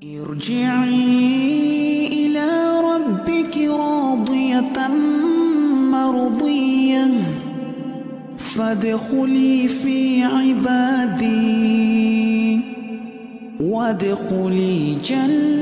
ارجعي 0.00 0.96
إلى 2.06 2.48
ربك 2.80 3.56
راضية 3.58 4.88
مرضية. 5.92 7.06
فادخلي 8.38 9.68
في 9.68 10.22
عبادي. 10.22 11.40
وادخلي 13.60 14.94
جنتي. 14.94 15.60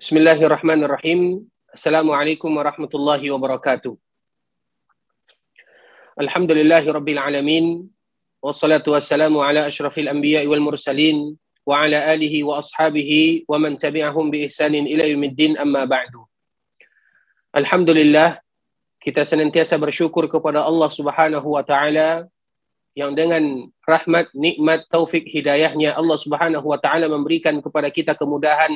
بسم 0.00 0.16
الله 0.16 0.32
الرحمن 0.32 0.84
الرحيم. 0.84 1.44
السلام 1.74 2.10
عليكم 2.10 2.56
ورحمة 2.56 2.90
الله 2.94 3.30
وبركاته. 3.30 4.05
Alhamdulillahi 6.16 6.88
rabbil 6.88 7.20
alamin. 7.20 7.84
Wassalatu 8.40 8.96
wassalamu 8.96 9.44
ala 9.44 9.68
ashrafil 9.68 10.08
anbiya 10.08 10.48
wal 10.48 10.64
mursalin 10.64 11.36
wa 11.68 11.84
ala 11.84 12.08
alihi 12.08 12.40
wa 12.40 12.56
ashabihi 12.56 13.44
wa 13.44 13.60
man 13.60 13.76
tabi'ahum 13.76 14.32
bi 14.32 14.48
ihsanin 14.48 14.88
ila 14.88 15.04
yaumiddin 15.04 15.60
amma 15.60 15.84
ba'du. 15.84 16.24
Alhamdulillah 17.52 18.40
kita 19.04 19.28
senantiasa 19.28 19.76
bersyukur 19.76 20.24
kepada 20.32 20.64
Allah 20.64 20.88
Subhanahu 20.88 21.52
wa 21.52 21.60
taala 21.60 22.24
yang 22.96 23.12
dengan 23.12 23.68
rahmat, 23.84 24.32
nikmat, 24.32 24.88
taufik, 24.88 25.28
hidayahnya 25.28 26.00
Allah 26.00 26.16
Subhanahu 26.16 26.64
wa 26.64 26.80
taala 26.80 27.12
memberikan 27.12 27.60
kepada 27.60 27.92
kita 27.92 28.16
kemudahan 28.16 28.72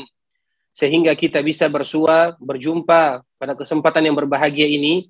sehingga 0.76 1.16
kita 1.16 1.40
bisa 1.40 1.72
bersua, 1.72 2.36
berjumpa 2.36 3.24
pada 3.40 3.56
kesempatan 3.56 4.12
yang 4.12 4.16
berbahagia 4.20 4.68
ini 4.68 5.08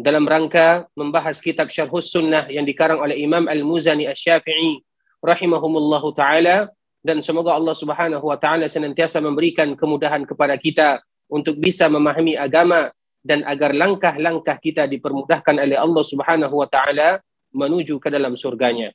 dalam 0.00 0.24
rangka 0.24 0.88
membahas 0.96 1.36
kitab 1.44 1.68
Syarhus 1.68 2.08
Sunnah 2.08 2.48
yang 2.48 2.64
dikarang 2.64 3.04
oleh 3.04 3.20
Imam 3.20 3.44
Al-Muzani 3.44 4.08
Asy-Syafi'i 4.08 4.80
rahimahumullahu 5.20 6.16
taala. 6.16 6.72
Dan 7.00 7.24
semoga 7.24 7.56
Allah 7.56 7.72
Subhanahu 7.72 8.24
wa 8.24 8.36
taala 8.36 8.68
senantiasa 8.68 9.24
memberikan 9.24 9.72
kemudahan 9.76 10.24
kepada 10.24 10.56
kita 10.60 11.00
untuk 11.32 11.56
bisa 11.56 11.88
memahami 11.88 12.36
agama 12.36 12.92
dan 13.24 13.44
agar 13.44 13.76
langkah-langkah 13.76 14.56
kita 14.60 14.84
dipermudahkan 14.88 15.56
oleh 15.60 15.76
Allah 15.76 16.04
Subhanahu 16.04 16.54
wa 16.60 16.68
taala 16.68 17.20
menuju 17.52 18.00
ke 18.00 18.08
dalam 18.08 18.36
surganya. 18.36 18.92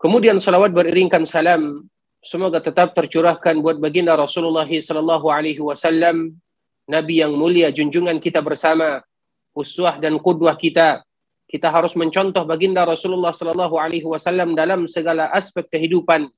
Kemudian 0.00 0.40
salawat 0.40 0.72
beriringkan 0.72 1.28
salam. 1.28 1.88
Semoga 2.20 2.60
tetap 2.60 2.92
tercurahkan 2.92 3.56
buat 3.64 3.80
baginda 3.80 4.12
Rasulullah 4.12 4.68
sallallahu 4.68 5.32
alaihi 5.32 5.60
wasallam 5.60 6.36
nabi 6.84 7.24
yang 7.24 7.32
mulia 7.32 7.72
junjungan 7.72 8.20
kita 8.20 8.44
bersama 8.44 9.00
uswah 9.54 9.98
dan 9.98 10.16
kudwah 10.18 10.54
kita. 10.54 11.02
Kita 11.50 11.66
harus 11.66 11.98
mencontoh 11.98 12.46
baginda 12.46 12.86
Rasulullah 12.86 13.34
Sallallahu 13.34 13.74
Alaihi 13.74 14.06
Wasallam 14.06 14.54
dalam 14.54 14.86
segala 14.86 15.34
aspek 15.34 15.66
kehidupan. 15.66 16.30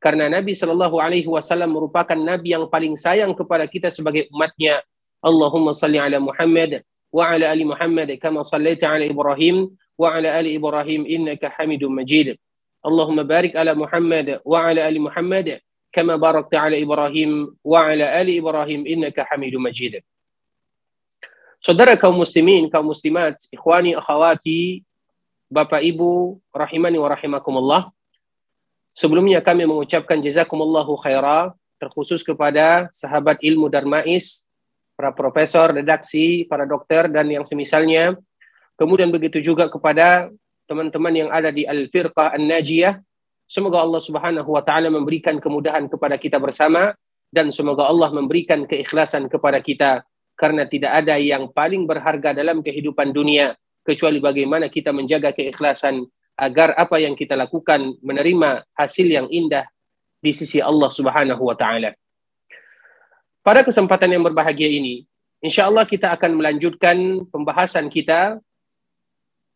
Karena 0.00 0.28
Nabi 0.32 0.56
Sallallahu 0.56 0.96
Alaihi 1.00 1.28
Wasallam 1.28 1.76
merupakan 1.76 2.16
Nabi 2.16 2.56
yang 2.56 2.68
paling 2.72 2.96
sayang 2.96 3.36
kepada 3.36 3.68
kita 3.68 3.92
sebagai 3.92 4.28
umatnya. 4.32 4.80
Allahumma 5.24 5.72
salli 5.72 5.96
ala 5.96 6.20
Muhammad 6.20 6.84
wa 7.08 7.24
ala 7.24 7.48
ali 7.48 7.64
Muhammad 7.64 8.12
kama 8.20 8.44
sallaita 8.44 8.92
ala 8.92 9.08
Ibrahim 9.08 9.72
wa 9.96 10.12
ala 10.12 10.36
ali 10.36 10.60
Ibrahim 10.60 11.08
innaka 11.08 11.48
Hamidum 11.56 11.88
Majid. 11.94 12.36
Allahumma 12.84 13.24
barik 13.24 13.56
ala 13.56 13.72
Muhammad 13.72 14.44
wa 14.44 14.58
ala 14.60 14.84
ali 14.84 15.00
Muhammad 15.00 15.64
kama 15.88 16.20
barakta 16.20 16.68
ala 16.68 16.76
Ibrahim 16.76 17.56
wa 17.64 17.88
ala 17.88 18.12
ali 18.12 18.36
Ibrahim 18.36 18.84
innaka 18.84 19.24
Hamidum 19.32 19.64
Majid. 19.64 20.04
Saudara 21.64 21.96
kaum 21.96 22.20
muslimin, 22.20 22.68
kaum 22.68 22.92
muslimat, 22.92 23.40
ikhwani, 23.48 23.96
akhawati, 23.96 24.84
Bapak 25.48 25.80
Ibu, 25.80 26.36
rahimani 26.52 27.00
wa 27.00 27.08
rahimakumullah. 27.08 27.82
Sebelumnya 28.92 29.40
kami 29.40 29.64
mengucapkan 29.64 30.20
jazakumullahu 30.20 30.92
khaira 31.00 31.56
terkhusus 31.80 32.20
kepada 32.20 32.92
sahabat 32.92 33.40
ilmu 33.40 33.72
Darmais, 33.72 34.44
para 34.92 35.08
profesor, 35.16 35.72
redaksi, 35.72 36.44
para 36.44 36.68
dokter 36.68 37.08
dan 37.08 37.32
yang 37.32 37.48
semisalnya. 37.48 38.12
Kemudian 38.76 39.08
begitu 39.08 39.40
juga 39.40 39.64
kepada 39.64 40.28
teman-teman 40.68 41.16
yang 41.16 41.30
ada 41.32 41.48
di 41.48 41.64
Al-Firqah 41.64 42.36
An-Najiyah. 42.36 43.00
Semoga 43.48 43.80
Allah 43.80 44.04
Subhanahu 44.04 44.52
wa 44.52 44.60
taala 44.60 44.92
memberikan 44.92 45.40
kemudahan 45.40 45.88
kepada 45.88 46.20
kita 46.20 46.36
bersama 46.36 46.92
dan 47.32 47.48
semoga 47.48 47.88
Allah 47.88 48.12
memberikan 48.12 48.68
keikhlasan 48.68 49.32
kepada 49.32 49.64
kita 49.64 50.04
karena 50.34 50.66
tidak 50.66 50.92
ada 51.04 51.14
yang 51.18 51.50
paling 51.50 51.86
berharga 51.86 52.34
dalam 52.34 52.60
kehidupan 52.60 53.14
dunia 53.14 53.54
kecuali 53.86 54.18
bagaimana 54.18 54.66
kita 54.66 54.90
menjaga 54.90 55.30
keikhlasan 55.30 56.02
agar 56.34 56.74
apa 56.74 56.98
yang 56.98 57.14
kita 57.14 57.38
lakukan 57.38 57.94
menerima 58.02 58.66
hasil 58.74 59.06
yang 59.06 59.30
indah 59.30 59.66
di 60.18 60.34
sisi 60.34 60.58
Allah 60.58 60.90
Subhanahu 60.90 61.42
wa 61.44 61.54
taala. 61.54 61.94
Pada 63.44 63.60
kesempatan 63.60 64.08
yang 64.08 64.24
berbahagia 64.24 64.66
ini, 64.66 65.04
insya 65.44 65.68
Allah 65.68 65.84
kita 65.84 66.10
akan 66.16 66.40
melanjutkan 66.40 67.28
pembahasan 67.28 67.92
kita 67.92 68.40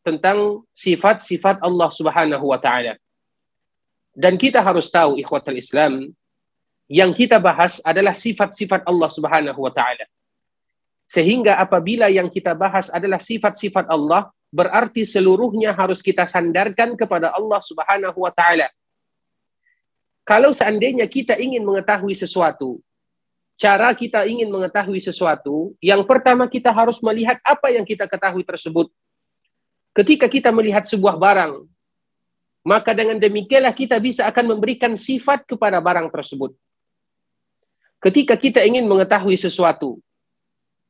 tentang 0.05 0.63
sifat-sifat 0.77 1.59
Allah 1.65 1.89
Subhanahu 1.91 2.53
wa 2.53 2.61
taala. 2.61 3.01
Dan 4.13 4.37
kita 4.37 4.61
harus 4.61 4.93
tahu 4.93 5.17
ikhwatul 5.19 5.57
Islam 5.57 6.13
yang 6.89 7.13
kita 7.17 7.41
bahas 7.41 7.81
adalah 7.85 8.13
sifat-sifat 8.13 8.85
Allah 8.85 9.09
Subhanahu 9.09 9.59
wa 9.59 9.73
taala. 9.73 10.05
Sehingga 11.09 11.57
apabila 11.57 12.13
yang 12.13 12.29
kita 12.29 12.53
bahas 12.53 12.93
adalah 12.93 13.17
sifat-sifat 13.17 13.89
Allah, 13.89 14.29
berarti 14.53 15.09
seluruhnya 15.09 15.73
harus 15.73 16.05
kita 16.05 16.29
sandarkan 16.29 16.93
kepada 17.01 17.33
Allah 17.33 17.61
Subhanahu 17.65 18.29
wa 18.29 18.33
taala. 18.33 18.69
Kalau 20.29 20.53
seandainya 20.53 21.09
kita 21.09 21.41
ingin 21.41 21.65
mengetahui 21.65 22.13
sesuatu, 22.13 22.85
cara 23.57 23.97
kita 23.97 24.29
ingin 24.29 24.53
mengetahui 24.53 25.01
sesuatu, 25.01 25.73
yang 25.81 26.05
pertama 26.05 26.45
kita 26.45 26.69
harus 26.69 27.01
melihat 27.01 27.41
apa 27.41 27.73
yang 27.73 27.89
kita 27.89 28.05
ketahui 28.05 28.45
tersebut. 28.45 28.93
Ketika 29.97 30.29
kita 30.29 30.53
melihat 30.53 30.85
sebuah 30.85 31.17
barang, 31.17 31.65
maka 32.69 32.93
dengan 32.93 33.17
demikianlah 33.17 33.73
kita 33.73 33.97
bisa 33.97 34.29
akan 34.29 34.53
memberikan 34.53 34.93
sifat 34.93 35.49
kepada 35.49 35.81
barang 35.81 36.13
tersebut. 36.13 36.53
Ketika 37.99 38.37
kita 38.37 38.61
ingin 38.63 38.85
mengetahui 38.85 39.35
sesuatu, 39.35 39.99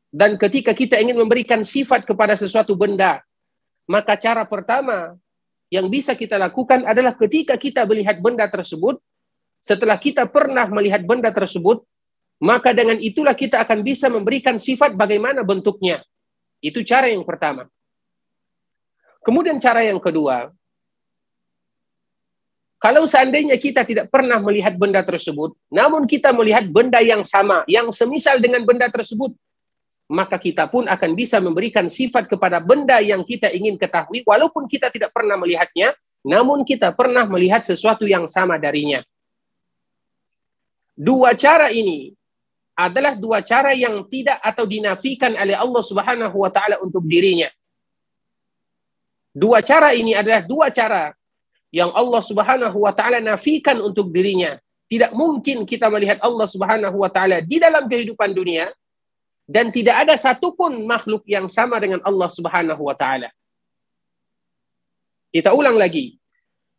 dan 0.08 0.40
ketika 0.40 0.72
kita 0.72 0.96
ingin 0.96 1.20
memberikan 1.20 1.60
sifat 1.60 2.08
kepada 2.08 2.32
sesuatu 2.32 2.72
benda, 2.72 3.20
maka 3.84 4.16
cara 4.16 4.44
pertama 4.48 5.16
yang 5.68 5.88
bisa 5.92 6.16
kita 6.16 6.40
lakukan 6.40 6.84
adalah 6.88 7.12
ketika 7.12 7.60
kita 7.60 7.84
melihat 7.84 8.16
benda 8.20 8.48
tersebut, 8.48 8.96
setelah 9.60 10.00
kita 10.00 10.24
pernah 10.24 10.64
melihat 10.72 11.04
benda 11.04 11.28
tersebut, 11.28 11.84
maka 12.40 12.72
dengan 12.72 12.96
itulah 12.96 13.36
kita 13.36 13.60
akan 13.60 13.84
bisa 13.84 14.08
memberikan 14.08 14.56
sifat 14.56 14.96
bagaimana 14.96 15.44
bentuknya. 15.44 16.00
Itu 16.64 16.80
cara 16.88 17.12
yang 17.12 17.26
pertama. 17.28 17.68
Kemudian 19.20 19.60
cara 19.60 19.84
yang 19.84 20.00
kedua, 20.00 20.48
kalau 22.78 23.04
seandainya 23.04 23.58
kita 23.58 23.82
tidak 23.82 24.06
pernah 24.08 24.38
melihat 24.38 24.78
benda 24.78 25.02
tersebut, 25.02 25.52
namun 25.68 26.06
kita 26.06 26.30
melihat 26.30 26.64
benda 26.70 27.02
yang 27.02 27.26
sama, 27.26 27.66
yang 27.66 27.90
semisal 27.90 28.38
dengan 28.38 28.62
benda 28.62 28.86
tersebut, 28.86 29.34
maka 30.08 30.40
kita 30.40 30.64
pun 30.72 30.88
akan 30.88 31.10
bisa 31.12 31.36
memberikan 31.36 31.84
sifat 31.86 32.24
kepada 32.24 32.64
benda 32.64 32.96
yang 33.04 33.20
kita 33.20 33.52
ingin 33.52 33.76
ketahui, 33.76 34.24
walaupun 34.24 34.64
kita 34.64 34.88
tidak 34.88 35.12
pernah 35.12 35.36
melihatnya, 35.36 35.92
namun 36.24 36.64
kita 36.64 36.96
pernah 36.96 37.28
melihat 37.28 37.60
sesuatu 37.60 38.08
yang 38.08 38.24
sama 38.24 38.56
darinya. 38.56 39.04
Dua 40.98 41.36
cara 41.36 41.70
ini 41.70 42.16
adalah 42.74 43.14
dua 43.14 43.44
cara 43.44 43.76
yang 43.76 44.02
tidak 44.08 44.40
atau 44.40 44.64
dinafikan 44.66 45.36
oleh 45.36 45.54
Allah 45.54 45.82
Subhanahu 45.84 46.36
wa 46.40 46.50
taala 46.50 46.80
untuk 46.82 47.04
dirinya. 47.04 47.46
Dua 49.30 49.62
cara 49.62 49.94
ini 49.94 50.16
adalah 50.16 50.42
dua 50.42 50.72
cara 50.72 51.12
yang 51.68 51.92
Allah 51.92 52.22
Subhanahu 52.24 52.78
wa 52.80 52.90
taala 52.96 53.20
nafikan 53.20 53.78
untuk 53.78 54.08
dirinya. 54.08 54.56
Tidak 54.88 55.12
mungkin 55.12 55.68
kita 55.68 55.92
melihat 55.92 56.16
Allah 56.24 56.48
Subhanahu 56.48 56.96
wa 56.96 57.12
taala 57.12 57.44
di 57.44 57.60
dalam 57.60 57.84
kehidupan 57.86 58.32
dunia 58.32 58.72
dan 59.48 59.72
tidak 59.72 60.04
ada 60.04 60.14
satupun 60.20 60.84
makhluk 60.84 61.24
yang 61.24 61.48
sama 61.48 61.80
dengan 61.80 62.04
Allah 62.04 62.28
Subhanahu 62.28 62.84
wa 62.84 62.92
taala. 62.92 63.32
Kita 65.32 65.56
ulang 65.56 65.80
lagi. 65.80 66.20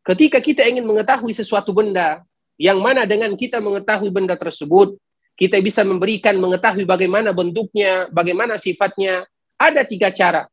Ketika 0.05 0.37
kita 0.37 0.61
ingin 0.69 0.85
mengetahui 0.85 1.33
sesuatu 1.33 1.73
benda 1.73 2.21
yang 2.61 2.77
mana 2.77 3.09
dengan 3.09 3.33
kita 3.33 3.57
mengetahui 3.57 4.13
benda 4.13 4.37
tersebut, 4.37 5.01
kita 5.33 5.57
bisa 5.65 5.81
memberikan 5.81 6.37
mengetahui 6.37 6.85
bagaimana 6.85 7.33
bentuknya, 7.33 8.05
bagaimana 8.13 8.61
sifatnya. 8.61 9.25
Ada 9.59 9.83
tiga 9.83 10.13
cara. 10.13 10.47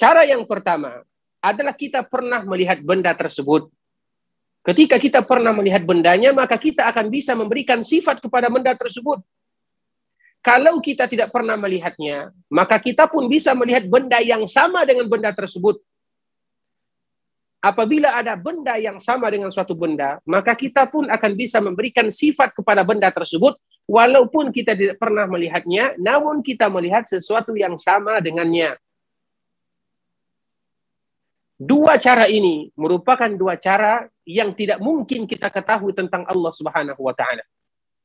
Cara 0.00 0.24
yang 0.24 0.42
pertama 0.48 1.04
adalah 1.44 1.76
kita 1.76 2.00
pernah 2.02 2.40
melihat 2.42 2.80
benda 2.80 3.12
tersebut. 3.12 3.68
Ketika 4.60 5.00
kita 5.00 5.20
pernah 5.24 5.52
melihat 5.56 5.84
bendanya, 5.84 6.32
maka 6.36 6.56
kita 6.60 6.84
akan 6.88 7.08
bisa 7.08 7.32
memberikan 7.32 7.80
sifat 7.80 8.20
kepada 8.20 8.52
benda 8.52 8.72
tersebut. 8.76 9.20
Kalau 10.40 10.80
kita 10.80 11.04
tidak 11.04 11.28
pernah 11.28 11.52
melihatnya, 11.60 12.32
maka 12.48 12.80
kita 12.80 13.04
pun 13.04 13.28
bisa 13.28 13.52
melihat 13.52 13.84
benda 13.84 14.16
yang 14.24 14.48
sama 14.48 14.88
dengan 14.88 15.04
benda 15.04 15.32
tersebut. 15.36 15.80
apabila 17.60 18.16
ada 18.16 18.34
benda 18.40 18.80
yang 18.80 18.96
sama 18.96 19.28
dengan 19.28 19.52
suatu 19.52 19.76
benda, 19.76 20.16
maka 20.24 20.56
kita 20.56 20.88
pun 20.88 21.06
akan 21.12 21.32
bisa 21.36 21.60
memberikan 21.60 22.08
sifat 22.08 22.56
kepada 22.56 22.80
benda 22.80 23.12
tersebut 23.12 23.60
walaupun 23.84 24.48
kita 24.48 24.72
tidak 24.72 24.96
pernah 24.96 25.28
melihatnya, 25.28 25.94
namun 26.00 26.40
kita 26.40 26.72
melihat 26.72 27.04
sesuatu 27.04 27.52
yang 27.52 27.76
sama 27.76 28.18
dengannya. 28.24 28.80
Dua 31.60 32.00
cara 32.00 32.24
ini 32.24 32.72
merupakan 32.72 33.28
dua 33.28 33.60
cara 33.60 34.08
yang 34.24 34.56
tidak 34.56 34.80
mungkin 34.80 35.28
kita 35.28 35.52
ketahui 35.52 35.92
tentang 35.92 36.24
Allah 36.24 36.48
Subhanahu 36.56 37.04
wa 37.04 37.12
taala. 37.12 37.44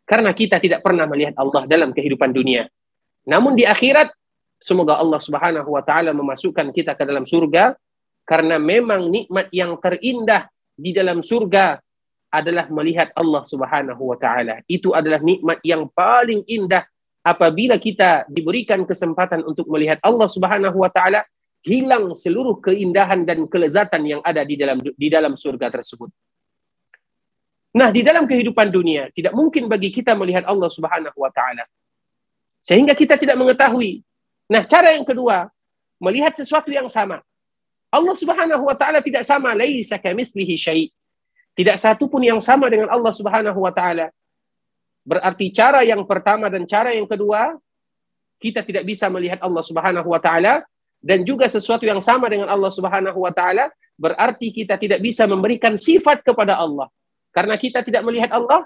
Karena 0.05 0.31
kita 0.37 0.61
tidak 0.61 0.85
pernah 0.85 1.09
melihat 1.09 1.33
Allah 1.41 1.65
dalam 1.65 1.89
kehidupan 1.89 2.29
dunia. 2.29 2.69
Namun 3.25 3.57
di 3.57 3.65
akhirat 3.65 4.13
semoga 4.61 5.01
Allah 5.01 5.17
Subhanahu 5.17 5.69
wa 5.73 5.81
taala 5.81 6.13
memasukkan 6.13 6.69
kita 6.69 6.93
ke 6.93 7.03
dalam 7.03 7.25
surga 7.25 7.73
karena 8.25 8.61
memang 8.61 9.09
nikmat 9.09 9.49
yang 9.49 9.77
terindah 9.81 10.45
di 10.77 10.93
dalam 10.93 11.25
surga 11.25 11.81
adalah 12.29 12.67
melihat 12.69 13.09
Allah 13.15 13.43
Subhanahu 13.45 14.01
wa 14.13 14.17
taala. 14.19 14.61
Itu 14.69 14.93
adalah 14.93 15.21
nikmat 15.23 15.61
yang 15.65 15.87
paling 15.89 16.45
indah 16.45 16.85
apabila 17.25 17.81
kita 17.81 18.29
diberikan 18.29 18.85
kesempatan 18.85 19.41
untuk 19.41 19.65
melihat 19.71 19.97
Allah 20.05 20.29
Subhanahu 20.29 20.77
wa 20.77 20.91
taala, 20.93 21.25
hilang 21.65 22.13
seluruh 22.13 22.61
keindahan 22.61 23.25
dan 23.25 23.49
kelezatan 23.49 24.05
yang 24.05 24.21
ada 24.21 24.45
di 24.45 24.53
dalam 24.53 24.77
di 24.83 25.07
dalam 25.09 25.33
surga 25.33 25.73
tersebut. 25.73 26.13
Nah, 27.75 27.91
di 27.91 28.07
dalam 28.07 28.23
kehidupan 28.23 28.71
dunia 28.71 29.11
tidak 29.11 29.35
mungkin 29.35 29.67
bagi 29.67 29.91
kita 29.91 30.15
melihat 30.15 30.47
Allah 30.47 30.71
Subhanahu 30.71 31.19
wa 31.19 31.27
taala. 31.27 31.67
Sehingga 32.63 32.95
kita 32.95 33.19
tidak 33.19 33.35
mengetahui. 33.35 33.99
Nah, 34.47 34.63
cara 34.63 34.95
yang 34.95 35.03
kedua, 35.03 35.51
melihat 35.99 36.31
sesuatu 36.31 36.71
yang 36.71 36.87
sama. 36.87 37.19
Allah 37.91 38.15
Subhanahu 38.15 38.63
wa 38.63 38.75
taala 38.79 39.03
tidak 39.03 39.27
sama, 39.27 39.51
laisa 39.51 39.99
kamitslihi 39.99 40.55
syai. 40.55 40.87
Tidak 41.51 41.75
satu 41.75 42.07
pun 42.07 42.23
yang 42.23 42.39
sama 42.39 42.71
dengan 42.71 42.87
Allah 42.87 43.11
Subhanahu 43.11 43.59
wa 43.59 43.75
taala. 43.75 44.07
Berarti 45.03 45.51
cara 45.51 45.83
yang 45.83 46.07
pertama 46.07 46.47
dan 46.47 46.63
cara 46.63 46.95
yang 46.95 47.05
kedua 47.05 47.59
kita 48.39 48.63
tidak 48.63 48.87
bisa 48.87 49.11
melihat 49.11 49.39
Allah 49.43 49.63
Subhanahu 49.63 50.09
wa 50.15 50.19
taala 50.23 50.63
dan 51.03 51.27
juga 51.27 51.45
sesuatu 51.51 51.83
yang 51.83 51.99
sama 51.99 52.31
dengan 52.31 52.47
Allah 52.47 52.71
Subhanahu 52.71 53.19
wa 53.19 53.31
taala 53.35 53.69
berarti 53.95 54.51
kita 54.51 54.75
tidak 54.75 54.99
bisa 54.99 55.23
memberikan 55.27 55.77
sifat 55.79 56.23
kepada 56.25 56.59
Allah 56.59 56.91
karena 57.35 57.59
kita 57.59 57.83
tidak 57.83 57.99
melihat 58.07 58.31
Allah 58.31 58.63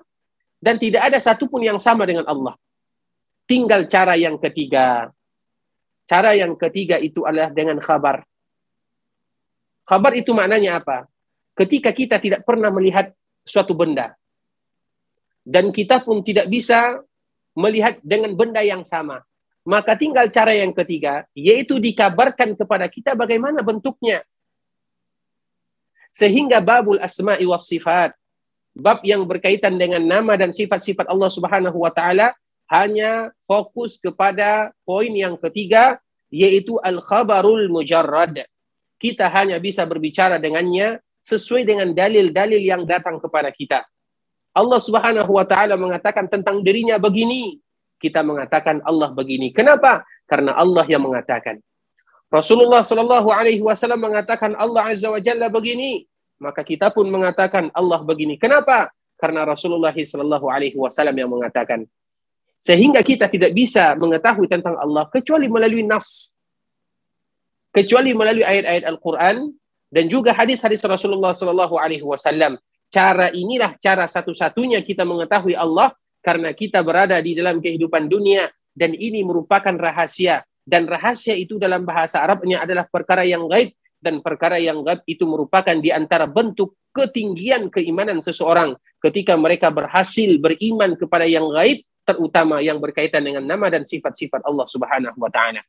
dan 0.62 0.78
tidak 0.78 1.10
ada 1.10 1.18
satupun 1.18 1.66
yang 1.66 1.82
sama 1.82 2.06
dengan 2.06 2.30
Allah. 2.30 2.54
Tinggal 3.50 3.90
cara 3.90 4.14
yang 4.14 4.38
ketiga. 4.38 5.10
Cara 6.06 6.38
yang 6.38 6.54
ketiga 6.54 7.02
itu 7.02 7.26
adalah 7.26 7.50
dengan 7.50 7.82
khabar. 7.82 8.22
Khabar 9.90 10.14
itu 10.14 10.30
maknanya 10.38 10.78
apa? 10.78 11.10
Ketika 11.58 11.90
kita 11.90 12.22
tidak 12.22 12.46
pernah 12.46 12.70
melihat 12.70 13.10
suatu 13.42 13.74
benda 13.74 14.14
dan 15.42 15.74
kita 15.74 16.06
pun 16.06 16.22
tidak 16.22 16.46
bisa 16.46 17.02
melihat 17.58 17.98
dengan 18.06 18.38
benda 18.38 18.62
yang 18.62 18.86
sama, 18.86 19.26
maka 19.66 19.98
tinggal 19.98 20.30
cara 20.30 20.54
yang 20.54 20.70
ketiga, 20.78 21.26
yaitu 21.34 21.82
dikabarkan 21.82 22.54
kepada 22.54 22.86
kita 22.86 23.18
bagaimana 23.18 23.66
bentuknya. 23.66 24.22
Sehingga 26.14 26.62
babul 26.62 27.02
asma'i 27.02 27.46
wa 27.50 27.58
sifat, 27.58 28.14
bab 28.80 29.04
yang 29.04 29.28
berkaitan 29.28 29.76
dengan 29.76 30.02
nama 30.02 30.40
dan 30.40 30.56
sifat-sifat 30.56 31.06
Allah 31.12 31.30
Subhanahu 31.30 31.78
wa 31.78 31.92
taala 31.92 32.34
hanya 32.72 33.30
fokus 33.46 34.00
kepada 34.00 34.72
poin 34.88 35.12
yang 35.12 35.36
ketiga 35.38 36.00
yaitu 36.32 36.80
al-khabarul 36.82 37.68
mujarrad 37.68 38.46
kita 39.00 39.32
hanya 39.32 39.58
bisa 39.58 39.88
berbicara 39.88 40.38
dengannya 40.38 41.00
sesuai 41.24 41.64
dengan 41.64 41.88
dalil-dalil 41.96 42.60
yang 42.60 42.84
datang 42.84 43.18
kepada 43.18 43.50
kita. 43.50 43.88
Allah 44.52 44.80
Subhanahu 44.84 45.32
wa 45.32 45.48
taala 45.48 45.80
mengatakan 45.80 46.28
tentang 46.28 46.60
dirinya 46.60 47.00
begini, 47.00 47.64
kita 48.04 48.20
mengatakan 48.24 48.84
Allah 48.84 49.16
begini. 49.16 49.56
Kenapa? 49.56 50.04
Karena 50.28 50.56
Allah 50.60 50.84
yang 50.92 51.04
mengatakan. 51.04 51.64
Rasulullah 52.30 52.86
Shallallahu 52.86 53.30
alaihi 53.34 53.64
wasallam 53.64 54.06
mengatakan 54.06 54.54
Allah 54.54 54.94
Azza 54.94 55.10
wa 55.10 55.18
Jalla 55.18 55.50
begini, 55.50 56.06
maka 56.40 56.64
kita 56.64 56.90
pun 56.90 57.06
mengatakan 57.12 57.68
Allah 57.76 58.00
begini. 58.02 58.40
Kenapa? 58.40 58.90
Karena 59.20 59.44
Rasulullah 59.44 59.92
Shallallahu 59.92 60.48
alaihi 60.48 60.80
wasallam 60.80 61.16
yang 61.16 61.30
mengatakan. 61.30 61.84
Sehingga 62.60 63.04
kita 63.04 63.32
tidak 63.32 63.56
bisa 63.56 63.96
mengetahui 63.96 64.48
tentang 64.48 64.76
Allah 64.76 65.08
kecuali 65.08 65.48
melalui 65.48 65.84
nas 65.84 66.36
kecuali 67.70 68.12
melalui 68.18 68.44
ayat-ayat 68.44 68.84
Al-Quran 68.86 69.54
dan 69.90 70.06
juga 70.10 70.34
hadis-hadis 70.34 70.82
Rasulullah 70.86 71.34
Sallallahu 71.34 71.78
Alaihi 71.78 72.06
Wasallam. 72.06 72.58
Cara 72.90 73.30
inilah 73.30 73.78
cara 73.78 74.10
satu-satunya 74.10 74.82
kita 74.82 75.06
mengetahui 75.06 75.54
Allah 75.54 75.94
karena 76.26 76.50
kita 76.58 76.82
berada 76.82 77.22
di 77.22 77.38
dalam 77.38 77.62
kehidupan 77.62 78.10
dunia 78.10 78.50
dan 78.74 78.98
ini 78.98 79.22
merupakan 79.22 79.74
rahasia 79.78 80.42
dan 80.66 80.90
rahasia 80.90 81.38
itu 81.38 81.62
dalam 81.62 81.86
bahasa 81.86 82.22
Arabnya 82.22 82.66
adalah 82.66 82.90
perkara 82.90 83.22
yang 83.26 83.46
gaib 83.46 83.74
dan 84.00 84.24
perkara 84.24 84.60
yang 84.60 84.82
gaib 84.84 85.04
itu 85.06 85.28
merupakan 85.28 85.76
di 85.76 85.92
antara 85.92 86.26
bentuk 86.26 86.76
ketinggian 86.96 87.68
keimanan 87.68 88.24
seseorang 88.24 88.76
ketika 89.04 89.36
mereka 89.36 89.70
berhasil 89.70 90.40
beriman 90.40 90.96
kepada 90.96 91.28
yang 91.28 91.48
gaib 91.52 91.84
terutama 92.08 92.58
yang 92.64 92.82
berkaitan 92.82 93.22
dengan 93.22 93.46
nama 93.46 93.70
dan 93.70 93.86
sifat-sifat 93.86 94.42
Allah 94.42 94.66
Subhanahu 94.66 95.20
wa 95.20 95.30
taala. 95.30 95.62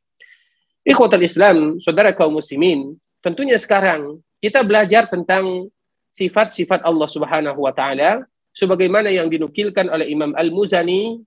Ikhwatul 0.81 1.21
Islam, 1.21 1.77
saudara 1.77 2.09
kaum 2.17 2.41
muslimin, 2.41 2.97
tentunya 3.21 3.53
sekarang 3.61 4.17
kita 4.41 4.65
belajar 4.65 5.05
tentang 5.05 5.69
sifat-sifat 6.09 6.81
Allah 6.81 7.05
Subhanahu 7.05 7.59
wa 7.61 7.69
taala 7.69 8.25
sebagaimana 8.51 9.13
yang 9.13 9.29
dinukilkan 9.29 9.87
oleh 9.87 10.09
Imam 10.09 10.33
Al-Muzani 10.33 11.21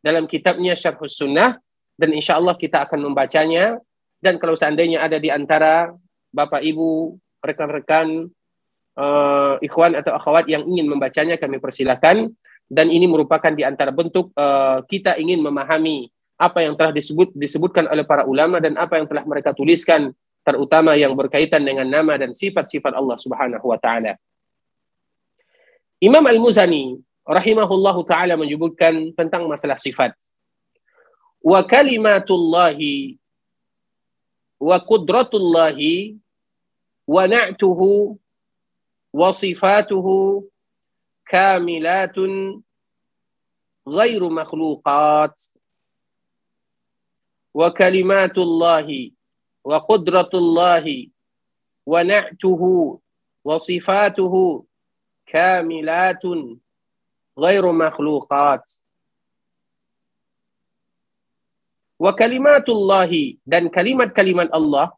dalam 0.00 0.30
kitabnya 0.30 0.78
Syarhus 0.78 1.18
Sunnah 1.18 1.58
dan 1.98 2.10
insya 2.14 2.38
Allah 2.38 2.54
kita 2.54 2.86
akan 2.88 3.10
membacanya 3.10 3.76
dan 4.22 4.40
kalau 4.40 4.56
seandainya 4.56 5.04
ada 5.04 5.20
di 5.20 5.28
antara 5.28 5.92
Bapak 6.30 6.62
Ibu, 6.62 7.18
rekan-rekan 7.42 8.30
uh, 8.96 9.54
ikhwan 9.60 9.98
atau 9.98 10.14
akhwat 10.14 10.46
yang 10.46 10.62
ingin 10.66 10.86
membacanya 10.86 11.36
kami 11.36 11.58
persilakan 11.58 12.30
dan 12.70 12.86
ini 12.86 13.10
merupakan 13.10 13.50
di 13.50 13.66
antara 13.66 13.90
bentuk 13.90 14.30
uh, 14.38 14.82
kita 14.86 15.18
ingin 15.18 15.42
memahami 15.42 16.06
apa 16.40 16.64
yang 16.64 16.72
telah 16.78 16.94
disebut 16.94 17.36
disebutkan 17.36 17.84
oleh 17.90 18.06
para 18.06 18.24
ulama 18.24 18.62
dan 18.62 18.78
apa 18.80 18.96
yang 18.96 19.04
telah 19.10 19.26
mereka 19.28 19.52
tuliskan 19.52 20.14
terutama 20.40 20.96
yang 20.96 21.12
berkaitan 21.12 21.60
dengan 21.60 21.84
nama 21.84 22.16
dan 22.16 22.32
sifat-sifat 22.32 22.96
Allah 22.96 23.20
Subhanahu 23.20 23.66
wa 23.68 23.76
taala. 23.76 24.16
Imam 26.00 26.24
Al-Muzani 26.24 26.96
rahimahullahu 27.28 28.08
taala 28.08 28.40
menyebutkan 28.40 29.12
tentang 29.12 29.44
masalah 29.44 29.76
sifat. 29.76 30.16
Wa 31.44 31.60
kalimatullahi 31.60 33.19
وقدرة 34.60 35.30
الله 35.34 35.78
ونعته 37.06 37.80
وصفاته 39.12 40.06
كاملات 41.26 42.16
غير 43.88 44.28
مخلوقات. 44.28 45.42
وكلمات 47.54 48.38
الله 48.38 49.10
وقدرة 49.64 50.30
الله 50.34 50.86
ونعته 51.86 52.62
وصفاته 53.44 54.64
كاملات 55.26 56.22
غير 57.38 57.72
مخلوقات. 57.72 58.70
wa 62.00 62.16
kalimatullahi 62.16 63.36
dan 63.44 63.68
kalimat-kalimat 63.68 64.48
Allah 64.56 64.88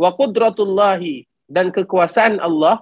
wa 0.00 0.10
qudratullahi 0.16 1.28
dan 1.44 1.68
kekuasaan 1.68 2.40
Allah 2.40 2.80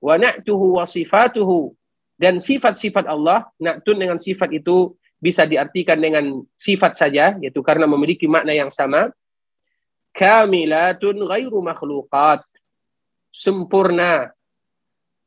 wa 0.00 0.14
na'tuhu 0.16 0.80
wa 0.80 0.88
sifatuhu 0.88 1.76
dan 2.16 2.40
sifat-sifat 2.40 3.04
Allah. 3.04 3.44
Na'tun 3.60 4.00
dengan 4.00 4.16
sifat 4.16 4.56
itu 4.56 4.96
bisa 5.20 5.44
diartikan 5.44 6.00
dengan 6.00 6.40
sifat 6.56 6.96
saja 6.96 7.36
yaitu 7.44 7.60
karena 7.60 7.84
memiliki 7.84 8.24
makna 8.24 8.56
yang 8.56 8.72
sama. 8.72 9.12
Kamilatun 10.16 11.22
ghairu 11.28 11.60
makhluqat 11.60 12.42
sempurna 13.30 14.32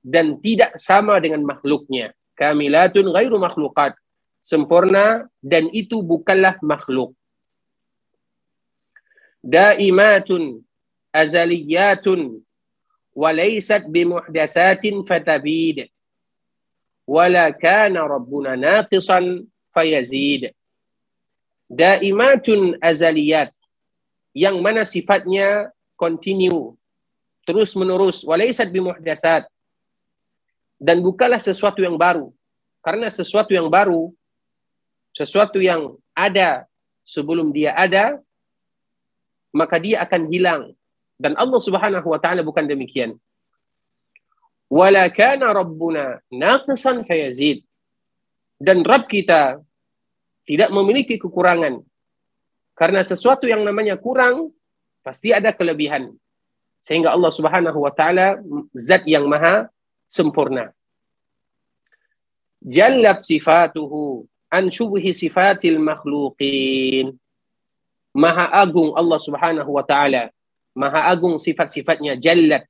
dan 0.02 0.42
tidak 0.42 0.76
sama 0.82 1.22
dengan 1.22 1.46
makhluknya. 1.46 2.12
Kamilatun 2.34 3.14
ghairu 3.14 3.38
makhluqat 3.38 3.94
Sempurna 4.44 5.32
dan 5.40 5.72
itu 5.72 6.04
bukanlah 6.04 6.60
makhluk. 6.60 7.16
Daimatun 9.40 10.60
azaliyatun 11.16 12.44
walaysat 13.16 13.88
bimuhdasatin 13.88 15.08
fatabid. 15.08 15.88
Wala 17.08 17.56
kana 17.56 18.04
rabbuna 18.04 18.60
naqisan 18.60 19.48
fayazid. 19.72 20.52
Daimatun 21.72 22.76
azaliyat 22.84 23.56
yang 24.36 24.60
mana 24.60 24.84
sifatnya 24.84 25.72
continue, 25.96 26.76
terus 27.48 27.72
menerus 27.80 28.28
walaisat 28.28 28.68
bimuhdatsat 28.68 29.48
dan 30.84 31.00
bukanlah 31.00 31.40
sesuatu 31.40 31.80
yang 31.80 31.96
baru 31.96 32.34
karena 32.84 33.08
sesuatu 33.08 33.56
yang 33.56 33.72
baru 33.72 34.12
sesuatu 35.14 35.62
yang 35.62 35.94
ada 36.18 36.66
sebelum 37.06 37.54
dia 37.54 37.74
ada 37.78 38.20
maka 39.54 39.78
dia 39.78 40.02
akan 40.02 40.22
hilang. 40.34 40.64
Dan 41.16 41.38
Allah 41.38 41.62
Subhanahu 41.62 42.08
wa 42.10 42.20
taala 42.20 42.42
bukan 42.42 42.66
demikian. 42.66 43.16
Wala 44.68 45.06
kana 45.14 45.54
rabbuna 45.54 46.18
naqisan 46.34 47.06
fayazid. 47.06 47.62
Dan 48.58 48.82
Rabb 48.82 49.06
kita 49.06 49.62
tidak 50.50 50.70
memiliki 50.74 51.22
kekurangan. 51.22 51.86
Karena 52.74 53.06
sesuatu 53.06 53.46
yang 53.46 53.62
namanya 53.62 53.94
kurang 54.02 54.50
pasti 55.06 55.30
ada 55.30 55.54
kelebihan. 55.54 56.10
Sehingga 56.82 57.14
Allah 57.14 57.30
Subhanahu 57.30 57.80
wa 57.86 57.94
taala 57.94 58.42
zat 58.74 59.06
yang 59.06 59.30
maha 59.30 59.70
sempurna. 60.10 60.74
Jallat 62.66 63.22
sifatuhu 63.22 64.26
an 64.54 64.70
syubhi 64.70 65.10
sifatil 65.10 65.82
makhluqin. 65.82 67.18
Maha 68.14 68.54
agung 68.54 68.94
Allah 68.94 69.18
Subhanahu 69.18 69.74
wa 69.74 69.82
taala. 69.82 70.30
Maha 70.78 71.10
agung 71.10 71.42
sifat-sifatnya 71.42 72.22
jallat. 72.22 72.70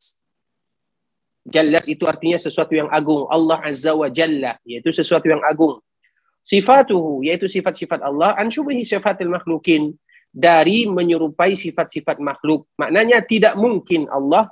Jallat 1.43 1.83
itu 1.91 2.07
artinya 2.07 2.39
sesuatu 2.39 2.71
yang 2.71 2.87
agung. 2.87 3.27
Allah 3.27 3.59
azza 3.59 3.91
wa 3.91 4.07
jalla 4.07 4.55
yaitu 4.63 4.95
sesuatu 4.95 5.27
yang 5.27 5.43
agung. 5.43 5.83
Sifatuhu 6.47 7.27
yaitu 7.27 7.51
sifat-sifat 7.51 7.99
Allah. 7.99 8.39
An 8.39 8.47
syubhi 8.47 8.87
sifatil 8.87 9.27
makhluqin. 9.27 9.91
Dari 10.33 10.89
menyerupai 10.89 11.53
sifat-sifat 11.53 12.17
makhluk. 12.17 12.65
Maknanya 12.79 13.21
tidak 13.21 13.53
mungkin 13.53 14.09
Allah 14.09 14.49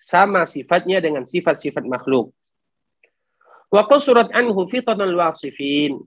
sama 0.00 0.48
sifatnya 0.48 1.04
dengan 1.04 1.26
sifat-sifat 1.26 1.84
makhluk. 1.84 2.32
Wa 3.68 3.84
qasurat 3.84 4.32
anhu 4.32 4.64
fitanal 4.70 5.12
wasifin 5.12 6.00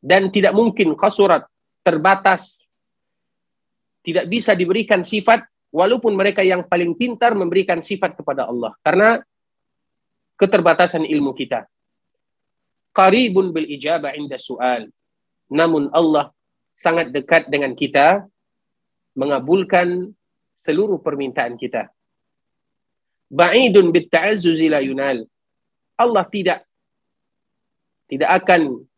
dan 0.00 0.32
tidak 0.32 0.56
mungkin 0.56 0.96
qasurat 0.96 1.44
terbatas 1.84 2.64
tidak 4.00 4.26
bisa 4.32 4.56
diberikan 4.56 5.04
sifat 5.04 5.44
walaupun 5.68 6.16
mereka 6.16 6.40
yang 6.40 6.64
paling 6.64 6.96
pintar 6.96 7.36
memberikan 7.36 7.84
sifat 7.84 8.16
kepada 8.16 8.48
Allah 8.48 8.72
karena 8.80 9.20
keterbatasan 10.40 11.04
ilmu 11.04 11.36
kita. 11.36 11.68
Qaribun 12.96 13.52
bil 13.52 13.68
ijabah 13.68 14.16
inda 14.16 14.40
su'al. 14.40 14.88
Namun 15.52 15.92
Allah 15.92 16.32
sangat 16.72 17.12
dekat 17.12 17.52
dengan 17.52 17.76
kita 17.76 18.24
mengabulkan 19.12 20.10
seluruh 20.56 20.96
permintaan 20.98 21.60
kita. 21.60 21.92
Ba'idun 23.30 23.92
bit 23.94 24.08
ta'azzuzi 24.10 24.72
la 24.72 24.80
yunal. 24.80 25.28
Allah 25.94 26.24
tidak 26.26 26.64
tidak 28.10 28.42
akan 28.42 28.89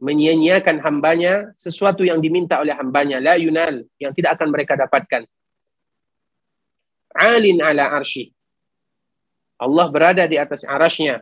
menyia-nyiakan 0.00 0.80
hambanya 0.80 1.52
sesuatu 1.54 2.02
yang 2.02 2.18
diminta 2.24 2.58
oleh 2.58 2.72
hambanya. 2.72 3.20
La 3.20 3.36
yunal 3.36 3.84
yang 4.00 4.16
tidak 4.16 4.40
akan 4.40 4.48
mereka 4.48 4.74
dapatkan. 4.74 5.28
Alin 7.12 7.60
ala 7.60 7.92
arshi. 7.92 8.32
Allah 9.60 9.86
berada 9.92 10.24
di 10.24 10.40
atas 10.40 10.64
arasnya. 10.64 11.20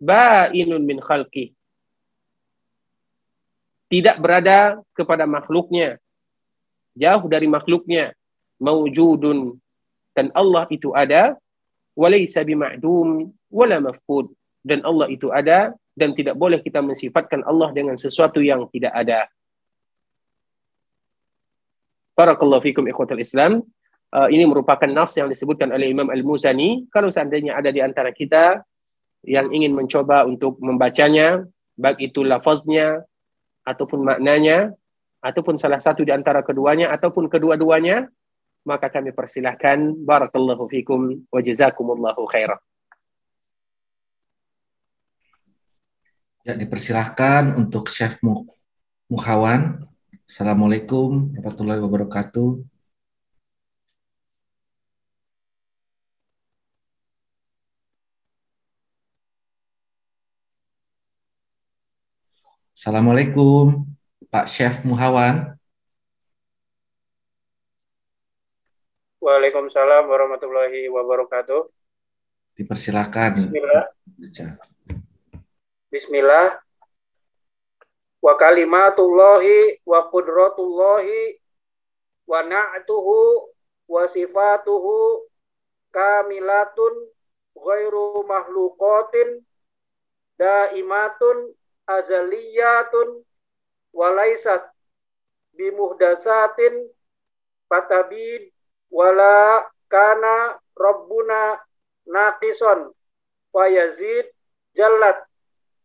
Ba'inun 0.00 0.80
min 0.80 0.96
khalqi. 0.96 1.52
Tidak 3.92 4.16
berada 4.16 4.80
kepada 4.96 5.28
makhluknya. 5.28 6.00
Jauh 6.96 7.28
dari 7.28 7.44
makhluknya. 7.44 8.16
Mawjudun. 8.56 9.60
Dan 10.16 10.32
Allah 10.32 10.64
itu 10.72 10.96
ada. 10.96 11.36
Walaysa 11.92 12.40
bima'dum 12.48 13.28
wala 13.52 13.76
mafqud. 13.92 14.32
Dan 14.64 14.80
Allah 14.88 15.12
itu 15.12 15.28
ada 15.28 15.76
dan 15.98 16.14
tidak 16.14 16.38
boleh 16.38 16.62
kita 16.62 16.78
mensifatkan 16.78 17.42
Allah 17.42 17.74
dengan 17.74 17.98
sesuatu 17.98 18.38
yang 18.38 18.70
tidak 18.70 18.94
ada. 18.94 19.26
Barakallahu 22.14 22.62
fikum 22.62 22.86
ikhwatul 22.86 23.18
Islam. 23.18 23.66
Uh, 24.08 24.30
ini 24.32 24.46
merupakan 24.48 24.88
nas 24.88 25.12
yang 25.18 25.28
disebutkan 25.28 25.68
oleh 25.74 25.90
Imam 25.90 26.06
Al-Muzani. 26.08 26.86
Kalau 26.88 27.10
seandainya 27.10 27.58
ada 27.58 27.68
di 27.74 27.82
antara 27.82 28.14
kita 28.14 28.62
yang 29.26 29.50
ingin 29.50 29.74
mencoba 29.74 30.24
untuk 30.24 30.56
membacanya, 30.62 31.44
baik 31.74 32.10
itu 32.10 32.24
lafaznya 32.24 33.04
ataupun 33.66 34.06
maknanya, 34.06 34.72
ataupun 35.20 35.58
salah 35.58 35.82
satu 35.82 36.06
di 36.06 36.14
antara 36.14 36.40
keduanya 36.46 36.94
ataupun 36.94 37.26
kedua-duanya, 37.28 38.06
maka 38.64 38.88
kami 38.88 39.12
persilahkan. 39.12 39.94
Barakallahu 40.02 40.66
fikum 40.70 41.28
wa 41.28 41.40
jazakumullahu 41.42 42.24
khairan. 42.30 42.58
Ya, 46.48 46.56
dipersilahkan 46.56 47.60
untuk 47.60 47.92
Chef 47.92 48.24
Muhawan. 48.24 49.84
Assalamualaikum 50.24 51.36
warahmatullahi 51.36 51.76
wabarakatuh. 51.84 52.64
Assalamualaikum, 62.72 63.84
Pak 64.32 64.48
Chef 64.48 64.80
Muhawan. 64.88 65.52
Waalaikumsalam 69.20 70.08
warahmatullahi 70.08 70.88
wabarakatuh. 70.88 71.68
Dipersilakan. 72.56 73.36
Bismillah. 73.36 73.84
Bismillah. 75.88 76.60
Wa 78.20 78.36
kalimatullahi 78.36 79.80
wa 79.88 80.04
qudratullahi 80.12 81.40
wa 82.28 82.44
na'tuhu 82.44 83.48
wa 83.88 84.04
sifatuhu 84.04 85.24
kamilatun 85.88 86.92
ghairu 87.56 88.20
mahluqatin 88.28 89.48
daimatun 90.36 91.56
azaliyatun 91.88 93.24
walaisat 93.96 94.68
bimuhdasatin 95.56 96.84
patabid 97.64 98.52
wala 98.92 99.64
kana 99.88 100.60
rabbuna 100.76 101.64
naqison 102.04 102.92
fayazid 103.56 104.28
jallat 104.76 105.27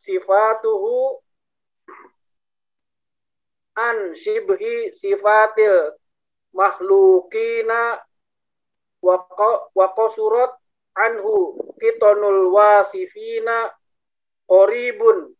sifatuhu 0.04 1.24
an 3.80 4.12
shibhi 4.14 4.92
sifatil 4.92 5.96
makhlukina 6.52 8.04
wa 9.02 9.88
qasurat 9.96 10.52
anhu 10.96 11.56
kitonul 11.80 12.52
wasifina 12.54 13.72
qoribun 14.46 15.32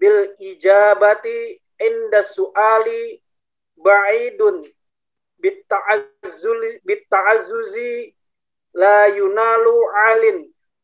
bil 0.00 0.34
ijabati 0.40 1.60
inda 1.78 2.20
su'ali 2.24 3.22
ba'idun 3.76 4.66
bitta'azzuzi 6.86 7.92
la 8.74 9.06
yunalu 9.06 9.74
alin 10.08 10.38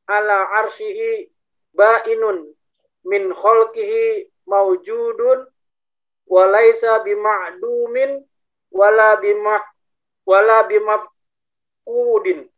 ala 0.06 0.38
arshihi 0.62 1.32
ba'inun 1.74 2.57
min 3.04 3.30
khalqihi 3.30 4.30
mawjudun 4.48 5.46
walaysa 6.26 7.02
bima'dumin 7.04 8.24
wala 8.72 9.16
bima 9.20 9.56
wala 10.28 10.64
bimafqudin. 10.68 12.48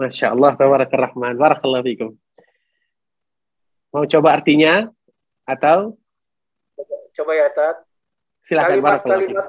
Masya 0.00 0.32
Allah, 0.32 0.56
Rahman. 0.56 1.36
Barakallahu 1.36 1.84
fikum. 1.84 2.10
Mau 3.92 4.08
coba 4.08 4.38
artinya 4.40 4.88
atau 5.44 5.98
coba 7.12 7.32
ya 7.36 7.52
Tat. 7.52 7.84
Silakan 8.40 8.80
kalimat 8.80 9.00
kalimat 9.04 9.46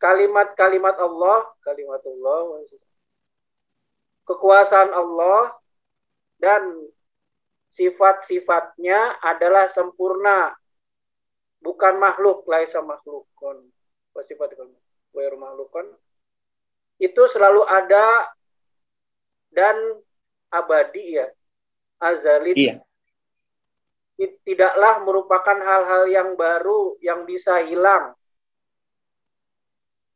kalimat 0.00 0.48
kalimat 0.56 0.96
Allah, 1.00 1.38
kalimat 1.64 2.02
Allah, 2.04 2.40
kekuasaan 4.28 4.90
Allah 4.92 5.56
dan 6.36 6.62
sifat-sifatnya 7.70 9.22
adalah 9.22 9.70
sempurna. 9.70 10.54
Bukan 11.60 12.00
makhluk 12.00 12.48
laisa 12.48 12.80
makhlukon 12.80 13.70
sifat 14.20 14.52
makhlukon 15.14 15.86
itu 17.00 17.22
selalu 17.32 17.64
ada 17.64 18.28
dan 19.48 19.76
abadi 20.52 21.16
ya. 21.16 21.26
Azali 22.00 22.56
iya. 22.56 22.80
tidaklah 24.44 25.04
merupakan 25.04 25.58
hal-hal 25.60 26.08
yang 26.08 26.32
baru 26.32 26.96
yang 27.04 27.28
bisa 27.28 27.60
hilang. 27.64 28.16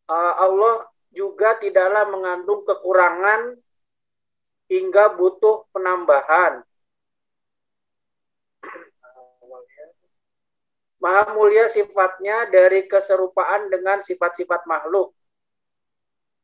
Allah 0.08 0.88
juga 1.12 1.56
tidaklah 1.60 2.08
mengandung 2.08 2.64
kekurangan 2.64 3.56
hingga 4.68 5.12
butuh 5.16 5.68
penambahan. 5.72 6.64
Maha 11.04 11.36
mulia 11.36 11.68
sifatnya 11.68 12.48
dari 12.48 12.88
keserupaan 12.88 13.68
dengan 13.68 14.00
sifat-sifat 14.00 14.64
makhluk. 14.64 15.12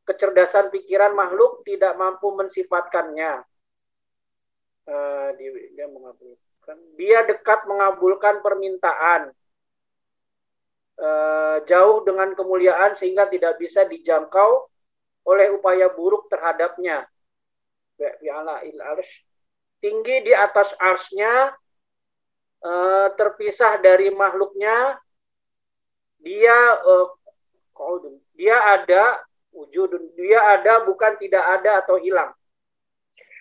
Kecerdasan 0.04 0.68
pikiran 0.68 1.16
makhluk 1.16 1.64
tidak 1.64 1.96
mampu 1.96 2.28
mensifatkannya. 2.36 3.40
Uh, 4.84 5.32
dia 7.00 7.24
dekat 7.24 7.64
mengabulkan 7.64 8.44
permintaan. 8.44 9.32
Uh, 11.00 11.64
jauh 11.64 12.04
dengan 12.04 12.36
kemuliaan 12.36 12.92
sehingga 12.92 13.24
tidak 13.32 13.56
bisa 13.56 13.88
dijangkau 13.88 14.68
oleh 15.24 15.48
upaya 15.56 15.88
buruk 15.88 16.28
terhadapnya. 16.28 17.08
Tinggi 19.80 20.16
di 20.20 20.32
atas 20.36 20.76
arsnya 20.76 21.56
uh, 22.64 23.08
terpisah 23.16 23.80
dari 23.80 24.12
makhluknya 24.12 24.98
dia 26.20 26.56
uh, 26.84 27.08
dia 28.36 28.56
ada 28.76 29.24
wujud 29.50 29.90
dia 30.16 30.38
ada 30.56 30.84
bukan 30.84 31.16
tidak 31.16 31.44
ada 31.60 31.80
atau 31.80 31.96
hilang 31.96 32.30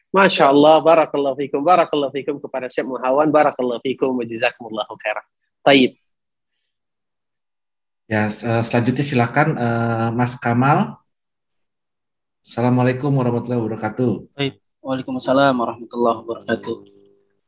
Masya 0.09 0.49
Allah, 0.49 0.81
barakallahu 0.81 1.38
fikum, 1.38 1.61
barakallahu 1.61 2.09
fikum 2.09 2.41
kepada 2.41 2.65
Syekh 2.65 2.81
Muhawan, 2.81 3.29
barakallahu 3.29 3.77
fikum, 3.85 4.17
wa 4.17 4.25
jazakumullahu 4.25 4.97
khairan. 4.97 5.21
Taib. 5.61 5.93
Ya, 8.09 8.25
selanjutnya 8.65 9.05
silakan 9.05 9.53
uh, 9.53 10.09
Mas 10.09 10.33
Kamal. 10.33 10.97
Assalamualaikum 12.41 13.13
warahmatullahi 13.13 13.61
wabarakatuh. 13.61 14.33
Baik. 14.33 14.57
Waalaikumsalam 14.81 15.53
warahmatullahi 15.53 16.17
wabarakatuh. 16.25 16.75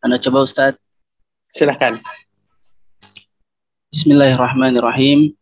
Anda 0.06 0.22
coba 0.22 0.46
Ustadz. 0.46 0.91
Silahkan. 1.52 2.00
Bismillahirrahmanirrahim. 3.92 5.36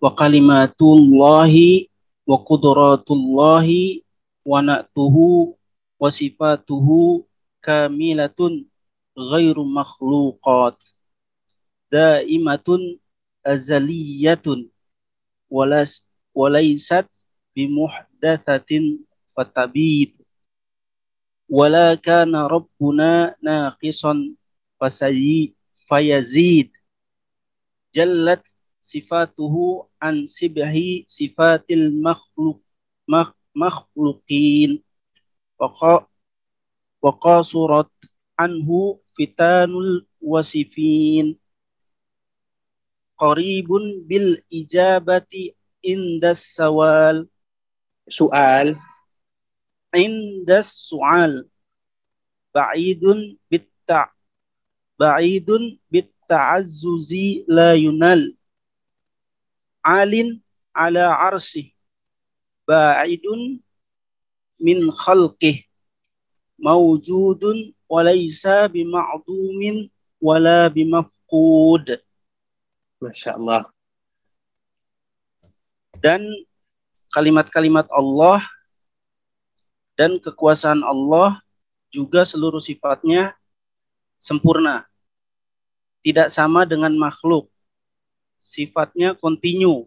Wa 0.00 0.16
kalimatullahi 0.16 1.92
wa 2.24 2.40
qudratullahi 2.40 4.08
wa 4.40 4.64
na'tuhu 4.64 5.52
wa 6.00 6.08
sifatuhu 6.08 7.28
kamilatun 7.60 8.64
ghairu 9.12 9.68
makhluqat 9.68 10.80
daimatun 11.92 12.96
azaliyatun 13.44 14.72
walas 15.52 16.08
walaysat 16.32 17.04
bimuhdathatin 17.52 19.04
fatabid 19.36 20.16
wala 21.52 22.00
kana 22.00 22.48
rabbuna 22.48 23.36
naqisan 23.44 24.40
fasayi 24.82 25.54
fayazid. 25.86 26.74
Jallat 27.94 28.42
sifatuhu 28.82 29.86
an 30.02 30.26
sibhi 30.26 31.06
sifatil 31.06 31.94
makhluk 31.94 32.58
makhluqin. 33.54 34.82
Wa 35.54 37.12
qasurat 37.14 37.86
anhu 38.34 38.98
fitanul 39.14 40.02
wasifin. 40.18 41.38
Qaribun 43.14 44.02
bil 44.02 44.42
ijabati 44.50 45.54
indas 45.78 46.42
sawal. 46.58 47.30
Soal 48.10 48.74
indas 49.94 50.74
sual. 50.74 51.46
Ba'idun 52.50 53.38
bit 53.46 53.70
ba'idun 54.98 55.78
bit 55.92 56.10
ta'azzuzi 56.28 57.44
la 57.48 57.74
yunal. 57.76 58.32
Alin 59.84 60.38
ala 60.72 61.12
arsi. 61.28 61.74
Ba'idun 62.68 63.58
min 64.62 64.78
khalqih 64.94 65.66
mawjudun 66.62 67.74
walaysa 67.90 68.70
bima'dumin 68.70 69.90
wala 70.22 70.70
bimafqud. 70.70 71.98
Masya 73.02 73.34
Allah 73.34 73.66
dan 76.02 76.26
kalimat-kalimat 77.14 77.86
Allah 77.94 78.42
dan 79.94 80.18
kekuasaan 80.18 80.82
Allah 80.82 81.38
juga 81.94 82.26
seluruh 82.26 82.58
sifatnya 82.58 83.38
sempurna 84.22 84.86
tidak 86.06 86.30
sama 86.30 86.62
dengan 86.62 86.94
makhluk. 86.94 87.50
Sifatnya 88.38 89.18
kontinu. 89.18 89.86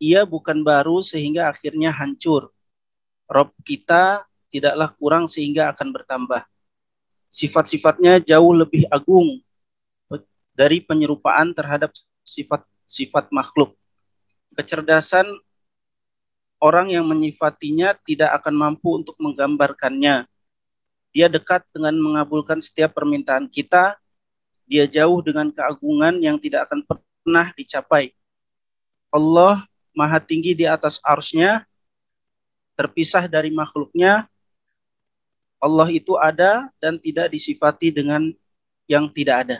Ia 0.00 0.24
bukan 0.24 0.64
baru 0.64 1.04
sehingga 1.04 1.52
akhirnya 1.52 1.92
hancur. 1.92 2.52
Rob 3.28 3.52
kita 3.64 4.24
tidaklah 4.48 4.88
kurang 4.96 5.24
sehingga 5.28 5.72
akan 5.72 5.88
bertambah. 5.92 6.44
Sifat-sifatnya 7.28 8.24
jauh 8.24 8.56
lebih 8.56 8.88
agung 8.88 9.40
dari 10.56 10.80
penyerupaan 10.80 11.52
terhadap 11.52 11.92
sifat-sifat 12.24 13.28
makhluk. 13.32 13.76
Kecerdasan 14.56 15.28
orang 16.60 16.92
yang 16.92 17.04
menyifatinya 17.08 17.96
tidak 18.04 18.42
akan 18.42 18.54
mampu 18.54 18.96
untuk 18.96 19.16
menggambarkannya. 19.20 20.28
Dia 21.12 21.26
dekat 21.26 21.64
dengan 21.72 21.96
mengabulkan 21.96 22.60
setiap 22.60 22.96
permintaan 22.96 23.48
kita 23.48 23.96
dia 24.68 24.84
jauh 24.84 25.24
dengan 25.24 25.48
keagungan 25.48 26.20
yang 26.20 26.36
tidak 26.36 26.68
akan 26.68 26.84
pernah 26.84 27.48
dicapai. 27.56 28.12
Allah 29.08 29.64
maha 29.96 30.20
tinggi 30.20 30.52
di 30.52 30.68
atas 30.68 31.00
arsnya, 31.00 31.64
terpisah 32.76 33.24
dari 33.24 33.48
makhluknya. 33.48 34.28
Allah 35.58 35.88
itu 35.90 36.14
ada 36.20 36.68
dan 36.78 37.00
tidak 37.00 37.32
disifati 37.32 37.90
dengan 37.90 38.30
yang 38.84 39.08
tidak 39.10 39.36
ada. 39.48 39.58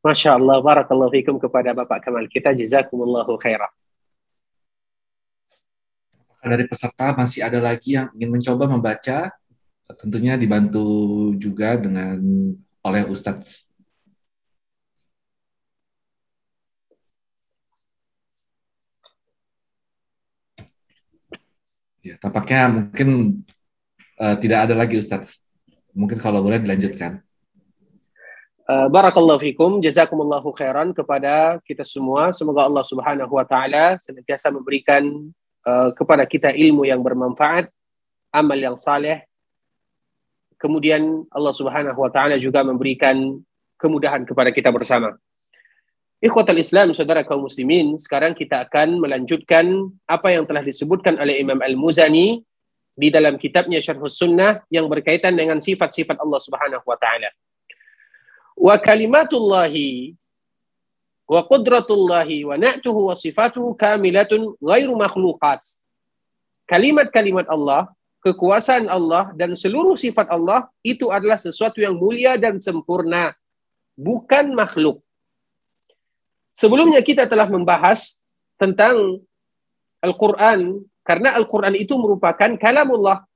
Masya 0.00 0.38
Allah, 0.38 0.62
barakallahu 0.62 1.12
fikum 1.12 1.36
kepada 1.36 1.74
Bapak 1.74 2.00
Kamal 2.06 2.30
kita, 2.30 2.54
jazakumullahu 2.54 3.34
khairah. 3.42 3.68
Dari 6.44 6.64
peserta 6.68 7.12
masih 7.16 7.40
ada 7.40 7.56
lagi 7.56 7.96
yang 7.96 8.12
ingin 8.12 8.36
mencoba 8.36 8.68
membaca, 8.68 9.32
tentunya 10.00 10.40
dibantu 10.40 10.84
juga 11.36 11.76
dengan 11.76 12.16
oleh 12.84 13.02
Ustadz 13.08 13.64
Ya, 22.04 22.20
tampaknya 22.20 22.68
mungkin 22.68 23.40
uh, 24.20 24.36
tidak 24.36 24.68
ada 24.68 24.76
lagi 24.76 25.00
Ustadz. 25.00 25.40
Mungkin 25.96 26.20
kalau 26.20 26.44
boleh 26.44 26.60
dilanjutkan. 26.60 27.24
Uh, 28.68 28.92
Barakallahu 28.92 29.40
fikum, 29.40 29.80
jazakumullahu 29.80 30.52
khairan 30.52 30.92
kepada 30.92 31.56
kita 31.64 31.80
semua. 31.80 32.28
Semoga 32.36 32.68
Allah 32.68 32.84
Subhanahu 32.84 33.32
wa 33.32 33.48
taala 33.48 33.96
senantiasa 34.04 34.52
memberikan 34.52 35.04
uh, 35.64 35.96
kepada 35.96 36.28
kita 36.28 36.52
ilmu 36.52 36.84
yang 36.84 37.00
bermanfaat, 37.00 37.72
amal 38.36 38.58
yang 38.60 38.76
saleh, 38.76 39.24
kemudian 40.64 41.28
Allah 41.28 41.52
Subhanahu 41.52 42.00
wa 42.00 42.08
taala 42.08 42.40
juga 42.40 42.64
memberikan 42.64 43.36
kemudahan 43.76 44.24
kepada 44.24 44.48
kita 44.48 44.72
bersama. 44.72 45.12
Ikhwatal 46.24 46.56
Islam, 46.56 46.96
saudara 46.96 47.20
kaum 47.20 47.44
muslimin, 47.44 48.00
sekarang 48.00 48.32
kita 48.32 48.64
akan 48.64 48.96
melanjutkan 48.96 49.92
apa 50.08 50.32
yang 50.32 50.48
telah 50.48 50.64
disebutkan 50.64 51.20
oleh 51.20 51.36
Imam 51.36 51.60
Al-Muzani 51.60 52.40
di 52.96 53.12
dalam 53.12 53.36
kitabnya 53.36 53.76
Syarhus 53.76 54.16
Sunnah 54.16 54.64
yang 54.72 54.88
berkaitan 54.88 55.36
dengan 55.36 55.60
sifat-sifat 55.60 56.16
Allah 56.16 56.40
Subhanahu 56.40 56.80
wa 56.88 56.96
taala. 56.96 57.28
Wa 58.56 58.80
kalimatullahi 58.80 60.16
wa 61.28 61.44
qudratullahi 61.44 62.48
wa 62.48 62.56
na'tuhu 62.56 63.12
wa 63.12 63.18
sifatuhu 63.20 63.76
kamilatun 63.76 64.56
ghairu 64.64 64.96
makhluqat. 64.96 65.60
Kalimat-kalimat 66.64 67.44
Allah 67.52 67.92
kekuasaan 68.24 68.88
Allah 68.88 69.36
dan 69.36 69.52
seluruh 69.52 70.00
sifat 70.00 70.32
Allah 70.32 70.72
itu 70.80 71.12
adalah 71.12 71.36
sesuatu 71.36 71.76
yang 71.76 71.92
mulia 71.92 72.40
dan 72.40 72.56
sempurna, 72.56 73.36
bukan 73.92 74.56
makhluk. 74.56 75.04
Sebelumnya 76.56 77.04
kita 77.04 77.28
telah 77.28 77.44
membahas 77.44 78.24
tentang 78.56 79.20
Al-Quran, 80.00 80.80
karena 81.04 81.36
Al-Quran 81.36 81.76
itu 81.76 81.92
merupakan 82.00 82.48
kalamullah. 82.56 83.28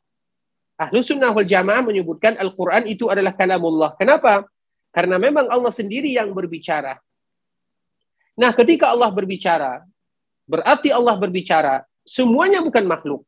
Ahlu 0.81 1.05
sunnah 1.05 1.37
wal 1.37 1.45
jamaah 1.45 1.85
menyebutkan 1.85 2.41
Al-Quran 2.41 2.89
itu 2.89 3.13
adalah 3.13 3.37
kalamullah. 3.37 3.93
Kenapa? 4.01 4.49
Karena 4.89 5.21
memang 5.21 5.53
Allah 5.53 5.75
sendiri 5.75 6.09
yang 6.17 6.33
berbicara. 6.33 6.97
Nah, 8.39 8.55
ketika 8.57 8.89
Allah 8.89 9.11
berbicara, 9.13 9.85
berarti 10.49 10.89
Allah 10.95 11.19
berbicara, 11.19 11.85
semuanya 12.07 12.65
bukan 12.65 12.87
makhluk. 12.89 13.28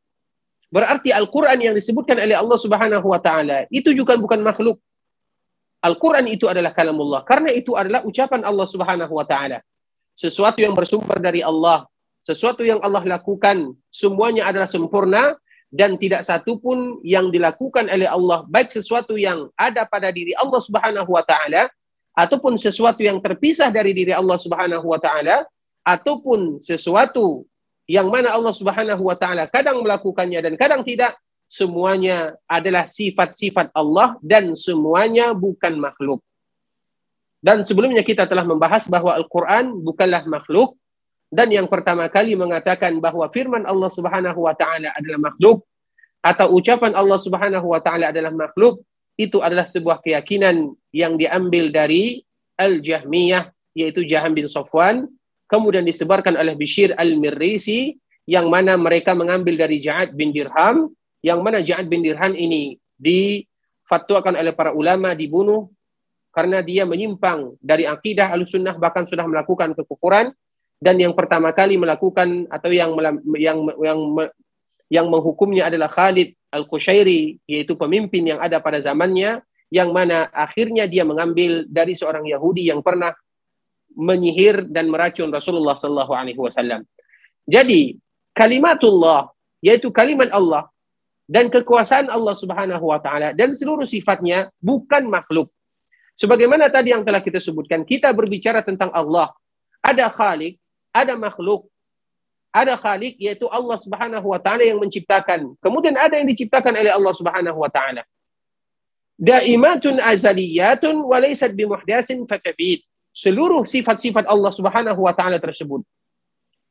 Berarti 0.71 1.11
Al-Quran 1.11 1.59
yang 1.59 1.75
disebutkan 1.75 2.15
oleh 2.15 2.33
Allah 2.33 2.55
Subhanahu 2.55 3.03
wa 3.03 3.19
Ta'ala 3.19 3.67
itu 3.67 3.91
juga 3.91 4.15
bukan 4.15 4.39
makhluk. 4.39 4.79
Al-Quran 5.83 6.31
itu 6.31 6.47
adalah 6.47 6.71
kalamullah. 6.71 7.27
Karena 7.27 7.51
itu 7.51 7.75
adalah 7.75 8.07
ucapan 8.07 8.47
Allah 8.47 8.63
Subhanahu 8.63 9.11
wa 9.11 9.27
Ta'ala. 9.27 9.59
Sesuatu 10.15 10.63
yang 10.63 10.71
bersumber 10.71 11.19
dari 11.19 11.43
Allah, 11.43 11.83
sesuatu 12.23 12.63
yang 12.63 12.79
Allah 12.79 13.03
lakukan, 13.03 13.75
semuanya 13.91 14.47
adalah 14.47 14.71
sempurna 14.71 15.35
dan 15.71 15.95
tidak 15.95 16.21
satu 16.27 16.59
pun 16.59 16.99
yang 17.01 17.31
dilakukan 17.31 17.87
oleh 17.87 18.03
Allah 18.03 18.43
baik 18.43 18.75
sesuatu 18.75 19.15
yang 19.15 19.47
ada 19.55 19.87
pada 19.87 20.11
diri 20.11 20.35
Allah 20.35 20.59
Subhanahu 20.59 21.07
wa 21.07 21.23
taala 21.23 21.71
ataupun 22.11 22.59
sesuatu 22.59 22.99
yang 22.99 23.23
terpisah 23.23 23.71
dari 23.71 23.95
diri 23.95 24.11
Allah 24.11 24.35
Subhanahu 24.35 24.83
wa 24.83 24.99
taala 24.99 25.47
ataupun 25.87 26.59
sesuatu 26.59 27.47
yang 27.91 28.07
mana 28.07 28.31
Allah 28.31 28.55
Subhanahu 28.55 29.03
wa 29.03 29.19
taala 29.19 29.51
kadang 29.51 29.83
melakukannya 29.83 30.39
dan 30.39 30.53
kadang 30.55 30.79
tidak 30.87 31.19
semuanya 31.51 32.39
adalah 32.47 32.87
sifat-sifat 32.87 33.75
Allah 33.75 34.15
dan 34.23 34.55
semuanya 34.55 35.35
bukan 35.35 35.75
makhluk. 35.75 36.23
Dan 37.43 37.67
sebelumnya 37.67 38.07
kita 38.07 38.23
telah 38.23 38.47
membahas 38.47 38.87
bahwa 38.87 39.11
Al-Qur'an 39.11 39.75
bukanlah 39.83 40.23
makhluk 40.23 40.79
dan 41.27 41.51
yang 41.51 41.67
pertama 41.67 42.07
kali 42.07 42.39
mengatakan 42.39 42.95
bahwa 43.03 43.27
firman 43.27 43.67
Allah 43.67 43.91
Subhanahu 43.91 44.39
wa 44.39 44.55
taala 44.55 44.95
adalah 44.95 45.31
makhluk 45.31 45.67
atau 46.23 46.47
ucapan 46.55 46.95
Allah 46.95 47.19
Subhanahu 47.19 47.67
wa 47.67 47.81
taala 47.83 48.15
adalah 48.15 48.31
makhluk 48.31 48.79
itu 49.19 49.43
adalah 49.43 49.67
sebuah 49.67 49.99
keyakinan 49.99 50.71
yang 50.95 51.19
diambil 51.19 51.67
dari 51.67 52.23
Al-Jahmiyah 52.55 53.51
yaitu 53.75 54.07
Jaham 54.07 54.31
bin 54.31 54.47
Safwan 54.47 55.11
kemudian 55.51 55.83
disebarkan 55.83 56.39
oleh 56.39 56.55
Bishir 56.55 56.95
Al-Mirrisi 56.95 57.99
yang 58.23 58.47
mana 58.47 58.79
mereka 58.79 59.11
mengambil 59.11 59.59
dari 59.59 59.83
Ja'ad 59.83 60.15
bin 60.15 60.31
Dirham 60.31 60.87
yang 61.19 61.43
mana 61.43 61.59
Ja'ad 61.59 61.91
bin 61.91 61.99
Dirham 61.99 62.31
ini 62.31 62.79
difatwakan 62.95 64.39
oleh 64.39 64.55
para 64.55 64.71
ulama 64.71 65.11
dibunuh 65.11 65.67
karena 66.31 66.63
dia 66.63 66.87
menyimpang 66.87 67.59
dari 67.59 67.83
akidah 67.83 68.31
Ahlussunnah 68.31 68.79
bahkan 68.79 69.03
sudah 69.03 69.27
melakukan 69.27 69.75
kekufuran. 69.75 70.31
Dan 70.81 70.97
yang 70.97 71.13
pertama 71.13 71.53
kali 71.53 71.77
melakukan 71.77 72.49
atau 72.49 72.73
yang 72.73 72.97
yang 73.37 73.61
yang 73.85 73.99
yang 74.89 75.05
menghukumnya 75.05 75.69
adalah 75.69 75.85
Khalid 75.85 76.33
Al-Qushairi 76.49 77.37
yaitu 77.45 77.77
pemimpin 77.77 78.25
yang 78.25 78.41
ada 78.41 78.57
pada 78.57 78.81
zamannya 78.81 79.45
yang 79.69 79.93
mana 79.93 80.25
akhirnya 80.33 80.89
dia 80.89 81.05
mengambil 81.05 81.69
dari 81.69 81.93
seorang 81.93 82.25
Yahudi 82.25 82.73
yang 82.73 82.81
pernah 82.81 83.13
menyihir 83.95 84.67
dan 84.69 84.87
meracun 84.87 85.29
Rasulullah 85.29 85.75
sallallahu 85.75 86.13
alaihi 86.13 86.39
wasallam. 86.39 86.83
Jadi, 87.45 87.97
kalimatullah 88.35 89.31
yaitu 89.61 89.93
kalimat 89.93 90.31
Allah 90.33 90.71
dan 91.29 91.47
kekuasaan 91.47 92.09
Allah 92.09 92.35
Subhanahu 92.35 92.85
wa 92.91 92.99
taala 92.99 93.31
dan 93.31 93.53
seluruh 93.53 93.85
sifatnya 93.85 94.49
bukan 94.59 95.05
makhluk. 95.07 95.51
Sebagaimana 96.17 96.67
tadi 96.67 96.91
yang 96.91 97.07
telah 97.07 97.23
kita 97.23 97.39
sebutkan, 97.39 97.87
kita 97.87 98.11
berbicara 98.11 98.59
tentang 98.61 98.91
Allah. 98.91 99.31
Ada 99.81 100.11
Khalik, 100.11 100.61
ada 100.93 101.17
makhluk, 101.17 101.71
ada 102.51 102.75
khalik 102.75 103.15
yaitu 103.15 103.47
Allah 103.47 103.79
Subhanahu 103.79 104.27
wa 104.27 104.39
taala 104.39 104.67
yang 104.67 104.77
menciptakan. 104.77 105.55
Kemudian 105.63 105.95
ada 105.95 106.19
yang 106.19 106.27
diciptakan 106.27 106.75
oleh 106.75 106.91
Allah 106.91 107.13
Subhanahu 107.15 107.57
wa 107.63 107.71
taala. 107.71 108.03
Daimatun 109.15 110.03
azaliyatun 110.03 110.99
wa 110.99 111.17
laysat 111.23 111.55
bimuhdatsin 111.55 112.27
fatabid. 112.27 112.83
Seluruh 113.21 113.69
sifat-sifat 113.69 114.25
Allah 114.25 114.49
Subhanahu 114.49 115.05
wa 115.05 115.13
taala 115.13 115.37
tersebut 115.37 115.85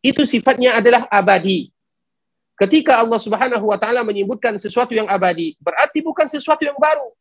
itu 0.03 0.27
sifatnya 0.27 0.83
adalah 0.83 1.07
abadi. 1.07 1.71
Ketika 2.59 2.99
Allah 2.99 3.23
Subhanahu 3.23 3.71
wa 3.71 3.79
taala 3.79 4.03
menyebutkan 4.03 4.59
sesuatu 4.59 4.91
yang 4.91 5.07
abadi, 5.07 5.55
berarti 5.63 6.03
bukan 6.03 6.27
sesuatu 6.27 6.67
yang 6.67 6.75
baru. 6.75 7.15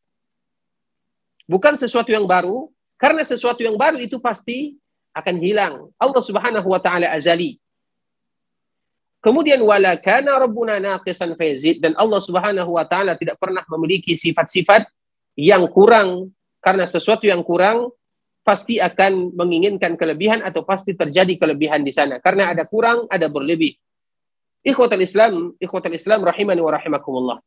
Bukan 1.45 1.77
sesuatu 1.77 2.09
yang 2.09 2.25
baru, 2.25 2.73
karena 2.97 3.21
sesuatu 3.21 3.61
yang 3.61 3.77
baru 3.77 4.01
itu 4.01 4.17
pasti 4.17 4.81
akan 5.13 5.35
hilang. 5.37 5.73
Allah 6.01 6.23
Subhanahu 6.25 6.65
wa 6.65 6.81
taala 6.81 7.13
azali. 7.13 7.61
Kemudian 9.21 9.61
wala 9.61 9.93
kana 10.01 10.41
rabbuna 10.41 10.81
naqisan 10.81 11.37
fayzid 11.37 11.85
dan 11.85 11.93
Allah 12.01 12.17
Subhanahu 12.17 12.81
wa 12.81 12.85
taala 12.87 13.13
tidak 13.13 13.37
pernah 13.37 13.61
memiliki 13.69 14.17
sifat-sifat 14.17 14.89
yang 15.37 15.69
kurang 15.69 16.33
karena 16.65 16.89
sesuatu 16.89 17.29
yang 17.29 17.45
kurang 17.45 17.93
pasti 18.49 18.81
akan 18.81 19.37
menginginkan 19.37 19.93
kelebihan 19.93 20.41
atau 20.41 20.65
pasti 20.65 20.97
terjadi 20.97 21.37
kelebihan 21.37 21.85
di 21.85 21.93
sana 21.93 22.17
karena 22.17 22.49
ada 22.49 22.65
kurang 22.65 23.05
ada 23.13 23.29
berlebih. 23.29 23.77
Ikhwatul 24.65 25.05
Islam, 25.05 25.53
ikhwatul 25.61 25.93
Islam 25.93 26.25
rahimani 26.25 26.57
wa 26.65 26.73
rahimakumullah. 26.73 27.37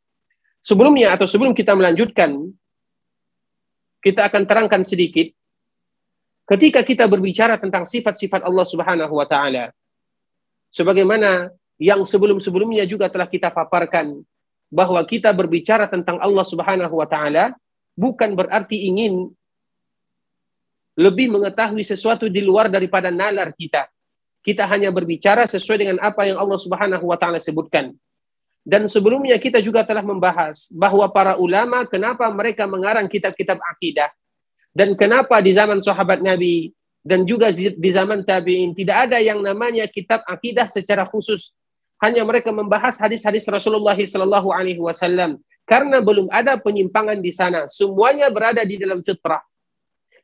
Sebelumnya 0.62 1.10
atau 1.10 1.26
sebelum 1.26 1.58
kita 1.58 1.74
melanjutkan 1.74 2.38
kita 3.98 4.30
akan 4.30 4.46
terangkan 4.46 4.86
sedikit 4.86 5.34
ketika 6.46 6.86
kita 6.86 7.10
berbicara 7.10 7.58
tentang 7.58 7.82
sifat-sifat 7.82 8.46
Allah 8.46 8.66
Subhanahu 8.66 9.14
wa 9.18 9.26
taala 9.26 9.74
sebagaimana 10.70 11.50
yang 11.82 12.06
sebelum-sebelumnya 12.06 12.86
juga 12.86 13.10
telah 13.10 13.26
kita 13.26 13.50
paparkan 13.50 14.22
bahwa 14.70 15.02
kita 15.02 15.34
berbicara 15.34 15.90
tentang 15.90 16.22
Allah 16.22 16.46
Subhanahu 16.46 16.94
wa 16.94 17.06
taala 17.10 17.54
bukan 17.98 18.38
berarti 18.38 18.86
ingin 18.86 19.34
lebih 20.98 21.32
mengetahui 21.32 21.84
sesuatu 21.84 22.28
di 22.28 22.44
luar 22.44 22.68
daripada 22.68 23.08
nalar 23.08 23.52
kita. 23.56 23.88
Kita 24.42 24.66
hanya 24.66 24.90
berbicara 24.90 25.46
sesuai 25.46 25.78
dengan 25.86 25.96
apa 26.02 26.26
yang 26.26 26.36
Allah 26.36 26.58
Subhanahu 26.58 27.08
wa 27.08 27.16
taala 27.16 27.38
sebutkan. 27.38 27.94
Dan 28.62 28.86
sebelumnya 28.86 29.38
kita 29.42 29.58
juga 29.58 29.82
telah 29.82 30.06
membahas 30.06 30.70
bahwa 30.70 31.06
para 31.10 31.34
ulama 31.34 31.82
kenapa 31.82 32.30
mereka 32.30 32.62
mengarang 32.66 33.10
kitab-kitab 33.10 33.58
akidah 33.58 34.10
dan 34.70 34.94
kenapa 34.94 35.42
di 35.42 35.50
zaman 35.50 35.82
sahabat 35.82 36.22
Nabi 36.22 36.70
dan 37.02 37.26
juga 37.26 37.50
di 37.52 37.90
zaman 37.90 38.22
tabi'in 38.22 38.70
tidak 38.72 39.10
ada 39.10 39.18
yang 39.18 39.42
namanya 39.42 39.84
kitab 39.90 40.22
akidah 40.24 40.70
secara 40.70 41.02
khusus. 41.04 41.50
Hanya 42.02 42.26
mereka 42.26 42.50
membahas 42.50 42.98
hadis-hadis 42.98 43.46
Rasulullah 43.46 43.94
sallallahu 43.94 44.50
alaihi 44.50 44.82
wasallam 44.82 45.38
karena 45.66 46.02
belum 46.02 46.26
ada 46.30 46.58
penyimpangan 46.58 47.18
di 47.22 47.30
sana. 47.30 47.70
Semuanya 47.70 48.26
berada 48.30 48.62
di 48.66 48.74
dalam 48.74 49.02
fitrah. 49.02 49.42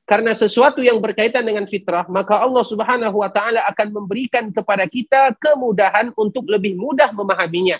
Karena 0.09 0.33
sesuatu 0.33 0.81
yang 0.81 1.05
berkaitan 1.05 1.44
dengan 1.44 1.68
fitrah, 1.68 2.09
maka 2.09 2.40
Allah 2.40 2.64
Subhanahu 2.64 3.21
wa 3.21 3.29
taala 3.29 3.61
akan 3.68 3.92
memberikan 3.92 4.49
kepada 4.49 4.88
kita 4.88 5.37
kemudahan 5.37 6.16
untuk 6.16 6.49
lebih 6.49 6.81
mudah 6.81 7.12
memahaminya. 7.12 7.77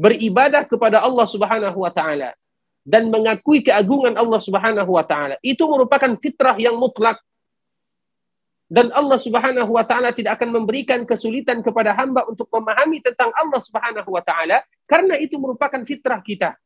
Beribadah 0.00 0.64
kepada 0.64 1.04
Allah 1.04 1.28
Subhanahu 1.28 1.84
wa 1.84 1.92
taala 1.92 2.32
dan 2.88 3.12
mengakui 3.12 3.60
keagungan 3.60 4.16
Allah 4.16 4.40
Subhanahu 4.40 4.96
wa 4.96 5.04
taala. 5.04 5.36
Itu 5.44 5.68
merupakan 5.68 6.08
fitrah 6.16 6.56
yang 6.56 6.80
mutlak. 6.80 7.20
Dan 8.72 8.88
Allah 8.96 9.20
Subhanahu 9.20 9.76
wa 9.76 9.84
taala 9.84 10.16
tidak 10.16 10.40
akan 10.40 10.56
memberikan 10.56 11.04
kesulitan 11.04 11.60
kepada 11.60 11.92
hamba 12.00 12.24
untuk 12.32 12.48
memahami 12.48 13.04
tentang 13.04 13.28
Allah 13.36 13.60
Subhanahu 13.60 14.08
wa 14.08 14.24
taala 14.24 14.64
karena 14.88 15.20
itu 15.20 15.36
merupakan 15.36 15.84
fitrah 15.84 16.24
kita. 16.24 16.56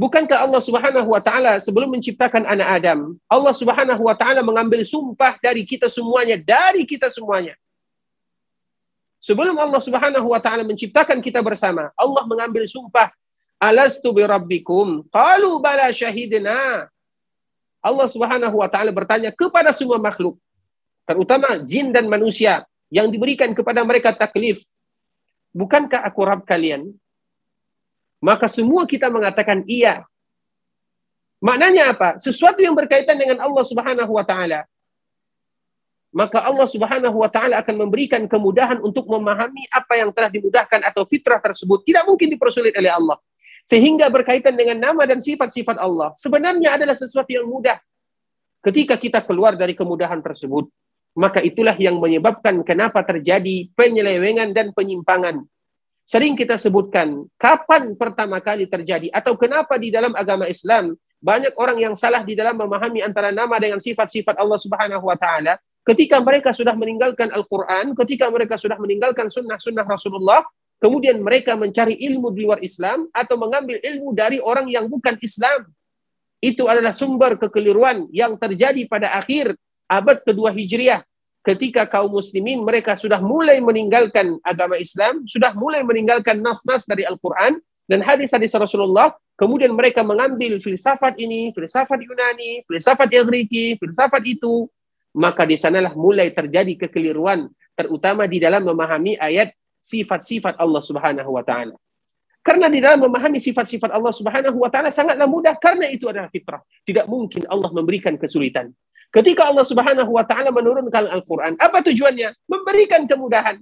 Bukankah 0.00 0.48
Allah 0.48 0.62
Subhanahu 0.64 1.12
wa 1.12 1.20
taala 1.20 1.60
sebelum 1.60 1.92
menciptakan 1.92 2.48
anak 2.48 2.68
Adam, 2.80 3.20
Allah 3.28 3.52
Subhanahu 3.52 4.00
wa 4.08 4.16
taala 4.16 4.40
mengambil 4.40 4.80
sumpah 4.80 5.36
dari 5.44 5.60
kita 5.68 5.92
semuanya, 5.92 6.40
dari 6.40 6.88
kita 6.88 7.12
semuanya. 7.12 7.52
Sebelum 9.20 9.52
Allah 9.60 9.76
Subhanahu 9.84 10.32
wa 10.32 10.40
taala 10.40 10.64
menciptakan 10.64 11.20
kita 11.20 11.44
bersama, 11.44 11.92
Allah 12.00 12.24
mengambil 12.24 12.64
sumpah 12.64 13.12
Alastu 13.60 14.08
bi 14.16 14.24
rabbikum? 14.24 15.04
Qalu 15.12 15.60
bala 15.60 15.92
syahidna. 15.92 16.88
Allah 17.84 18.08
Subhanahu 18.08 18.56
wa 18.56 18.68
taala 18.72 18.96
bertanya 18.96 19.28
kepada 19.36 19.68
semua 19.68 20.00
makhluk, 20.00 20.40
terutama 21.04 21.60
jin 21.68 21.92
dan 21.92 22.08
manusia 22.08 22.64
yang 22.88 23.12
diberikan 23.12 23.52
kepada 23.52 23.84
mereka 23.84 24.16
taklif. 24.16 24.64
Bukankah 25.52 26.08
aku 26.08 26.24
Rabb 26.24 26.48
kalian? 26.48 26.88
Maka 28.20 28.46
semua 28.46 28.84
kita 28.84 29.08
mengatakan 29.08 29.64
iya. 29.64 30.04
Maknanya 31.40 31.96
apa? 31.96 32.08
Sesuatu 32.20 32.60
yang 32.60 32.76
berkaitan 32.76 33.16
dengan 33.16 33.40
Allah 33.40 33.64
Subhanahu 33.64 34.12
wa 34.12 34.24
taala. 34.24 34.68
Maka 36.12 36.44
Allah 36.44 36.68
Subhanahu 36.68 37.16
wa 37.16 37.30
taala 37.32 37.64
akan 37.64 37.86
memberikan 37.86 38.20
kemudahan 38.28 38.76
untuk 38.84 39.08
memahami 39.08 39.64
apa 39.72 39.96
yang 39.96 40.12
telah 40.12 40.28
dimudahkan 40.28 40.84
atau 40.84 41.08
fitrah 41.08 41.40
tersebut. 41.40 41.80
Tidak 41.80 42.04
mungkin 42.04 42.28
dipersulit 42.28 42.76
oleh 42.76 42.92
Allah. 42.92 43.16
Sehingga 43.64 44.12
berkaitan 44.12 44.52
dengan 44.52 44.76
nama 44.76 45.08
dan 45.08 45.22
sifat-sifat 45.22 45.80
Allah. 45.80 46.12
Sebenarnya 46.18 46.76
adalah 46.76 46.98
sesuatu 46.98 47.30
yang 47.32 47.48
mudah. 47.48 47.80
Ketika 48.60 49.00
kita 49.00 49.24
keluar 49.24 49.56
dari 49.56 49.72
kemudahan 49.72 50.20
tersebut, 50.20 50.68
maka 51.16 51.40
itulah 51.40 51.78
yang 51.78 51.96
menyebabkan 51.96 52.60
kenapa 52.66 53.00
terjadi 53.06 53.72
penyelewengan 53.72 54.52
dan 54.52 54.76
penyimpangan. 54.76 55.40
Sering 56.10 56.34
kita 56.34 56.58
sebutkan 56.58 57.22
kapan 57.38 57.94
pertama 57.94 58.42
kali 58.42 58.66
terjadi 58.66 59.14
atau 59.14 59.38
kenapa 59.38 59.78
di 59.78 59.94
dalam 59.94 60.10
agama 60.18 60.50
Islam 60.50 60.98
banyak 61.22 61.54
orang 61.54 61.78
yang 61.78 61.94
salah 61.94 62.26
di 62.26 62.34
dalam 62.34 62.58
memahami 62.58 62.98
antara 62.98 63.30
nama 63.30 63.54
dengan 63.62 63.78
sifat-sifat 63.78 64.34
Allah 64.34 64.58
Subhanahu 64.58 65.06
wa 65.06 65.14
taala 65.14 65.54
ketika 65.86 66.18
mereka 66.18 66.50
sudah 66.50 66.74
meninggalkan 66.74 67.30
Al-Quran, 67.30 67.94
ketika 67.94 68.26
mereka 68.26 68.58
sudah 68.58 68.74
meninggalkan 68.82 69.30
sunnah-sunnah 69.30 69.86
Rasulullah, 69.86 70.42
kemudian 70.82 71.22
mereka 71.22 71.54
mencari 71.54 71.94
ilmu 71.94 72.34
di 72.34 72.42
luar 72.42 72.58
Islam 72.58 73.06
atau 73.14 73.38
mengambil 73.38 73.78
ilmu 73.78 74.10
dari 74.10 74.42
orang 74.42 74.66
yang 74.66 74.90
bukan 74.90 75.14
Islam. 75.22 75.70
Itu 76.42 76.66
adalah 76.66 76.90
sumber 76.90 77.38
kekeliruan 77.38 78.10
yang 78.10 78.34
terjadi 78.34 78.82
pada 78.90 79.14
akhir 79.14 79.54
abad 79.86 80.26
kedua 80.26 80.50
Hijriah. 80.50 81.06
Ketika 81.40 81.88
kaum 81.88 82.12
muslimin 82.12 82.60
mereka 82.60 83.00
sudah 83.00 83.16
mulai 83.24 83.64
meninggalkan 83.64 84.36
agama 84.44 84.76
Islam, 84.76 85.24
sudah 85.24 85.56
mulai 85.56 85.80
meninggalkan 85.80 86.36
nas-nas 86.36 86.84
dari 86.84 87.08
Al-Quran 87.08 87.56
dan 87.88 88.04
hadis-hadis 88.04 88.52
Rasulullah, 88.54 89.16
kemudian 89.40 89.72
mereka 89.72 90.04
mengambil 90.04 90.60
filsafat 90.60 91.16
ini, 91.16 91.48
filsafat 91.56 91.96
Yunani, 91.96 92.62
filsafat 92.68 93.08
Greki, 93.08 93.80
filsafat 93.80 94.20
itu, 94.28 94.68
maka 95.16 95.48
di 95.48 95.56
sanalah 95.56 95.96
mulai 95.96 96.30
terjadi 96.30 96.86
kekeliruan 96.86 97.48
terutama 97.74 98.28
di 98.28 98.38
dalam 98.38 98.62
memahami 98.62 99.16
ayat 99.16 99.56
sifat-sifat 99.80 100.60
Allah 100.60 100.84
Subhanahu 100.84 101.30
wa 101.32 101.42
taala. 101.42 101.74
Karena 102.40 102.72
di 102.72 102.80
dalam 102.80 103.04
memahami 103.04 103.36
sifat-sifat 103.36 103.92
Allah 103.92 104.12
Subhanahu 104.12 104.60
wa 104.60 104.70
taala 104.72 104.88
sangatlah 104.92 105.28
mudah 105.28 105.56
karena 105.60 105.88
itu 105.88 106.08
adalah 106.08 106.28
fitrah. 106.28 106.60
Tidak 106.84 107.04
mungkin 107.08 107.44
Allah 107.48 107.68
memberikan 107.72 108.16
kesulitan. 108.16 108.72
Ketika 109.10 109.50
Allah 109.50 109.66
Subhanahu 109.66 110.10
wa 110.14 110.22
taala 110.22 110.54
menurunkan 110.54 111.10
Al-Qur'an, 111.10 111.58
apa 111.58 111.82
tujuannya? 111.82 112.30
Memberikan 112.46 113.10
kemudahan. 113.10 113.58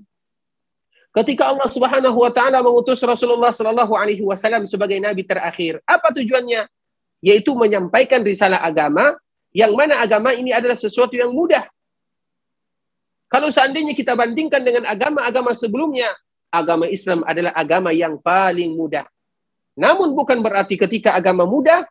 Ketika 1.08 1.48
Allah 1.48 1.68
Subhanahu 1.72 2.20
wa 2.20 2.28
taala 2.28 2.60
mengutus 2.60 3.00
Rasulullah 3.00 3.48
sallallahu 3.48 3.96
alaihi 3.96 4.20
wasallam 4.20 4.68
sebagai 4.68 5.00
nabi 5.00 5.24
terakhir, 5.24 5.80
apa 5.88 6.12
tujuannya? 6.12 6.68
Yaitu 7.24 7.56
menyampaikan 7.56 8.20
risalah 8.20 8.60
agama 8.60 9.16
yang 9.56 9.72
mana 9.72 10.04
agama 10.04 10.36
ini 10.36 10.52
adalah 10.52 10.76
sesuatu 10.76 11.16
yang 11.16 11.32
mudah. 11.32 11.64
Kalau 13.28 13.48
seandainya 13.48 13.92
kita 13.96 14.16
bandingkan 14.16 14.60
dengan 14.60 14.84
agama-agama 14.88 15.52
sebelumnya, 15.52 16.08
agama 16.48 16.88
Islam 16.88 17.24
adalah 17.24 17.52
agama 17.56 17.92
yang 17.92 18.16
paling 18.20 18.72
mudah. 18.76 19.04
Namun 19.76 20.12
bukan 20.16 20.40
berarti 20.40 20.80
ketika 20.80 21.16
agama 21.16 21.44
mudah, 21.44 21.84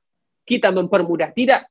kita 0.45 0.73
mempermudah. 0.73 1.29
Tidak. 1.33 1.61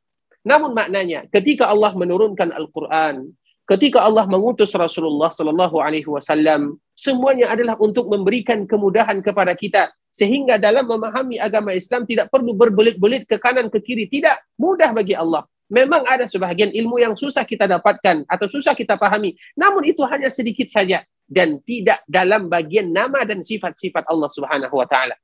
Namun 0.46 0.78
maknanya, 0.78 1.26
ketika 1.34 1.66
Allah 1.66 1.90
menurunkan 1.98 2.54
Al-Quran, 2.54 3.34
ketika 3.66 4.06
Allah 4.06 4.30
mengutus 4.30 4.70
Rasulullah 4.70 5.34
Sallallahu 5.34 5.82
Alaihi 5.82 6.06
Wasallam, 6.06 6.78
semuanya 6.94 7.50
adalah 7.50 7.74
untuk 7.82 8.06
memberikan 8.06 8.62
kemudahan 8.62 9.18
kepada 9.26 9.58
kita, 9.58 9.90
sehingga 10.14 10.54
dalam 10.54 10.86
memahami 10.86 11.42
agama 11.42 11.74
Islam 11.74 12.06
tidak 12.06 12.30
perlu 12.30 12.54
berbelit-belit 12.54 13.26
ke 13.26 13.42
kanan 13.42 13.66
ke 13.66 13.82
kiri. 13.82 14.06
Tidak, 14.06 14.54
mudah 14.54 14.94
bagi 14.94 15.18
Allah. 15.18 15.42
Memang 15.66 16.06
ada 16.06 16.30
sebahagian 16.30 16.70
ilmu 16.70 17.02
yang 17.02 17.18
susah 17.18 17.42
kita 17.42 17.66
dapatkan 17.66 18.22
atau 18.30 18.46
susah 18.46 18.70
kita 18.78 18.94
pahami. 18.94 19.34
Namun 19.58 19.82
itu 19.82 19.98
hanya 20.06 20.30
sedikit 20.30 20.70
saja 20.70 21.02
dan 21.26 21.58
tidak 21.66 22.06
dalam 22.06 22.46
bagian 22.46 22.86
nama 22.94 23.26
dan 23.26 23.42
sifat-sifat 23.42 24.06
Allah 24.06 24.30
Subhanahu 24.30 24.78
wa 24.78 24.86
taala. 24.86 25.18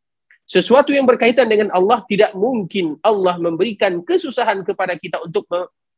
Sesuatu 0.46 0.92
yang 0.92 1.07
berkaitan 1.09 1.48
dengan 1.48 1.72
Allah 1.72 2.05
tidak 2.11 2.35
mungkin 2.37 2.98
Allah 3.00 3.38
memberikan 3.38 4.02
kesusahan 4.05 4.61
kepada 4.66 4.98
kita 4.98 5.22
untuk 5.22 5.46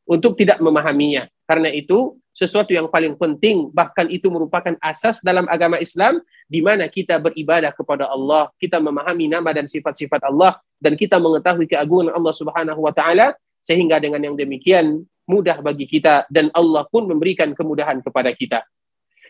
untuk 0.04 0.37
tidak 0.37 0.61
memahaminya. 0.61 1.26
Karena 1.48 1.72
itu 1.72 2.16
sesuatu 2.35 2.72
yang 2.72 2.88
paling 2.88 3.16
penting 3.16 3.70
bahkan 3.72 4.09
itu 4.11 4.28
merupakan 4.28 4.74
asas 4.80 5.24
dalam 5.24 5.48
agama 5.48 5.80
Islam 5.80 6.20
di 6.48 6.61
mana 6.61 6.88
kita 6.88 7.20
beribadah 7.20 7.72
kepada 7.72 8.09
Allah, 8.09 8.52
kita 8.61 8.80
memahami 8.80 9.33
nama 9.33 9.52
dan 9.52 9.64
sifat-sifat 9.64 10.28
Allah 10.28 10.61
dan 10.80 10.98
kita 10.98 11.16
mengetahui 11.16 11.68
keagungan 11.68 12.12
Allah 12.12 12.35
Subhanahu 12.37 12.80
wa 12.85 12.92
taala 12.92 13.33
sehingga 13.64 13.96
dengan 13.96 14.20
yang 14.20 14.37
demikian 14.37 15.09
mudah 15.24 15.64
bagi 15.64 15.88
kita 15.88 16.28
dan 16.28 16.52
Allah 16.52 16.85
pun 16.92 17.09
memberikan 17.09 17.57
kemudahan 17.57 18.04
kepada 18.04 18.28
kita. 18.37 18.61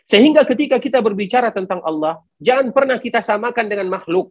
Sehingga 0.05 0.45
ketika 0.45 0.77
kita 0.77 1.01
berbicara 1.01 1.49
tentang 1.49 1.81
Allah, 1.81 2.21
jangan 2.37 2.69
pernah 2.69 3.01
kita 3.01 3.25
samakan 3.25 3.65
dengan 3.65 3.89
makhluk. 3.89 4.29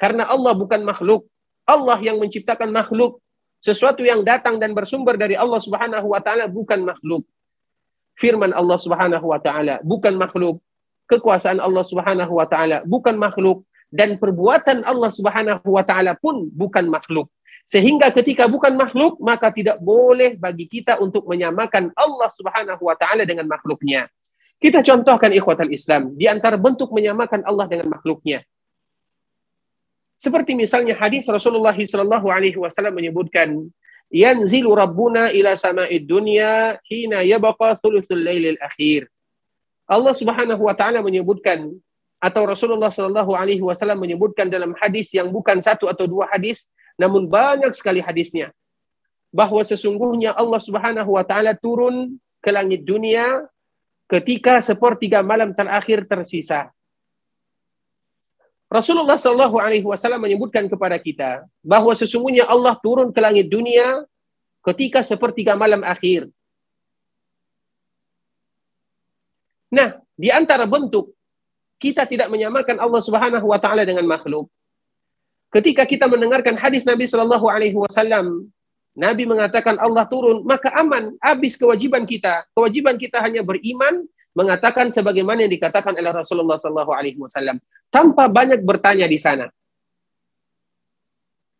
Karena 0.00 0.24
Allah 0.32 0.56
bukan 0.56 0.80
makhluk. 0.80 1.28
Allah 1.68 2.00
yang 2.00 2.16
menciptakan 2.16 2.72
makhluk. 2.72 3.20
Sesuatu 3.60 4.00
yang 4.00 4.24
datang 4.24 4.56
dan 4.56 4.72
bersumber 4.72 5.20
dari 5.20 5.36
Allah 5.36 5.60
Subhanahu 5.60 6.16
wa 6.16 6.20
taala 6.24 6.48
bukan 6.48 6.80
makhluk. 6.80 7.28
Firman 8.16 8.56
Allah 8.56 8.80
Subhanahu 8.80 9.28
wa 9.28 9.36
taala 9.36 9.84
bukan 9.84 10.16
makhluk. 10.16 10.64
Kekuasaan 11.04 11.60
Allah 11.60 11.84
Subhanahu 11.84 12.32
wa 12.40 12.48
taala 12.48 12.80
bukan 12.88 13.20
makhluk 13.20 13.68
dan 13.92 14.16
perbuatan 14.16 14.80
Allah 14.88 15.12
Subhanahu 15.12 15.68
wa 15.76 15.84
taala 15.84 16.16
pun 16.16 16.48
bukan 16.48 16.88
makhluk. 16.88 17.28
Sehingga 17.68 18.08
ketika 18.10 18.48
bukan 18.48 18.74
makhluk, 18.74 19.20
maka 19.20 19.52
tidak 19.52 19.78
boleh 19.78 20.34
bagi 20.40 20.66
kita 20.66 20.96
untuk 20.98 21.28
menyamakan 21.28 21.92
Allah 21.92 22.32
Subhanahu 22.32 22.82
wa 22.82 22.96
taala 22.96 23.28
dengan 23.28 23.44
makhluknya. 23.44 24.08
Kita 24.56 24.80
contohkan 24.80 25.30
ikhwatal 25.36 25.68
Islam 25.68 26.16
di 26.16 26.24
antara 26.26 26.56
bentuk 26.56 26.88
menyamakan 26.90 27.44
Allah 27.44 27.68
dengan 27.68 27.92
makhluknya. 27.92 28.40
Seperti 30.20 30.52
misalnya 30.52 30.92
hadis 31.00 31.24
Rasulullah 31.24 31.72
sallallahu 31.72 32.28
alaihi 32.28 32.60
wasallam 32.60 32.92
menyebutkan, 32.92 33.72
"Yanzilu 34.12 34.76
Rabbuna 34.76 35.32
ila 35.32 35.56
sama'id 35.56 36.04
dunya 36.04 36.76
hina 36.84 37.24
yabqa 37.24 37.80
thuluthul 37.80 38.20
lailil 38.20 38.60
akhir." 38.60 39.08
Allah 39.88 40.12
Subhanahu 40.12 40.68
wa 40.68 40.76
taala 40.76 41.00
menyebutkan 41.00 41.72
atau 42.20 42.42
Rasulullah 42.44 42.92
sallallahu 42.92 43.32
alaihi 43.32 43.64
wasallam 43.64 43.96
menyebutkan 43.96 44.52
dalam 44.52 44.76
hadis 44.76 45.08
yang 45.16 45.32
bukan 45.32 45.56
satu 45.64 45.88
atau 45.88 46.04
dua 46.04 46.28
hadis 46.28 46.68
namun 47.00 47.24
banyak 47.24 47.72
sekali 47.72 48.04
hadisnya 48.04 48.52
bahwa 49.32 49.64
sesungguhnya 49.64 50.36
Allah 50.36 50.60
Subhanahu 50.60 51.16
wa 51.16 51.24
taala 51.24 51.56
turun 51.56 52.20
ke 52.44 52.52
langit 52.52 52.84
dunia 52.84 53.48
ketika 54.10 54.58
sepertiga 54.60 55.22
malam 55.22 55.54
terakhir 55.54 56.04
tersisa. 56.04 56.68
Rasulullah 58.70 59.18
Shallallahu 59.18 59.58
Alaihi 59.58 59.82
Wasallam 59.82 60.22
menyebutkan 60.22 60.70
kepada 60.70 60.94
kita 60.94 61.42
bahwa 61.58 61.90
sesungguhnya 61.90 62.46
Allah 62.46 62.78
turun 62.78 63.10
ke 63.10 63.18
langit 63.18 63.50
dunia 63.50 64.06
ketika 64.62 65.02
sepertiga 65.02 65.58
malam 65.58 65.82
akhir. 65.82 66.30
Nah, 69.74 69.98
di 70.14 70.30
antara 70.30 70.70
bentuk 70.70 71.10
kita 71.82 72.06
tidak 72.06 72.30
menyamakan 72.30 72.78
Allah 72.78 73.02
Subhanahu 73.02 73.46
wa 73.50 73.58
taala 73.58 73.82
dengan 73.82 74.06
makhluk. 74.06 74.46
Ketika 75.50 75.82
kita 75.82 76.06
mendengarkan 76.06 76.54
hadis 76.54 76.86
Nabi 76.86 77.10
Shallallahu 77.10 77.50
Alaihi 77.50 77.74
Wasallam, 77.74 78.46
Nabi 78.94 79.26
mengatakan 79.26 79.82
Allah 79.82 80.06
turun, 80.06 80.46
maka 80.46 80.70
aman, 80.78 81.18
habis 81.18 81.58
kewajiban 81.58 82.06
kita. 82.06 82.46
Kewajiban 82.54 82.94
kita 82.94 83.18
hanya 83.18 83.42
beriman, 83.42 84.06
mengatakan 84.32 84.94
sebagaimana 84.94 85.46
yang 85.46 85.52
dikatakan 85.52 85.94
oleh 85.96 86.12
Rasulullah 86.14 86.56
Shallallahu 86.56 86.92
Alaihi 86.94 87.18
Wasallam, 87.18 87.58
tanpa 87.90 88.30
banyak 88.30 88.62
bertanya 88.62 89.10
di 89.10 89.18
sana. 89.18 89.50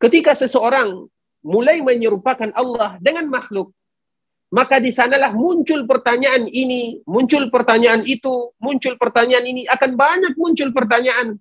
Ketika 0.01 0.33
seseorang 0.33 1.07
mulai 1.45 1.83
menyerupakan 1.85 2.53
Allah 2.57 2.97
dengan 3.03 3.29
makhluk, 3.29 3.75
maka 4.51 4.83
di 4.83 4.91
sanalah 4.91 5.31
muncul 5.31 5.87
pertanyaan 5.87 6.49
ini, 6.49 7.05
muncul 7.07 7.53
pertanyaan 7.53 8.03
itu, 8.03 8.51
muncul 8.59 8.97
pertanyaan 8.97 9.47
ini, 9.47 9.63
akan 9.69 9.95
banyak 9.95 10.35
muncul 10.35 10.75
pertanyaan 10.75 11.39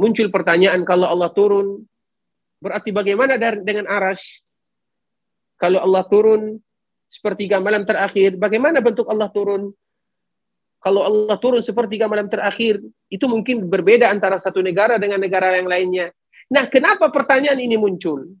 muncul 0.00 0.32
pertanyaan 0.32 0.80
kalau 0.88 1.12
Allah 1.12 1.28
turun, 1.28 1.84
berarti 2.64 2.88
bagaimana 2.88 3.36
dengan 3.36 3.84
arash? 3.84 4.40
Kalau 5.60 5.76
Allah 5.84 6.08
turun 6.08 6.56
sepertiga 7.04 7.60
malam 7.60 7.84
terakhir, 7.84 8.40
bagaimana 8.40 8.80
bentuk 8.80 9.04
Allah 9.12 9.28
turun? 9.28 9.76
Kalau 10.80 11.04
Allah 11.04 11.36
turun 11.36 11.60
sepertiga 11.60 12.08
malam 12.08 12.24
terakhir, 12.26 12.80
itu 13.12 13.24
mungkin 13.28 13.68
berbeda 13.68 14.08
antara 14.08 14.40
satu 14.40 14.64
negara 14.64 14.96
dengan 14.96 15.20
negara 15.20 15.52
yang 15.60 15.68
lainnya. 15.68 16.08
Nah, 16.48 16.64
kenapa 16.72 17.12
pertanyaan 17.12 17.60
ini 17.60 17.76
muncul? 17.76 18.32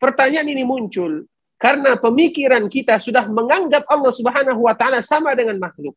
Pertanyaan 0.00 0.48
ini 0.48 0.64
muncul 0.64 1.28
karena 1.62 1.94
pemikiran 1.94 2.66
kita 2.66 2.98
sudah 2.98 3.28
menganggap 3.30 3.86
Allah 3.86 4.10
Subhanahu 4.10 4.66
wa 4.66 4.74
taala 4.74 4.98
sama 4.98 5.30
dengan 5.38 5.62
makhluk. 5.62 5.94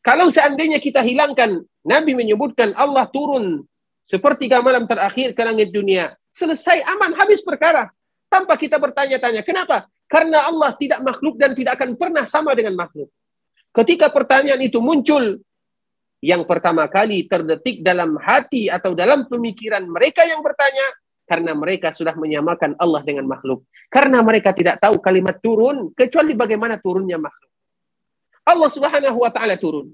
Kalau 0.00 0.32
seandainya 0.32 0.80
kita 0.80 1.04
hilangkan, 1.04 1.60
Nabi 1.84 2.16
menyebutkan 2.16 2.72
Allah 2.72 3.04
turun 3.10 3.68
sepertiga 4.06 4.64
malam 4.64 4.88
terakhir 4.88 5.36
ke 5.36 5.42
langit 5.44 5.74
dunia. 5.74 6.14
Selesai 6.32 6.80
aman 6.88 7.12
habis 7.20 7.42
perkara. 7.42 7.90
Tanpa 8.30 8.54
kita 8.56 8.80
bertanya-tanya. 8.80 9.42
Kenapa? 9.42 9.90
Karena 10.06 10.46
Allah 10.46 10.72
tidak 10.78 11.02
makhluk 11.02 11.36
dan 11.36 11.52
tidak 11.52 11.78
akan 11.78 11.98
pernah 11.98 12.22
sama 12.22 12.54
dengan 12.54 12.74
makhluk. 12.78 13.10
Ketika 13.76 14.08
pertanyaan 14.08 14.64
itu 14.64 14.80
muncul, 14.80 15.36
yang 16.24 16.48
pertama 16.48 16.88
kali 16.88 17.28
terdetik 17.28 17.84
dalam 17.84 18.16
hati 18.16 18.72
atau 18.72 18.96
dalam 18.96 19.28
pemikiran 19.28 19.84
mereka 19.84 20.24
yang 20.24 20.40
bertanya, 20.40 20.88
karena 21.28 21.52
mereka 21.52 21.92
sudah 21.92 22.16
menyamakan 22.16 22.72
Allah 22.80 23.04
dengan 23.04 23.28
makhluk. 23.28 23.68
Karena 23.92 24.24
mereka 24.24 24.56
tidak 24.56 24.80
tahu 24.80 24.96
kalimat 24.96 25.36
turun, 25.42 25.92
kecuali 25.92 26.32
bagaimana 26.32 26.80
turunnya 26.80 27.20
makhluk. 27.20 27.52
Allah 28.46 28.70
subhanahu 28.72 29.18
wa 29.26 29.30
ta'ala 29.34 29.60
turun. 29.60 29.92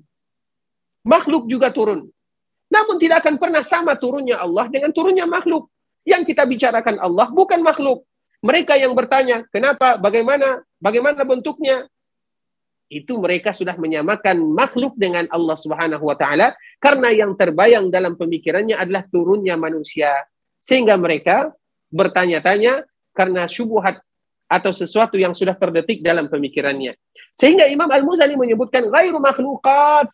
Makhluk 1.03 1.51
juga 1.51 1.75
turun. 1.75 2.07
Namun 2.71 2.97
tidak 3.03 3.27
akan 3.27 3.37
pernah 3.40 3.64
sama 3.66 3.99
turunnya 3.99 4.38
Allah 4.38 4.71
dengan 4.71 4.95
turunnya 4.95 5.27
makhluk. 5.27 5.66
Yang 6.07 6.33
kita 6.33 6.47
bicarakan 6.47 7.03
Allah 7.03 7.27
bukan 7.33 7.59
makhluk. 7.64 8.07
Mereka 8.45 8.79
yang 8.79 8.92
bertanya, 8.92 9.42
kenapa, 9.51 9.99
bagaimana, 9.99 10.62
bagaimana 10.79 11.23
bentuknya? 11.27 11.88
Itu 12.92 13.16
mereka 13.16 13.57
sudah 13.57 13.72
menyamakan 13.81 14.37
makhluk 14.52 14.92
dengan 15.00 15.24
Allah 15.33 15.57
Subhanahu 15.57 16.05
wa 16.05 16.16
taala 16.16 16.52
karena 16.76 17.09
yang 17.09 17.33
terbayang 17.33 17.88
dalam 17.88 18.20
pemikirannya 18.20 18.76
adalah 18.76 19.09
turunnya 19.09 19.57
manusia 19.57 20.12
sehingga 20.61 21.00
mereka 21.00 21.50
bertanya-tanya 21.88 22.85
karena 23.16 23.48
syubhat 23.48 24.05
atau 24.52 24.72
sesuatu 24.72 25.16
yang 25.16 25.33
sudah 25.33 25.57
terdetik 25.57 26.05
dalam 26.05 26.28
pemikirannya. 26.28 26.92
Sehingga 27.33 27.64
Imam 27.72 27.88
Al-Muzani 27.88 28.37
menyebutkan 28.37 28.85
ghairu 28.92 29.16
makhluqat 29.16 30.12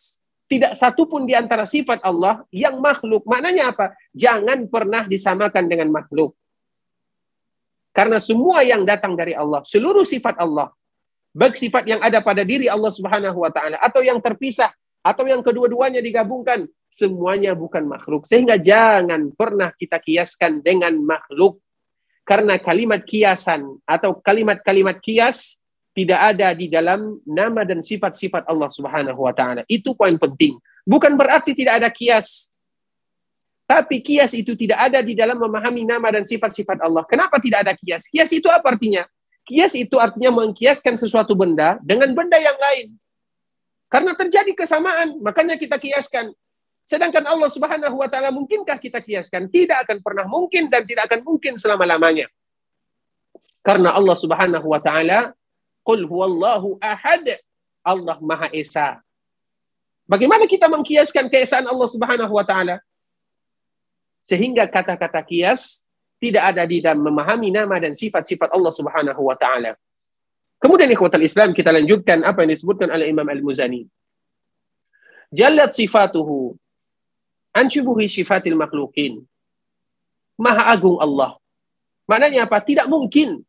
tidak 0.49 0.73
satu 0.73 1.05
pun 1.05 1.27
di 1.27 1.35
antara 1.35 1.67
sifat 1.67 2.01
Allah 2.01 2.41
yang 2.49 2.79
makhluk. 2.79 3.27
Maknanya 3.27 3.75
apa? 3.75 3.93
Jangan 4.15 4.65
pernah 4.71 5.05
disamakan 5.05 5.69
dengan 5.69 5.91
makhluk. 5.93 6.33
Karena 7.93 8.17
semua 8.17 8.63
yang 8.63 8.87
datang 8.87 9.13
dari 9.13 9.35
Allah, 9.35 9.61
seluruh 9.61 10.07
sifat 10.07 10.39
Allah, 10.39 10.71
baik 11.33 11.55
sifat 11.55 11.83
yang 11.85 12.01
ada 12.01 12.19
pada 12.23 12.41
diri 12.41 12.65
Allah 12.65 12.89
Subhanahu 12.89 13.45
wa 13.45 13.51
taala 13.53 13.77
atau 13.79 14.01
yang 14.01 14.17
terpisah 14.17 14.73
atau 14.99 15.23
yang 15.25 15.39
kedua-duanya 15.39 16.03
digabungkan 16.03 16.67
semuanya 16.89 17.53
bukan 17.53 17.85
makhluk 17.85 18.25
sehingga 18.25 18.57
jangan 18.59 19.31
pernah 19.33 19.71
kita 19.77 20.01
kiaskan 20.01 20.59
dengan 20.59 20.97
makhluk 20.99 21.61
karena 22.25 22.61
kalimat 22.61 23.01
kiasan 23.01 23.65
atau 23.89 24.17
kalimat-kalimat 24.21 25.01
kias 25.01 25.61
tidak 25.97 26.19
ada 26.35 26.53
di 26.53 26.69
dalam 26.69 27.17
nama 27.25 27.65
dan 27.65 27.81
sifat-sifat 27.81 28.45
Allah 28.45 28.69
Subhanahu 28.69 29.25
wa 29.25 29.33
taala. 29.33 29.65
Itu 29.65 29.97
poin 29.97 30.15
penting. 30.15 30.55
Bukan 30.85 31.17
berarti 31.17 31.51
tidak 31.57 31.83
ada 31.83 31.89
kias. 31.89 32.53
Tapi 33.69 34.01
kias 34.01 34.33
itu 34.33 34.57
tidak 34.57 34.89
ada 34.89 35.03
di 35.05 35.13
dalam 35.13 35.37
memahami 35.37 35.85
nama 35.85 36.09
dan 36.09 36.25
sifat-sifat 36.25 36.81
Allah. 36.81 37.05
Kenapa 37.05 37.37
tidak 37.37 37.67
ada 37.67 37.73
kias? 37.77 38.09
Kias 38.09 38.29
itu 38.33 38.49
apa 38.49 38.65
artinya? 38.73 39.05
Kias 39.49 39.73
itu 39.73 39.97
artinya 39.97 40.29
mengkiaskan 40.29 40.93
sesuatu 40.93 41.33
benda 41.33 41.81
dengan 41.81 42.13
benda 42.13 42.37
yang 42.37 42.53
lain. 42.53 42.93
Karena 43.89 44.13
terjadi 44.13 44.53
kesamaan, 44.53 45.17
makanya 45.17 45.57
kita 45.57 45.81
kiaskan. 45.81 46.29
Sedangkan 46.85 47.25
Allah 47.25 47.49
Subhanahu 47.49 47.97
wa 47.97 48.05
taala 48.05 48.29
mungkinkah 48.29 48.77
kita 48.77 49.01
kiaskan? 49.01 49.49
Tidak 49.49 49.89
akan 49.89 50.05
pernah 50.05 50.29
mungkin 50.29 50.69
dan 50.69 50.85
tidak 50.85 51.09
akan 51.09 51.25
mungkin 51.25 51.57
selama-lamanya. 51.57 52.29
Karena 53.65 53.97
Allah 53.97 54.13
Subhanahu 54.13 54.69
wa 54.69 54.77
taala 54.77 55.33
qul 55.81 56.05
huwallahu 56.05 56.77
ahad. 56.77 57.25
Allah 57.81 58.21
Maha 58.21 58.53
Esa. 58.53 59.01
Bagaimana 60.05 60.45
kita 60.45 60.69
mengkiaskan 60.69 61.25
keesaan 61.25 61.65
Allah 61.65 61.89
Subhanahu 61.89 62.37
wa 62.37 62.45
taala? 62.45 62.85
Sehingga 64.21 64.69
kata-kata 64.69 65.25
kias 65.25 65.88
tidak 66.19 66.43
ada 66.53 66.63
di 66.67 66.83
dalam 66.83 67.01
memahami 67.01 67.49
nama 67.49 67.75
dan 67.79 67.95
sifat-sifat 67.95 68.51
Allah 68.51 68.73
Subhanahu 68.75 69.21
wa 69.23 69.35
taala. 69.39 69.73
Kemudian 70.59 70.91
ikhwatal 70.91 71.23
Islam 71.23 71.55
kita 71.55 71.71
lanjutkan 71.71 72.19
apa 72.27 72.43
yang 72.43 72.51
disebutkan 72.51 72.91
oleh 72.91 73.07
Imam 73.07 73.23
Al-Muzani. 73.23 73.87
Jallat 75.31 75.71
sifatuhu 75.71 76.59
an 77.55 77.71
syubuhi 77.71 78.11
sifatil 78.11 78.59
makhlukin. 78.59 79.23
Maha 80.35 80.75
agung 80.75 80.99
Allah. 80.99 81.39
Maknanya 82.11 82.47
apa? 82.47 82.59
Tidak 82.63 82.87
mungkin 82.91 83.39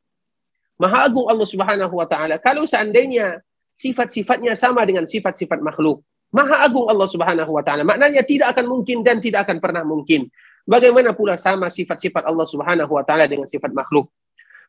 Maha 0.81 1.05
agung 1.05 1.29
Allah 1.29 1.45
Subhanahu 1.45 1.93
wa 1.93 2.07
taala 2.09 2.41
kalau 2.41 2.65
seandainya 2.65 3.45
sifat-sifatnya 3.77 4.57
sama 4.57 4.81
dengan 4.89 5.05
sifat-sifat 5.05 5.61
makhluk. 5.61 6.01
Maha 6.33 6.65
agung 6.65 6.87
Allah 6.89 7.09
Subhanahu 7.11 7.53
wa 7.53 7.61
taala. 7.61 7.83
Maknanya 7.85 8.23
tidak 8.25 8.57
akan 8.57 8.65
mungkin 8.71 9.05
dan 9.05 9.21
tidak 9.21 9.45
akan 9.45 9.59
pernah 9.61 9.85
mungkin. 9.85 10.31
Bagaimana 10.69 11.17
pula 11.17 11.35
sama 11.41 11.73
sifat-sifat 11.73 12.25
Allah 12.25 12.47
Subhanahu 12.47 12.93
wa 12.93 13.05
taala 13.05 13.25
dengan 13.27 13.49
sifat 13.49 13.73
makhluk? 13.73 14.13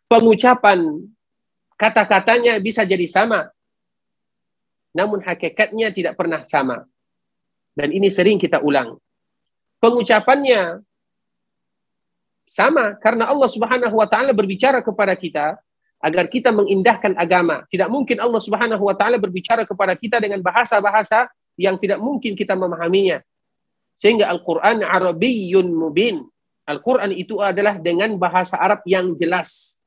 Pengucapan 0.08 1.08
kata-katanya 1.80 2.60
bisa 2.60 2.84
jadi 2.84 3.06
sama. 3.08 3.50
Namun 4.92 5.24
hakikatnya 5.24 5.96
tidak 5.96 6.20
pernah 6.20 6.44
sama. 6.44 6.84
Dan 7.72 7.96
ini 7.96 8.12
sering 8.12 8.36
kita 8.36 8.60
ulang. 8.60 9.00
Pengucapannya 9.80 10.84
sama 12.44 13.00
karena 13.00 13.32
Allah 13.32 13.48
Subhanahu 13.48 13.96
wa 13.96 14.08
taala 14.08 14.36
berbicara 14.36 14.84
kepada 14.84 15.16
kita 15.16 15.56
agar 16.02 16.28
kita 16.28 16.52
mengindahkan 16.52 17.16
agama. 17.16 17.64
Tidak 17.72 17.88
mungkin 17.88 18.20
Allah 18.20 18.42
Subhanahu 18.44 18.84
wa 18.84 18.96
taala 18.98 19.16
berbicara 19.16 19.64
kepada 19.64 19.96
kita 19.96 20.20
dengan 20.20 20.44
bahasa-bahasa 20.44 21.32
yang 21.56 21.80
tidak 21.80 22.02
mungkin 22.02 22.36
kita 22.36 22.58
memahaminya. 22.58 23.24
Sehingga 23.98 24.30
Al-Quran 24.32 24.82
Arabiyyun 24.82 25.70
Mubin. 25.72 26.26
Al-Quran 26.66 27.12
itu 27.14 27.42
adalah 27.42 27.78
dengan 27.78 28.16
bahasa 28.16 28.58
Arab 28.58 28.82
yang 28.88 29.14
jelas. 29.18 29.78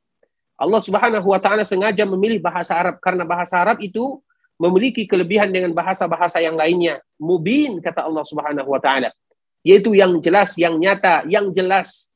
Allah 0.54 0.78
Subhanahu 0.78 1.26
wa 1.34 1.40
taala 1.42 1.66
sengaja 1.66 2.06
memilih 2.06 2.38
bahasa 2.38 2.78
Arab 2.78 3.02
karena 3.02 3.26
bahasa 3.26 3.58
Arab 3.58 3.82
itu 3.82 4.22
memiliki 4.54 5.02
kelebihan 5.02 5.50
dengan 5.50 5.74
bahasa-bahasa 5.74 6.38
yang 6.38 6.54
lainnya. 6.54 7.02
Mubin 7.18 7.82
kata 7.82 8.06
Allah 8.06 8.22
Subhanahu 8.22 8.70
wa 8.70 8.78
taala. 8.78 9.10
Yaitu 9.66 9.96
yang 9.96 10.20
jelas, 10.22 10.54
yang 10.60 10.78
nyata, 10.78 11.24
yang 11.26 11.50
jelas. 11.50 12.12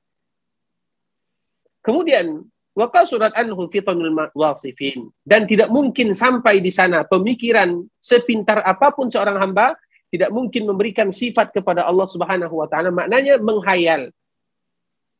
Kemudian 1.83 2.45
Waka 2.79 3.03
surat 3.03 3.35
anhu 3.35 3.67
fitanul 3.67 4.15
wasifin. 4.39 5.11
Dan 5.27 5.51
tidak 5.51 5.67
mungkin 5.67 6.15
sampai 6.15 6.63
di 6.63 6.71
sana 6.71 7.03
pemikiran 7.03 7.75
sepintar 7.99 8.63
apa 8.63 8.95
pun 8.95 9.11
seorang 9.11 9.35
hamba 9.35 9.75
tidak 10.09 10.31
mungkin 10.33 10.65
memberikan 10.65 11.13
sifat 11.13 11.53
kepada 11.53 11.85
Allah 11.85 12.09
Subhanahu 12.09 12.55
wa 12.55 12.69
taala 12.69 12.89
maknanya 12.89 13.37
menghayal. 13.41 14.09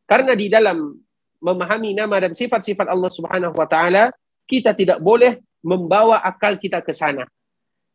Karena 0.09 0.33
di 0.33 0.49
dalam 0.49 0.97
memahami 1.39 1.93
nama 1.93 2.17
dan 2.19 2.33
sifat-sifat 2.33 2.89
Allah 2.89 3.11
Subhanahu 3.13 3.53
wa 3.53 3.69
taala 3.69 4.11
kita 4.49 4.73
tidak 4.73 4.99
boleh 5.05 5.39
membawa 5.61 6.25
akal 6.25 6.57
kita 6.57 6.81
ke 6.81 6.97
sana. 6.97 7.29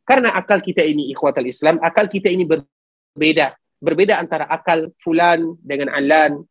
Karena 0.06 0.36
akal 0.36 0.62
kita 0.62 0.84
ini 0.84 1.10
ikhwatal 1.10 1.47
Islam, 1.47 1.82
akal 1.82 2.06
kita 2.12 2.29
ini 2.29 2.45
berbeda. 2.45 3.56
Berbeda 3.84 4.19
antara 4.19 4.47
akal 4.47 4.91
fulan 5.01 5.58
dengan 5.60 5.91
alan, 5.91 6.43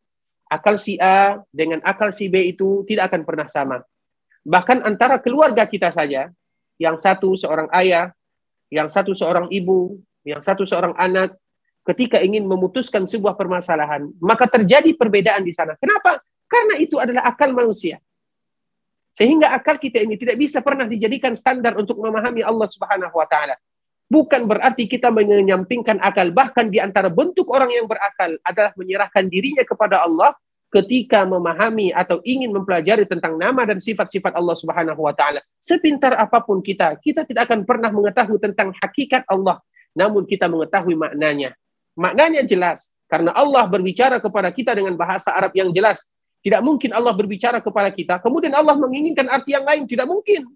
akal 0.53 0.77
si 0.77 1.01
A 1.01 1.41
dengan 1.49 1.81
akal 1.81 2.13
si 2.13 2.29
B 2.29 2.53
itu 2.53 2.85
tidak 2.85 3.13
akan 3.13 3.23
pernah 3.25 3.49
sama. 3.49 3.81
Bahkan 4.43 4.85
antara 4.85 5.17
keluarga 5.23 5.65
kita 5.65 5.89
saja, 5.95 6.29
yang 6.77 6.99
satu 6.99 7.39
seorang 7.39 7.71
ayah, 7.73 8.11
yang 8.69 8.91
satu 8.91 9.15
seorang 9.15 9.47
ibu, 9.49 9.97
yang 10.23 10.41
satu 10.43 10.63
seorang 10.63 10.95
anak 10.95 11.35
ketika 11.83 12.23
ingin 12.23 12.47
memutuskan 12.47 13.07
sebuah 13.11 13.35
permasalahan, 13.35 14.07
maka 14.23 14.47
terjadi 14.47 14.95
perbedaan 14.95 15.43
di 15.43 15.51
sana. 15.51 15.75
Kenapa? 15.79 16.23
Karena 16.47 16.79
itu 16.79 16.99
adalah 16.99 17.27
akal 17.27 17.51
manusia. 17.51 17.99
Sehingga 19.13 19.53
akal 19.53 19.77
kita 19.77 20.01
ini 20.01 20.17
tidak 20.17 20.41
bisa 20.41 20.65
pernah 20.65 20.89
dijadikan 20.89 21.37
standar 21.37 21.77
untuk 21.77 22.01
memahami 22.01 22.41
Allah 22.41 22.65
Subhanahu 22.71 23.13
wa 23.13 23.29
taala. 23.29 23.59
Bukan 24.09 24.45
berarti 24.45 24.89
kita 24.89 25.09
menyampingkan 25.09 26.01
akal, 26.01 26.33
bahkan 26.33 26.69
di 26.69 26.77
antara 26.77 27.09
bentuk 27.09 27.49
orang 27.49 27.73
yang 27.73 27.89
berakal 27.89 28.37
adalah 28.45 28.73
menyerahkan 28.77 29.25
dirinya 29.29 29.65
kepada 29.65 30.05
Allah 30.05 30.37
ketika 30.73 31.29
memahami 31.29 31.93
atau 31.93 32.25
ingin 32.25 32.49
mempelajari 32.49 33.05
tentang 33.05 33.37
nama 33.37 33.69
dan 33.69 33.77
sifat-sifat 33.77 34.33
Allah 34.33 34.57
Subhanahu 34.57 35.01
wa 35.05 35.13
taala. 35.13 35.45
Sepintar 35.61 36.17
apa 36.17 36.41
pun 36.41 36.65
kita, 36.65 36.97
kita 37.01 37.29
tidak 37.29 37.53
akan 37.53 37.69
pernah 37.69 37.93
mengetahui 37.93 38.41
tentang 38.41 38.73
hakikat 38.81 39.29
Allah 39.29 39.61
namun 39.93 40.25
kita 40.25 40.49
mengetahui 40.49 40.97
maknanya. 40.97 41.57
Maknanya 41.93 42.43
jelas 42.49 42.93
karena 43.09 43.33
Allah 43.37 43.69
berbicara 43.69 44.17
kepada 44.17 44.49
kita 44.49 44.73
dengan 44.73 44.97
bahasa 44.97 45.33
Arab 45.33 45.53
yang 45.53 45.69
jelas. 45.69 46.09
Tidak 46.43 46.59
mungkin 46.59 46.91
Allah 46.91 47.15
berbicara 47.15 47.63
kepada 47.63 47.95
kita, 47.95 48.19
kemudian 48.19 48.51
Allah 48.51 48.75
menginginkan 48.75 49.31
arti 49.31 49.55
yang 49.55 49.63
lain, 49.63 49.87
tidak 49.87 50.11
mungkin. 50.11 50.51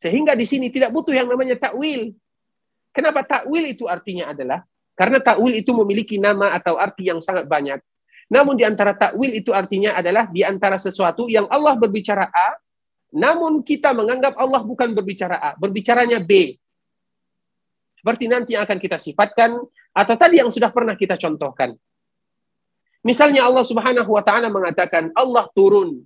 Sehingga 0.00 0.32
di 0.32 0.48
sini 0.48 0.72
tidak 0.72 0.88
butuh 0.88 1.12
yang 1.12 1.28
namanya 1.28 1.60
takwil. 1.60 2.16
Kenapa 2.96 3.20
takwil 3.22 3.68
itu 3.68 3.84
artinya 3.84 4.32
adalah 4.32 4.64
karena 4.96 5.20
takwil 5.20 5.52
itu 5.52 5.68
memiliki 5.76 6.16
nama 6.16 6.56
atau 6.56 6.80
arti 6.80 7.12
yang 7.12 7.20
sangat 7.20 7.44
banyak. 7.44 7.80
Namun 8.32 8.56
di 8.56 8.64
antara 8.64 8.96
takwil 8.96 9.36
itu 9.36 9.52
artinya 9.52 9.92
adalah 9.92 10.24
di 10.32 10.40
antara 10.40 10.80
sesuatu 10.80 11.28
yang 11.28 11.44
Allah 11.52 11.76
berbicara 11.76 12.32
A, 12.32 12.56
namun 13.12 13.60
kita 13.60 13.92
menganggap 13.92 14.40
Allah 14.40 14.64
bukan 14.64 14.96
berbicara 14.96 15.36
A, 15.36 15.50
berbicaranya 15.60 16.24
B. 16.24 16.56
Seperti 18.02 18.26
nanti 18.26 18.58
akan 18.58 18.82
kita 18.82 18.98
sifatkan 18.98 19.62
atau 19.94 20.14
tadi 20.18 20.42
yang 20.42 20.50
sudah 20.50 20.74
pernah 20.74 20.98
kita 20.98 21.14
contohkan. 21.14 21.78
Misalnya 23.06 23.46
Allah 23.46 23.62
Subhanahu 23.62 24.10
wa 24.10 24.22
taala 24.26 24.50
mengatakan 24.50 25.14
Allah 25.14 25.46
turun. 25.54 26.02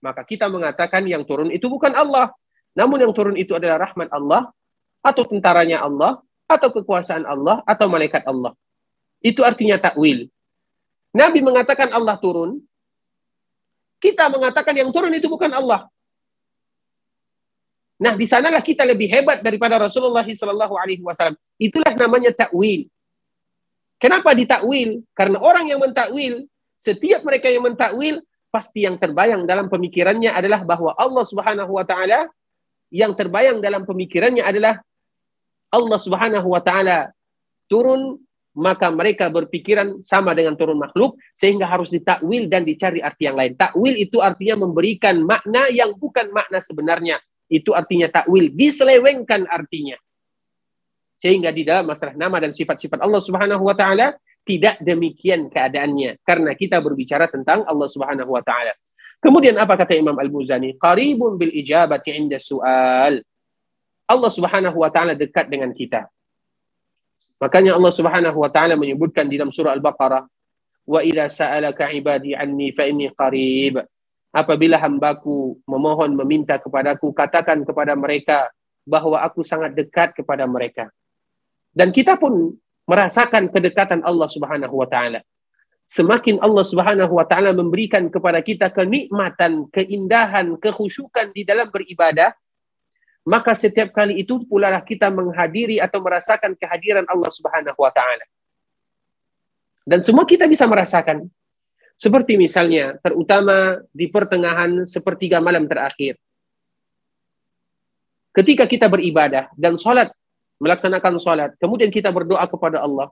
Maka 0.00 0.24
kita 0.24 0.48
mengatakan 0.48 1.04
yang 1.04 1.28
turun 1.28 1.52
itu 1.52 1.68
bukan 1.68 1.92
Allah. 1.92 2.32
Namun 2.72 3.04
yang 3.04 3.12
turun 3.12 3.36
itu 3.36 3.52
adalah 3.52 3.84
rahmat 3.84 4.08
Allah 4.16 4.48
atau 5.04 5.28
tentaranya 5.28 5.84
Allah 5.84 6.24
atau 6.48 6.72
kekuasaan 6.72 7.28
Allah 7.28 7.60
atau 7.68 7.84
malaikat 7.84 8.24
Allah. 8.24 8.56
Itu 9.20 9.44
artinya 9.44 9.76
takwil. 9.76 10.32
Nabi 11.12 11.44
mengatakan 11.44 11.92
Allah 11.92 12.16
turun. 12.16 12.64
Kita 14.00 14.32
mengatakan 14.32 14.72
yang 14.72 14.88
turun 14.88 15.12
itu 15.12 15.28
bukan 15.28 15.52
Allah. 15.52 15.84
Nah, 17.96 18.12
di 18.12 18.28
sanalah 18.28 18.60
kita 18.60 18.84
lebih 18.84 19.08
hebat 19.08 19.40
daripada 19.40 19.80
Rasulullah 19.80 20.24
Wasallam. 20.24 21.36
Itulah 21.56 21.96
namanya 21.96 22.32
takwil. 22.32 22.92
Kenapa 23.96 24.36
ditakwil? 24.36 25.00
Karena 25.16 25.40
orang 25.40 25.72
yang 25.72 25.80
mentakwil, 25.80 26.44
setiap 26.76 27.24
mereka 27.24 27.48
yang 27.48 27.64
mentakwil, 27.64 28.20
pasti 28.52 28.84
yang 28.84 29.00
terbayang 29.00 29.48
dalam 29.48 29.72
pemikirannya 29.72 30.28
adalah 30.28 30.60
bahwa 30.68 30.92
Allah 30.92 31.24
Subhanahu 31.24 31.72
Wa 31.72 31.88
Taala 31.88 32.28
yang 32.90 33.12
terbayang 33.18 33.58
dalam 33.58 33.82
pemikirannya 33.82 34.42
adalah 34.46 34.78
Allah 35.72 35.98
Subhanahu 35.98 36.48
wa 36.54 36.62
taala 36.62 37.10
turun 37.66 38.20
maka 38.56 38.88
mereka 38.88 39.28
berpikiran 39.28 40.00
sama 40.00 40.32
dengan 40.32 40.56
turun 40.56 40.80
makhluk 40.80 41.20
sehingga 41.36 41.68
harus 41.68 41.92
ditakwil 41.92 42.48
dan 42.48 42.64
dicari 42.64 43.04
arti 43.04 43.28
yang 43.28 43.36
lain. 43.36 43.52
Takwil 43.52 44.00
itu 44.00 44.24
artinya 44.24 44.64
memberikan 44.64 45.20
makna 45.20 45.68
yang 45.68 45.92
bukan 45.92 46.32
makna 46.32 46.56
sebenarnya. 46.56 47.20
Itu 47.46 47.72
artinya 47.72 48.10
takwil, 48.10 48.50
diselewengkan 48.50 49.46
artinya. 49.46 49.94
Sehingga 51.16 51.48
di 51.54 51.64
dalam 51.64 51.88
masalah 51.88 52.12
nama 52.12 52.36
dan 52.42 52.52
sifat-sifat 52.52 53.00
Allah 53.00 53.22
Subhanahu 53.22 53.64
wa 53.64 53.72
taala 53.72 54.12
tidak 54.46 54.78
demikian 54.84 55.48
keadaannya 55.50 56.22
karena 56.22 56.52
kita 56.54 56.78
berbicara 56.78 57.26
tentang 57.26 57.64
Allah 57.64 57.88
Subhanahu 57.88 58.30
wa 58.30 58.44
taala. 58.44 58.76
Kemudian 59.18 59.56
apa 59.56 59.74
kata 59.80 59.96
Imam 59.96 60.14
Al-Muzani? 60.14 60.76
Qaribun 60.76 61.40
bil 61.40 61.50
ijabati 61.50 62.12
inda 62.14 62.36
su'al. 62.36 63.18
Allah 64.06 64.30
Subhanahu 64.30 64.76
wa 64.76 64.90
taala 64.92 65.16
dekat 65.16 65.48
dengan 65.48 65.72
kita. 65.72 66.06
Makanya 67.42 67.76
Allah 67.76 67.92
Subhanahu 67.92 68.38
wa 68.38 68.50
taala 68.52 68.78
menyebutkan 68.78 69.28
di 69.28 69.40
dalam 69.40 69.52
surah 69.52 69.76
Al-Baqarah, 69.76 70.24
"Wa 70.88 71.00
idza 71.04 71.26
sa'alaka 71.28 71.90
'ibadi 71.92 72.32
'anni 72.32 72.72
fa 72.72 72.88
inni 72.88 73.10
qarib." 73.12 73.82
Apabila 74.36 74.76
hambaku 74.76 75.56
memohon 75.64 76.12
meminta 76.12 76.60
kepadaku, 76.60 77.08
katakan 77.16 77.64
kepada 77.64 77.96
mereka 77.96 78.52
bahwa 78.84 79.16
aku 79.24 79.40
sangat 79.40 79.72
dekat 79.72 80.12
kepada 80.12 80.44
mereka. 80.44 80.92
Dan 81.72 81.88
kita 81.88 82.20
pun 82.20 82.52
merasakan 82.84 83.48
kedekatan 83.48 84.04
Allah 84.04 84.28
Subhanahu 84.28 84.76
wa 84.76 84.84
taala. 84.84 85.24
Semakin 85.88 86.36
Allah 86.44 86.64
Subhanahu 86.68 87.16
wa 87.16 87.24
taala 87.24 87.56
memberikan 87.56 88.12
kepada 88.12 88.44
kita 88.44 88.68
kenikmatan, 88.68 89.72
keindahan, 89.72 90.60
kekhusyukan 90.60 91.32
di 91.32 91.48
dalam 91.48 91.72
beribadah, 91.72 92.36
maka 93.24 93.56
setiap 93.56 93.90
kali 93.90 94.20
itu 94.20 94.44
pula 94.44 94.68
lah 94.68 94.84
kita 94.84 95.08
menghadiri 95.08 95.80
atau 95.80 95.98
merasakan 96.04 96.52
kehadiran 96.54 97.08
Allah 97.08 97.30
Subhanahu 97.32 97.80
wa 97.80 97.88
taala. 97.88 98.22
Dan 99.86 100.04
semua 100.04 100.28
kita 100.28 100.44
bisa 100.44 100.68
merasakan. 100.68 101.24
Seperti 101.96 102.36
misalnya, 102.36 103.00
terutama 103.00 103.80
di 103.88 104.06
pertengahan 104.12 104.84
sepertiga 104.84 105.40
malam 105.40 105.64
terakhir. 105.64 106.20
Ketika 108.36 108.68
kita 108.68 108.84
beribadah 108.92 109.48
dan 109.56 109.80
sholat, 109.80 110.12
melaksanakan 110.60 111.16
sholat, 111.16 111.50
kemudian 111.56 111.88
kita 111.88 112.12
berdoa 112.12 112.44
kepada 112.44 112.84
Allah, 112.84 113.08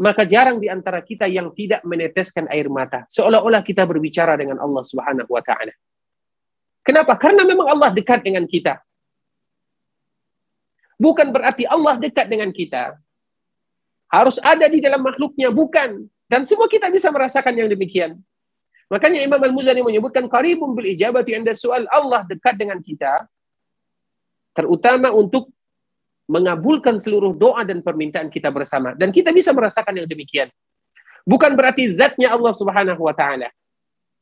maka 0.00 0.24
jarang 0.24 0.56
di 0.56 0.68
antara 0.68 1.04
kita 1.04 1.28
yang 1.28 1.52
tidak 1.52 1.84
meneteskan 1.84 2.48
air 2.48 2.68
mata. 2.72 3.04
Seolah-olah 3.08 3.60
kita 3.60 3.84
berbicara 3.84 4.36
dengan 4.36 4.60
Allah 4.64 4.80
Subhanahu 4.84 5.28
wa 5.28 5.44
taala. 5.44 5.76
Kenapa? 6.80 7.20
Karena 7.20 7.44
memang 7.44 7.68
Allah 7.68 7.92
dekat 7.92 8.24
dengan 8.24 8.48
kita. 8.48 8.80
Bukan 10.96 11.28
berarti 11.28 11.68
Allah 11.68 12.00
dekat 12.00 12.24
dengan 12.28 12.48
kita. 12.48 12.96
Harus 14.08 14.40
ada 14.40 14.64
di 14.70 14.80
dalam 14.80 15.04
makhluknya, 15.04 15.52
bukan. 15.52 16.08
Dan 16.26 16.42
semua 16.42 16.66
kita 16.66 16.90
bisa 16.90 17.10
merasakan 17.14 17.54
yang 17.54 17.70
demikian. 17.70 18.18
Makanya 18.86 19.22
Imam 19.22 19.38
Al-Muzani 19.38 19.82
menyebutkan 19.82 20.30
qaribun 20.30 20.74
bil 20.74 20.86
ijabati 20.94 21.34
anda 21.34 21.54
soal 21.54 21.90
Allah 21.90 22.22
dekat 22.26 22.54
dengan 22.54 22.78
kita 22.78 23.26
terutama 24.54 25.12
untuk 25.12 25.50
mengabulkan 26.26 26.98
seluruh 26.98 27.34
doa 27.34 27.62
dan 27.62 27.84
permintaan 27.84 28.32
kita 28.32 28.50
bersama. 28.50 28.94
Dan 28.98 29.14
kita 29.14 29.30
bisa 29.30 29.54
merasakan 29.54 30.02
yang 30.02 30.08
demikian. 30.10 30.50
Bukan 31.26 31.54
berarti 31.54 31.86
zatnya 31.90 32.34
Allah 32.34 32.54
Subhanahu 32.54 33.02
wa 33.02 33.14
taala. 33.14 33.50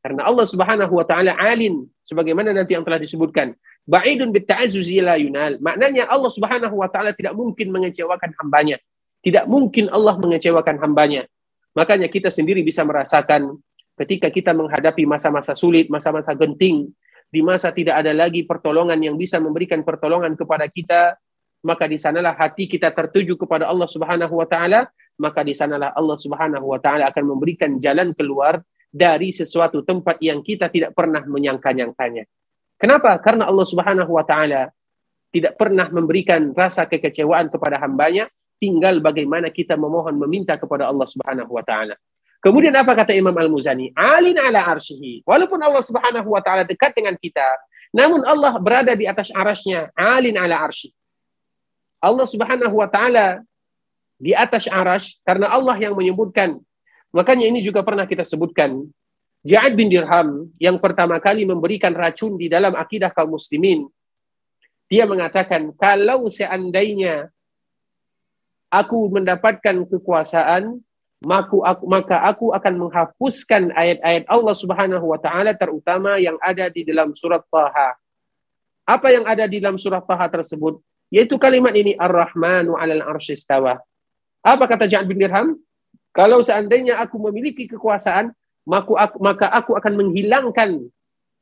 Karena 0.04 0.28
Allah 0.28 0.44
Subhanahu 0.44 0.92
wa 1.00 1.04
taala 1.04 1.32
alin 1.36 1.88
sebagaimana 2.04 2.52
nanti 2.52 2.76
yang 2.76 2.84
telah 2.84 3.00
disebutkan. 3.00 3.56
Ba'idun 3.84 4.32
bitta'azzuzi 4.32 5.00
la 5.00 5.16
yunal. 5.16 5.60
Maknanya 5.60 6.08
Allah 6.08 6.28
Subhanahu 6.32 6.76
wa 6.76 6.88
taala 6.88 7.16
tidak 7.16 7.32
mungkin 7.36 7.72
mengecewakan 7.72 8.32
hambanya. 8.40 8.76
Tidak 9.24 9.48
mungkin 9.48 9.88
Allah 9.88 10.16
mengecewakan 10.20 10.76
hambanya. 10.80 11.24
Makanya 11.74 12.06
kita 12.06 12.30
sendiri 12.30 12.62
bisa 12.62 12.86
merasakan 12.86 13.58
ketika 13.98 14.30
kita 14.30 14.54
menghadapi 14.54 15.06
masa-masa 15.06 15.54
sulit, 15.58 15.90
masa-masa 15.90 16.34
genting, 16.34 16.90
di 17.30 17.40
masa 17.42 17.74
tidak 17.74 17.98
ada 17.98 18.14
lagi 18.14 18.46
pertolongan 18.46 18.98
yang 19.02 19.18
bisa 19.18 19.42
memberikan 19.42 19.82
pertolongan 19.82 20.38
kepada 20.38 20.70
kita, 20.70 21.18
maka 21.66 21.90
di 21.90 21.98
sanalah 21.98 22.38
hati 22.38 22.70
kita 22.70 22.94
tertuju 22.94 23.34
kepada 23.34 23.66
Allah 23.66 23.90
Subhanahu 23.90 24.38
wa 24.38 24.46
taala, 24.46 24.86
maka 25.18 25.42
di 25.42 25.50
sanalah 25.50 25.90
Allah 25.98 26.14
Subhanahu 26.14 26.62
wa 26.62 26.78
taala 26.78 27.10
akan 27.10 27.24
memberikan 27.34 27.80
jalan 27.82 28.14
keluar 28.14 28.62
dari 28.94 29.34
sesuatu 29.34 29.82
tempat 29.82 30.22
yang 30.22 30.46
kita 30.46 30.70
tidak 30.70 30.94
pernah 30.94 31.26
menyangka-nyangkanya. 31.26 32.22
Kenapa? 32.78 33.18
Karena 33.18 33.50
Allah 33.50 33.66
Subhanahu 33.66 34.10
wa 34.14 34.22
taala 34.22 34.70
tidak 35.34 35.58
pernah 35.58 35.90
memberikan 35.90 36.54
rasa 36.54 36.86
kekecewaan 36.86 37.50
kepada 37.50 37.82
hambanya, 37.82 38.30
tinggal 38.64 38.96
bagaimana 39.04 39.52
kita 39.52 39.76
memohon 39.76 40.16
meminta 40.16 40.56
kepada 40.56 40.88
Allah 40.88 41.04
Subhanahu 41.04 41.52
wa 41.52 41.60
taala. 41.60 42.00
Kemudian 42.40 42.72
apa 42.72 42.96
kata 42.96 43.12
Imam 43.12 43.36
Al-Muzani? 43.36 43.92
Alin 43.92 44.40
ala 44.40 44.64
arsyihi. 44.64 45.20
Walaupun 45.28 45.60
Allah 45.60 45.84
Subhanahu 45.84 46.28
wa 46.32 46.40
taala 46.40 46.64
dekat 46.64 46.96
dengan 46.96 47.12
kita, 47.20 47.44
namun 47.92 48.24
Allah 48.24 48.56
berada 48.56 48.96
di 48.96 49.04
atas 49.04 49.28
arasnya, 49.36 49.92
alin 49.92 50.40
ala 50.40 50.64
arsyihi. 50.64 50.96
Allah 52.00 52.24
Subhanahu 52.28 52.76
wa 52.80 52.88
taala 52.88 53.44
di 54.16 54.32
atas 54.32 54.64
aras 54.68 55.20
karena 55.24 55.52
Allah 55.52 55.76
yang 55.76 55.92
menyebutkan. 55.96 56.56
Makanya 57.12 57.48
ini 57.48 57.60
juga 57.60 57.84
pernah 57.84 58.08
kita 58.08 58.24
sebutkan. 58.24 58.80
Ja'ad 59.44 59.76
bin 59.76 59.92
Dirham 59.92 60.48
yang 60.56 60.80
pertama 60.80 61.20
kali 61.20 61.44
memberikan 61.44 61.92
racun 61.92 62.40
di 62.40 62.48
dalam 62.48 62.72
akidah 62.72 63.12
kaum 63.12 63.36
muslimin. 63.36 63.84
Dia 64.88 65.04
mengatakan, 65.08 65.72
kalau 65.76 66.28
seandainya 66.28 67.28
aku 68.74 69.06
mendapatkan 69.14 69.86
kekuasaan, 69.86 70.82
maka 71.22 71.54
aku, 71.62 71.84
maka 71.86 72.16
aku 72.26 72.46
akan 72.50 72.74
menghapuskan 72.82 73.70
ayat-ayat 73.72 74.26
Allah 74.26 74.54
Subhanahu 74.58 75.06
wa 75.14 75.18
taala 75.22 75.54
terutama 75.54 76.18
yang 76.18 76.34
ada 76.42 76.66
di 76.68 76.82
dalam 76.82 77.14
surat 77.14 77.40
Taha. 77.46 77.94
Apa 78.84 79.14
yang 79.14 79.24
ada 79.24 79.46
di 79.46 79.62
dalam 79.62 79.78
surat 79.78 80.02
Taha 80.02 80.26
tersebut? 80.28 80.82
Yaitu 81.08 81.38
kalimat 81.38 81.72
ini 81.72 81.94
Ar-Rahmanu 81.94 82.74
'alal 82.74 83.06
arsyistawa. 83.14 83.78
Apa 84.44 84.64
kata 84.68 84.90
Ja'ad 84.90 85.06
bin 85.08 85.22
Dirham? 85.22 85.56
Kalau 86.12 86.42
seandainya 86.44 87.00
aku 87.00 87.16
memiliki 87.16 87.64
kekuasaan, 87.70 88.34
maka 88.68 88.92
aku, 89.08 89.16
maka 89.22 89.46
aku 89.48 89.72
akan 89.78 89.92
menghilangkan 89.96 90.84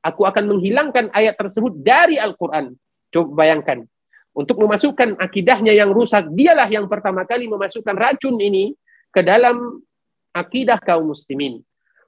aku 0.03 0.27
akan 0.27 0.45
menghilangkan 0.51 1.09
ayat 1.15 1.39
tersebut 1.39 1.79
dari 1.81 2.19
Al-Qur'an. 2.19 2.75
Coba 3.15 3.47
bayangkan. 3.47 3.87
Untuk 4.33 4.57
memasukkan 4.57 5.21
akidahnya 5.21 5.77
yang 5.77 5.93
rusak, 5.93 6.25
dialah 6.33 6.69
yang 6.73 6.89
pertama 6.89 7.29
kali 7.29 7.49
memasukkan 7.53 7.93
racun 7.93 8.41
ini 8.41 8.73
ke 9.13 9.21
dalam 9.21 9.81
akidah 10.33 10.81
kaum 10.81 11.13
muslimin. 11.13 11.61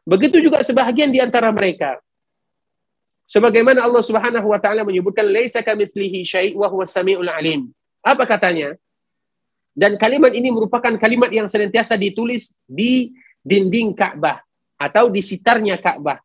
Begitu 0.08 0.40
juga 0.40 0.64
sebahagian 0.64 1.12
di 1.12 1.20
antara 1.20 1.52
mereka 1.52 2.00
Sebagaimana 3.24 3.80
Allah 3.80 4.04
Subhanahu 4.04 4.52
wa 4.52 4.60
taala 4.60 4.84
menyebutkan 4.84 5.24
laisa 5.24 5.64
kamitslihi 5.64 6.22
syai' 6.22 6.52
wa 6.52 6.68
huwas 6.68 6.92
samiul 6.92 7.28
alim. 7.28 7.72
Apa 8.04 8.28
katanya? 8.28 8.76
Dan 9.74 9.96
kalimat 9.96 10.30
ini 10.36 10.52
merupakan 10.52 10.92
kalimat 11.00 11.32
yang 11.32 11.48
senantiasa 11.48 11.96
ditulis 11.96 12.54
di 12.68 13.10
dinding 13.42 13.96
Ka'bah 13.96 14.38
atau 14.78 15.08
di 15.08 15.24
sitarnya 15.24 15.80
Ka'bah. 15.80 16.20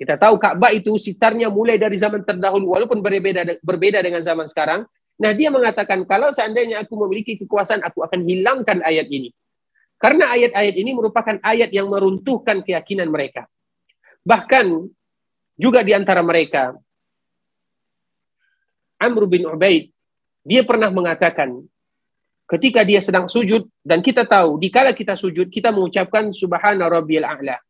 Kita 0.00 0.16
tahu 0.16 0.40
Ka'bah 0.40 0.72
itu 0.72 0.96
sitarnya 0.96 1.52
mulai 1.52 1.76
dari 1.76 2.00
zaman 2.00 2.24
terdahulu 2.24 2.72
walaupun 2.72 3.04
berbeda 3.04 3.60
berbeda 3.60 4.00
dengan 4.00 4.24
zaman 4.24 4.48
sekarang. 4.48 4.88
Nah, 5.20 5.36
dia 5.36 5.52
mengatakan 5.52 6.08
kalau 6.08 6.32
seandainya 6.32 6.80
aku 6.80 6.96
memiliki 7.04 7.36
kekuasaan 7.36 7.84
aku 7.84 8.00
akan 8.08 8.24
hilangkan 8.24 8.80
ayat 8.80 9.04
ini. 9.12 9.28
Karena 10.00 10.32
ayat-ayat 10.32 10.72
ini 10.80 10.96
merupakan 10.96 11.36
ayat 11.44 11.68
yang 11.76 11.92
meruntuhkan 11.92 12.64
keyakinan 12.64 13.12
mereka. 13.12 13.44
Bahkan 14.24 14.88
juga 15.60 15.84
di 15.84 15.92
antara 15.92 16.24
mereka, 16.24 16.72
Amr 18.96 19.28
bin 19.28 19.44
Ubaid, 19.44 19.92
dia 20.40 20.64
pernah 20.64 20.88
mengatakan, 20.88 21.60
ketika 22.48 22.80
dia 22.80 23.04
sedang 23.04 23.28
sujud, 23.28 23.68
dan 23.84 24.00
kita 24.00 24.24
tahu, 24.24 24.56
dikala 24.56 24.96
kita 24.96 25.20
sujud, 25.20 25.52
kita 25.52 25.68
mengucapkan 25.68 26.32
Subhana 26.32 26.88
Rabbiyal 26.88 27.28
A'la. 27.28 27.60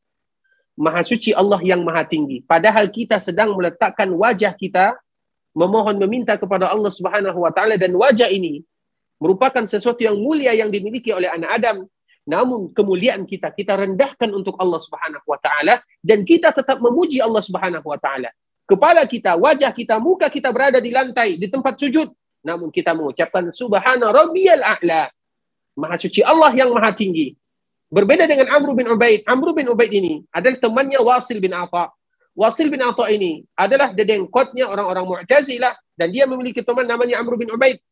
Maha 0.81 1.05
suci 1.05 1.37
Allah 1.37 1.61
yang 1.61 1.85
maha 1.85 2.09
tinggi. 2.09 2.41
Padahal 2.41 2.89
kita 2.89 3.21
sedang 3.21 3.53
meletakkan 3.53 4.09
wajah 4.17 4.57
kita, 4.57 4.97
memohon 5.53 6.01
meminta 6.01 6.41
kepada 6.41 6.73
Allah 6.73 6.89
Subhanahu 6.89 7.37
wa 7.37 7.53
taala 7.53 7.77
dan 7.77 7.93
wajah 7.93 8.33
ini 8.33 8.65
merupakan 9.21 9.61
sesuatu 9.69 10.01
yang 10.01 10.17
mulia 10.17 10.57
yang 10.57 10.73
dimiliki 10.73 11.13
oleh 11.13 11.29
anak 11.29 11.51
Adam 11.61 11.77
namun 12.29 12.71
kemuliaan 12.71 13.25
kita 13.25 13.51
kita 13.51 13.75
rendahkan 13.81 14.29
untuk 14.31 14.55
Allah 14.61 14.79
Subhanahu 14.79 15.25
wa 15.25 15.39
taala 15.41 15.83
dan 16.05 16.23
kita 16.23 16.53
tetap 16.55 16.79
memuji 16.79 17.19
Allah 17.19 17.43
Subhanahu 17.43 17.87
wa 17.87 17.99
taala. 17.99 18.31
Kepala 18.69 19.03
kita, 19.03 19.35
wajah 19.35 19.75
kita, 19.75 19.99
muka 19.99 20.31
kita 20.31 20.55
berada 20.55 20.79
di 20.79 20.95
lantai 20.95 21.35
di 21.35 21.51
tempat 21.51 21.75
sujud, 21.75 22.07
namun 22.47 22.71
kita 22.71 22.95
mengucapkan 22.95 23.51
subhana 23.51 24.15
rabbiyal 24.15 24.63
a'la. 24.63 25.11
Maha 25.75 25.97
suci 25.99 26.23
Allah 26.23 26.55
yang 26.55 26.71
maha 26.71 26.95
tinggi. 26.95 27.35
Berbeda 27.91 28.23
dengan 28.31 28.47
Amr 28.55 28.71
bin 28.79 28.87
Ubaid. 28.87 29.27
Amr 29.27 29.51
bin 29.51 29.67
Ubaid 29.67 29.91
ini 29.91 30.23
adalah 30.31 30.63
temannya 30.63 31.03
Wasil 31.03 31.43
bin 31.43 31.51
Atha. 31.51 31.91
Wasil 32.39 32.71
bin 32.71 32.79
Atha 32.87 33.11
ini 33.11 33.43
adalah 33.59 33.91
dedengkotnya 33.91 34.71
orang-orang 34.71 35.03
Mu'tazilah 35.11 35.75
dan 35.99 36.15
dia 36.15 36.23
memiliki 36.23 36.63
teman 36.63 36.87
namanya 36.87 37.19
Amr 37.19 37.35
bin 37.35 37.51
Ubaid. 37.51 37.83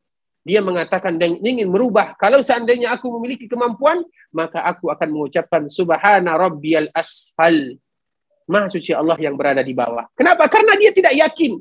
Dia 0.46 0.62
mengatakan 0.62 1.18
dan 1.18 1.42
ingin 1.42 1.66
merubah. 1.66 2.14
Kalau 2.14 2.38
seandainya 2.46 2.94
aku 2.94 3.10
memiliki 3.18 3.50
kemampuan, 3.50 4.06
maka 4.30 4.62
aku 4.62 4.86
akan 4.86 5.08
mengucapkan 5.10 5.66
Subhana 5.66 6.38
Rabbiyal 6.38 6.94
Asfal. 6.94 7.74
Maha 8.48 8.70
suci 8.70 8.94
Allah 8.94 9.18
yang 9.18 9.34
berada 9.34 9.60
di 9.66 9.74
bawah. 9.74 10.08
Kenapa? 10.14 10.46
Karena 10.46 10.78
dia 10.78 10.94
tidak 10.94 11.12
yakin. 11.12 11.58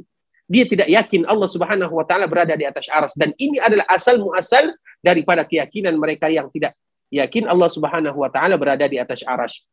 Dia 0.48 0.64
tidak 0.64 0.88
yakin 0.88 1.28
Allah 1.28 1.50
Subhanahu 1.50 1.92
wa 1.92 2.06
taala 2.08 2.30
berada 2.30 2.56
di 2.56 2.64
atas 2.64 2.88
aras 2.88 3.12
dan 3.18 3.36
ini 3.36 3.60
adalah 3.60 3.84
asal 3.92 4.16
muasal 4.16 4.72
daripada 5.04 5.44
keyakinan 5.44 6.00
mereka 6.00 6.32
yang 6.32 6.48
tidak 6.54 6.72
yakin 7.14 7.48
Allah 7.48 7.70
Subhanahu 7.72 8.18
wa 8.20 8.30
taala 8.32 8.60
berada 8.60 8.86
di 8.88 9.00
atas 9.00 9.24
aras. 9.24 9.64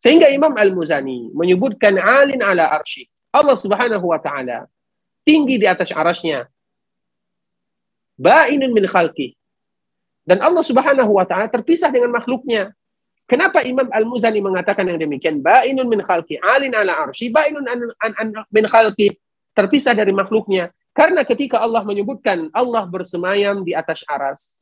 Sehingga 0.00 0.32
Imam 0.32 0.56
Al-Muzani 0.56 1.28
menyebutkan 1.36 2.00
alin 2.00 2.40
ala 2.40 2.72
arsy. 2.72 3.06
Allah 3.30 3.54
Subhanahu 3.54 4.10
wa 4.10 4.18
taala 4.18 4.66
tinggi 5.22 5.60
di 5.60 5.66
atas 5.68 5.92
arasnya. 5.92 6.48
Ba'inun 8.20 8.72
min 8.72 8.84
khalqi. 8.88 9.36
Dan 10.24 10.40
Allah 10.44 10.64
Subhanahu 10.64 11.16
wa 11.16 11.24
taala 11.24 11.48
terpisah 11.48 11.88
dengan 11.92 12.12
makhluknya. 12.12 12.74
Kenapa 13.30 13.62
Imam 13.62 13.86
Al-Muzani 13.94 14.42
mengatakan 14.42 14.90
yang 14.90 14.98
demikian? 14.98 15.38
Ba'inun 15.38 15.86
min 15.86 16.02
khalqi, 16.02 16.36
alin 16.42 16.74
ala 16.74 17.06
arsy, 17.06 17.30
ba'inun 17.30 17.62
an, 17.62 17.78
an, 18.02 18.12
an, 18.18 18.28
min 18.50 18.66
khalqi, 18.66 19.14
terpisah 19.54 19.94
dari 19.94 20.10
makhluknya. 20.10 20.74
Karena 20.90 21.22
ketika 21.22 21.62
Allah 21.62 21.86
menyebutkan 21.86 22.50
Allah 22.50 22.82
bersemayam 22.90 23.62
di 23.62 23.72
atas 23.72 24.02
aras, 24.10 24.59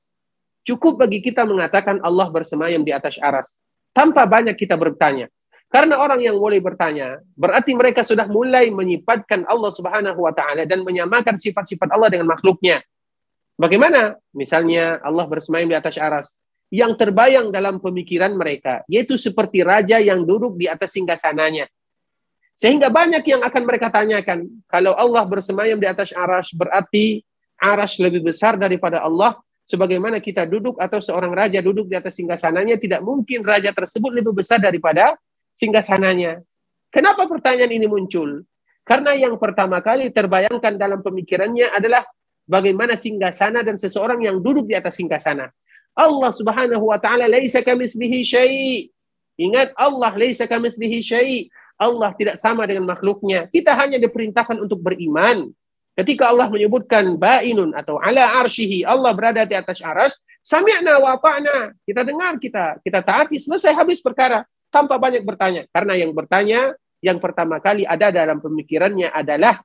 cukup 0.67 1.05
bagi 1.05 1.23
kita 1.23 1.43
mengatakan 1.45 2.01
Allah 2.03 2.31
bersemayam 2.31 2.83
di 2.83 2.95
atas 2.95 3.19
aras. 3.19 3.55
Tanpa 3.93 4.25
banyak 4.25 4.55
kita 4.55 4.79
bertanya. 4.79 5.27
Karena 5.69 6.01
orang 6.01 6.25
yang 6.25 6.41
mulai 6.41 6.65
bertanya, 6.65 7.21
berarti 7.37 7.77
mereka 7.77 8.01
sudah 8.01 8.25
mulai 8.25 8.73
menyifatkan 8.73 9.45
Allah 9.45 9.69
Subhanahu 9.69 10.25
wa 10.25 10.33
taala 10.33 10.65
dan 10.65 10.81
menyamakan 10.81 11.37
sifat-sifat 11.37 11.93
Allah 11.93 12.09
dengan 12.09 12.33
makhluknya. 12.33 12.81
Bagaimana? 13.61 14.17
Misalnya 14.33 14.97
Allah 15.05 15.29
bersemayam 15.29 15.69
di 15.69 15.77
atas 15.77 16.01
aras 16.01 16.33
yang 16.73 16.97
terbayang 16.97 17.49
dalam 17.49 17.81
pemikiran 17.81 18.33
mereka, 18.37 18.85
yaitu 18.89 19.17
seperti 19.17 19.65
raja 19.65 20.01
yang 20.01 20.25
duduk 20.25 20.57
di 20.57 20.69
atas 20.69 20.97
singgasananya. 20.97 21.69
Sehingga 22.59 22.93
banyak 22.93 23.25
yang 23.25 23.41
akan 23.45 23.63
mereka 23.65 23.89
tanyakan, 23.89 24.49
kalau 24.69 24.93
Allah 24.97 25.25
bersemayam 25.25 25.79
di 25.81 25.89
atas 25.89 26.13
aras, 26.13 26.53
berarti 26.53 27.25
aras 27.59 27.97
lebih 28.03 28.25
besar 28.25 28.59
daripada 28.59 29.01
Allah, 29.01 29.39
sebagaimana 29.69 30.17
kita 30.25 30.49
duduk 30.49 30.81
atau 30.81 31.05
seorang 31.05 31.29
raja 31.37 31.61
duduk 31.61 31.93
di 31.93 31.95
atas 32.01 32.17
singgasananya, 32.17 32.81
tidak 32.81 33.05
mungkin 33.05 33.45
raja 33.45 33.69
tersebut 33.69 34.09
lebih 34.17 34.33
besar 34.33 34.57
daripada 34.57 35.13
singgasananya. 35.53 36.41
Kenapa 36.89 37.29
pertanyaan 37.29 37.69
ini 37.77 37.85
muncul? 37.85 38.49
Karena 38.89 39.13
yang 39.13 39.37
pertama 39.37 39.85
kali 39.85 40.09
terbayangkan 40.09 40.81
dalam 40.81 41.05
pemikirannya 41.05 41.69
adalah 41.77 42.09
bagaimana 42.49 42.97
singgasana 42.97 43.61
dan 43.61 43.77
seseorang 43.77 44.25
yang 44.25 44.41
duduk 44.41 44.65
di 44.65 44.73
atas 44.73 44.97
singgasana. 44.97 45.53
Allah 45.93 46.33
Subhanahu 46.33 46.89
wa 46.89 46.97
taala 46.97 47.29
laisa 47.29 47.61
kamitslihi 47.61 48.25
syai. 48.25 48.89
Ingat 49.37 49.77
Allah 49.77 50.17
laisa 50.17 50.49
kamitslihi 50.49 50.99
syai. 51.05 51.53
Allah 51.77 52.17
tidak 52.17 52.41
sama 52.41 52.65
dengan 52.65 52.89
makhluknya. 52.89 53.53
Kita 53.53 53.77
hanya 53.77 54.01
diperintahkan 54.01 54.57
untuk 54.57 54.81
beriman. 54.81 55.53
Ketika 55.99 56.31
Allah 56.31 56.47
menyebutkan 56.47 57.19
ba'inun 57.19 57.75
atau 57.75 57.99
ala 57.99 58.39
arsyihi, 58.39 58.87
Allah 58.87 59.11
berada 59.11 59.43
di 59.43 59.59
atas 59.59 59.83
aras, 59.83 60.23
sami'na 60.47 61.03
wa 61.03 61.19
ta'na. 61.19 61.75
Kita 61.83 62.07
dengar, 62.07 62.39
kita 62.39 62.79
kita 62.87 63.03
taati, 63.03 63.43
selesai 63.43 63.75
habis 63.75 63.99
perkara 63.99 64.47
tanpa 64.71 64.95
banyak 64.95 65.27
bertanya. 65.27 65.67
Karena 65.75 65.99
yang 65.99 66.15
bertanya 66.15 66.79
yang 67.03 67.19
pertama 67.19 67.59
kali 67.59 67.83
ada 67.83 68.15
dalam 68.15 68.39
pemikirannya 68.39 69.11
adalah 69.11 69.59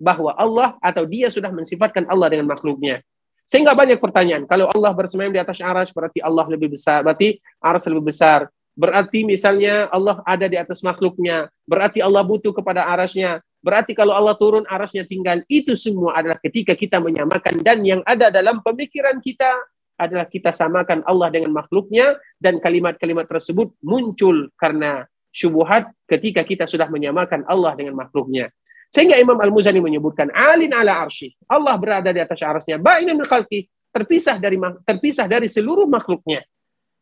bahwa 0.00 0.32
Allah 0.40 0.80
atau 0.80 1.04
dia 1.04 1.28
sudah 1.28 1.52
mensifatkan 1.52 2.08
Allah 2.08 2.32
dengan 2.32 2.48
makhluknya. 2.48 3.04
Sehingga 3.44 3.76
banyak 3.76 4.00
pertanyaan. 4.00 4.48
Kalau 4.48 4.72
Allah 4.72 4.92
bersemayam 4.96 5.36
di 5.36 5.40
atas 5.40 5.60
aras, 5.60 5.92
berarti 5.92 6.24
Allah 6.24 6.48
lebih 6.48 6.72
besar. 6.72 7.04
Berarti 7.04 7.36
aras 7.60 7.84
lebih 7.84 8.08
besar. 8.08 8.48
Berarti 8.72 9.22
misalnya 9.22 9.86
Allah 9.92 10.24
ada 10.24 10.48
di 10.48 10.56
atas 10.56 10.80
makhluknya. 10.80 11.52
Berarti 11.68 12.00
Allah 12.00 12.24
butuh 12.24 12.56
kepada 12.56 12.88
arasnya. 12.88 13.44
Berarti 13.64 13.96
kalau 13.96 14.12
Allah 14.12 14.36
turun, 14.36 14.68
arasnya 14.68 15.08
tinggal. 15.08 15.40
Itu 15.48 15.72
semua 15.72 16.20
adalah 16.20 16.36
ketika 16.36 16.76
kita 16.76 17.00
menyamakan. 17.00 17.64
Dan 17.64 17.80
yang 17.80 18.04
ada 18.04 18.28
dalam 18.28 18.60
pemikiran 18.60 19.24
kita 19.24 19.56
adalah 19.96 20.28
kita 20.28 20.52
samakan 20.52 21.00
Allah 21.08 21.32
dengan 21.32 21.56
makhluknya. 21.56 22.20
Dan 22.36 22.60
kalimat-kalimat 22.60 23.24
tersebut 23.24 23.72
muncul 23.80 24.52
karena 24.60 25.08
syubuhat 25.32 25.96
ketika 26.04 26.44
kita 26.44 26.68
sudah 26.68 26.92
menyamakan 26.92 27.48
Allah 27.48 27.72
dengan 27.72 27.96
makhluknya. 27.96 28.52
Sehingga 28.92 29.16
Imam 29.16 29.40
Al-Muzani 29.40 29.80
menyebutkan 29.80 30.28
alin 30.30 30.70
ala 30.76 31.00
arsy. 31.00 31.32
Allah 31.48 31.74
berada 31.80 32.12
di 32.12 32.20
atas 32.20 32.44
arasnya. 32.44 32.76
Ba'inun 32.76 33.16
min 33.16 33.24
khalqi. 33.24 33.66
Terpisah 33.90 34.36
dari 34.36 34.60
terpisah 34.84 35.24
dari 35.24 35.48
seluruh 35.48 35.88
makhluknya. 35.88 36.44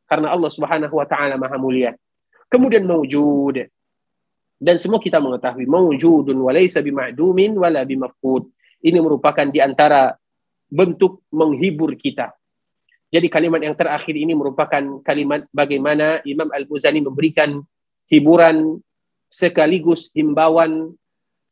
Karena 0.06 0.30
Allah 0.30 0.48
Subhanahu 0.48 0.94
wa 0.94 1.06
taala 1.10 1.34
Maha 1.34 1.58
Mulia. 1.58 1.90
Kemudian 2.46 2.86
mewujud. 2.86 3.66
Dan 4.62 4.78
semua 4.78 5.02
kita 5.02 5.18
mengetahui 5.18 5.66
mewujudun 5.66 6.38
wa 6.38 6.54
laysa 6.54 6.78
bima'dumin 6.86 7.58
wala 7.58 7.82
bimafqud. 7.82 8.46
Ini 8.86 9.02
merupakan 9.02 9.42
di 9.50 9.58
antara 9.58 10.14
bentuk 10.70 11.26
menghibur 11.34 11.98
kita. 11.98 12.30
Jadi 13.10 13.26
kalimat 13.26 13.58
yang 13.58 13.74
terakhir 13.74 14.14
ini 14.14 14.38
merupakan 14.38 15.02
kalimat 15.02 15.50
bagaimana 15.50 16.22
Imam 16.22 16.46
Al-Muzani 16.48 17.02
memberikan 17.02 17.58
hiburan 18.06 18.78
sekaligus 19.26 20.14
himbauan 20.14 20.94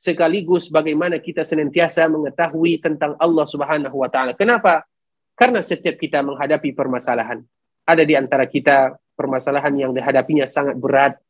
sekaligus 0.00 0.72
bagaimana 0.72 1.20
kita 1.20 1.44
senantiasa 1.44 2.08
mengetahui 2.08 2.80
tentang 2.80 3.18
Allah 3.20 3.44
Subhanahu 3.44 4.00
wa 4.00 4.08
taala. 4.08 4.32
Kenapa? 4.32 4.88
Karena 5.36 5.60
setiap 5.60 6.00
kita 6.00 6.24
menghadapi 6.24 6.72
permasalahan, 6.72 7.44
ada 7.84 8.02
di 8.06 8.16
antara 8.16 8.48
kita 8.48 8.96
permasalahan 9.12 9.76
yang 9.76 9.92
dihadapinya 9.92 10.48
sangat 10.48 10.80
berat 10.80 11.20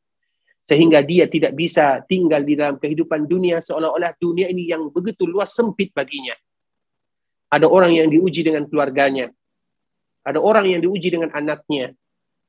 sehingga 0.64 1.02
dia 1.02 1.26
tidak 1.26 1.56
bisa 1.56 2.00
tinggal 2.06 2.44
di 2.46 2.54
dalam 2.54 2.78
kehidupan 2.78 3.26
dunia 3.26 3.58
seolah-olah 3.58 4.14
dunia 4.20 4.46
ini 4.48 4.70
yang 4.70 4.88
begitu 4.92 5.26
luas 5.26 5.50
sempit 5.50 5.90
baginya. 5.90 6.36
Ada 7.50 7.66
orang 7.66 7.98
yang 7.98 8.06
diuji 8.06 8.46
dengan 8.46 8.64
keluarganya. 8.70 9.34
Ada 10.22 10.38
orang 10.38 10.70
yang 10.70 10.80
diuji 10.84 11.10
dengan 11.10 11.34
anaknya. 11.34 11.90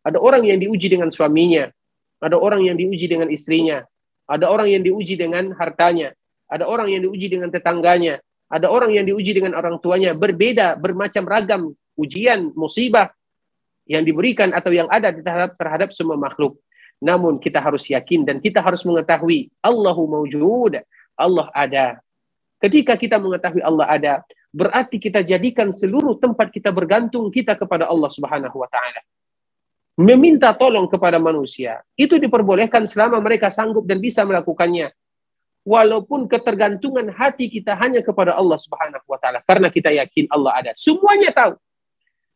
Ada 0.06 0.22
orang 0.22 0.46
yang 0.46 0.62
diuji 0.62 0.88
dengan 0.94 1.10
suaminya. 1.10 1.74
Ada 2.22 2.38
orang 2.38 2.62
yang 2.62 2.78
diuji 2.78 3.10
dengan 3.10 3.34
istrinya. 3.34 3.82
Ada 4.30 4.46
orang 4.46 4.70
yang 4.70 4.86
diuji 4.86 5.18
dengan 5.18 5.58
hartanya. 5.58 6.14
Ada 6.46 6.70
orang 6.70 6.94
yang 6.94 7.02
diuji 7.10 7.34
dengan 7.34 7.50
tetangganya. 7.50 8.22
Ada 8.52 8.70
orang 8.70 8.94
yang 8.94 9.10
diuji 9.10 9.34
dengan 9.34 9.58
orang 9.58 9.82
tuanya. 9.82 10.14
Berbeda, 10.14 10.78
bermacam 10.78 11.26
ragam 11.26 11.74
ujian, 11.98 12.54
musibah 12.54 13.10
yang 13.90 14.06
diberikan 14.06 14.54
atau 14.54 14.72
yang 14.72 14.88
ada 14.88 15.12
terhadap, 15.12 15.58
terhadap 15.58 15.90
semua 15.92 16.16
makhluk. 16.16 16.60
Namun 17.02 17.42
kita 17.42 17.58
harus 17.58 17.90
yakin 17.90 18.22
dan 18.22 18.38
kita 18.38 18.62
harus 18.62 18.86
mengetahui 18.86 19.50
Allahu 19.66 20.06
mawjud. 20.06 20.86
Allah 21.18 21.50
ada. 21.52 21.98
Ketika 22.62 22.94
kita 22.94 23.18
mengetahui 23.18 23.66
Allah 23.66 23.90
ada, 23.90 24.14
berarti 24.54 25.02
kita 25.02 25.26
jadikan 25.26 25.74
seluruh 25.74 26.22
tempat 26.22 26.54
kita 26.54 26.70
bergantung 26.70 27.34
kita 27.34 27.58
kepada 27.58 27.90
Allah 27.90 28.06
Subhanahu 28.14 28.54
wa 28.54 28.70
taala. 28.70 29.02
Meminta 29.98 30.54
tolong 30.54 30.86
kepada 30.86 31.18
manusia. 31.18 31.82
Itu 31.98 32.22
diperbolehkan 32.22 32.86
selama 32.86 33.18
mereka 33.18 33.50
sanggup 33.50 33.90
dan 33.90 33.98
bisa 33.98 34.22
melakukannya. 34.22 34.94
Walaupun 35.66 36.30
ketergantungan 36.30 37.10
hati 37.18 37.50
kita 37.50 37.74
hanya 37.82 38.06
kepada 38.06 38.38
Allah 38.38 38.62
Subhanahu 38.62 39.10
wa 39.10 39.18
taala. 39.18 39.42
Karena 39.42 39.74
kita 39.74 39.90
yakin 39.90 40.30
Allah 40.30 40.54
ada. 40.54 40.72
Semuanya 40.78 41.34
tahu 41.34 41.58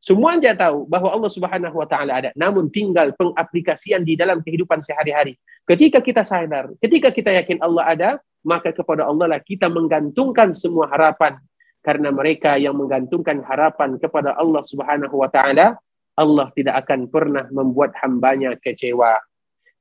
semuanya 0.06 0.54
tahu 0.54 0.86
bahwa 0.86 1.10
Allah 1.10 1.32
Subhanahu 1.34 1.82
wa 1.82 1.88
taala 1.90 2.22
ada. 2.22 2.30
Namun 2.38 2.70
tinggal 2.70 3.18
pengaplikasian 3.18 4.06
di 4.06 4.14
dalam 4.14 4.46
kehidupan 4.46 4.86
sehari-hari. 4.86 5.34
Ketika 5.66 5.98
kita 6.06 6.22
sadar 6.22 6.70
ketika 6.78 7.10
kita 7.10 7.34
yakin 7.34 7.58
Allah 7.66 7.84
ada 7.90 8.10
maka 8.46 8.70
kepada 8.70 9.10
Allah 9.10 9.26
lah 9.26 9.42
kita 9.42 9.66
menggantungkan 9.66 10.54
semua 10.54 10.86
harapan. 10.94 11.42
Karena 11.82 12.10
mereka 12.10 12.58
yang 12.58 12.78
menggantungkan 12.78 13.46
harapan 13.46 13.98
kepada 13.98 14.38
Allah 14.38 14.62
Subhanahu 14.62 15.22
wa 15.22 15.30
taala 15.30 15.78
Allah 16.16 16.48
tidak 16.56 16.86
akan 16.86 17.12
pernah 17.12 17.46
membuat 17.52 17.98
hambanya 18.02 18.56
kecewa. 18.62 19.20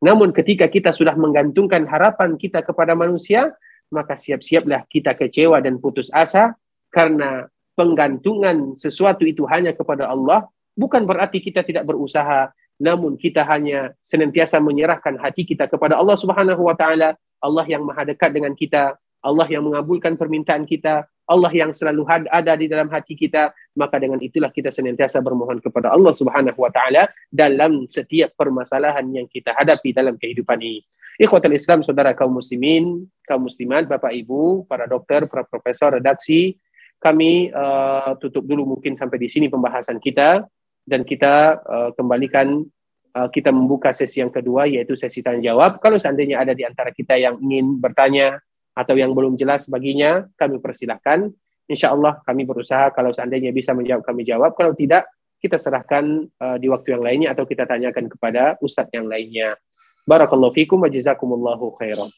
Namun 0.05 0.35
ketika 0.35 0.68
kita 0.68 0.93
sudah 0.93 1.16
menggantungkan 1.16 1.89
harapan 1.89 2.37
kita 2.37 2.61
kepada 2.61 2.93
manusia, 2.93 3.55
maka 3.89 4.18
siap-siaplah 4.18 4.85
kita 4.91 5.16
kecewa 5.16 5.62
dan 5.64 5.81
putus 5.81 6.11
asa. 6.12 6.53
Karena 6.93 7.49
penggantungan 7.75 8.79
sesuatu 8.79 9.27
itu 9.27 9.47
hanya 9.51 9.75
kepada 9.75 10.11
Allah 10.11 10.47
bukan 10.75 11.07
berarti 11.07 11.39
kita 11.39 11.62
tidak 11.62 11.87
berusaha, 11.87 12.51
namun 12.79 13.14
kita 13.14 13.47
hanya 13.47 13.95
senantiasa 14.03 14.59
menyerahkan 14.59 15.14
hati 15.22 15.47
kita 15.47 15.70
kepada 15.70 15.95
Allah 15.99 16.18
Subhanahu 16.18 16.66
wa 16.66 16.75
taala, 16.75 17.14
Allah 17.39 17.64
yang 17.70 17.87
maha 17.87 18.03
dekat 18.03 18.35
dengan 18.35 18.53
kita, 18.59 18.99
Allah 19.25 19.47
yang 19.49 19.64
mengabulkan 19.64 20.18
permintaan 20.18 20.66
kita, 20.66 21.07
Allah 21.25 21.49
yang 21.57 21.72
selalu 21.72 22.05
ada 22.29 22.53
di 22.53 22.68
dalam 22.68 22.93
hati 22.93 23.16
kita, 23.16 23.55
maka 23.72 23.97
dengan 23.97 24.20
itulah 24.20 24.53
kita 24.53 24.68
senantiasa 24.68 25.25
bermohon 25.25 25.62
kepada 25.62 25.95
Allah 25.95 26.12
Subhanahu 26.12 26.59
wa 26.61 26.68
taala 26.68 27.09
dalam 27.33 27.89
setiap 27.89 28.37
permasalahan 28.37 29.07
yang 29.09 29.27
kita 29.31 29.57
hadapi 29.57 29.97
dalam 29.97 30.20
kehidupan 30.20 30.61
ini. 30.61 30.85
Ikhwatul 31.14 31.55
Islam, 31.55 31.87
saudara 31.87 32.11
kaum 32.11 32.43
muslimin, 32.43 33.07
kaum 33.22 33.47
muslimat, 33.47 33.87
Bapak 33.87 34.11
Ibu, 34.11 34.66
para 34.66 34.91
dokter, 34.91 35.31
para 35.31 35.47
profesor, 35.47 35.95
redaksi, 35.95 36.59
kami 37.05 37.52
uh, 37.52 38.16
tutup 38.16 38.48
dulu 38.48 38.64
mungkin 38.76 38.96
sampai 38.96 39.20
di 39.20 39.28
sini 39.28 39.52
pembahasan 39.52 40.00
kita 40.00 40.40
dan 40.88 41.05
kita 41.05 41.61
uh, 41.61 41.90
kembalikan 41.92 42.64
uh, 43.12 43.28
kita 43.28 43.52
membuka 43.52 43.92
sesi 43.92 44.24
yang 44.24 44.32
kedua 44.32 44.64
yaitu 44.64 44.96
sesi 44.96 45.20
tanya 45.20 45.52
jawab. 45.52 45.84
Kalau 45.84 46.00
seandainya 46.00 46.40
ada 46.40 46.57
di 46.57 46.64
antara 46.64 46.88
kita 46.96 47.20
yang 47.20 47.36
ingin 47.44 47.76
bertanya 47.76 48.40
atau 48.72 48.96
yang 48.96 49.12
belum 49.12 49.36
jelas 49.36 49.68
baginya, 49.68 50.24
kami 50.40 50.64
persilahkan. 50.64 51.28
Insya 51.68 51.92
Allah 51.92 52.24
kami 52.24 52.48
berusaha 52.48 52.88
kalau 52.96 53.12
seandainya 53.12 53.52
bisa 53.52 53.76
menjawab 53.76 54.05
kami 54.05 54.24
jawab. 54.24 54.57
Kalau 54.57 54.72
tidak, 54.72 55.09
kita 55.44 55.61
serahkan 55.61 56.24
uh, 56.40 56.57
di 56.57 56.72
waktu 56.72 56.96
yang 56.96 57.05
lainnya 57.05 57.28
atau 57.36 57.44
kita 57.44 57.68
tanyakan 57.68 58.09
kepada 58.09 58.57
ustadz 58.64 58.96
yang 58.96 59.05
lainnya. 59.05 59.61
Barakallahu 60.09 60.57
fikum 60.57 60.80
wa 60.80 60.88
jazakumullahu 60.88 61.76
khairan. 61.76 62.09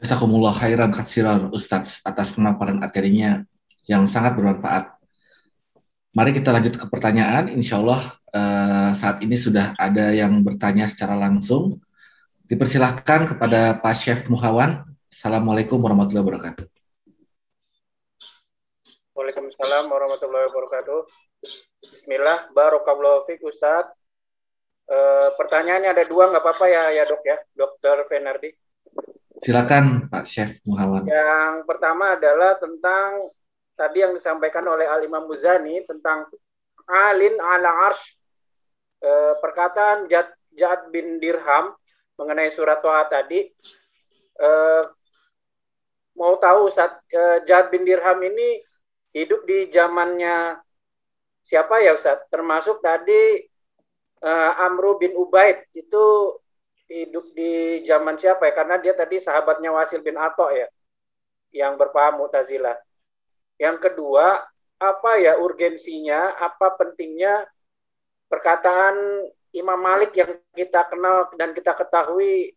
Jazakumullah 0.00 0.56
khairan 0.56 0.96
katsiran 0.96 1.52
Ustadz 1.52 2.00
atas 2.08 2.32
pemaparan 2.32 2.80
materinya 2.80 3.44
yang 3.84 4.08
sangat 4.08 4.32
bermanfaat. 4.32 4.96
Mari 6.16 6.32
kita 6.32 6.56
lanjut 6.56 6.80
ke 6.80 6.86
pertanyaan. 6.88 7.52
Insya 7.52 7.76
Allah 7.84 8.16
uh, 8.32 8.96
saat 8.96 9.20
ini 9.20 9.36
sudah 9.36 9.76
ada 9.76 10.08
yang 10.16 10.40
bertanya 10.40 10.88
secara 10.88 11.20
langsung. 11.20 11.84
Dipersilahkan 12.48 13.36
kepada 13.36 13.76
Pak 13.76 13.94
Chef 13.94 14.24
Muhawan. 14.32 14.88
Assalamualaikum 15.12 15.76
warahmatullahi 15.76 16.24
wabarakatuh. 16.24 16.64
Waalaikumsalam 19.12 19.84
warahmatullahi 19.84 20.48
wabarakatuh. 20.48 20.98
Bismillah, 21.84 22.48
barokallahu 22.56 23.28
fiqh 23.28 23.44
Ustadz. 23.44 23.92
E, 24.88 24.96
pertanyaannya 25.36 25.92
ada 25.92 26.04
dua, 26.08 26.32
nggak 26.32 26.40
apa-apa 26.40 26.66
ya, 26.72 26.82
ya 26.88 27.04
dok 27.04 27.22
ya, 27.22 27.36
Dokter 27.52 28.08
Fenardi. 28.08 28.50
Silakan 29.40 30.12
Pak 30.12 30.28
Chef 30.28 30.60
Muhawan. 30.68 31.08
Yang 31.08 31.64
pertama 31.64 32.12
adalah 32.12 32.60
tentang 32.60 33.32
tadi 33.72 34.04
yang 34.04 34.12
disampaikan 34.12 34.68
oleh 34.68 34.84
Al 34.84 35.00
Imam 35.00 35.24
Muzani 35.24 35.80
tentang 35.88 36.28
alin 36.84 37.40
ala 37.40 37.88
arsh 37.88 38.20
e, 39.00 39.10
perkataan 39.40 40.04
Jad, 40.12 40.28
Jad 40.52 40.92
bin 40.92 41.16
Dirham 41.16 41.72
mengenai 42.20 42.52
surat 42.52 42.84
Toha 42.84 43.08
tadi. 43.08 43.48
E, 44.36 44.50
mau 46.20 46.36
tahu 46.36 46.68
Ustaz 46.68 47.00
e, 47.08 47.40
Jad 47.48 47.72
bin 47.72 47.88
Dirham 47.88 48.20
ini 48.20 48.60
hidup 49.16 49.48
di 49.48 49.72
zamannya 49.72 50.60
siapa 51.48 51.80
ya 51.80 51.96
Ustaz? 51.96 52.20
Termasuk 52.28 52.84
tadi 52.84 53.48
e, 54.20 54.30
Amru 54.60 55.00
bin 55.00 55.16
Ubaid. 55.16 55.64
Itu 55.72 56.36
hidup 56.90 57.30
di 57.38 57.80
zaman 57.86 58.18
siapa 58.18 58.50
ya? 58.50 58.52
Karena 58.52 58.76
dia 58.82 58.92
tadi 58.98 59.22
sahabatnya 59.22 59.70
Wasil 59.70 60.02
bin 60.02 60.18
Ato 60.18 60.50
ya 60.50 60.66
yang 61.54 61.78
berpaham 61.78 62.26
Mu'tazilah. 62.26 62.74
Yang 63.58 63.76
kedua, 63.90 64.42
apa 64.80 65.10
ya 65.22 65.38
urgensinya, 65.38 66.34
apa 66.34 66.74
pentingnya 66.74 67.46
perkataan 68.26 69.26
Imam 69.54 69.78
Malik 69.78 70.14
yang 70.14 70.38
kita 70.54 70.86
kenal 70.86 71.30
dan 71.34 71.50
kita 71.54 71.74
ketahui 71.74 72.54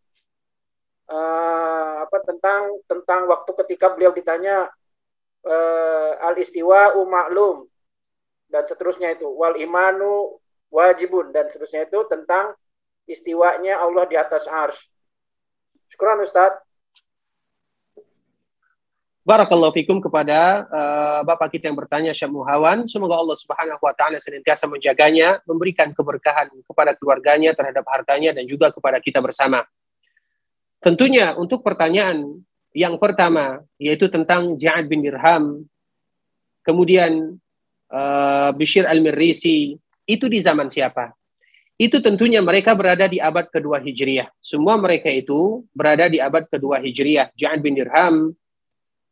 uh, 1.10 2.06
apa 2.06 2.18
tentang 2.22 2.62
tentang 2.86 3.26
waktu 3.26 3.52
ketika 3.66 3.92
beliau 3.92 4.14
ditanya 4.14 4.70
uh, 5.44 6.12
al 6.22 6.38
istiwa 6.38 6.94
umaklum 6.96 7.66
dan 8.48 8.64
seterusnya 8.70 9.18
itu. 9.18 9.26
Wal 9.26 9.58
imanu 9.58 10.38
wajibun 10.70 11.34
dan 11.34 11.50
seterusnya 11.50 11.90
itu 11.90 12.06
tentang 12.06 12.54
istiwanya 13.08 13.80
Allah 13.80 14.06
di 14.08 14.16
atas 14.16 14.48
ars. 14.48 14.78
Syukuran 15.92 16.24
Ustadz. 16.24 16.64
Barakallahu 19.24 19.72
fikum 19.72 20.04
kepada 20.04 20.68
uh, 20.68 21.22
Bapak 21.24 21.56
kita 21.56 21.72
yang 21.72 21.80
bertanya 21.80 22.12
Syekh 22.12 22.28
Muhawan. 22.28 22.84
Semoga 22.92 23.16
Allah 23.16 23.40
Subhanahu 23.40 23.80
wa 23.80 23.96
taala 23.96 24.20
senantiasa 24.20 24.68
menjaganya, 24.68 25.40
memberikan 25.48 25.96
keberkahan 25.96 26.52
kepada 26.68 26.92
keluarganya 26.92 27.56
terhadap 27.56 27.88
hartanya 27.88 28.36
dan 28.36 28.44
juga 28.44 28.68
kepada 28.76 29.00
kita 29.00 29.24
bersama. 29.24 29.64
Tentunya 30.84 31.40
untuk 31.40 31.64
pertanyaan 31.64 32.44
yang 32.76 33.00
pertama 33.00 33.64
yaitu 33.80 34.12
tentang 34.12 34.60
Ja'ad 34.60 34.92
bin 34.92 35.00
Dirham, 35.00 35.64
kemudian 36.68 37.40
uh, 37.96 38.52
Bishir 38.52 38.84
al-Mirrisi, 38.84 39.80
itu 40.04 40.26
di 40.28 40.44
zaman 40.44 40.68
siapa? 40.68 41.16
Itu 41.74 42.00
tentunya 42.00 42.40
mereka 42.40 42.78
berada 42.78 43.10
di 43.10 43.18
abad 43.18 43.50
kedua 43.50 43.82
Hijriah. 43.82 44.30
Semua 44.38 44.78
mereka 44.78 45.10
itu 45.10 45.66
berada 45.74 46.06
di 46.06 46.22
abad 46.22 46.46
kedua 46.46 46.78
Hijriah. 46.78 47.34
Ja'ad 47.34 47.60
bin 47.66 47.74
Dirham, 47.74 48.32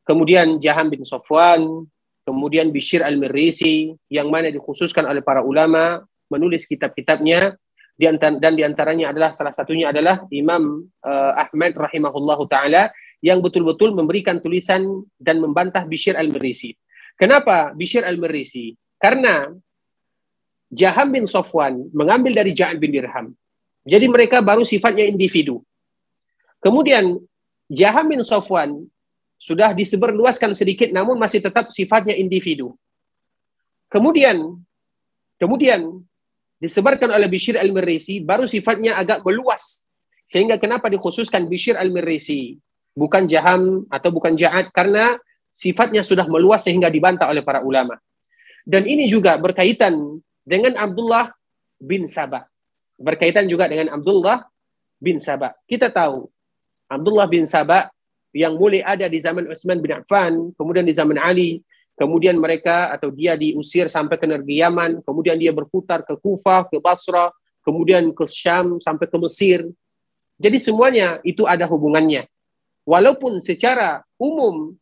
kemudian 0.05 0.62
Jaham 0.62 0.93
bin 0.93 1.01
Sofwan, 1.01 1.89
kemudian 2.22 2.70
Bishir 2.70 3.01
al-Mirrisi, 3.01 3.97
yang 4.14 4.30
mana 4.30 4.53
dikhususkan 4.53 5.09
oleh 5.09 5.26
para 5.26 5.41
ulama 5.41 6.05
menulis 6.30 6.70
kitab-kitabnya, 6.70 7.57
dan 7.97 8.53
di 8.57 8.64
antaranya 8.66 9.14
adalah 9.14 9.30
salah 9.34 9.53
satunya 9.53 9.93
adalah 9.93 10.26
Imam 10.34 10.89
uh, 11.05 11.34
Ahmad 11.38 11.78
rahimahullahu 11.78 12.49
taala 12.49 12.89
yang 13.22 13.41
betul-betul 13.45 13.93
memberikan 13.93 14.41
tulisan 14.41 15.05
dan 15.22 15.38
membantah 15.38 15.86
Bishir 15.86 16.18
al-Mirrisi. 16.18 16.74
Kenapa 17.14 17.74
Bishir 17.78 18.01
al-Mirrisi? 18.01 18.74
Karena 18.97 19.49
Jaham 20.72 21.11
bin 21.11 21.28
Sofwan 21.28 21.91
mengambil 21.91 22.32
dari 22.32 22.55
Ja'ad 22.55 22.80
bin 22.80 22.95
Dirham. 22.95 23.36
Jadi 23.84 24.07
mereka 24.07 24.39
baru 24.39 24.63
sifatnya 24.63 25.03
individu. 25.03 25.59
Kemudian 26.63 27.19
Jaham 27.67 28.07
bin 28.07 28.24
Sofwan 28.24 28.88
sudah 29.36 29.76
disebarluaskan 29.76 30.55
sedikit 30.55 30.88
namun 30.95 31.19
masih 31.19 31.43
tetap 31.43 31.76
sifatnya 31.76 32.15
individu. 32.15 32.78
Kemudian 33.91 34.63
kemudian 35.36 35.99
disebarkan 36.61 37.11
oleh 37.11 37.28
Bishir 37.28 37.59
al-Mirrisi 37.59 38.24
baru 38.24 38.47
sifatnya 38.47 38.95
agak 38.95 39.28
meluas. 39.28 39.84
Sehingga 40.32 40.55
kenapa 40.55 40.88
dikhususkan 40.88 41.51
Bishir 41.51 41.76
al-Mirrisi 41.76 42.55
bukan 42.95 43.28
Jaham 43.28 43.84
atau 43.91 44.07
bukan 44.15 44.39
Ja'ad 44.39 44.72
karena 44.72 45.19
sifatnya 45.51 46.05
sudah 46.07 46.24
meluas 46.32 46.63
sehingga 46.63 46.88
dibantah 46.88 47.28
oleh 47.28 47.43
para 47.43 47.59
ulama. 47.59 47.99
Dan 48.63 48.88
ini 48.88 49.09
juga 49.11 49.36
berkaitan 49.36 50.22
dengan 50.45 50.77
Abdullah 50.77 51.33
bin 51.81 52.05
Sabah. 52.05 52.45
Berkaitan 53.01 53.49
juga 53.49 53.65
dengan 53.65 53.93
Abdullah 53.97 54.45
bin 55.01 55.17
Sabah. 55.17 55.53
Kita 55.65 55.89
tahu 55.89 56.29
Abdullah 56.85 57.25
bin 57.25 57.49
Sabah 57.49 57.89
yang 58.31 58.55
mulai 58.55 58.85
ada 58.85 59.09
di 59.11 59.19
zaman 59.19 59.49
Utsman 59.49 59.81
bin 59.83 59.91
Affan, 59.91 60.55
kemudian 60.55 60.87
di 60.87 60.95
zaman 60.95 61.19
Ali, 61.19 61.59
kemudian 61.99 62.39
mereka 62.39 62.93
atau 62.93 63.11
dia 63.11 63.35
diusir 63.35 63.91
sampai 63.91 64.15
ke 64.15 64.25
negeri 64.25 64.63
Yaman, 64.63 65.03
kemudian 65.03 65.35
dia 65.35 65.51
berputar 65.51 66.01
ke 66.07 66.15
Kufah, 66.15 66.67
ke 66.71 66.79
Basra, 66.79 67.29
kemudian 67.61 68.09
ke 68.15 68.23
Syam 68.25 68.79
sampai 68.79 69.05
ke 69.05 69.17
Mesir. 69.19 69.67
Jadi 70.41 70.57
semuanya 70.57 71.21
itu 71.21 71.45
ada 71.45 71.67
hubungannya. 71.69 72.25
Walaupun 72.81 73.37
secara 73.45 74.01
umum 74.17 74.73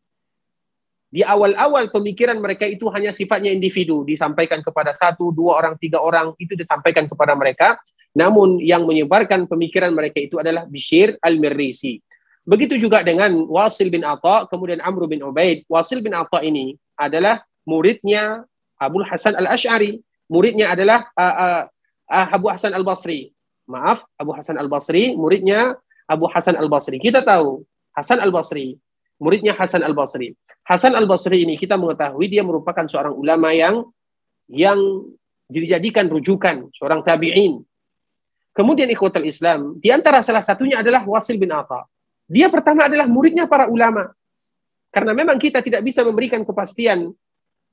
di 1.10 1.26
awal-awal 1.26 1.90
pemikiran 1.90 2.38
mereka 2.38 2.70
itu 2.70 2.86
hanya 2.94 3.10
sifatnya 3.10 3.50
individu, 3.50 4.06
disampaikan 4.06 4.62
kepada 4.62 4.94
satu, 4.94 5.34
dua 5.34 5.58
orang, 5.58 5.74
tiga 5.74 5.98
orang, 5.98 6.30
itu 6.38 6.54
disampaikan 6.54 7.10
kepada 7.10 7.34
mereka. 7.34 7.82
Namun 8.14 8.62
yang 8.62 8.86
menyebarkan 8.86 9.50
pemikiran 9.50 9.90
mereka 9.90 10.22
itu 10.22 10.38
adalah 10.38 10.70
Bishir 10.70 11.18
al-Mirrisi. 11.18 11.98
Begitu 12.46 12.78
juga 12.78 13.02
dengan 13.02 13.30
Wasil 13.46 13.90
bin 13.90 14.06
Atha, 14.06 14.46
kemudian 14.46 14.78
Amr 14.82 15.10
bin 15.10 15.22
Ubaid. 15.22 15.66
Wasil 15.66 15.98
bin 15.98 16.14
Atha 16.14 16.46
ini 16.46 16.78
adalah 16.94 17.42
muridnya 17.66 18.46
Abu 18.78 19.02
Hasan 19.02 19.34
Al-Ash'ari. 19.34 19.98
Muridnya 20.30 20.74
adalah 20.74 21.10
uh, 21.18 21.66
uh, 22.06 22.26
Abu 22.30 22.50
Hasan 22.54 22.70
Al-Basri. 22.70 23.34
Maaf, 23.70 24.02
Abu 24.18 24.34
Hasan 24.34 24.58
Al-Basri, 24.58 25.14
muridnya 25.14 25.78
Abu 26.10 26.26
Hasan 26.26 26.58
Al-Basri. 26.58 26.98
Kita 26.98 27.22
tahu 27.22 27.62
Hasan 27.94 28.18
Al-Basri, 28.18 28.74
muridnya 29.20 29.52
Hasan 29.52 29.84
Al-Basri. 29.84 30.32
Hasan 30.64 30.96
Al-Basri 30.96 31.44
ini 31.44 31.60
kita 31.60 31.76
mengetahui 31.76 32.26
dia 32.26 32.40
merupakan 32.40 32.88
seorang 32.88 33.12
ulama 33.12 33.52
yang 33.52 33.84
yang 34.48 34.80
dijadikan 35.46 36.08
rujukan, 36.08 36.72
seorang 36.74 37.04
tabi'in. 37.04 37.60
Kemudian 38.50 38.90
ikhwatul 38.90 39.28
Islam, 39.28 39.78
di 39.78 39.94
antara 39.94 40.24
salah 40.26 40.42
satunya 40.42 40.82
adalah 40.82 41.06
Wasil 41.06 41.38
bin 41.38 41.54
Atha. 41.54 41.86
Dia 42.26 42.50
pertama 42.50 42.90
adalah 42.90 43.06
muridnya 43.06 43.46
para 43.46 43.70
ulama. 43.70 44.10
Karena 44.90 45.14
memang 45.14 45.38
kita 45.38 45.62
tidak 45.62 45.86
bisa 45.86 46.02
memberikan 46.02 46.42
kepastian 46.42 47.14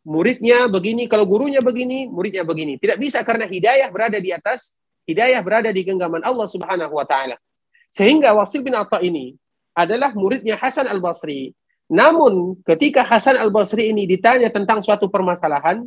muridnya 0.06 0.70
begini, 0.70 1.10
kalau 1.10 1.26
gurunya 1.26 1.62
begini, 1.66 2.06
muridnya 2.06 2.46
begini. 2.46 2.78
Tidak 2.78 2.98
bisa 3.02 3.26
karena 3.26 3.50
hidayah 3.50 3.90
berada 3.90 4.22
di 4.22 4.30
atas, 4.30 4.78
hidayah 5.10 5.42
berada 5.42 5.70
di 5.74 5.82
genggaman 5.82 6.22
Allah 6.22 6.46
Subhanahu 6.46 6.94
wa 6.94 7.06
taala. 7.10 7.42
Sehingga 7.90 8.38
Wasil 8.38 8.62
bin 8.62 8.78
Atta 8.78 9.02
ini 9.02 9.34
adalah 9.78 10.10
muridnya 10.18 10.58
Hasan 10.58 10.90
Al-Basri. 10.90 11.54
Namun 11.86 12.58
ketika 12.66 13.06
Hasan 13.06 13.38
Al-Basri 13.38 13.94
ini 13.94 14.10
ditanya 14.10 14.50
tentang 14.50 14.82
suatu 14.82 15.06
permasalahan, 15.06 15.86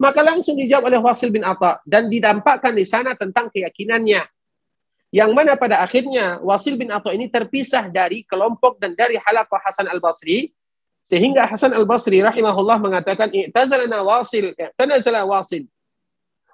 maka 0.00 0.20
langsung 0.24 0.56
dijawab 0.56 0.88
oleh 0.88 1.00
Wasil 1.00 1.28
bin 1.28 1.44
Atta 1.44 1.80
dan 1.84 2.08
didampakkan 2.08 2.72
di 2.72 2.84
sana 2.84 3.12
tentang 3.16 3.48
keyakinannya 3.48 4.24
Yang 5.14 5.30
mana 5.32 5.54
pada 5.56 5.80
akhirnya 5.80 6.42
Wasil 6.42 6.76
bin 6.76 6.90
Atha 6.92 7.14
ini 7.14 7.30
terpisah 7.30 7.88
dari 7.88 8.26
kelompok 8.26 8.76
dan 8.82 8.92
dari 8.92 9.16
halaqah 9.16 9.62
Hasan 9.62 9.86
al-Basri 9.88 10.52
sehingga 11.06 11.46
Hasan 11.46 11.70
al-Basri 11.72 12.18
rahimahullah 12.20 12.82
mengatakan 12.82 13.30
i'tazalana 13.30 14.02
Wasil, 14.02 14.52
i'tazala 14.52 15.22
Wasil. 15.22 15.64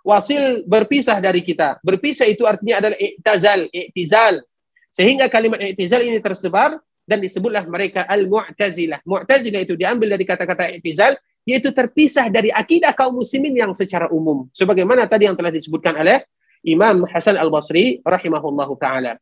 Wasil 0.04 0.66
berpisah 0.68 1.22
dari 1.22 1.40
kita. 1.40 1.80
Berpisah 1.80 2.28
itu 2.28 2.44
artinya 2.44 2.82
adalah 2.84 2.98
i'tazal, 3.00 3.70
i'tizal. 3.72 4.44
Sehingga 4.92 5.32
kalimat 5.32 5.58
i'tizal 5.64 6.04
ini 6.04 6.20
tersebar 6.20 6.76
dan 7.08 7.18
disebutlah 7.18 7.64
mereka 7.64 8.04
al-mu'tazilah. 8.04 9.00
Mu'tazilah 9.08 9.64
itu 9.64 9.74
diambil 9.74 10.14
dari 10.14 10.24
kata-kata 10.28 10.68
i'tizal 10.76 11.16
yaitu 11.42 11.74
terpisah 11.74 12.30
dari 12.30 12.54
akidah 12.54 12.94
kaum 12.94 13.18
muslimin 13.18 13.56
yang 13.56 13.72
secara 13.74 14.06
umum. 14.12 14.46
Sebagaimana 14.54 15.10
tadi 15.10 15.26
yang 15.26 15.34
telah 15.34 15.50
disebutkan 15.50 15.98
oleh 15.98 16.22
Imam 16.62 17.02
Hasan 17.10 17.34
Al-Basri 17.34 17.98
rahimahullahu 18.06 18.78
taala. 18.78 19.18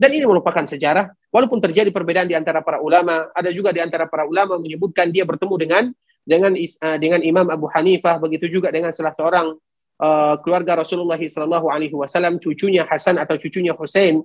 Dan 0.00 0.16
ini 0.16 0.24
merupakan 0.24 0.64
sejarah 0.64 1.12
walaupun 1.28 1.60
terjadi 1.60 1.92
perbedaan 1.92 2.26
di 2.26 2.34
antara 2.34 2.64
para 2.64 2.80
ulama, 2.80 3.28
ada 3.36 3.52
juga 3.52 3.70
di 3.70 3.84
antara 3.84 4.08
para 4.08 4.24
ulama 4.24 4.56
menyebutkan 4.56 5.12
dia 5.12 5.28
bertemu 5.28 5.54
dengan 5.60 5.84
dengan 6.24 6.52
uh, 6.56 6.96
dengan 6.98 7.20
Imam 7.20 7.46
Abu 7.52 7.68
Hanifah, 7.68 8.16
begitu 8.16 8.48
juga 8.48 8.72
dengan 8.72 8.90
salah 8.96 9.12
seorang 9.12 9.52
uh, 10.00 10.34
keluarga 10.40 10.80
Rasulullah 10.80 11.20
wasallam 11.20 12.40
cucunya 12.40 12.88
Hasan 12.88 13.20
atau 13.20 13.36
cucunya 13.36 13.76
Husain 13.76 14.24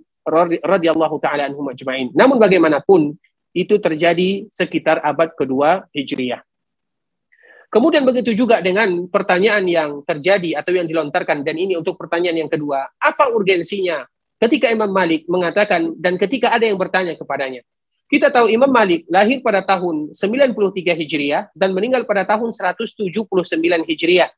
radhiyallahu 0.61 1.15
taala 1.21 1.47
anhum 1.47 1.69
ajma'in. 1.69 2.11
Namun 2.17 2.41
bagaimanapun 2.41 3.13
itu 3.55 3.75
terjadi 3.79 4.49
sekitar 4.51 4.99
abad 4.99 5.31
kedua 5.37 5.87
Hijriah. 5.95 6.43
Kemudian 7.71 8.07
begitu 8.07 8.31
juga 8.31 8.63
dengan 8.63 9.07
pertanyaan 9.11 9.67
yang 9.67 9.99
terjadi 10.07 10.59
atau 10.59 10.71
yang 10.75 10.87
dilontarkan 10.87 11.43
dan 11.43 11.55
ini 11.59 11.75
untuk 11.75 11.99
pertanyaan 11.99 12.47
yang 12.47 12.51
kedua, 12.51 12.87
apa 12.95 13.31
urgensinya 13.31 14.07
ketika 14.39 14.71
Imam 14.71 14.91
Malik 14.91 15.27
mengatakan 15.27 15.91
dan 15.99 16.15
ketika 16.15 16.55
ada 16.55 16.67
yang 16.67 16.79
bertanya 16.79 17.15
kepadanya. 17.19 17.63
Kita 18.05 18.29
tahu 18.29 18.53
Imam 18.53 18.69
Malik 18.69 19.09
lahir 19.09 19.41
pada 19.41 19.65
tahun 19.65 20.13
93 20.13 20.93
Hijriah 20.93 21.49
dan 21.57 21.73
meninggal 21.73 22.05
pada 22.05 22.21
tahun 22.21 22.53
179 22.53 23.01
Hijriah. 23.89 24.29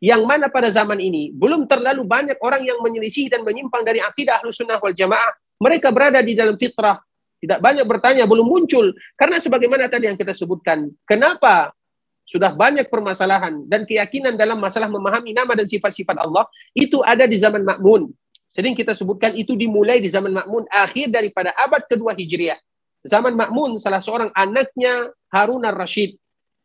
Yang 0.00 0.22
mana 0.24 0.48
pada 0.48 0.72
zaman 0.72 0.96
ini 0.96 1.28
belum 1.36 1.68
terlalu 1.68 2.08
banyak 2.08 2.40
orang 2.40 2.64
yang 2.64 2.80
menyelisih 2.80 3.28
dan 3.28 3.44
menyimpang 3.44 3.84
dari 3.84 4.00
akidah 4.00 4.40
Ahlus 4.40 4.56
Sunnah 4.56 4.80
wal 4.80 4.96
Jamaah. 4.96 5.36
Mereka 5.60 5.92
berada 5.92 6.24
di 6.24 6.32
dalam 6.32 6.56
fitrah, 6.56 6.96
tidak 7.36 7.60
banyak 7.60 7.84
bertanya, 7.84 8.24
belum 8.24 8.48
muncul. 8.48 8.96
Karena 9.12 9.36
sebagaimana 9.36 9.92
tadi 9.92 10.08
yang 10.08 10.16
kita 10.16 10.32
sebutkan, 10.32 10.88
kenapa 11.04 11.76
sudah 12.24 12.54
banyak 12.54 12.86
permasalahan 12.86 13.66
dan 13.66 13.82
keyakinan 13.84 14.38
dalam 14.38 14.56
masalah 14.56 14.86
memahami 14.86 15.34
nama 15.34 15.52
dan 15.52 15.66
sifat-sifat 15.66 16.14
Allah 16.20 16.46
itu 16.72 17.02
ada 17.02 17.26
di 17.26 17.34
zaman 17.34 17.66
Makmun. 17.66 18.08
Sering 18.54 18.78
kita 18.78 18.94
sebutkan 18.94 19.34
itu 19.34 19.58
dimulai 19.58 19.98
di 19.98 20.06
zaman 20.06 20.30
Makmun 20.30 20.70
akhir 20.70 21.10
daripada 21.10 21.50
abad 21.58 21.82
kedua 21.90 22.14
Hijriah. 22.14 22.56
Zaman 23.02 23.34
Makmun 23.34 23.82
salah 23.82 23.98
seorang 23.98 24.30
anaknya 24.36 25.10
Harun 25.32 25.66
al-Rashid 25.66 26.14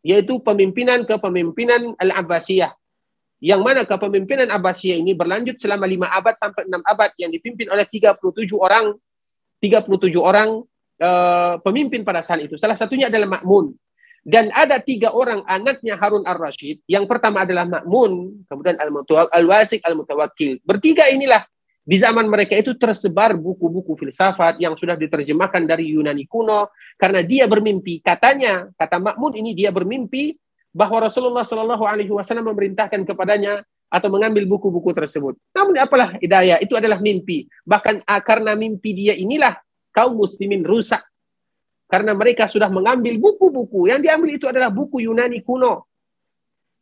yaitu 0.05 0.37
pemimpinan 0.37 1.01
kepemimpinan 1.01 1.97
Al-Abbasiyah. 1.97 2.69
Yang 3.45 3.61
mana 3.61 3.81
kepemimpinan 3.85 4.49
Abbasiyah 4.49 4.97
ini 4.97 5.13
berlanjut 5.13 5.61
selama 5.61 5.85
lima 5.85 6.09
abad 6.09 6.33
sampai 6.33 6.65
enam 6.65 6.81
abad 6.81 7.13
yang 7.21 7.29
dipimpin 7.29 7.69
oleh 7.69 7.85
37 7.85 8.17
orang 8.57 8.97
37 9.61 10.17
orang 10.17 10.65
uh, 10.97 11.61
pemimpin 11.61 12.01
pada 12.01 12.25
saat 12.25 12.41
itu. 12.41 12.57
Salah 12.57 12.73
satunya 12.73 13.05
adalah 13.13 13.37
Makmun. 13.37 13.77
Dan 14.25 14.49
ada 14.57 14.81
tiga 14.81 15.13
orang 15.13 15.45
anaknya 15.45 16.01
Harun 16.01 16.25
ar-Rashid. 16.25 16.81
Yang 16.89 17.05
pertama 17.05 17.45
adalah 17.45 17.61
Ma'mun, 17.69 18.41
kemudian 18.49 18.73
Al-Wasik, 19.29 19.85
Al-Mutawakil. 19.85 20.65
Bertiga 20.65 21.05
inilah 21.13 21.45
di 21.85 22.01
zaman 22.01 22.25
mereka 22.25 22.57
itu 22.57 22.73
tersebar 22.73 23.37
buku-buku 23.37 23.93
filsafat 23.93 24.57
yang 24.57 24.73
sudah 24.73 24.97
diterjemahkan 24.97 25.69
dari 25.69 25.93
Yunani 25.93 26.25
kuno 26.25 26.73
karena 26.97 27.21
dia 27.21 27.45
bermimpi 27.45 28.01
katanya 28.01 28.65
kata 28.73 28.97
Makmun 28.97 29.37
ini 29.37 29.53
dia 29.53 29.69
bermimpi 29.69 30.33
bahwa 30.75 31.07
Rasulullah 31.07 31.47
Shallallahu 31.47 31.87
Alaihi 31.87 32.11
Wasallam 32.11 32.51
memerintahkan 32.51 33.07
kepadanya 33.07 33.63
atau 33.87 34.11
mengambil 34.11 34.43
buku-buku 34.43 34.91
tersebut. 34.91 35.39
Namun 35.55 35.79
apalah 35.79 36.19
hidayah 36.19 36.59
itu 36.59 36.75
adalah 36.75 36.99
mimpi. 36.99 37.47
Bahkan 37.63 38.03
ah, 38.03 38.19
karena 38.19 38.59
mimpi 38.59 38.91
dia 38.91 39.15
inilah 39.15 39.55
kaum 39.95 40.19
muslimin 40.19 40.67
rusak 40.67 40.99
karena 41.87 42.11
mereka 42.11 42.51
sudah 42.51 42.67
mengambil 42.67 43.15
buku-buku. 43.15 43.87
Yang 43.87 44.11
diambil 44.11 44.29
itu 44.35 44.45
adalah 44.51 44.67
buku 44.67 45.07
Yunani 45.07 45.39
kuno. 45.39 45.87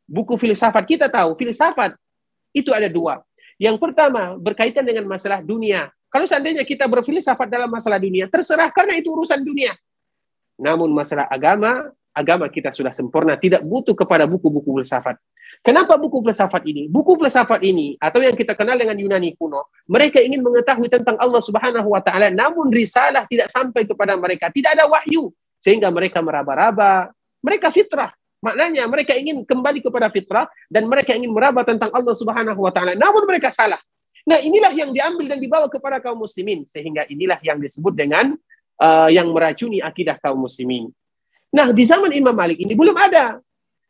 Buku 0.09 0.41
filsafat. 0.41 0.89
Kita 0.89 1.05
tahu 1.05 1.37
filsafat 1.37 1.93
itu 2.49 2.73
ada 2.73 2.89
dua. 2.89 3.21
Yang 3.61 3.77
pertama 3.77 4.33
berkaitan 4.41 4.81
dengan 4.81 5.05
masalah 5.05 5.45
dunia. 5.45 5.93
Kalau 6.09 6.25
seandainya 6.25 6.65
kita 6.65 6.89
berfilsafat 6.89 7.45
dalam 7.45 7.69
masalah 7.69 8.01
dunia, 8.01 8.25
terserah 8.25 8.73
karena 8.73 8.97
itu 8.97 9.13
urusan 9.13 9.41
dunia. 9.41 9.77
Namun 10.57 10.89
masalah 10.93 11.25
agama, 11.29 11.89
agama 12.14 12.45
kita 12.47 12.70
sudah 12.70 12.93
sempurna, 12.93 13.36
tidak 13.36 13.66
butuh 13.66 13.97
kepada 13.97 14.30
buku-buku 14.30 14.80
filsafat. 14.82 15.18
Kenapa 15.66 15.97
buku 15.97 16.22
filsafat 16.22 16.64
ini? 16.66 16.86
Buku 16.89 17.18
filsafat 17.18 17.61
ini 17.66 17.97
atau 17.97 18.22
yang 18.22 18.38
kita 18.38 18.53
kenal 18.53 18.78
dengan 18.78 18.97
Yunani 18.97 19.34
kuno, 19.34 19.70
mereka 19.89 20.22
ingin 20.22 20.45
mengetahui 20.45 20.89
tentang 20.89 21.18
Allah 21.18 21.41
Subhanahu 21.41 21.89
wa 21.89 22.01
taala, 22.01 22.30
namun 22.30 22.70
risalah 22.70 23.26
tidak 23.26 23.49
sampai 23.49 23.84
kepada 23.89 24.14
mereka, 24.16 24.53
tidak 24.53 24.78
ada 24.78 24.86
wahyu 24.86 25.34
sehingga 25.57 25.89
mereka 25.89 26.22
meraba-raba. 26.22 27.11
Mereka 27.43 27.72
fitrah. 27.76 28.16
Maknanya 28.43 28.84
mereka 28.91 29.16
ingin 29.16 29.43
kembali 29.47 29.80
kepada 29.80 30.11
fitrah 30.11 30.47
dan 30.68 30.88
mereka 30.88 31.16
ingin 31.16 31.32
meraba 31.32 31.64
tentang 31.64 31.91
Allah 31.95 32.11
Subhanahu 32.11 32.59
wa 32.59 32.72
taala, 32.72 32.95
namun 32.95 33.24
mereka 33.24 33.47
salah. 33.51 33.80
Nah, 34.24 34.39
inilah 34.39 34.72
yang 34.72 34.91
diambil 34.95 35.36
dan 35.36 35.39
dibawa 35.39 35.68
kepada 35.68 35.99
kaum 35.99 36.24
muslimin 36.24 36.64
sehingga 36.64 37.03
inilah 37.11 37.39
yang 37.43 37.59
disebut 37.59 37.91
dengan 37.91 38.36
uh, 38.80 39.09
yang 39.11 39.28
meracuni 39.32 39.84
akidah 39.84 40.16
kaum 40.20 40.43
muslimin. 40.43 40.91
Nah, 41.53 41.69
di 41.69 41.85
zaman 41.85 42.09
Imam 42.09 42.33
Malik 42.33 42.57
ini 42.65 42.73
belum 42.73 42.97
ada 42.97 43.37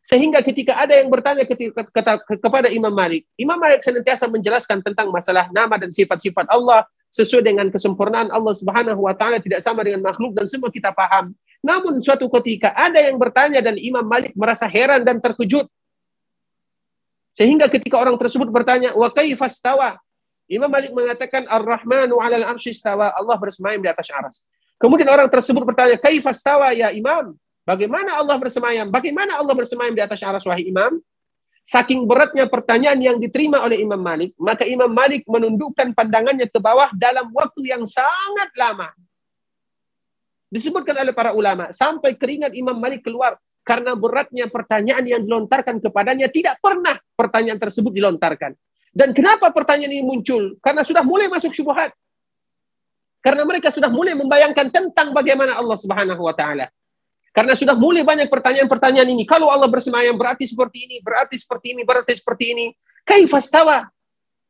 sehingga 0.04 0.44
ketika 0.44 0.76
ada 0.76 1.00
yang 1.00 1.08
bertanya 1.08 1.48
ketika, 1.48 1.88
kepada 2.36 2.68
Imam 2.68 2.92
Malik, 2.92 3.24
Imam 3.40 3.56
Malik 3.56 3.80
senantiasa 3.80 4.28
menjelaskan 4.28 4.84
tentang 4.84 5.08
masalah 5.08 5.48
nama 5.48 5.80
dan 5.80 5.88
sifat-sifat 5.88 6.44
Allah 6.52 6.84
sesuai 7.08 7.40
dengan 7.40 7.72
kesempurnaan 7.72 8.28
Allah 8.28 8.52
Subhanahu 8.52 9.00
wa 9.00 9.16
taala 9.16 9.40
tidak 9.40 9.64
sama 9.64 9.80
dengan 9.80 10.04
makhluk 10.04 10.36
dan 10.36 10.44
semua 10.44 10.68
kita 10.68 10.92
paham. 10.92 11.32
Namun 11.64 12.04
suatu 12.04 12.28
ketika 12.36 12.76
ada 12.76 13.00
yang 13.00 13.16
bertanya 13.16 13.64
dan 13.64 13.80
Imam 13.80 14.04
Malik 14.04 14.36
merasa 14.36 14.68
heran 14.68 15.00
dan 15.00 15.16
terkejut. 15.16 15.64
Sehingga 17.32 17.72
ketika 17.72 17.96
orang 17.96 18.20
tersebut 18.20 18.52
bertanya, 18.52 18.92
"Wa 18.92 19.08
kaifastawa?" 19.08 19.96
Imam 20.52 20.68
Malik 20.68 20.92
mengatakan, 20.92 21.48
"Ar-Rahmanu 21.48 22.20
'alal 22.20 22.44
'arsy 22.44 22.76
istawa." 22.76 23.08
Allah 23.16 23.40
bersemayam 23.40 23.80
di 23.80 23.88
atas 23.88 24.12
aras. 24.12 24.44
Kemudian 24.76 25.08
orang 25.08 25.32
tersebut 25.32 25.64
bertanya, 25.64 25.96
"Kaifastawa 25.96 26.76
ya 26.76 26.92
Imam?" 26.92 27.32
Bagaimana 27.64 28.20
Allah 28.20 28.36
bersemayam? 28.36 28.92
Bagaimana 28.92 29.40
Allah 29.40 29.56
bersemayam 29.56 29.96
di 29.96 30.04
atas 30.04 30.20
aras 30.20 30.44
wahai 30.44 30.68
imam? 30.68 31.00
Saking 31.64 32.04
beratnya 32.04 32.44
pertanyaan 32.44 33.00
yang 33.00 33.16
diterima 33.16 33.64
oleh 33.64 33.80
Imam 33.80 33.96
Malik, 33.96 34.36
maka 34.36 34.68
Imam 34.68 34.92
Malik 34.92 35.24
menundukkan 35.24 35.96
pandangannya 35.96 36.52
ke 36.52 36.60
bawah 36.60 36.92
dalam 36.92 37.32
waktu 37.32 37.72
yang 37.72 37.88
sangat 37.88 38.52
lama. 38.52 38.92
Disebutkan 40.52 40.92
oleh 40.92 41.16
para 41.16 41.32
ulama, 41.32 41.72
sampai 41.72 42.20
keringat 42.20 42.52
Imam 42.52 42.76
Malik 42.76 43.00
keluar 43.00 43.40
karena 43.64 43.96
beratnya 43.96 44.44
pertanyaan 44.52 45.08
yang 45.08 45.24
dilontarkan 45.24 45.80
kepadanya 45.80 46.28
tidak 46.28 46.60
pernah 46.60 47.00
pertanyaan 47.16 47.56
tersebut 47.56 47.96
dilontarkan. 47.96 48.52
Dan 48.92 49.16
kenapa 49.16 49.48
pertanyaan 49.48 49.90
ini 49.90 50.04
muncul? 50.04 50.60
Karena 50.60 50.84
sudah 50.84 51.00
mulai 51.00 51.32
masuk 51.32 51.50
syubhat. 51.50 51.96
Karena 53.24 53.40
mereka 53.48 53.72
sudah 53.72 53.88
mulai 53.88 54.12
membayangkan 54.12 54.68
tentang 54.68 55.16
bagaimana 55.16 55.56
Allah 55.56 55.80
Subhanahu 55.80 56.28
wa 56.28 56.36
taala. 56.36 56.68
Karena 57.34 57.58
sudah 57.58 57.74
mulai 57.74 58.06
banyak 58.06 58.30
pertanyaan-pertanyaan 58.30 59.10
ini. 59.10 59.26
Kalau 59.26 59.50
Allah 59.50 59.66
bersemayam 59.66 60.14
berarti 60.14 60.46
seperti 60.46 60.86
ini, 60.86 61.02
berarti 61.02 61.34
seperti 61.34 61.74
ini, 61.74 61.82
berarti 61.82 62.12
seperti 62.14 62.44
ini. 62.54 62.66
Kaifastawa? 63.02 63.90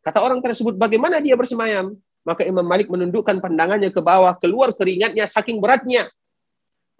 Kata 0.04 0.20
orang 0.20 0.44
tersebut, 0.44 0.76
bagaimana 0.76 1.16
dia 1.24 1.32
bersemayam? 1.32 1.96
Maka 2.28 2.44
Imam 2.44 2.60
Malik 2.60 2.92
menundukkan 2.92 3.40
pandangannya 3.40 3.88
ke 3.88 4.04
bawah, 4.04 4.36
keluar 4.36 4.76
keringatnya 4.76 5.24
saking 5.24 5.64
beratnya. 5.64 6.12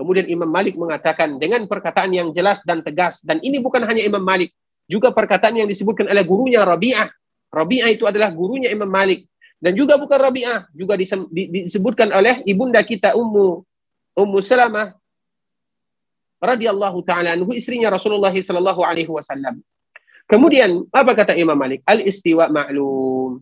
Kemudian 0.01 0.24
Imam 0.24 0.49
Malik 0.49 0.72
mengatakan 0.80 1.37
dengan 1.37 1.68
perkataan 1.68 2.16
yang 2.16 2.32
jelas 2.32 2.64
dan 2.64 2.80
tegas. 2.80 3.20
Dan 3.20 3.45
ini 3.45 3.61
bukan 3.61 3.85
hanya 3.85 4.01
Imam 4.01 4.24
Malik. 4.24 4.57
Juga 4.89 5.12
perkataan 5.12 5.53
yang 5.53 5.68
disebutkan 5.68 6.09
oleh 6.09 6.24
gurunya 6.24 6.64
Rabi'ah. 6.64 7.12
Rabi'ah 7.53 7.93
itu 7.93 8.09
adalah 8.09 8.32
gurunya 8.32 8.72
Imam 8.72 8.89
Malik. 8.89 9.28
Dan 9.61 9.76
juga 9.76 10.01
bukan 10.01 10.16
Rabi'ah. 10.16 10.64
Juga 10.72 10.97
disebutkan 10.97 12.09
oleh 12.09 12.41
ibunda 12.49 12.80
kita 12.80 13.12
Ummu 13.12 13.61
Ummu 14.16 14.39
Salamah 14.41 14.97
radhiyallahu 16.45 17.01
taala 17.03 17.32
anhu 17.32 17.57
istrinya 17.57 17.88
Rasulullah 17.88 18.32
sallallahu 18.32 18.84
alaihi 18.84 19.09
wasallam. 19.09 19.64
Kemudian 20.28 20.84
apa 20.92 21.12
kata 21.12 21.32
Imam 21.36 21.57
Malik? 21.57 21.80
Al 21.84 22.01
istiwa 22.05 22.49
ma'lum. 22.49 23.40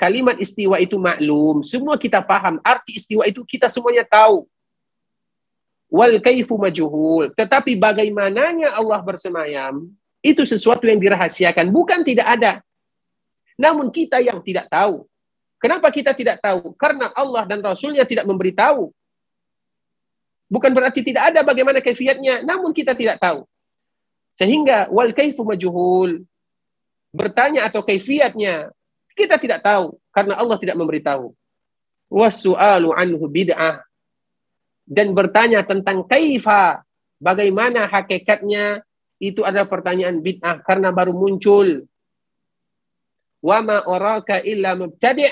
Kalimat 0.00 0.40
istiwa 0.40 0.80
itu 0.80 0.96
maklum. 0.96 1.60
Semua 1.60 2.00
kita 2.00 2.24
paham. 2.24 2.56
Arti 2.64 2.96
istiwa 2.96 3.20
itu 3.28 3.44
kita 3.44 3.68
semuanya 3.68 4.00
tahu. 4.08 4.48
Wal 5.92 6.16
kaifu 6.24 6.56
majhul. 6.56 7.36
Tetapi 7.36 7.76
bagaimananya 7.76 8.72
Allah 8.80 8.96
bersemayam, 9.04 9.92
itu 10.24 10.40
sesuatu 10.48 10.88
yang 10.88 10.96
dirahasiakan. 10.96 11.68
Bukan 11.68 12.00
tidak 12.00 12.32
ada. 12.32 12.52
Namun 13.60 13.92
kita 13.92 14.24
yang 14.24 14.40
tidak 14.40 14.72
tahu. 14.72 15.04
Kenapa 15.60 15.92
kita 15.92 16.16
tidak 16.16 16.40
tahu? 16.40 16.72
Karena 16.80 17.12
Allah 17.12 17.44
dan 17.44 17.60
Rasulnya 17.60 18.08
tidak 18.08 18.24
memberitahu. 18.24 18.88
Bukan 20.50 20.74
berarti 20.74 21.06
tidak 21.06 21.30
ada 21.30 21.46
bagaimana 21.46 21.78
kaifiatnya, 21.78 22.42
namun 22.42 22.74
kita 22.74 22.90
tidak 22.98 23.22
tahu. 23.22 23.46
Sehingga 24.34 24.90
wal 24.90 25.14
kaifu 25.14 25.46
majhul. 25.46 26.26
Bertanya 27.14 27.70
atau 27.70 27.86
kaifiatnya 27.86 28.74
kita 29.14 29.38
tidak 29.38 29.62
tahu 29.62 29.94
karena 30.10 30.34
Allah 30.34 30.58
tidak 30.58 30.74
memberitahu. 30.74 31.30
Wasu'alu 32.10 32.90
anhu 32.90 33.30
bid'ah. 33.30 33.86
Dan 34.82 35.14
bertanya 35.14 35.62
tentang 35.62 36.02
kaifa, 36.02 36.82
bagaimana 37.22 37.86
hakikatnya, 37.86 38.82
itu 39.22 39.46
adalah 39.46 39.70
pertanyaan 39.70 40.18
bid'ah 40.18 40.66
karena 40.66 40.90
baru 40.90 41.14
muncul. 41.14 41.86
Wa 43.38 43.62
ma 43.62 43.86
oraka 43.86 44.42
illa 44.42 44.74
mubtadi' 44.74 45.30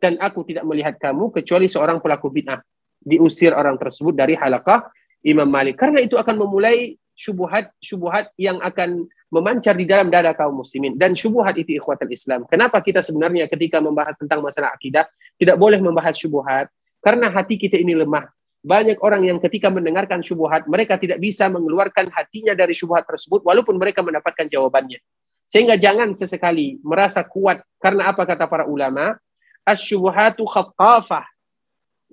dan 0.00 0.16
aku 0.16 0.48
tidak 0.48 0.64
melihat 0.64 0.96
kamu 0.96 1.28
kecuali 1.28 1.68
seorang 1.68 2.00
pelaku 2.00 2.32
bid'ah. 2.32 2.64
Diusir 3.04 3.52
orang 3.52 3.76
tersebut 3.76 4.16
dari 4.16 4.32
halakah 4.34 4.88
Imam 5.20 5.48
Malik. 5.48 5.76
Karena 5.76 6.00
itu 6.00 6.16
akan 6.16 6.40
memulai 6.40 6.96
syubuhat-syubuhat 7.14 8.34
yang 8.34 8.58
akan 8.58 9.06
memancar 9.30 9.74
di 9.78 9.86
dalam 9.86 10.10
dada 10.10 10.34
kaum 10.34 10.62
muslimin. 10.62 10.98
Dan 10.98 11.14
syubuhat 11.14 11.54
itu 11.58 11.78
ikhwatal 11.78 12.10
Islam. 12.10 12.46
Kenapa 12.50 12.82
kita 12.82 13.00
sebenarnya 13.00 13.46
ketika 13.46 13.78
membahas 13.78 14.18
tentang 14.18 14.42
masalah 14.42 14.74
akidah 14.74 15.06
tidak 15.38 15.56
boleh 15.58 15.78
membahas 15.78 16.14
syubuhat? 16.18 16.70
Karena 17.02 17.30
hati 17.30 17.60
kita 17.60 17.78
ini 17.78 17.94
lemah. 17.94 18.26
Banyak 18.64 18.96
orang 19.04 19.28
yang 19.28 19.38
ketika 19.44 19.68
mendengarkan 19.68 20.24
syubuhat, 20.24 20.64
mereka 20.64 20.96
tidak 20.96 21.20
bisa 21.20 21.52
mengeluarkan 21.52 22.08
hatinya 22.08 22.56
dari 22.56 22.72
syubuhat 22.72 23.04
tersebut 23.04 23.44
walaupun 23.44 23.76
mereka 23.76 24.00
mendapatkan 24.00 24.48
jawabannya. 24.48 25.04
Sehingga 25.52 25.76
jangan 25.76 26.16
sesekali 26.16 26.80
merasa 26.80 27.20
kuat. 27.28 27.60
Karena 27.76 28.08
apa 28.08 28.24
kata 28.24 28.48
para 28.48 28.64
ulama? 28.64 29.20
Asyubuhatu 29.68 30.48
khattafah 30.48 31.33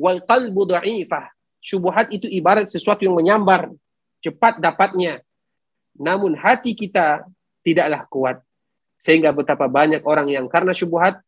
wal 0.02 0.26
qalbu 0.26 0.66
da'ifah. 0.66 1.30
Syubuhat 1.62 2.10
itu 2.10 2.26
ibarat 2.26 2.66
sesuatu 2.74 3.06
yang 3.06 3.14
menyambar, 3.14 3.70
cepat 4.26 4.58
dapatnya. 4.58 5.22
Namun 5.94 6.34
hati 6.34 6.74
kita 6.74 7.22
tidaklah 7.62 8.10
kuat. 8.10 8.38
Sehingga 8.98 9.30
betapa 9.30 9.70
banyak 9.70 10.02
orang 10.02 10.26
yang 10.34 10.50
karena 10.50 10.74
syubuhat 10.74 11.22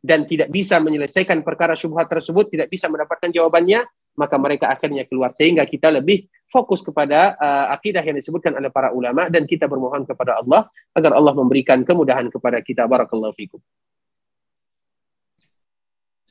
dan 0.00 0.24
tidak 0.24 0.48
bisa 0.48 0.80
menyelesaikan 0.80 1.44
perkara 1.44 1.76
syubhat 1.76 2.08
tersebut, 2.08 2.48
tidak 2.48 2.72
bisa 2.72 2.88
mendapatkan 2.88 3.28
jawabannya, 3.28 3.84
maka 4.16 4.36
mereka 4.40 4.72
akhirnya 4.72 5.04
keluar 5.04 5.30
sehingga 5.36 5.68
kita 5.68 5.92
lebih 5.92 6.24
fokus 6.48 6.80
kepada 6.80 7.36
uh, 7.36 7.66
akidah 7.76 8.00
yang 8.00 8.16
disebutkan 8.16 8.56
oleh 8.56 8.72
para 8.72 8.90
ulama 8.96 9.28
dan 9.28 9.44
kita 9.44 9.68
bermohon 9.68 10.08
kepada 10.08 10.40
Allah 10.40 10.72
agar 10.96 11.12
Allah 11.20 11.36
memberikan 11.36 11.84
kemudahan 11.84 12.32
kepada 12.32 12.64
kita 12.64 12.88
barakallahu 12.88 13.36
fikum. 13.36 13.60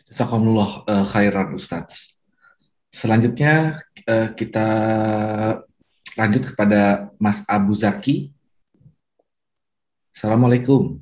Jazakumullah 0.05 0.85
uh, 0.85 1.05
khairan 1.09 1.57
Ustaz. 1.57 2.13
Selanjutnya 2.93 3.81
uh, 4.05 4.29
kita 4.37 4.67
lanjut 6.13 6.53
kepada 6.53 7.09
Mas 7.17 7.41
Abu 7.49 7.73
Zaki. 7.73 8.29
Assalamualaikum. 10.13 11.01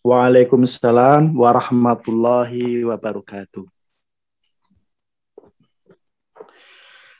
Waalaikumsalam 0.00 1.36
warahmatullahi 1.36 2.88
wabarakatuh. 2.88 3.68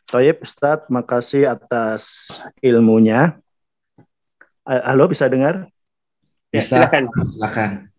Taib 0.09 0.43
Ustadz, 0.43 0.89
makasih 0.89 1.53
atas 1.53 2.33
ilmunya. 2.65 3.37
Halo, 4.65 5.07
bisa 5.07 5.29
dengar? 5.29 5.69
Ya, 6.51 6.65
silakan. 6.65 7.07
Silakan. 7.31 7.90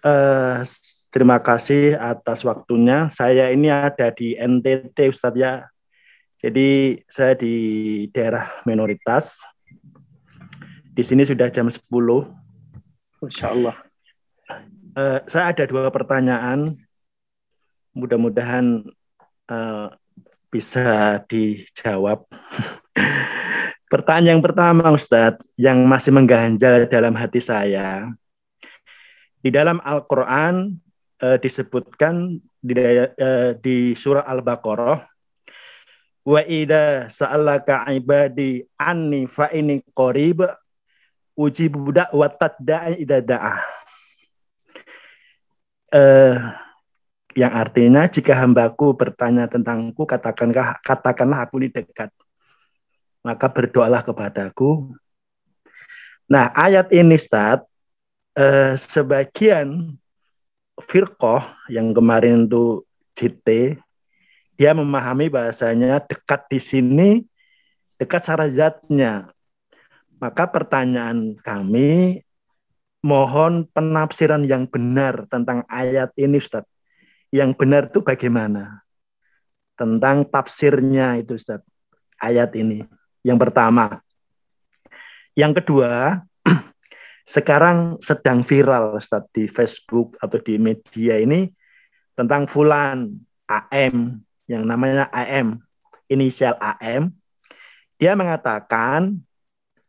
Uh, 0.00 0.64
terima 1.12 1.36
kasih 1.36 1.96
atas 2.00 2.40
waktunya. 2.46 3.12
Saya 3.12 3.52
ini 3.52 3.68
ada 3.68 4.08
di 4.12 4.32
NTT 4.32 5.12
Ustadz 5.12 5.36
ya. 5.36 5.68
Jadi 6.40 7.00
saya 7.04 7.36
di 7.36 7.54
daerah 8.08 8.48
minoritas. 8.64 9.44
Di 10.90 11.04
sini 11.04 11.28
sudah 11.28 11.52
jam 11.52 11.68
10 11.68 11.84
Insya 13.20 13.52
Allah. 13.52 13.76
Uh, 14.96 15.20
saya 15.28 15.52
ada 15.52 15.68
dua 15.68 15.92
pertanyaan. 15.92 16.64
Mudah-mudahan 17.92 18.88
uh, 19.52 19.92
bisa 20.48 21.20
dijawab. 21.28 22.24
Pertanyaan 23.92 24.38
yang 24.38 24.42
pertama, 24.42 24.94
Ustadz, 24.94 25.42
yang 25.58 25.82
masih 25.84 26.14
mengganjal 26.14 26.86
dalam 26.86 27.12
hati 27.18 27.42
saya. 27.42 28.06
Di 29.40 29.48
dalam 29.48 29.80
Al-Quran 29.80 30.76
uh, 31.24 31.36
disebutkan 31.40 32.40
di, 32.60 32.74
uh, 32.76 33.56
di 33.56 33.96
surah 33.96 34.28
Al-Baqarah, 34.28 35.00
wa 36.20 36.40
ida 36.44 37.08
sa'alaka 37.08 37.88
ibadi 37.96 38.60
anni 38.76 39.24
fa 39.24 39.48
ini 39.48 39.80
qarib 39.96 40.44
uji 41.40 41.72
budak 41.72 42.12
watat 42.12 42.60
da'i 42.60 43.00
idada'ah. 43.00 43.60
Uh, 45.90 46.36
yang 47.38 47.52
artinya 47.54 48.10
jika 48.10 48.34
hambaku 48.34 48.94
bertanya 48.98 49.46
tentangku 49.46 50.02
katakanlah 50.02 50.82
katakanlah 50.82 51.46
aku 51.46 51.62
ini 51.62 51.70
dekat 51.70 52.10
maka 53.22 53.46
berdoalah 53.46 54.02
kepadaku 54.02 54.90
nah 56.26 56.50
ayat 56.54 56.90
ini 56.90 57.14
Ustaz 57.14 57.69
eh, 58.36 58.74
sebagian 58.76 59.96
firqoh 60.80 61.42
yang 61.72 61.90
kemarin 61.96 62.46
itu 62.46 62.84
JT 63.16 63.78
dia 64.60 64.72
memahami 64.76 65.32
bahasanya 65.32 66.00
dekat 66.04 66.46
di 66.52 66.60
sini 66.60 67.08
dekat 67.96 68.24
sarajatnya 68.24 69.32
maka 70.20 70.44
pertanyaan 70.44 71.36
kami 71.40 72.20
mohon 73.00 73.64
penafsiran 73.72 74.44
yang 74.44 74.68
benar 74.68 75.24
tentang 75.32 75.64
ayat 75.66 76.12
ini 76.20 76.36
Ustaz. 76.36 76.68
Yang 77.32 77.50
benar 77.56 77.82
itu 77.88 78.04
bagaimana? 78.04 78.84
Tentang 79.74 80.28
tafsirnya 80.28 81.16
itu 81.16 81.40
Ustaz. 81.40 81.64
Ayat 82.20 82.52
ini. 82.52 82.84
Yang 83.24 83.48
pertama. 83.48 84.04
Yang 85.32 85.64
kedua, 85.64 86.20
sekarang 87.30 88.02
sedang 88.02 88.42
viral 88.42 88.98
Ustaz 88.98 89.22
di 89.30 89.46
Facebook 89.46 90.18
atau 90.18 90.42
di 90.42 90.58
media 90.58 91.14
ini 91.14 91.46
tentang 92.18 92.50
fulan 92.50 93.06
AM 93.46 94.18
yang 94.50 94.66
namanya 94.66 95.06
AM, 95.14 95.62
inisial 96.10 96.58
AM. 96.58 97.14
Dia 98.02 98.18
mengatakan 98.18 99.22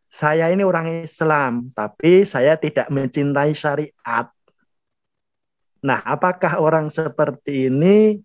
saya 0.05 0.53
ini 0.53 0.61
orang 0.61 1.01
Islam, 1.01 1.73
tapi 1.73 2.21
saya 2.29 2.61
tidak 2.61 2.85
mencintai 2.93 3.57
syariat. 3.57 4.29
Nah, 5.81 5.97
apakah 6.05 6.61
orang 6.61 6.93
seperti 6.93 7.73
ini 7.73 8.21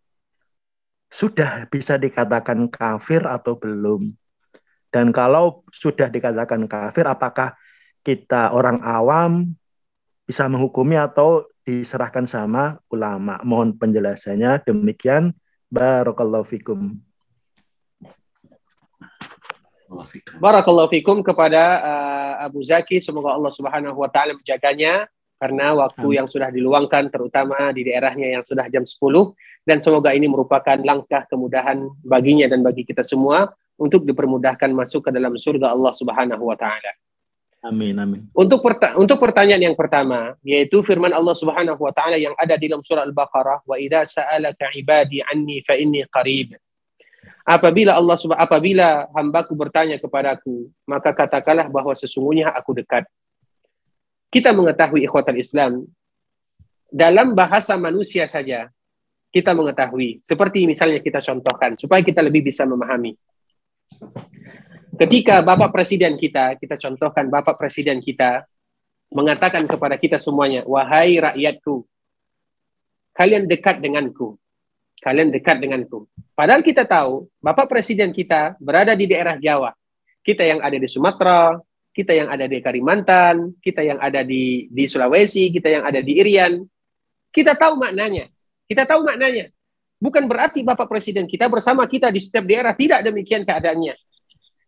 sudah 1.08 1.64
bisa 1.72 1.96
dikatakan 1.96 2.68
kafir 2.68 3.24
atau 3.24 3.56
belum? 3.56 4.12
Dan 4.92 5.08
kalau 5.08 5.64
sudah 5.72 6.12
dikatakan 6.12 6.68
kafir, 6.68 7.08
apakah 7.08 7.56
kita 8.06 8.54
orang 8.54 8.78
awam 8.86 9.50
bisa 10.22 10.46
menghukumi 10.46 10.94
atau 10.94 11.42
diserahkan 11.66 12.30
sama 12.30 12.78
ulama? 12.86 13.42
Mohon 13.42 13.74
penjelasannya. 13.82 14.62
Demikian. 14.62 15.34
Barakallahu 15.66 16.46
fikum. 16.46 17.02
Barakallahu 20.38 20.86
fikum 20.94 21.26
kepada 21.26 21.82
uh, 21.82 22.34
Abu 22.46 22.62
Zaki. 22.62 23.02
Semoga 23.02 23.34
Allah 23.34 23.50
Subhanahu 23.50 23.98
wa 23.98 24.06
taala 24.06 24.38
menjaganya 24.38 25.10
karena 25.42 25.74
waktu 25.74 26.06
Amin. 26.06 26.16
yang 26.22 26.28
sudah 26.30 26.48
diluangkan 26.54 27.10
terutama 27.10 27.74
di 27.74 27.84
daerahnya 27.84 28.40
yang 28.40 28.44
sudah 28.46 28.70
jam 28.72 28.86
10 28.88 28.96
dan 29.68 29.84
semoga 29.84 30.16
ini 30.16 30.30
merupakan 30.30 30.78
langkah 30.80 31.28
kemudahan 31.28 31.82
baginya 32.00 32.48
dan 32.48 32.64
bagi 32.64 32.88
kita 32.88 33.04
semua 33.04 33.52
untuk 33.76 34.08
dipermudahkan 34.08 34.72
masuk 34.72 35.08
ke 35.08 35.10
dalam 35.12 35.36
surga 35.36 35.76
Allah 35.76 35.92
Subhanahu 35.92 36.44
wa 36.46 36.56
taala. 36.56 36.92
Amin 37.66 37.98
amin. 37.98 38.30
Untuk 38.30 38.62
perta 38.62 38.94
untuk 38.94 39.18
pertanyaan 39.18 39.72
yang 39.72 39.76
pertama 39.76 40.38
yaitu 40.46 40.86
firman 40.86 41.10
Allah 41.10 41.34
Subhanahu 41.34 41.82
wa 41.82 41.90
taala 41.90 42.14
yang 42.14 42.30
ada 42.38 42.54
di 42.54 42.70
dalam 42.70 42.78
surah 42.78 43.02
Al-Baqarah 43.02 43.66
wa 43.66 43.74
idza 43.74 44.22
sa'alaka 44.22 44.70
ibadi 44.78 45.18
anni 45.18 45.58
fa 45.66 45.74
inni 45.74 46.06
qarib. 46.06 46.54
Apabila 47.42 47.98
Allah 47.98 48.14
apabila 48.38 49.10
hambaku 49.14 49.54
bertanya 49.58 49.98
kepadaku, 49.98 50.70
maka 50.86 51.10
katakanlah 51.10 51.66
bahwa 51.66 51.94
sesungguhnya 51.94 52.54
aku 52.54 52.74
dekat. 52.74 53.06
Kita 54.30 54.54
mengetahui 54.54 55.06
ikhwatal 55.06 55.38
Islam 55.38 55.86
dalam 56.90 57.34
bahasa 57.34 57.74
manusia 57.74 58.30
saja 58.30 58.70
kita 59.34 59.52
mengetahui 59.58 60.22
seperti 60.22 60.70
misalnya 60.70 61.02
kita 61.02 61.18
contohkan 61.18 61.74
supaya 61.74 62.02
kita 62.02 62.22
lebih 62.22 62.46
bisa 62.46 62.62
memahami. 62.62 63.18
Ketika 64.96 65.44
Bapak 65.44 65.76
Presiden 65.76 66.16
kita, 66.16 66.56
kita 66.56 66.80
contohkan 66.80 67.28
Bapak 67.28 67.60
Presiden 67.60 68.00
kita 68.00 68.48
mengatakan 69.12 69.68
kepada 69.68 70.00
kita 70.00 70.16
semuanya, 70.16 70.64
wahai 70.64 71.20
rakyatku, 71.20 71.84
kalian 73.12 73.44
dekat 73.44 73.84
denganku. 73.84 74.40
Kalian 74.96 75.28
dekat 75.28 75.60
denganku. 75.60 76.08
Padahal 76.32 76.64
kita 76.64 76.88
tahu, 76.88 77.28
Bapak 77.44 77.68
Presiden 77.68 78.16
kita 78.16 78.56
berada 78.56 78.96
di 78.96 79.04
daerah 79.04 79.36
Jawa. 79.36 79.76
Kita 80.24 80.42
yang 80.42 80.64
ada 80.64 80.74
di 80.80 80.88
Sumatera, 80.88 81.60
kita 81.92 82.16
yang 82.16 82.32
ada 82.32 82.48
di 82.48 82.58
Kalimantan, 82.64 83.52
kita 83.60 83.84
yang 83.84 84.00
ada 84.00 84.24
di 84.24 84.66
di 84.72 84.84
Sulawesi, 84.88 85.52
kita 85.52 85.68
yang 85.68 85.84
ada 85.84 86.00
di 86.00 86.16
Irian. 86.16 86.64
Kita 87.28 87.52
tahu 87.52 87.76
maknanya. 87.76 88.32
Kita 88.64 88.88
tahu 88.88 89.04
maknanya. 89.04 89.52
Bukan 90.00 90.24
berarti 90.28 90.64
Bapak 90.64 90.88
Presiden 90.88 91.28
kita 91.28 91.48
bersama 91.48 91.84
kita 91.84 92.08
di 92.08 92.20
setiap 92.20 92.48
daerah 92.48 92.72
tidak 92.72 93.04
demikian 93.04 93.44
keadaannya. 93.44 94.05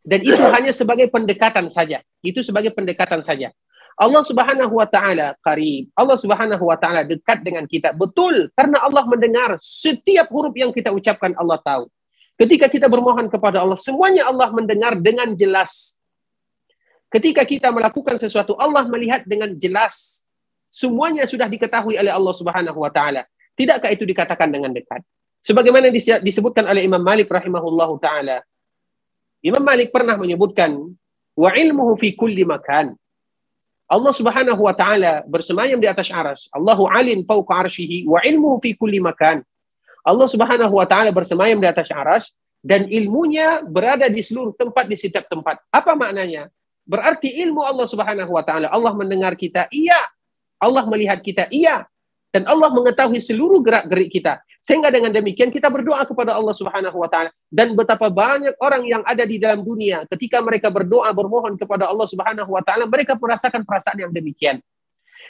Dan 0.09 0.25
itu 0.25 0.41
hanya 0.57 0.73
sebagai 0.73 1.13
pendekatan 1.13 1.69
saja. 1.69 2.01
Itu 2.25 2.41
sebagai 2.41 2.73
pendekatan 2.73 3.21
saja. 3.21 3.53
Allah 3.99 4.23
Subhanahu 4.23 4.79
wa 4.79 4.87
taala 4.87 5.35
qarib. 5.43 5.91
Allah 5.93 6.17
Subhanahu 6.17 6.65
wa 6.65 6.79
taala 6.79 7.03
dekat 7.05 7.43
dengan 7.45 7.67
kita. 7.67 7.93
Betul, 7.93 8.49
karena 8.55 8.81
Allah 8.81 9.05
mendengar 9.05 9.59
setiap 9.59 10.31
huruf 10.31 10.55
yang 10.55 10.71
kita 10.71 10.95
ucapkan 10.95 11.35
Allah 11.35 11.59
tahu. 11.59 11.91
Ketika 12.39 12.71
kita 12.71 12.87
bermohon 12.87 13.27
kepada 13.27 13.59
Allah, 13.59 13.75
semuanya 13.75 14.31
Allah 14.31 14.55
mendengar 14.55 14.95
dengan 14.95 15.35
jelas. 15.35 15.99
Ketika 17.11 17.43
kita 17.43 17.75
melakukan 17.75 18.15
sesuatu, 18.15 18.55
Allah 18.55 18.87
melihat 18.87 19.27
dengan 19.27 19.51
jelas. 19.59 20.23
Semuanya 20.71 21.27
sudah 21.27 21.51
diketahui 21.51 21.99
oleh 21.99 22.15
Allah 22.15 22.35
Subhanahu 22.39 22.79
wa 22.79 22.95
taala. 22.95 23.27
Tidakkah 23.59 23.91
itu 23.91 24.07
dikatakan 24.07 24.47
dengan 24.47 24.71
dekat? 24.71 25.03
Sebagaimana 25.43 25.91
disebutkan 26.23 26.71
oleh 26.71 26.87
Imam 26.87 27.03
Malik 27.03 27.27
rahimahullahu 27.27 27.99
taala. 27.99 28.47
Imam 29.39 29.63
Malik 29.63 29.95
pernah 29.95 30.19
menyebutkan 30.19 30.75
wa 31.39 31.51
ilmuhu 31.55 31.95
fi 31.95 32.11
kulli 32.15 32.43
makan. 32.43 32.99
Allah 33.89 34.13
Subhanahu 34.13 34.69
wa 34.69 34.75
taala 34.75 35.25
bersemayam 35.25 35.81
di 35.81 35.89
atas 35.89 36.13
aras. 36.13 36.51
Allahu 36.53 36.91
alin 36.91 37.25
fawqa 37.25 37.65
arsyihi 37.65 38.05
wa 38.05 38.21
ilmuhu 38.21 38.61
fi 38.61 38.75
kulli 38.75 39.01
makan. 39.01 39.41
Allah 40.05 40.29
Subhanahu 40.29 40.75
wa 40.75 40.85
taala 40.85 41.15
bersemayam 41.15 41.57
di 41.63 41.69
atas 41.71 41.89
aras 41.95 42.35
dan 42.61 42.91
ilmunya 42.91 43.63
berada 43.65 44.11
di 44.11 44.21
seluruh 44.21 44.53
tempat 44.59 44.85
di 44.91 44.97
setiap 44.99 45.31
tempat. 45.31 45.63
Apa 45.71 45.95
maknanya? 45.95 46.51
Berarti 46.85 47.33
ilmu 47.45 47.63
Allah 47.63 47.87
Subhanahu 47.87 48.33
wa 48.35 48.43
taala 48.43 48.69
Allah 48.69 48.93
mendengar 48.93 49.39
kita, 49.39 49.71
iya. 49.71 50.09
Allah 50.59 50.83
melihat 50.91 51.23
kita, 51.23 51.47
iya. 51.55 51.87
Dan 52.35 52.45
Allah 52.45 52.69
mengetahui 52.75 53.23
seluruh 53.23 53.63
gerak-gerik 53.63 54.11
kita. 54.21 54.43
Sehingga 54.59 54.91
dengan 54.91 55.15
demikian 55.15 55.55
kita 55.55 55.71
berdoa 55.71 56.03
kepada 56.03 56.35
Allah 56.35 56.53
Subhanahu 56.53 56.99
wa 56.99 57.09
taala 57.09 57.31
dan 57.49 57.73
betapa 57.79 58.11
banyak 58.11 58.59
orang 58.59 58.83
yang 58.85 59.03
ada 59.07 59.23
di 59.23 59.39
dalam 59.39 59.63
dunia 59.63 60.03
ketika 60.11 60.43
mereka 60.43 60.69
berdoa 60.69 61.09
bermohon 61.15 61.55
kepada 61.55 61.87
Allah 61.87 62.05
Subhanahu 62.05 62.51
wa 62.51 62.61
taala 62.61 62.85
mereka 62.85 63.15
merasakan 63.15 63.63
perasaan 63.63 64.03
yang 64.03 64.13
demikian. 64.13 64.59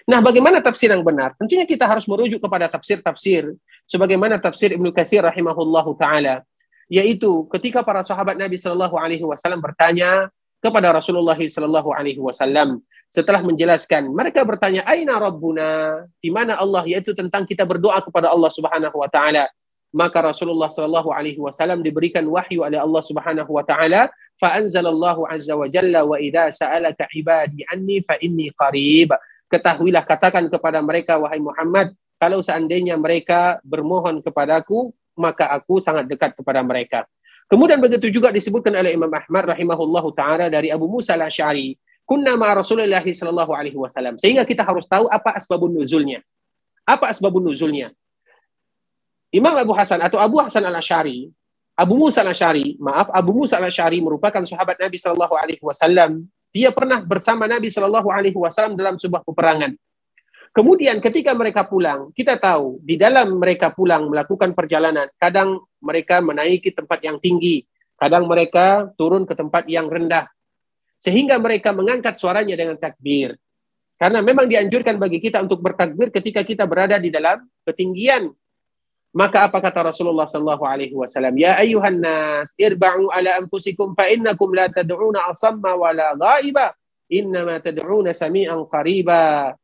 Nah, 0.08 0.24
bagaimana 0.24 0.64
tafsir 0.64 0.88
yang 0.88 1.04
benar? 1.04 1.36
Tentunya 1.36 1.68
kita 1.68 1.84
harus 1.84 2.08
merujuk 2.08 2.40
kepada 2.40 2.64
tafsir-tafsir 2.72 3.52
sebagaimana 3.84 4.40
tafsir 4.40 4.72
Ibnu 4.72 4.88
Katsir 4.96 5.20
rahimahullahu 5.20 5.92
taala 6.00 6.42
yaitu 6.88 7.44
ketika 7.52 7.84
para 7.84 8.00
sahabat 8.00 8.34
Nabi 8.40 8.56
Shallallahu 8.56 8.96
alaihi 8.96 9.22
wasallam 9.22 9.60
bertanya 9.60 10.32
kepada 10.58 10.90
Rasulullah 10.90 11.36
Shallallahu 11.36 11.92
alaihi 11.92 12.18
wasallam 12.18 12.80
setelah 13.08 13.40
menjelaskan 13.40 14.12
mereka 14.12 14.44
bertanya 14.44 14.84
aina 14.84 15.16
rabbuna? 15.16 16.04
Di 16.20 16.28
mana 16.28 16.60
Allah? 16.60 16.84
Yaitu 16.84 17.16
tentang 17.16 17.48
kita 17.48 17.64
berdoa 17.64 18.04
kepada 18.04 18.28
Allah 18.28 18.52
Subhanahu 18.52 18.96
wa 19.00 19.08
taala. 19.08 19.48
Maka 19.88 20.20
Rasulullah 20.20 20.68
sallallahu 20.68 21.08
alaihi 21.08 21.40
wasallam 21.40 21.80
diberikan 21.80 22.20
wahyu 22.28 22.60
oleh 22.60 22.76
Allah 22.76 23.00
Subhanahu 23.00 23.48
wa 23.48 23.64
taala 23.64 24.12
fa 24.36 24.60
anzalallahu 24.60 25.24
azza 25.24 25.56
wa 25.56 25.64
jalla 25.64 26.04
wa 26.04 26.20
idza 26.20 26.52
sa'alaka 26.52 27.08
ibadi 27.16 27.64
anni 27.72 28.04
fa 28.04 28.20
inni 28.20 28.52
qarib. 28.52 29.16
Ketahuilah 29.48 30.04
katakan 30.04 30.52
kepada 30.52 30.84
mereka 30.84 31.16
wahai 31.16 31.40
Muhammad 31.40 31.96
kalau 32.20 32.44
seandainya 32.44 33.00
mereka 33.00 33.56
bermohon 33.64 34.20
kepadaku 34.20 34.92
maka 35.16 35.48
aku 35.48 35.80
sangat 35.80 36.04
dekat 36.04 36.36
kepada 36.36 36.60
mereka. 36.60 37.08
Kemudian 37.48 37.80
begitu 37.80 38.12
juga 38.12 38.28
disebutkan 38.28 38.76
oleh 38.76 38.92
Imam 38.92 39.08
Ahmad 39.08 39.56
rahimahullahu 39.56 40.12
taala 40.12 40.52
dari 40.52 40.68
Abu 40.68 40.84
Musa 40.84 41.16
al-Asy'ari 41.16 41.80
kunna 42.08 42.32
ma 42.40 42.56
Rasulullah 42.56 43.04
sallallahu 43.04 43.52
alaihi 43.52 43.76
wasallam. 43.76 44.16
Sehingga 44.16 44.48
kita 44.48 44.64
harus 44.64 44.88
tahu 44.88 45.12
apa 45.12 45.36
asbabun 45.36 45.76
nuzulnya. 45.76 46.24
Apa 46.88 47.12
asbabun 47.12 47.44
nuzulnya? 47.44 47.92
Imam 49.28 49.52
Abu 49.52 49.76
Hasan 49.76 50.00
atau 50.00 50.16
Abu 50.16 50.40
Hasan 50.40 50.64
Al-Asy'ari, 50.64 51.28
Abu 51.76 52.00
Musa 52.00 52.24
Al-Asy'ari, 52.24 52.80
maaf, 52.80 53.12
Abu 53.12 53.36
Musa 53.36 53.60
Al-Asy'ari 53.60 54.00
merupakan 54.00 54.40
sahabat 54.40 54.80
Nabi 54.80 54.96
sallallahu 54.96 55.36
alaihi 55.36 55.60
wasallam. 55.60 56.24
Dia 56.48 56.72
pernah 56.72 57.04
bersama 57.04 57.44
Nabi 57.44 57.68
sallallahu 57.68 58.08
alaihi 58.08 58.40
wasallam 58.40 58.72
dalam 58.72 58.96
sebuah 58.96 59.20
peperangan. 59.28 59.76
Kemudian 60.56 60.96
ketika 61.04 61.36
mereka 61.36 61.68
pulang, 61.68 62.08
kita 62.16 62.40
tahu 62.40 62.80
di 62.80 62.96
dalam 62.96 63.36
mereka 63.36 63.68
pulang 63.68 64.08
melakukan 64.08 64.56
perjalanan, 64.56 65.12
kadang 65.20 65.60
mereka 65.84 66.24
menaiki 66.24 66.72
tempat 66.72 67.04
yang 67.04 67.20
tinggi, 67.20 67.68
kadang 68.00 68.24
mereka 68.24 68.88
turun 68.96 69.28
ke 69.28 69.36
tempat 69.36 69.68
yang 69.68 69.92
rendah 69.92 70.24
sehingga 70.98 71.38
mereka 71.38 71.70
mengangkat 71.70 72.18
suaranya 72.18 72.58
dengan 72.58 72.74
takbir. 72.74 73.38
Karena 73.98 74.22
memang 74.22 74.46
dianjurkan 74.46 74.94
bagi 74.94 75.18
kita 75.18 75.42
untuk 75.42 75.58
bertakbir 75.58 76.14
ketika 76.14 76.46
kita 76.46 76.62
berada 76.70 76.98
di 77.02 77.10
dalam 77.10 77.42
ketinggian. 77.66 78.30
Maka 79.10 79.50
apa 79.50 79.58
kata 79.58 79.90
Rasulullah 79.90 80.28
sallallahu 80.30 80.62
alaihi 80.62 80.94
wasallam? 80.94 81.34
Ya 81.34 81.58
ayuhan 81.58 81.98
nas, 81.98 82.54
irba'u 82.54 83.10
ala 83.10 83.42
anfusikum 83.42 83.96
fa 83.98 84.06
innakum 84.06 84.54
la 84.54 84.70
tad'una 84.70 85.26
asamma 85.26 85.74
wa 85.74 85.90
la 85.90 86.14
ghaiba, 86.14 86.76
innama 87.10 87.58
tad'una 87.58 88.14
sami'an 88.14 88.62
qariba. 88.70 89.56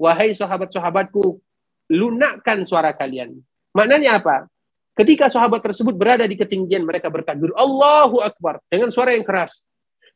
Wahai 0.00 0.32
sahabat-sahabatku, 0.32 1.36
lunakkan 1.92 2.64
suara 2.64 2.96
kalian. 2.96 3.36
Maknanya 3.76 4.24
apa? 4.24 4.48
Ketika 4.96 5.28
sahabat 5.28 5.60
tersebut 5.64 5.96
berada 5.96 6.24
di 6.24 6.36
ketinggian, 6.36 6.84
mereka 6.84 7.12
bertakbir, 7.12 7.52
Allahu 7.56 8.20
Akbar, 8.24 8.60
dengan 8.68 8.88
suara 8.92 9.12
yang 9.12 9.24
keras. 9.24 9.68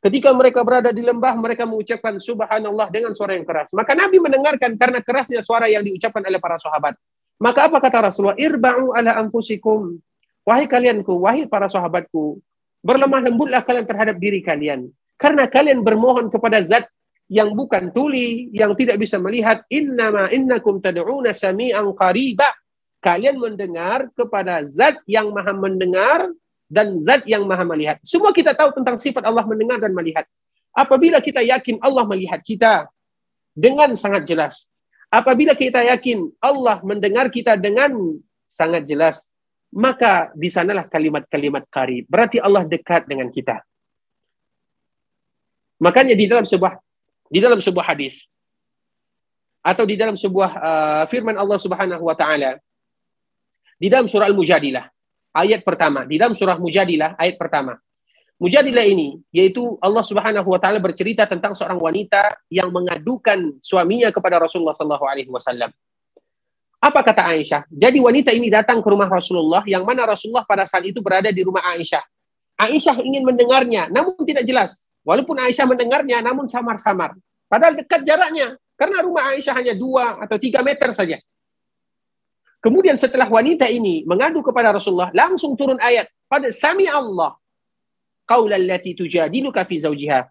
Ketika 0.07 0.31
mereka 0.31 0.63
berada 0.63 0.95
di 0.95 1.03
lembah, 1.03 1.35
mereka 1.35 1.67
mengucapkan 1.67 2.15
subhanallah 2.23 2.95
dengan 2.95 3.11
suara 3.11 3.35
yang 3.35 3.43
keras. 3.43 3.75
Maka 3.75 3.91
Nabi 3.91 4.23
mendengarkan 4.23 4.79
karena 4.79 5.03
kerasnya 5.03 5.43
suara 5.43 5.67
yang 5.67 5.83
diucapkan 5.83 6.23
oleh 6.23 6.39
para 6.39 6.55
sahabat. 6.63 6.95
Maka 7.43 7.67
apa 7.67 7.83
kata 7.83 8.07
Rasulullah? 8.07 8.39
Irba'u 8.39 8.95
ala 8.95 9.19
anfusikum. 9.19 9.99
Wahai 10.47 10.71
kalianku, 10.71 11.11
wahai 11.11 11.51
para 11.51 11.67
sahabatku, 11.67 12.39
berlemah 12.87 13.19
lembutlah 13.19 13.67
kalian 13.67 13.83
terhadap 13.83 14.15
diri 14.23 14.47
kalian. 14.47 14.87
Karena 15.19 15.51
kalian 15.51 15.83
bermohon 15.83 16.31
kepada 16.31 16.63
zat 16.63 16.87
yang 17.27 17.51
bukan 17.51 17.91
tuli, 17.91 18.47
yang 18.55 18.79
tidak 18.79 19.03
bisa 19.03 19.19
melihat. 19.19 19.67
Innama 19.75 20.31
innakum 20.31 20.79
tad'una 20.79 21.35
sami'an 21.35 21.83
qariba. 21.99 22.55
Kalian 23.03 23.43
mendengar 23.43 24.07
kepada 24.15 24.63
zat 24.71 25.03
yang 25.11 25.35
maha 25.35 25.51
mendengar 25.51 26.31
dan 26.67 26.99
zat 27.03 27.23
yang 27.25 27.47
maha 27.47 27.63
melihat. 27.63 27.97
Semua 28.03 28.35
kita 28.35 28.53
tahu 28.53 28.75
tentang 28.75 28.99
sifat 28.99 29.23
Allah 29.23 29.47
mendengar 29.47 29.79
dan 29.79 29.95
melihat. 29.95 30.27
Apabila 30.77 31.23
kita 31.23 31.41
yakin 31.41 31.81
Allah 31.81 32.05
melihat 32.05 32.43
kita 32.43 32.91
dengan 33.57 33.97
sangat 33.97 34.29
jelas. 34.29 34.69
Apabila 35.09 35.57
kita 35.57 35.81
yakin 35.81 36.29
Allah 36.43 36.83
mendengar 36.85 37.31
kita 37.33 37.57
dengan 37.57 38.21
sangat 38.51 38.85
jelas, 38.85 39.25
maka 39.73 40.29
di 40.37 40.51
sanalah 40.53 40.85
kalimat-kalimat 40.91 41.65
karib. 41.73 42.05
Berarti 42.11 42.43
Allah 42.43 42.67
dekat 42.67 43.09
dengan 43.09 43.31
kita. 43.33 43.63
Makanya 45.81 46.17
di 46.17 46.27
dalam 46.29 46.45
sebuah 46.45 46.77
di 47.29 47.39
dalam 47.43 47.61
sebuah 47.61 47.87
hadis 47.95 48.27
atau 49.61 49.83
di 49.83 49.99
dalam 49.99 50.15
sebuah 50.15 50.51
uh, 50.57 51.05
firman 51.11 51.35
Allah 51.35 51.59
Subhanahu 51.59 52.03
wa 52.07 52.15
taala 52.15 52.57
di 53.77 53.91
dalam 53.91 54.07
surah 54.07 54.31
Al-Mujadilah 54.31 54.87
ayat 55.37 55.61
pertama 55.61 56.09
di 56.09 56.17
dalam 56.17 56.33
surah 56.33 56.57
Mujadilah 56.57 57.21
ayat 57.21 57.37
pertama. 57.37 57.77
Mujadilah 58.37 58.85
ini 58.85 59.21
yaitu 59.33 59.81
Allah 59.81 60.05
Subhanahu 60.05 60.49
wa 60.49 60.61
taala 60.61 60.81
bercerita 60.81 61.25
tentang 61.25 61.57
seorang 61.57 61.81
wanita 61.81 62.29
yang 62.53 62.69
mengadukan 62.69 63.57
suaminya 63.65 64.13
kepada 64.13 64.41
Rasulullah 64.41 64.77
sallallahu 64.77 65.05
alaihi 65.05 65.29
wasallam. 65.33 65.73
Apa 66.77 67.01
kata 67.01 67.33
Aisyah? 67.33 67.65
Jadi 67.73 67.97
wanita 67.97 68.37
ini 68.37 68.53
datang 68.53 68.85
ke 68.85 68.89
rumah 68.93 69.09
Rasulullah 69.09 69.65
yang 69.65 69.89
mana 69.89 70.05
Rasulullah 70.05 70.45
pada 70.45 70.69
saat 70.69 70.85
itu 70.85 71.01
berada 71.01 71.33
di 71.33 71.41
rumah 71.41 71.65
Aisyah. 71.73 72.05
Aisyah 72.61 73.01
ingin 73.01 73.25
mendengarnya 73.25 73.89
namun 73.89 74.21
tidak 74.29 74.45
jelas. 74.45 74.89
Walaupun 75.01 75.41
Aisyah 75.41 75.65
mendengarnya 75.65 76.21
namun 76.21 76.45
samar-samar. 76.45 77.17
Padahal 77.49 77.81
dekat 77.81 78.05
jaraknya 78.05 78.61
karena 78.77 79.01
rumah 79.01 79.33
Aisyah 79.33 79.55
hanya 79.57 79.73
dua 79.73 80.21
atau 80.21 80.37
tiga 80.37 80.61
meter 80.61 80.93
saja. 80.93 81.17
Kemudian 82.61 82.99
setelah 82.99 83.29
wanita 83.29 83.69
ini 83.71 84.03
mengadu 84.09 84.43
kepada 84.43 84.75
Rasulullah, 84.75 85.13
langsung 85.15 85.55
turun 85.55 85.79
ayat 85.79 86.09
pada 86.27 86.51
sami 86.51 86.91
Allah. 86.91 87.37
Qaulal 88.27 88.67
lati 88.67 88.91
tujadiluka 88.99 89.63
fi. 89.63 89.79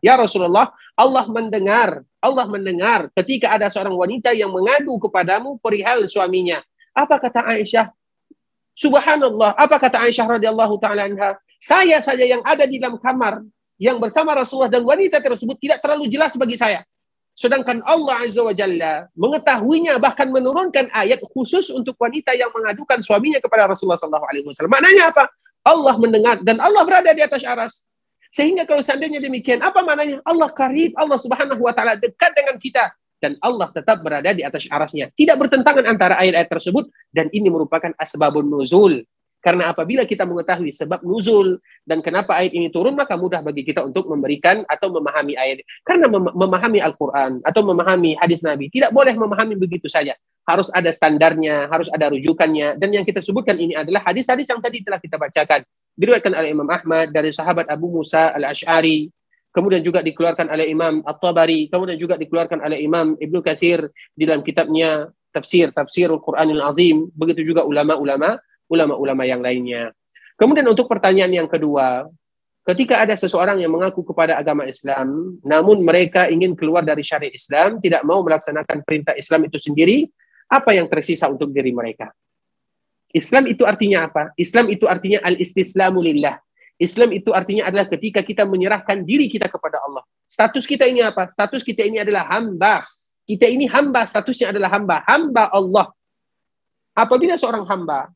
Ya 0.04 0.20
Rasulullah, 0.20 0.76
Allah 1.00 1.26
mendengar, 1.32 2.04
Allah 2.20 2.46
mendengar 2.52 3.08
ketika 3.16 3.56
ada 3.56 3.72
seorang 3.72 3.96
wanita 3.96 4.36
yang 4.36 4.52
mengadu 4.52 5.00
kepadamu 5.00 5.56
perihal 5.64 6.04
suaminya. 6.12 6.60
Apa 6.92 7.24
kata 7.24 7.48
Aisyah? 7.56 7.88
Subhanallah, 8.76 9.56
apa 9.56 9.80
kata 9.80 10.04
Aisyah 10.04 10.28
radhiyallahu 10.36 10.76
taala 10.84 11.08
anha? 11.08 11.40
Saya 11.56 12.04
saja 12.04 12.28
yang 12.28 12.44
ada 12.44 12.68
di 12.68 12.76
dalam 12.76 13.00
kamar 13.00 13.40
yang 13.80 13.96
bersama 14.00 14.36
Rasulullah 14.36 14.72
dan 14.72 14.84
wanita 14.84 15.24
tersebut 15.24 15.56
tidak 15.60 15.80
terlalu 15.80 16.12
jelas 16.12 16.36
bagi 16.36 16.60
saya. 16.60 16.84
Sedangkan 17.36 17.84
Allah 17.84 18.24
Azza 18.24 18.40
wa 18.40 18.56
Jalla 18.56 19.12
mengetahuinya 19.12 20.00
bahkan 20.00 20.32
menurunkan 20.32 20.88
ayat 20.96 21.20
khusus 21.36 21.68
untuk 21.68 22.00
wanita 22.00 22.32
yang 22.32 22.48
mengadukan 22.56 23.04
suaminya 23.04 23.44
kepada 23.44 23.68
Rasulullah 23.68 24.00
sallallahu 24.00 24.26
alaihi. 24.32 24.48
Maknanya 24.48 25.12
apa? 25.12 25.28
Allah 25.68 25.96
mendengar 26.00 26.40
dan 26.48 26.64
Allah 26.64 26.88
berada 26.88 27.12
di 27.12 27.20
atas 27.20 27.44
aras. 27.44 27.84
Sehingga 28.36 28.68
kalau 28.68 28.84
seandainya 28.84 29.24
demikian, 29.24 29.64
apa 29.64 29.80
maknanya? 29.80 30.20
Allah 30.28 30.52
karib, 30.52 30.92
Allah 31.00 31.16
subhanahu 31.16 31.60
wa 31.60 31.72
ta'ala 31.72 31.96
dekat 31.96 32.36
dengan 32.36 32.60
kita. 32.60 32.92
Dan 33.16 33.40
Allah 33.40 33.72
tetap 33.72 34.04
berada 34.04 34.28
di 34.36 34.44
atas 34.44 34.68
arasnya. 34.68 35.08
Tidak 35.16 35.40
bertentangan 35.40 35.88
antara 35.88 36.20
ayat-ayat 36.20 36.52
tersebut. 36.52 36.92
Dan 37.16 37.32
ini 37.32 37.48
merupakan 37.48 37.96
asbabun 37.96 38.44
nuzul. 38.44 39.08
Karena 39.46 39.70
apabila 39.70 40.10
kita 40.10 40.26
mengetahui 40.26 40.74
sebab 40.74 41.06
nuzul 41.06 41.62
dan 41.86 42.02
kenapa 42.02 42.34
ayat 42.34 42.58
ini 42.58 42.74
turun, 42.74 42.98
maka 42.98 43.14
mudah 43.14 43.46
bagi 43.46 43.62
kita 43.62 43.86
untuk 43.86 44.10
memberikan 44.10 44.66
atau 44.66 44.90
memahami 44.90 45.38
ayat. 45.38 45.62
Karena 45.86 46.10
mem 46.10 46.34
memahami 46.34 46.82
Al-Quran 46.82 47.46
atau 47.46 47.62
memahami 47.62 48.18
hadis 48.18 48.42
Nabi, 48.42 48.74
tidak 48.74 48.90
boleh 48.90 49.14
memahami 49.14 49.54
begitu 49.54 49.86
saja. 49.86 50.18
Harus 50.50 50.74
ada 50.74 50.90
standarnya, 50.90 51.70
harus 51.70 51.94
ada 51.94 52.10
rujukannya. 52.10 52.74
Dan 52.82 52.90
yang 52.90 53.06
kita 53.06 53.22
sebutkan 53.22 53.54
ini 53.62 53.78
adalah 53.78 54.02
hadis-hadis 54.10 54.50
yang 54.50 54.58
tadi 54.58 54.82
telah 54.82 54.98
kita 54.98 55.22
bacakan. 55.22 55.62
Diriwayatkan 55.94 56.34
oleh 56.34 56.50
Imam 56.50 56.66
Ahmad 56.66 57.14
dari 57.14 57.30
sahabat 57.30 57.70
Abu 57.70 57.94
Musa 57.94 58.34
al-Ash'ari, 58.34 59.14
kemudian 59.54 59.86
juga 59.86 60.02
dikeluarkan 60.02 60.50
oleh 60.50 60.74
Imam 60.74 61.06
At-Tabari, 61.06 61.70
kemudian 61.70 62.02
juga 62.02 62.18
dikeluarkan 62.18 62.66
oleh 62.66 62.82
Imam 62.82 63.14
Ibnu 63.14 63.46
Katsir 63.46 63.94
di 64.18 64.26
dalam 64.26 64.42
kitabnya 64.42 65.06
tafsir, 65.30 65.70
tafsirul 65.70 66.18
Quranil 66.18 66.66
Azim, 66.66 67.14
begitu 67.14 67.46
juga 67.46 67.62
ulama-ulama 67.62 68.42
ulama-ulama 68.70 69.24
yang 69.26 69.42
lainnya. 69.42 69.94
Kemudian 70.36 70.68
untuk 70.68 70.92
pertanyaan 70.92 71.32
yang 71.32 71.48
kedua, 71.48 72.10
ketika 72.68 73.00
ada 73.06 73.16
seseorang 73.16 73.62
yang 73.62 73.72
mengaku 73.72 74.04
kepada 74.04 74.36
agama 74.36 74.68
Islam, 74.68 75.40
namun 75.46 75.80
mereka 75.86 76.28
ingin 76.28 76.58
keluar 76.58 76.84
dari 76.84 77.06
syariat 77.06 77.32
Islam, 77.32 77.80
tidak 77.80 78.04
mau 78.04 78.20
melaksanakan 78.26 78.84
perintah 78.84 79.16
Islam 79.16 79.48
itu 79.48 79.58
sendiri, 79.62 80.10
apa 80.52 80.76
yang 80.76 80.90
tersisa 80.92 81.32
untuk 81.32 81.50
diri 81.56 81.72
mereka? 81.72 82.12
Islam 83.16 83.48
itu 83.48 83.64
artinya 83.64 84.12
apa? 84.12 84.36
Islam 84.36 84.68
itu 84.68 84.92
artinya 84.92 85.24
al-istislamu 85.24 86.04
lillah. 86.04 86.36
Islam 86.76 87.16
itu 87.16 87.32
artinya 87.32 87.72
adalah 87.72 87.88
ketika 87.88 88.20
kita 88.20 88.44
menyerahkan 88.44 89.08
diri 89.08 89.32
kita 89.32 89.48
kepada 89.48 89.80
Allah. 89.80 90.04
Status 90.28 90.68
kita 90.68 90.84
ini 90.84 91.00
apa? 91.00 91.32
Status 91.32 91.64
kita 91.64 91.88
ini 91.88 92.04
adalah 92.04 92.28
hamba. 92.28 92.84
Kita 93.24 93.48
ini 93.48 93.72
hamba, 93.72 94.04
statusnya 94.04 94.52
adalah 94.52 94.76
hamba. 94.76 95.00
Hamba 95.08 95.48
Allah. 95.48 95.88
Apabila 96.92 97.40
seorang 97.40 97.64
hamba 97.64 98.12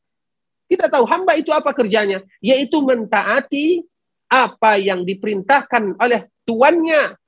kita 0.70 0.86
tahu 0.86 1.02
hamba 1.10 1.34
itu 1.34 1.50
apa 1.50 1.74
kerjanya? 1.74 2.22
Yaitu 2.38 2.78
mentaati 2.78 3.82
apa 4.30 4.78
yang 4.78 5.02
diperintahkan 5.02 5.98
oleh 5.98 6.30
tuannya. 6.46 7.18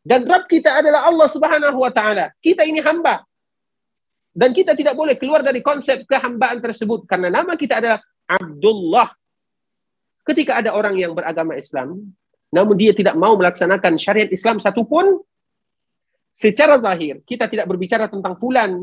Dan 0.00 0.24
Rabb 0.24 0.48
kita 0.48 0.80
adalah 0.80 1.04
Allah 1.04 1.28
Subhanahu 1.28 1.76
wa 1.76 1.92
taala. 1.92 2.32
Kita 2.40 2.64
ini 2.64 2.80
hamba. 2.80 3.20
Dan 4.32 4.56
kita 4.56 4.72
tidak 4.72 4.96
boleh 4.96 5.20
keluar 5.20 5.44
dari 5.44 5.60
konsep 5.60 6.08
kehambaan 6.08 6.64
tersebut 6.64 7.04
karena 7.04 7.28
nama 7.28 7.52
kita 7.52 7.84
adalah 7.84 8.00
Abdullah. 8.24 9.12
Ketika 10.24 10.64
ada 10.64 10.72
orang 10.72 10.96
yang 10.96 11.12
beragama 11.12 11.52
Islam, 11.56 12.00
namun 12.48 12.74
dia 12.80 12.96
tidak 12.96 13.16
mau 13.16 13.36
melaksanakan 13.36 14.00
syariat 14.00 14.28
Islam 14.32 14.56
satupun, 14.56 15.20
secara 16.32 16.80
zahir 16.80 17.20
kita 17.24 17.48
tidak 17.48 17.68
berbicara 17.68 18.08
tentang 18.08 18.36
fulan, 18.36 18.76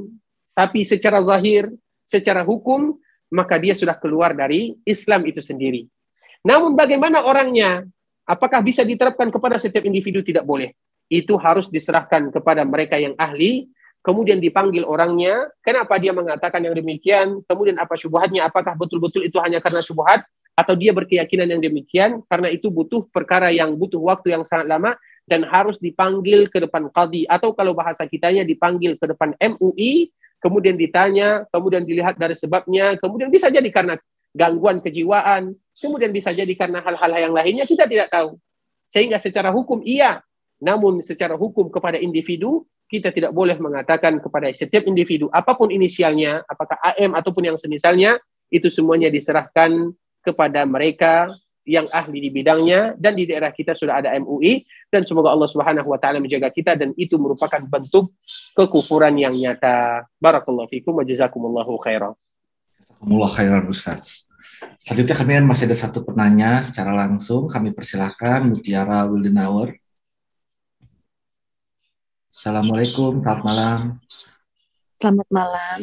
tapi 0.57 0.85
secara 0.85 1.21
zahir, 1.21 1.69
secara 2.05 2.41
hukum 2.41 2.97
maka 3.33 3.57
dia 3.57 3.73
sudah 3.73 3.97
keluar 3.97 4.37
dari 4.37 4.77
Islam 4.85 5.25
itu 5.25 5.41
sendiri. 5.41 5.89
Namun 6.45 6.77
bagaimana 6.77 7.25
orangnya? 7.25 7.81
Apakah 8.23 8.61
bisa 8.61 8.85
diterapkan 8.85 9.33
kepada 9.33 9.57
setiap 9.57 9.83
individu? 9.83 10.21
Tidak 10.21 10.45
boleh. 10.45 10.71
Itu 11.09 11.35
harus 11.35 11.67
diserahkan 11.67 12.31
kepada 12.31 12.63
mereka 12.63 12.95
yang 12.95 13.17
ahli, 13.19 13.67
kemudian 14.03 14.37
dipanggil 14.37 14.83
orangnya, 14.83 15.49
kenapa 15.63 15.95
dia 15.97 16.11
mengatakan 16.11 16.59
yang 16.59 16.75
demikian, 16.75 17.39
kemudian 17.47 17.79
apa 17.79 17.95
syubhatnya, 17.95 18.45
apakah 18.47 18.75
betul-betul 18.75 19.23
itu 19.23 19.39
hanya 19.39 19.63
karena 19.63 19.79
syubhat, 19.79 20.23
atau 20.53 20.77
dia 20.77 20.93
berkeyakinan 20.93 21.49
yang 21.49 21.61
demikian, 21.63 22.21
karena 22.29 22.51
itu 22.51 22.69
butuh 22.69 23.09
perkara 23.09 23.49
yang 23.49 23.73
butuh 23.73 23.97
waktu 23.99 24.35
yang 24.35 24.43
sangat 24.45 24.69
lama, 24.69 24.93
dan 25.23 25.47
harus 25.47 25.79
dipanggil 25.79 26.51
ke 26.51 26.59
depan 26.59 26.91
qadi, 26.91 27.23
atau 27.31 27.55
kalau 27.55 27.71
bahasa 27.71 28.03
kitanya 28.03 28.43
dipanggil 28.43 28.99
ke 28.99 29.05
depan 29.07 29.33
MUI, 29.39 30.11
kemudian 30.43 30.75
ditanya, 30.75 31.47
kemudian 31.47 31.87
dilihat 31.87 32.19
dari 32.19 32.35
sebabnya, 32.35 32.99
kemudian 32.99 33.31
bisa 33.31 33.47
jadi 33.47 33.65
karena 33.71 33.95
gangguan 34.35 34.83
kejiwaan, 34.83 35.55
kemudian 35.79 36.11
bisa 36.11 36.35
jadi 36.35 36.51
karena 36.59 36.83
hal-hal 36.83 37.31
yang 37.31 37.33
lainnya 37.33 37.63
kita 37.63 37.87
tidak 37.87 38.11
tahu. 38.11 38.35
Sehingga 38.91 39.17
secara 39.23 39.55
hukum 39.55 39.79
iya, 39.87 40.19
namun 40.59 40.99
secara 40.99 41.39
hukum 41.39 41.71
kepada 41.71 41.95
individu 41.95 42.67
kita 42.91 43.09
tidak 43.09 43.33
boleh 43.33 43.57
mengatakan 43.57 44.21
kepada 44.21 44.51
setiap 44.53 44.85
individu 44.85 45.31
apa 45.31 45.55
pun 45.55 45.71
inisialnya, 45.71 46.43
apakah 46.45 46.77
AM 46.83 47.15
ataupun 47.17 47.49
yang 47.49 47.57
semisalnya, 47.57 48.19
itu 48.53 48.69
semuanya 48.69 49.09
diserahkan 49.09 49.89
kepada 50.21 50.61
mereka 50.67 51.31
yang 51.63 51.87
ahli 51.91 52.19
di 52.19 52.29
bidangnya 52.29 52.95
dan 52.99 53.15
di 53.15 53.23
daerah 53.23 53.51
kita 53.55 53.71
sudah 53.71 54.03
ada 54.03 54.11
MUI 54.19 54.67
dan 54.91 55.07
semoga 55.07 55.31
Allah 55.31 55.47
Subhanahu 55.47 55.87
wa 55.87 55.99
taala 55.99 56.19
menjaga 56.19 56.51
kita 56.51 56.75
dan 56.75 56.91
itu 56.99 57.15
merupakan 57.15 57.63
bentuk 57.63 58.11
kekufuran 58.51 59.15
yang 59.15 59.31
nyata. 59.31 60.07
Barakallahu 60.19 60.67
fikum 60.67 60.99
wa 60.99 61.03
jazakumullahu 61.07 61.79
khairan. 61.79 62.13
Jazakumullah 62.79 63.31
khairan 63.31 63.63
Ustaz. 63.71 64.27
Selanjutnya 64.79 65.15
kami 65.15 65.31
masih 65.47 65.71
ada 65.71 65.77
satu 65.79 66.03
penanya 66.03 66.59
secara 66.59 66.91
langsung. 66.91 67.47
Kami 67.47 67.71
persilahkan 67.71 68.43
Mutiara 68.43 69.07
Wildenauer. 69.07 69.79
Assalamualaikum, 72.33 73.23
selamat 73.23 73.43
malam. 73.47 73.79
Selamat 74.99 75.27
malam. 75.31 75.77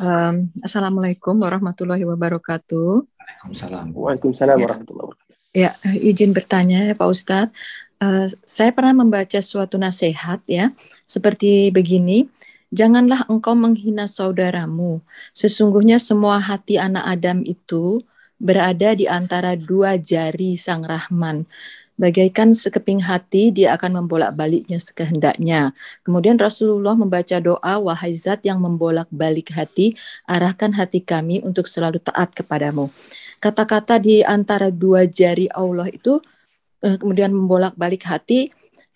Um, 0.00 0.50
Assalamualaikum 0.62 1.38
warahmatullahi 1.38 2.02
wabarakatuh. 2.02 3.06
Waalaikumsalam. 3.06 3.94
Waalaikumsalam 3.94 4.56
warahmatullahi 4.58 5.06
wabarakatuh. 5.10 5.38
Ya, 5.50 5.74
izin 5.98 6.30
bertanya 6.30 6.90
ya 6.90 6.94
Pak 6.94 7.08
Ustadz. 7.10 7.54
Uh, 8.00 8.30
saya 8.48 8.72
pernah 8.72 8.96
membaca 9.04 9.38
suatu 9.44 9.76
nasihat 9.76 10.40
ya, 10.48 10.72
seperti 11.04 11.68
begini. 11.74 12.30
Janganlah 12.70 13.26
engkau 13.26 13.58
menghina 13.58 14.06
saudaramu. 14.06 15.02
Sesungguhnya 15.34 15.98
semua 15.98 16.38
hati 16.38 16.78
anak 16.78 17.02
Adam 17.02 17.42
itu 17.42 18.06
berada 18.38 18.94
di 18.94 19.10
antara 19.10 19.58
dua 19.58 19.98
jari 19.98 20.54
Sang 20.54 20.86
Rahman. 20.86 21.50
Bagaikan 22.00 22.56
sekeping 22.56 23.04
hati, 23.04 23.52
dia 23.52 23.76
akan 23.76 24.00
membolak-baliknya 24.00 24.80
sekehendaknya. 24.80 25.76
Kemudian 26.00 26.40
Rasulullah 26.40 26.96
membaca 26.96 27.36
doa, 27.36 27.76
wahai 27.76 28.16
zat 28.16 28.40
yang 28.48 28.64
membolak-balik 28.64 29.52
hati, 29.52 29.92
arahkan 30.24 30.72
hati 30.72 31.04
kami 31.04 31.44
untuk 31.44 31.68
selalu 31.68 32.00
taat 32.00 32.32
kepadamu. 32.32 32.88
Kata-kata 33.36 34.00
di 34.00 34.24
antara 34.24 34.72
dua 34.72 35.04
jari 35.04 35.52
Allah 35.52 35.92
itu, 35.92 36.24
uh, 36.80 36.96
kemudian 36.96 37.36
membolak-balik 37.36 38.08
hati, 38.08 38.48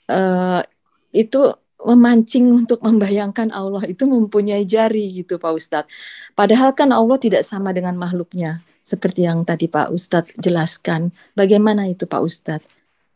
uh, 0.08 0.64
itu 1.12 1.52
memancing 1.84 2.64
untuk 2.64 2.80
membayangkan 2.80 3.52
Allah 3.52 3.84
itu 3.84 4.08
mempunyai 4.08 4.64
jari 4.64 5.20
gitu 5.20 5.36
Pak 5.36 5.52
Ustadz. 5.52 5.92
Padahal 6.32 6.72
kan 6.72 6.88
Allah 6.90 7.20
tidak 7.20 7.44
sama 7.44 7.76
dengan 7.76 7.94
makhluknya. 8.00 8.64
Seperti 8.80 9.28
yang 9.28 9.44
tadi 9.44 9.68
Pak 9.68 9.92
Ustadz 9.92 10.36
jelaskan. 10.40 11.12
Bagaimana 11.36 11.88
itu 11.88 12.08
Pak 12.08 12.20
Ustadz? 12.24 12.73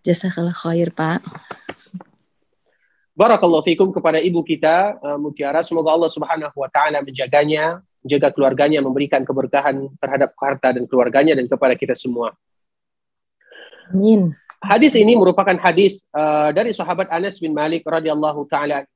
Jazakallah 0.09 0.57
khair, 0.57 0.89
Pak. 0.89 1.21
Barakallahu 3.13 3.61
fikum 3.61 3.93
kepada 3.93 4.17
ibu 4.17 4.41
kita 4.41 4.97
uh, 5.05 5.21
Mutiara. 5.21 5.61
Semoga 5.61 5.93
Allah 5.93 6.09
Subhanahu 6.09 6.57
wa 6.57 6.71
taala 6.73 7.05
menjaganya, 7.05 7.85
menjaga 8.01 8.33
keluarganya, 8.33 8.81
memberikan 8.81 9.21
keberkahan 9.21 9.85
terhadap 10.01 10.33
harta 10.41 10.73
dan 10.73 10.89
keluarganya 10.89 11.37
dan 11.37 11.45
kepada 11.45 11.77
kita 11.77 11.93
semua. 11.93 12.33
Amin. 13.93 14.33
Hadis 14.65 14.97
ini 14.97 15.13
merupakan 15.13 15.55
hadis 15.61 16.09
uh, 16.17 16.57
dari 16.57 16.73
sahabat 16.73 17.13
Anas 17.13 17.37
bin 17.37 17.53
Malik 17.53 17.85
radhiyallahu 17.85 18.49
taala. 18.49 18.89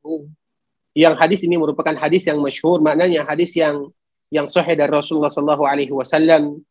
Yang 0.97 1.15
hadis 1.21 1.41
ini 1.45 1.61
merupakan 1.61 1.93
hadis 1.93 2.25
yang 2.25 2.41
masyhur, 2.41 2.81
maknanya 2.81 3.29
hadis 3.29 3.53
yang 3.53 3.93
yang 4.33 4.49
sahih 4.49 4.73
dari 4.73 4.89
Rasulullah 4.89 5.29
sallallahu 5.29 5.69
alaihi 5.69 5.93
wasallam 5.93 6.65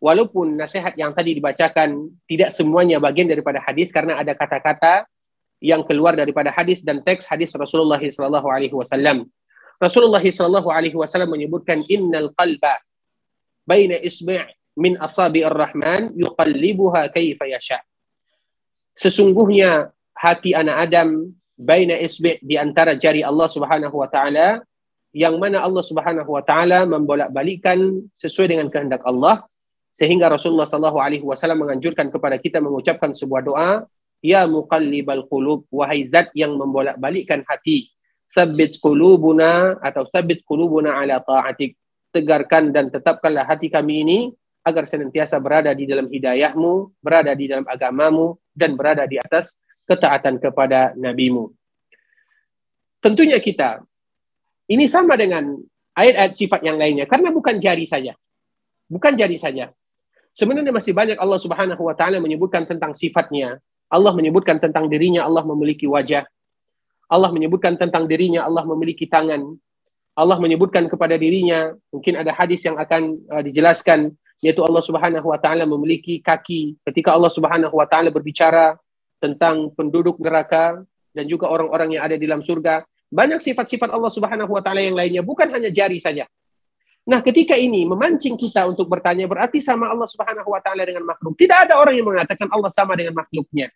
walaupun 0.00 0.56
nasihat 0.56 0.96
yang 0.96 1.12
tadi 1.12 1.36
dibacakan 1.36 2.08
tidak 2.24 2.50
semuanya 2.50 2.96
bagian 2.96 3.28
daripada 3.28 3.60
hadis 3.60 3.92
karena 3.92 4.16
ada 4.16 4.32
kata-kata 4.32 5.04
yang 5.60 5.84
keluar 5.84 6.16
daripada 6.16 6.48
hadis 6.48 6.80
dan 6.80 7.04
teks 7.04 7.28
hadis 7.28 7.52
Rasulullah 7.52 8.00
sallallahu 8.00 8.48
alaihi 8.48 8.72
wasallam. 8.72 9.28
Rasulullah 9.76 10.24
sallallahu 10.24 10.72
alaihi 10.72 10.96
wasallam 10.96 11.36
menyebutkan 11.36 11.84
innal 11.86 12.32
qalba 12.32 12.80
baina 13.68 14.00
isbi' 14.00 14.40
min 14.80 14.96
asabi 14.96 15.44
ar-rahman 15.44 16.16
yuqallibuha 16.16 17.12
kaifa 17.12 17.44
yasha. 17.44 17.84
Sesungguhnya 18.96 19.92
hati 20.16 20.56
anak 20.56 20.88
Adam 20.88 21.28
baina 21.60 21.92
isbi' 22.00 22.40
di 22.40 22.56
antara 22.56 22.96
jari 22.96 23.20
Allah 23.20 23.48
Subhanahu 23.52 24.00
wa 24.00 24.08
taala 24.08 24.64
yang 25.12 25.36
mana 25.36 25.60
Allah 25.60 25.84
Subhanahu 25.84 26.28
wa 26.32 26.40
taala 26.40 26.88
membolak-balikkan 26.88 28.00
sesuai 28.16 28.56
dengan 28.56 28.72
kehendak 28.72 29.04
Allah 29.04 29.44
sehingga 29.90 30.30
Rasulullah 30.30 30.66
Shallallahu 30.66 30.98
Alaihi 31.02 31.24
Wasallam 31.26 31.66
menganjurkan 31.66 32.08
kepada 32.08 32.38
kita 32.38 32.62
mengucapkan 32.62 33.10
sebuah 33.10 33.42
doa 33.42 33.70
Ya 34.20 34.44
muqallibal 34.44 35.24
qulub, 35.24 35.64
wahai 35.72 36.04
zat 36.04 36.28
yang 36.36 36.52
membolak-balikkan 36.52 37.40
hati. 37.48 37.88
Sabbit 38.30 38.78
qulubuna 38.78 39.80
atau 39.80 40.04
sabbit 40.06 40.44
qulubuna 40.44 41.00
ala 41.00 41.24
ta'atik. 41.24 41.74
Tegarkan 42.12 42.68
dan 42.70 42.92
tetapkanlah 42.92 43.48
hati 43.48 43.72
kami 43.72 44.04
ini 44.04 44.18
agar 44.60 44.84
senantiasa 44.84 45.40
berada 45.40 45.72
di 45.72 45.88
dalam 45.88 46.04
hidayahmu, 46.12 47.00
berada 47.00 47.32
di 47.32 47.48
dalam 47.48 47.64
agamamu, 47.64 48.36
dan 48.52 48.76
berada 48.76 49.08
di 49.08 49.16
atas 49.16 49.56
ketaatan 49.88 50.36
kepada 50.36 50.92
nabimu. 51.00 51.48
Tentunya 53.00 53.40
kita, 53.40 53.80
ini 54.68 54.84
sama 54.84 55.16
dengan 55.16 55.56
ayat-ayat 55.96 56.36
sifat 56.36 56.60
yang 56.60 56.76
lainnya, 56.76 57.08
karena 57.08 57.32
bukan 57.32 57.56
jari 57.56 57.88
saja. 57.88 58.12
Bukan 58.84 59.16
jari 59.16 59.40
saja. 59.40 59.72
Sebenarnya 60.34 60.70
masih 60.70 60.94
banyak 60.94 61.18
Allah 61.18 61.40
subhanahu 61.40 61.82
wa 61.84 61.94
ta'ala 61.94 62.22
menyebutkan 62.22 62.64
tentang 62.64 62.94
sifatnya. 62.94 63.58
Allah 63.90 64.14
menyebutkan 64.14 64.62
tentang 64.62 64.86
dirinya, 64.86 65.26
Allah 65.26 65.42
memiliki 65.42 65.84
wajah. 65.90 66.24
Allah 67.10 67.30
menyebutkan 67.34 67.74
tentang 67.74 68.06
dirinya, 68.06 68.46
Allah 68.46 68.62
memiliki 68.62 69.10
tangan. 69.10 69.58
Allah 70.14 70.38
menyebutkan 70.38 70.86
kepada 70.86 71.18
dirinya, 71.18 71.74
mungkin 71.90 72.14
ada 72.18 72.30
hadis 72.30 72.62
yang 72.62 72.78
akan 72.78 73.18
uh, 73.30 73.42
dijelaskan 73.42 74.14
yaitu 74.40 74.64
Allah 74.64 74.80
Subhanahu 74.80 75.26
wa 75.28 75.36
taala 75.36 75.68
memiliki 75.68 76.18
kaki. 76.18 76.80
Ketika 76.80 77.12
Allah 77.12 77.28
Subhanahu 77.28 77.76
wa 77.76 77.84
taala 77.84 78.08
berbicara 78.08 78.72
tentang 79.20 79.68
penduduk 79.76 80.16
neraka 80.16 80.80
dan 81.12 81.28
juga 81.28 81.44
orang-orang 81.52 82.00
yang 82.00 82.02
ada 82.08 82.16
di 82.16 82.24
dalam 82.24 82.40
surga, 82.40 82.80
banyak 83.12 83.36
sifat-sifat 83.36 83.92
Allah 83.92 84.08
Subhanahu 84.08 84.48
wa 84.48 84.62
taala 84.64 84.80
yang 84.80 84.96
lainnya, 84.96 85.20
bukan 85.20 85.52
hanya 85.52 85.68
jari 85.68 86.00
saja. 86.00 86.24
Nah, 87.10 87.18
ketika 87.26 87.58
ini 87.58 87.82
memancing 87.82 88.38
kita 88.38 88.70
untuk 88.70 88.86
bertanya 88.86 89.26
berarti 89.26 89.58
sama 89.58 89.90
Allah 89.90 90.06
Subhanahu 90.06 90.46
wa 90.46 90.62
taala 90.62 90.86
dengan 90.86 91.02
makhluk. 91.02 91.34
Tidak 91.34 91.66
ada 91.66 91.74
orang 91.74 91.98
yang 91.98 92.06
mengatakan 92.06 92.46
Allah 92.54 92.70
sama 92.70 92.94
dengan 92.94 93.18
makhluknya. 93.18 93.66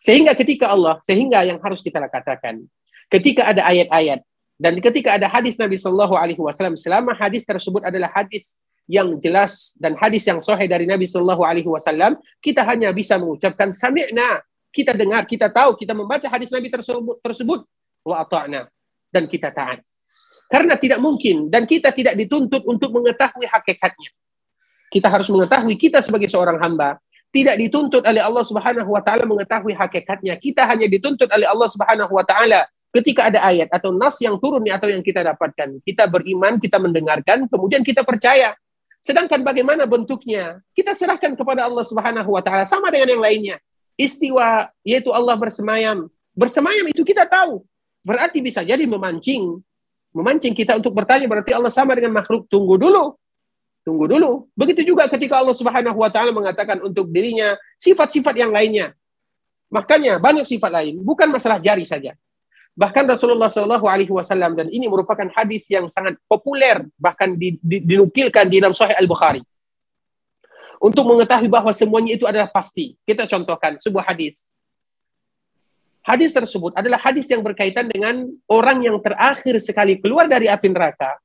Sehingga 0.00 0.32
ketika 0.32 0.72
Allah, 0.72 0.96
sehingga 1.04 1.44
yang 1.44 1.60
harus 1.60 1.84
kita 1.84 2.00
katakan, 2.08 2.64
ketika 3.12 3.52
ada 3.52 3.68
ayat-ayat 3.68 4.24
dan 4.56 4.80
ketika 4.80 5.20
ada 5.20 5.28
hadis 5.28 5.60
Nabi 5.60 5.76
Shallallahu 5.76 6.16
Alaihi 6.16 6.40
Wasallam, 6.40 6.80
selama 6.80 7.12
hadis 7.12 7.44
tersebut 7.44 7.84
adalah 7.84 8.08
hadis 8.16 8.56
yang 8.88 9.12
jelas 9.20 9.76
dan 9.76 9.92
hadis 10.00 10.24
yang 10.24 10.40
sahih 10.40 10.64
dari 10.64 10.88
Nabi 10.88 11.04
Shallallahu 11.04 11.44
Alaihi 11.44 11.68
Wasallam, 11.68 12.16
kita 12.40 12.64
hanya 12.64 12.96
bisa 12.96 13.20
mengucapkan 13.20 13.76
sami'na, 13.76 14.40
kita 14.72 14.96
dengar, 14.96 15.28
kita 15.28 15.52
tahu, 15.52 15.76
kita 15.76 15.92
membaca 15.92 16.24
hadis 16.32 16.48
Nabi 16.48 16.72
tersebut, 16.72 17.20
tersebut 17.20 17.60
wa 18.08 18.24
ata'na 18.24 18.72
dan 19.12 19.28
kita 19.28 19.52
taat. 19.52 19.84
Karena 20.50 20.74
tidak 20.74 20.98
mungkin 20.98 21.46
dan 21.46 21.62
kita 21.62 21.94
tidak 21.94 22.18
dituntut 22.18 22.66
untuk 22.66 22.90
mengetahui 22.90 23.46
hakikatnya. 23.46 24.10
Kita 24.90 25.06
harus 25.06 25.30
mengetahui 25.30 25.78
kita 25.78 26.02
sebagai 26.02 26.26
seorang 26.26 26.58
hamba 26.58 26.98
tidak 27.30 27.56
dituntut 27.62 28.02
oleh 28.02 28.18
Allah 28.18 28.42
Subhanahu 28.42 28.90
wa 28.90 29.02
taala 29.02 29.22
mengetahui 29.22 29.74
hakikatnya. 29.74 30.34
Kita 30.38 30.66
hanya 30.66 30.90
dituntut 30.90 31.30
oleh 31.30 31.46
Allah 31.46 31.68
Subhanahu 31.70 32.10
wa 32.10 32.26
taala 32.26 32.66
ketika 32.90 33.30
ada 33.30 33.46
ayat 33.46 33.70
atau 33.70 33.94
nas 33.94 34.18
yang 34.18 34.34
turun 34.42 34.66
atau 34.66 34.90
yang 34.90 35.02
kita 35.02 35.22
dapatkan. 35.22 35.78
Kita 35.86 36.10
beriman, 36.10 36.58
kita 36.58 36.82
mendengarkan, 36.82 37.46
kemudian 37.46 37.86
kita 37.86 38.02
percaya. 38.02 38.58
Sedangkan 38.98 39.40
bagaimana 39.46 39.86
bentuknya? 39.86 40.60
Kita 40.74 40.92
serahkan 40.92 41.38
kepada 41.38 41.70
Allah 41.70 41.86
Subhanahu 41.86 42.34
wa 42.34 42.42
taala 42.42 42.66
sama 42.66 42.90
dengan 42.90 43.16
yang 43.16 43.22
lainnya. 43.22 43.56
Istiwa 43.94 44.68
yaitu 44.82 45.14
Allah 45.14 45.38
bersemayam. 45.38 46.10
Bersemayam 46.34 46.90
itu 46.90 47.06
kita 47.06 47.24
tahu. 47.30 47.62
Berarti 48.02 48.42
bisa 48.42 48.66
jadi 48.66 48.82
memancing. 48.84 49.62
Memancing 50.10 50.54
kita 50.58 50.74
untuk 50.74 50.90
bertanya 50.90 51.30
berarti 51.30 51.54
Allah 51.54 51.70
sama 51.70 51.94
dengan 51.94 52.18
makhluk. 52.18 52.50
Tunggu 52.50 52.74
dulu. 52.74 53.14
Tunggu 53.86 54.04
dulu. 54.10 54.50
Begitu 54.58 54.92
juga 54.92 55.08
ketika 55.08 55.40
Allah 55.40 55.56
Subhanahu 55.56 55.98
wa 55.98 56.10
taala 56.12 56.34
mengatakan 56.34 56.82
untuk 56.84 57.08
dirinya 57.08 57.56
sifat-sifat 57.80 58.34
yang 58.36 58.52
lainnya. 58.52 58.92
Makanya 59.70 60.18
banyak 60.18 60.42
sifat 60.42 60.68
lain, 60.68 60.98
bukan 61.00 61.30
masalah 61.30 61.62
jari 61.62 61.86
saja. 61.86 62.18
Bahkan 62.74 63.06
Rasulullah 63.06 63.46
Shallallahu 63.46 63.86
Alaihi 63.86 64.10
Wasallam 64.10 64.58
dan 64.58 64.66
ini 64.70 64.90
merupakan 64.90 65.26
hadis 65.34 65.70
yang 65.70 65.86
sangat 65.86 66.18
populer 66.26 66.82
bahkan 66.98 67.34
di, 67.38 67.58
di, 67.62 67.82
dinukilkan 67.82 68.50
di 68.50 68.58
dalam 68.58 68.74
Sahih 68.74 68.98
Al 68.98 69.06
Bukhari. 69.06 69.42
Untuk 70.80 71.04
mengetahui 71.04 71.52
bahwa 71.52 71.70
semuanya 71.76 72.16
itu 72.16 72.24
adalah 72.24 72.48
pasti, 72.48 72.96
kita 73.04 73.28
contohkan 73.28 73.76
sebuah 73.76 74.10
hadis. 74.10 74.48
Hadis 76.00 76.32
tersebut 76.32 76.72
adalah 76.72 76.96
hadis 76.96 77.28
yang 77.28 77.44
berkaitan 77.44 77.88
dengan 77.92 78.24
orang 78.48 78.80
yang 78.80 78.96
terakhir 79.04 79.60
sekali 79.60 80.00
keluar 80.00 80.24
dari 80.24 80.48
api 80.48 80.72
neraka 80.72 81.20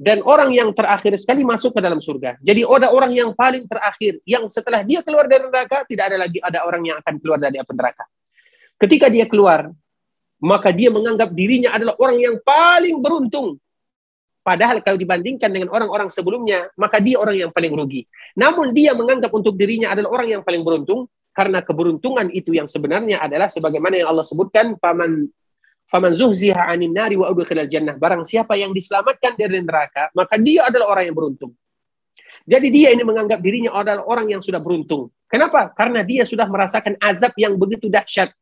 dan 0.00 0.24
orang 0.24 0.48
yang 0.56 0.72
terakhir 0.72 1.12
sekali 1.20 1.44
masuk 1.44 1.76
ke 1.76 1.80
dalam 1.84 2.00
surga. 2.00 2.40
Jadi 2.40 2.64
ada 2.64 2.88
orang 2.88 3.12
yang 3.12 3.36
paling 3.36 3.68
terakhir 3.68 4.16
yang 4.24 4.48
setelah 4.48 4.80
dia 4.80 5.04
keluar 5.04 5.28
dari 5.28 5.44
neraka 5.44 5.84
tidak 5.84 6.08
ada 6.08 6.16
lagi 6.24 6.40
ada 6.40 6.64
orang 6.64 6.88
yang 6.88 6.96
akan 7.04 7.14
keluar 7.20 7.36
dari 7.36 7.60
api 7.60 7.72
neraka. 7.76 8.08
Ketika 8.80 9.12
dia 9.12 9.28
keluar, 9.28 9.68
maka 10.40 10.72
dia 10.72 10.88
menganggap 10.88 11.28
dirinya 11.36 11.76
adalah 11.76 12.00
orang 12.00 12.16
yang 12.16 12.36
paling 12.40 12.96
beruntung. 12.96 13.60
Padahal 14.40 14.80
kalau 14.80 14.96
dibandingkan 14.96 15.52
dengan 15.52 15.68
orang-orang 15.68 16.08
sebelumnya, 16.08 16.72
maka 16.80 16.96
dia 16.96 17.20
orang 17.20 17.36
yang 17.36 17.50
paling 17.52 17.76
rugi. 17.76 18.08
Namun 18.40 18.72
dia 18.72 18.96
menganggap 18.96 19.28
untuk 19.36 19.52
dirinya 19.52 19.92
adalah 19.92 20.16
orang 20.16 20.40
yang 20.40 20.42
paling 20.42 20.64
beruntung, 20.64 21.04
karena 21.30 21.62
keberuntungan 21.62 22.28
itu 22.34 22.54
yang 22.54 22.66
sebenarnya 22.66 23.22
adalah 23.22 23.46
sebagaimana 23.46 23.98
yang 23.98 24.08
Allah 24.10 24.26
sebutkan, 24.26 24.74
faman 24.78 25.30
faman 25.90 26.12
zuhziha 26.14 26.70
'anil 26.70 26.94
nari 26.94 27.18
wa 27.18 27.30
udkhilal 27.30 27.70
jannah. 27.70 27.98
Barang 27.98 28.22
siapa 28.22 28.54
yang 28.54 28.70
diselamatkan 28.70 29.34
dari 29.38 29.62
neraka, 29.62 30.10
maka 30.14 30.38
dia 30.38 30.66
adalah 30.66 30.94
orang 30.94 31.10
yang 31.10 31.16
beruntung. 31.16 31.52
Jadi 32.46 32.68
dia 32.72 32.88
ini 32.90 33.04
menganggap 33.04 33.38
dirinya 33.38 33.76
adalah 33.76 34.02
orang 34.06 34.26
yang 34.32 34.42
sudah 34.42 34.58
beruntung. 34.58 35.12
Kenapa? 35.30 35.70
Karena 35.70 36.02
dia 36.02 36.26
sudah 36.26 36.48
merasakan 36.50 36.98
azab 36.98 37.30
yang 37.38 37.54
begitu 37.54 37.86
dahsyat. 37.86 38.34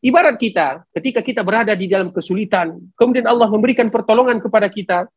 Ibarat 0.00 0.36
kita, 0.40 0.84
ketika 0.96 1.20
kita 1.20 1.40
berada 1.44 1.76
di 1.76 1.84
dalam 1.88 2.08
kesulitan, 2.12 2.76
kemudian 2.96 3.28
Allah 3.28 3.48
memberikan 3.48 3.88
pertolongan 3.92 4.40
kepada 4.40 4.68
kita, 4.68 5.08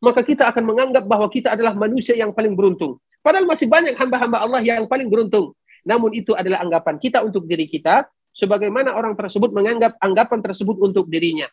maka 0.00 0.20
kita 0.20 0.48
akan 0.52 0.64
menganggap 0.64 1.04
bahwa 1.08 1.24
kita 1.32 1.56
adalah 1.56 1.72
manusia 1.72 2.12
yang 2.12 2.32
paling 2.32 2.52
beruntung. 2.52 3.00
Padahal 3.24 3.48
masih 3.48 3.64
banyak 3.64 3.96
hamba-hamba 3.96 4.44
Allah 4.44 4.60
yang 4.60 4.84
paling 4.84 5.08
beruntung. 5.08 5.56
Namun 5.84 6.10
itu 6.16 6.32
adalah 6.32 6.64
anggapan 6.64 6.96
kita 6.96 7.20
untuk 7.20 7.44
diri 7.44 7.68
kita, 7.68 8.08
sebagaimana 8.32 8.96
orang 8.96 9.14
tersebut 9.14 9.52
menganggap 9.52 9.96
anggapan 10.00 10.40
tersebut 10.42 10.80
untuk 10.80 11.06
dirinya. 11.06 11.46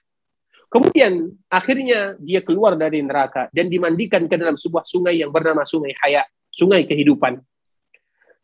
Kemudian 0.72 1.28
akhirnya 1.52 2.16
dia 2.16 2.40
keluar 2.42 2.80
dari 2.80 3.04
neraka 3.04 3.52
dan 3.52 3.68
dimandikan 3.68 4.24
ke 4.26 4.40
dalam 4.40 4.56
sebuah 4.56 4.88
sungai 4.88 5.20
yang 5.20 5.28
bernama 5.28 5.68
Sungai 5.68 5.92
Hayat, 6.00 6.32
sungai 6.48 6.88
kehidupan. 6.88 7.44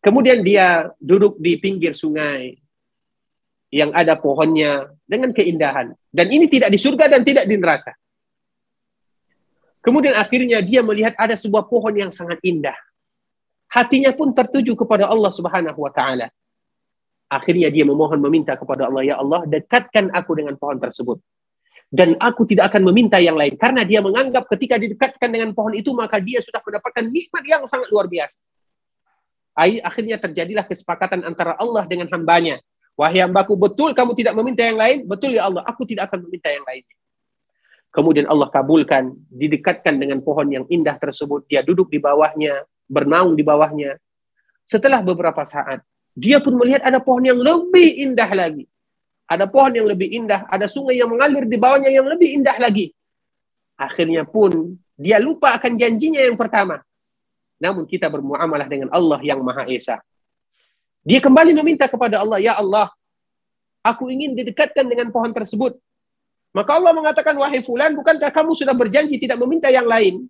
Kemudian 0.04 0.44
dia 0.44 0.92
duduk 1.00 1.40
di 1.40 1.56
pinggir 1.56 1.96
sungai, 1.96 2.54
yang 3.68 3.92
ada 3.92 4.16
pohonnya 4.16 4.88
dengan 5.04 5.32
keindahan. 5.32 5.92
Dan 6.08 6.26
ini 6.32 6.48
tidak 6.48 6.72
di 6.72 6.80
surga 6.80 7.16
dan 7.16 7.20
tidak 7.24 7.44
di 7.44 7.56
neraka. 7.56 7.92
Kemudian 9.84 10.16
akhirnya 10.16 10.58
dia 10.64 10.84
melihat 10.84 11.14
ada 11.16 11.36
sebuah 11.36 11.68
pohon 11.68 11.94
yang 11.96 12.10
sangat 12.12 12.40
indah. 12.44 12.76
Hatinya 13.68 14.12
pun 14.16 14.32
tertuju 14.32 14.72
kepada 14.76 15.08
Allah 15.08 15.32
Subhanahu 15.32 15.78
wa 15.80 15.92
taala. 15.92 16.32
Akhirnya 17.28 17.68
dia 17.68 17.84
memohon 17.84 18.16
meminta 18.24 18.56
kepada 18.56 18.88
Allah, 18.88 19.04
ya 19.04 19.20
Allah, 19.20 19.44
dekatkan 19.44 20.08
aku 20.16 20.32
dengan 20.32 20.56
pohon 20.56 20.80
tersebut. 20.80 21.20
Dan 21.88 22.16
aku 22.20 22.44
tidak 22.44 22.72
akan 22.72 22.84
meminta 22.92 23.16
yang 23.16 23.36
lain 23.36 23.56
karena 23.56 23.80
dia 23.80 24.04
menganggap 24.04 24.44
ketika 24.52 24.76
didekatkan 24.76 25.28
dengan 25.32 25.56
pohon 25.56 25.72
itu 25.72 25.88
maka 25.96 26.20
dia 26.20 26.40
sudah 26.44 26.60
mendapatkan 26.60 27.04
nikmat 27.08 27.44
yang 27.48 27.64
sangat 27.64 27.88
luar 27.88 28.08
biasa. 28.08 28.40
Akhirnya 29.84 30.20
terjadilah 30.20 30.68
kesepakatan 30.68 31.24
antara 31.24 31.56
Allah 31.56 31.88
dengan 31.88 32.12
hambanya 32.12 32.60
Wahai 32.98 33.22
hambaku, 33.22 33.54
betul 33.54 33.94
kamu 33.94 34.10
tidak 34.18 34.34
meminta 34.34 34.66
yang 34.66 34.74
lain? 34.74 35.06
Betul 35.06 35.38
ya 35.38 35.46
Allah, 35.46 35.62
aku 35.62 35.86
tidak 35.86 36.10
akan 36.10 36.26
meminta 36.26 36.50
yang 36.50 36.66
lain. 36.66 36.82
Kemudian 37.94 38.26
Allah 38.26 38.50
kabulkan, 38.50 39.14
didekatkan 39.30 40.02
dengan 40.02 40.18
pohon 40.18 40.50
yang 40.50 40.66
indah 40.66 40.98
tersebut. 40.98 41.46
Dia 41.46 41.62
duduk 41.62 41.94
di 41.94 42.02
bawahnya, 42.02 42.66
bernaung 42.88 43.36
di 43.36 43.44
bawahnya. 43.44 44.00
Setelah 44.64 45.04
beberapa 45.04 45.44
saat, 45.44 45.84
dia 46.16 46.42
pun 46.42 46.56
melihat 46.58 46.82
ada 46.82 46.98
pohon 46.98 47.22
yang 47.22 47.38
lebih 47.38 48.02
indah 48.08 48.28
lagi. 48.34 48.66
Ada 49.28 49.44
pohon 49.44 49.70
yang 49.76 49.84
lebih 49.84 50.08
indah, 50.08 50.48
ada 50.48 50.64
sungai 50.64 50.96
yang 50.96 51.12
mengalir 51.12 51.44
di 51.44 51.60
bawahnya 51.60 51.92
yang 51.92 52.08
lebih 52.08 52.40
indah 52.40 52.56
lagi. 52.56 52.96
Akhirnya 53.76 54.24
pun 54.24 54.74
dia 54.98 55.20
lupa 55.20 55.54
akan 55.54 55.78
janjinya 55.78 56.24
yang 56.24 56.34
pertama. 56.34 56.82
Namun 57.60 57.84
kita 57.84 58.08
bermuamalah 58.08 58.66
dengan 58.66 58.88
Allah 58.90 59.20
yang 59.22 59.38
Maha 59.44 59.68
Esa. 59.68 60.00
Dia 61.04 61.22
kembali 61.22 61.54
meminta 61.54 61.86
kepada 61.86 62.18
Allah, 62.24 62.42
Ya 62.42 62.58
Allah, 62.58 62.90
aku 63.84 64.10
ingin 64.10 64.34
didekatkan 64.34 64.84
dengan 64.84 65.12
pohon 65.14 65.30
tersebut. 65.30 65.78
Maka 66.52 66.70
Allah 66.74 66.92
mengatakan, 66.96 67.36
wahai 67.36 67.60
fulan, 67.60 67.92
bukankah 67.94 68.32
kamu 68.32 68.56
sudah 68.56 68.74
berjanji 68.74 69.20
tidak 69.20 69.36
meminta 69.38 69.68
yang 69.68 69.86
lain? 69.86 70.26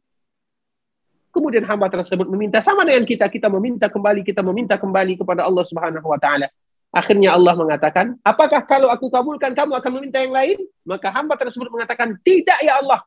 Kemudian 1.28 1.64
hamba 1.68 1.92
tersebut 1.92 2.24
meminta 2.28 2.59
sama 2.64 2.88
dengan 2.88 3.05
kita, 3.05 3.28
kita 3.28 3.52
meminta 3.52 3.86
kembali, 3.92 4.24
kita 4.24 4.40
meminta 4.40 4.74
kembali 4.80 5.20
kepada 5.20 5.44
Allah 5.44 5.64
Subhanahu 5.64 6.09
wa 6.09 6.16
taala. 6.16 6.48
Akhirnya 6.88 7.36
Allah 7.36 7.52
mengatakan, 7.52 8.16
apakah 8.24 8.64
kalau 8.64 8.88
aku 8.88 9.12
kabulkan 9.12 9.52
kamu 9.52 9.76
akan 9.76 9.90
meminta 10.00 10.24
yang 10.24 10.32
lain? 10.32 10.56
Maka 10.88 11.12
hamba 11.12 11.36
tersebut 11.36 11.68
mengatakan, 11.68 12.16
tidak 12.24 12.56
ya 12.64 12.80
Allah. 12.80 13.05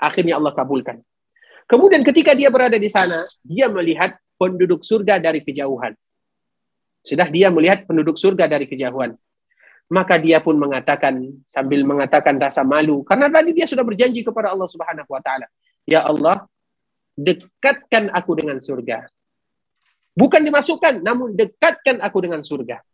Akhirnya 0.00 0.40
Allah 0.40 0.56
kabulkan. 0.56 1.04
Kemudian 1.68 2.00
ketika 2.00 2.32
dia 2.32 2.48
berada 2.48 2.80
di 2.80 2.88
sana, 2.88 3.28
dia 3.44 3.68
melihat 3.68 4.16
penduduk 4.40 4.82
surga 4.82 5.20
dari 5.20 5.44
kejauhan. 5.44 5.92
Sudah 7.04 7.28
dia 7.28 7.52
melihat 7.52 7.84
penduduk 7.84 8.16
surga 8.16 8.48
dari 8.48 8.64
kejauhan. 8.64 9.14
Maka 9.92 10.16
dia 10.16 10.40
pun 10.40 10.56
mengatakan 10.56 11.20
sambil 11.44 11.84
mengatakan 11.84 12.40
rasa 12.40 12.64
malu 12.64 13.04
karena 13.04 13.28
tadi 13.28 13.52
dia 13.52 13.68
sudah 13.68 13.84
berjanji 13.84 14.24
kepada 14.24 14.48
Allah 14.48 14.64
Subhanahu 14.64 15.10
wa 15.10 15.20
taala, 15.20 15.44
"Ya 15.84 16.00
Allah, 16.00 16.48
dekatkan 17.16 18.12
aku 18.12 18.32
dengan 18.38 18.58
surga." 18.58 19.08
Bukan 20.12 20.44
dimasukkan, 20.44 21.00
namun 21.00 21.32
dekatkan 21.32 22.00
aku 22.04 22.18
dengan 22.20 22.44
surga. 22.44 22.84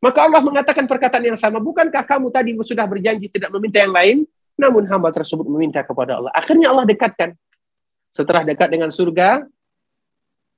Maka 0.00 0.18
Allah 0.24 0.40
mengatakan 0.40 0.88
perkataan 0.88 1.28
yang 1.28 1.36
sama, 1.36 1.60
bukankah 1.60 2.00
kamu 2.08 2.32
tadi 2.32 2.56
sudah 2.64 2.88
berjanji 2.88 3.28
tidak 3.28 3.52
meminta 3.52 3.84
yang 3.84 3.92
lain? 3.92 4.18
Namun 4.56 4.88
hamba 4.88 5.12
tersebut 5.12 5.44
meminta 5.44 5.84
kepada 5.84 6.16
Allah. 6.16 6.32
Akhirnya 6.32 6.72
Allah 6.72 6.88
dekatkan. 6.88 7.36
Setelah 8.08 8.42
dekat 8.42 8.72
dengan 8.72 8.88
surga, 8.88 9.44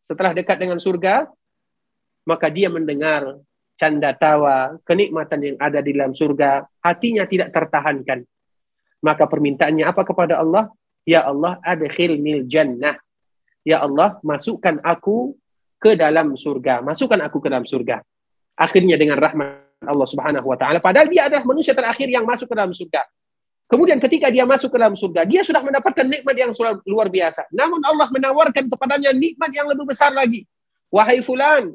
setelah 0.07 0.33
dekat 0.33 0.57
dengan 0.63 0.79
surga, 0.79 1.27
maka 2.23 2.47
dia 2.51 2.71
mendengar 2.71 3.43
canda 3.75 4.15
tawa, 4.15 4.79
kenikmatan 4.87 5.41
yang 5.43 5.57
ada 5.59 5.83
di 5.83 5.91
dalam 5.91 6.15
surga, 6.15 6.63
hatinya 6.79 7.27
tidak 7.27 7.51
tertahankan. 7.51 8.23
Maka 9.03 9.27
permintaannya 9.27 9.83
apa 9.83 10.07
kepada 10.07 10.39
Allah? 10.39 10.71
Ya 11.03 11.27
Allah, 11.27 11.59
adkhilnil 11.63 12.47
jannah. 12.47 12.99
Ya 13.67 13.83
Allah, 13.83 14.19
masukkan 14.23 14.79
aku 14.83 15.35
ke 15.83 15.99
dalam 15.99 16.39
surga. 16.39 16.83
Masukkan 16.83 17.19
aku 17.27 17.43
ke 17.43 17.49
dalam 17.51 17.67
surga. 17.67 18.03
Akhirnya 18.55 18.95
dengan 18.95 19.19
rahmat 19.19 19.83
Allah 19.83 20.07
Subhanahu 20.07 20.47
wa 20.47 20.55
taala, 20.55 20.79
padahal 20.79 21.11
dia 21.11 21.27
adalah 21.27 21.43
manusia 21.43 21.75
terakhir 21.75 22.07
yang 22.07 22.23
masuk 22.23 22.47
ke 22.47 22.55
dalam 22.55 22.71
surga. 22.71 23.03
Kemudian 23.67 23.99
ketika 23.99 24.29
dia 24.29 24.45
masuk 24.45 24.69
ke 24.69 24.79
dalam 24.79 24.95
surga, 24.95 25.25
dia 25.25 25.43
sudah 25.43 25.65
mendapatkan 25.65 26.05
nikmat 26.05 26.37
yang 26.37 26.53
luar 26.87 27.09
biasa. 27.09 27.49
Namun 27.51 27.81
Allah 27.83 28.07
menawarkan 28.13 28.69
kepadanya 28.69 29.11
nikmat 29.17 29.51
yang 29.51 29.67
lebih 29.67 29.89
besar 29.89 30.13
lagi. 30.13 30.45
Wahai 30.93 31.25
fulan, 31.25 31.73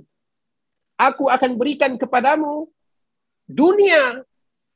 aku 0.94 1.26
akan 1.28 1.58
berikan 1.58 1.98
kepadamu 1.98 2.70
dunia. 3.50 4.22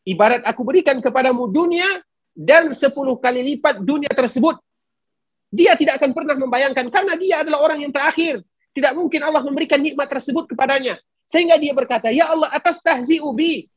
Ibarat 0.02 0.42
aku 0.50 0.66
berikan 0.66 0.98
kepadamu 0.98 1.46
dunia 1.46 1.86
dan 2.42 2.74
sepuluh 2.74 3.22
kali 3.22 3.54
lipat 3.54 3.86
dunia 3.86 4.10
tersebut. 4.10 4.58
Dia 5.54 5.78
tidak 5.78 6.02
akan 6.02 6.12
pernah 6.16 6.34
membayangkan 6.34 6.90
karena 6.90 7.14
dia 7.14 7.46
adalah 7.46 7.62
orang 7.62 7.86
yang 7.86 7.94
terakhir. 7.94 8.42
Tidak 8.72 8.98
mungkin 8.98 9.22
Allah 9.22 9.44
memberikan 9.46 9.78
nikmat 9.78 10.10
tersebut 10.10 10.50
kepadanya. 10.50 10.98
Sehingga 11.28 11.60
dia 11.60 11.76
berkata, 11.76 12.10
Ya 12.10 12.32
Allah, 12.32 12.50
atas 12.50 12.80
tahzi 12.80 13.20
ubi. 13.20 13.68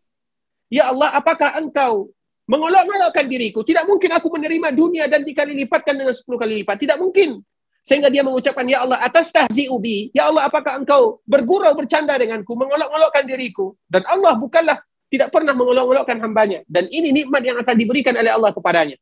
Ya 0.71 0.89
Allah, 0.89 1.13
apakah 1.19 1.59
engkau 1.59 2.15
mengolok-olokkan 2.47 3.27
diriku? 3.27 3.67
Tidak 3.67 3.85
mungkin 3.91 4.11
aku 4.15 4.31
menerima 4.33 4.71
dunia 4.71 5.05
dan 5.11 5.27
dikali 5.27 5.53
lipatkan 5.67 5.99
dengan 5.99 6.15
sepuluh 6.15 6.39
kali 6.39 6.63
lipat. 6.63 6.79
Tidak 6.79 6.97
mungkin. 6.97 7.43
Sehingga 7.85 8.09
dia 8.09 8.23
mengucapkan, 8.23 8.65
Ya 8.71 8.87
Allah, 8.87 9.03
atas 9.03 9.35
tahzi 9.35 9.67
ubi, 9.67 10.15
Ya 10.15 10.31
Allah, 10.31 10.47
apakah 10.47 10.79
engkau 10.79 11.21
bergurau, 11.27 11.75
bercanda 11.75 12.17
denganku, 12.17 12.55
mengolok-olokkan 12.55 13.27
diriku? 13.27 13.75
Dan 13.91 14.07
Allah 14.07 14.39
bukanlah 14.39 14.79
tidak 15.15 15.31
pernah 15.31 15.55
mengolok-olokkan 15.55 16.19
hambanya. 16.19 16.67
Dan 16.67 16.91
ini 16.91 17.15
nikmat 17.15 17.47
yang 17.47 17.55
akan 17.63 17.75
diberikan 17.79 18.19
oleh 18.19 18.35
Allah 18.35 18.51
kepadanya. 18.51 18.99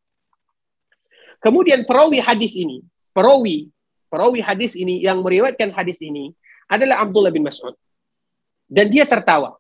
Kemudian 1.41 1.89
perawi 1.89 2.21
hadis 2.21 2.53
ini, 2.53 2.85
perawi, 3.17 3.73
perawi 4.13 4.45
hadis 4.45 4.77
ini 4.77 5.01
yang 5.01 5.25
meriwayatkan 5.25 5.73
hadis 5.73 5.97
ini 6.05 6.37
adalah 6.69 7.01
Abdullah 7.01 7.33
bin 7.33 7.49
Mas'ud. 7.49 7.73
Dan 8.69 8.93
dia 8.93 9.09
tertawa. 9.09 9.57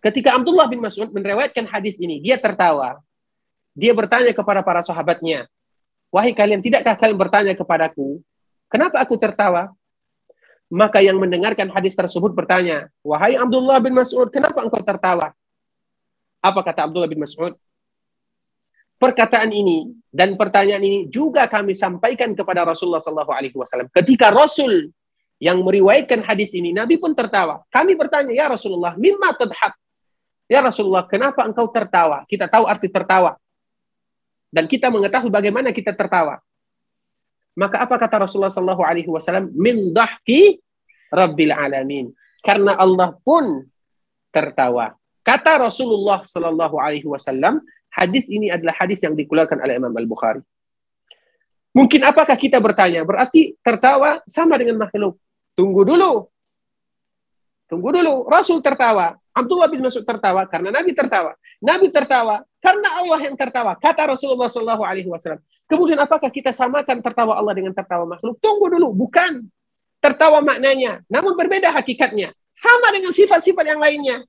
Ketika 0.00 0.40
Abdullah 0.40 0.64
bin 0.72 0.80
Mas'ud 0.80 1.12
meriwayatkan 1.12 1.68
hadis 1.68 2.00
ini, 2.00 2.24
dia 2.24 2.40
tertawa. 2.40 2.96
Dia 3.76 3.92
bertanya 3.92 4.32
kepada 4.32 4.64
para 4.64 4.80
sahabatnya, 4.82 5.46
Wahai 6.08 6.32
kalian, 6.32 6.64
tidakkah 6.64 6.96
kalian 6.96 7.20
bertanya 7.20 7.52
kepadaku, 7.52 8.24
kenapa 8.72 8.96
aku 9.04 9.20
tertawa? 9.20 9.68
Maka 10.68 11.00
yang 11.00 11.16
mendengarkan 11.16 11.72
hadis 11.72 11.96
tersebut 11.96 12.36
bertanya, 12.36 12.92
Wahai 13.00 13.40
Abdullah 13.40 13.80
bin 13.80 13.96
Mas'ud, 13.96 14.28
kenapa 14.28 14.60
engkau 14.60 14.84
tertawa? 14.84 15.32
Apa 16.44 16.60
kata 16.60 16.84
Abdullah 16.84 17.08
bin 17.08 17.24
Mas'ud? 17.24 17.56
Perkataan 18.98 19.48
ini 19.54 19.94
dan 20.10 20.34
pertanyaan 20.34 20.82
ini 20.82 21.06
juga 21.08 21.46
kami 21.46 21.72
sampaikan 21.72 22.34
kepada 22.34 22.66
Rasulullah 22.66 23.00
Sallallahu 23.00 23.32
Alaihi 23.32 23.56
Wasallam. 23.56 23.88
Ketika 23.94 24.28
Rasul 24.28 24.90
yang 25.38 25.62
meriwayatkan 25.62 26.26
hadis 26.26 26.50
ini, 26.50 26.74
Nabi 26.74 26.98
pun 26.98 27.14
tertawa. 27.14 27.62
Kami 27.70 27.94
bertanya, 27.94 28.34
ya 28.34 28.50
Rasulullah, 28.50 28.98
mimma 28.98 29.38
tadhak? 29.38 29.78
Ya 30.50 30.58
Rasulullah, 30.60 31.06
kenapa 31.06 31.46
engkau 31.46 31.70
tertawa? 31.70 32.26
Kita 32.26 32.50
tahu 32.50 32.66
arti 32.66 32.90
tertawa 32.90 33.38
dan 34.48 34.64
kita 34.64 34.88
mengetahui 34.88 35.28
bagaimana 35.28 35.70
kita 35.70 35.92
tertawa. 35.92 36.40
Maka 37.58 37.82
apa 37.82 37.98
kata 37.98 38.22
Rasulullah 38.22 38.54
Sallallahu 38.54 38.86
Alaihi 38.86 39.10
Wasallam? 39.10 39.50
Min 39.50 39.90
dahki 39.90 40.62
Rabbil 41.10 41.50
Alamin. 41.50 42.14
Karena 42.38 42.78
Allah 42.78 43.18
pun 43.26 43.66
tertawa. 44.30 44.94
Kata 45.26 45.66
Rasulullah 45.66 46.22
Sallallahu 46.22 46.78
Alaihi 46.78 47.04
Wasallam, 47.10 47.58
hadis 47.90 48.30
ini 48.30 48.46
adalah 48.54 48.78
hadis 48.78 49.02
yang 49.02 49.18
dikeluarkan 49.18 49.58
oleh 49.58 49.74
Imam 49.74 49.90
Al 49.90 50.06
Bukhari. 50.06 50.40
Mungkin 51.74 52.00
apakah 52.06 52.38
kita 52.38 52.62
bertanya? 52.62 53.02
Berarti 53.02 53.58
tertawa 53.60 54.22
sama 54.24 54.54
dengan 54.54 54.78
makhluk. 54.78 55.18
Tunggu 55.58 55.82
dulu. 55.82 56.30
Tunggu 57.68 57.92
dulu. 57.92 58.24
Rasul 58.26 58.64
tertawa. 58.64 59.20
Abdullah 59.36 59.68
bin 59.70 59.84
Mas'ud 59.84 60.02
tertawa 60.02 60.42
karena 60.48 60.72
Nabi 60.72 60.96
tertawa. 60.96 61.36
Nabi 61.60 61.92
tertawa 61.92 62.42
karena 62.58 62.88
Allah 62.96 63.20
yang 63.28 63.36
tertawa. 63.36 63.76
Kata 63.76 64.08
Rasulullah 64.10 64.48
Shallallahu 64.48 64.82
Alaihi 64.82 65.06
Wasallam. 65.06 65.44
Kemudian 65.68 66.00
apakah 66.00 66.32
kita 66.32 66.48
samakan 66.48 67.04
tertawa 67.04 67.36
Allah 67.36 67.52
dengan 67.52 67.76
tertawa 67.76 68.08
makhluk? 68.08 68.40
Tunggu 68.40 68.72
dulu, 68.72 68.88
bukan. 69.04 69.44
Tertawa 70.00 70.40
maknanya, 70.40 71.04
namun 71.12 71.36
berbeda 71.36 71.68
hakikatnya. 71.74 72.32
Sama 72.56 72.88
dengan 72.88 73.12
sifat-sifat 73.12 73.68
yang 73.68 73.78
lainnya. 73.78 74.24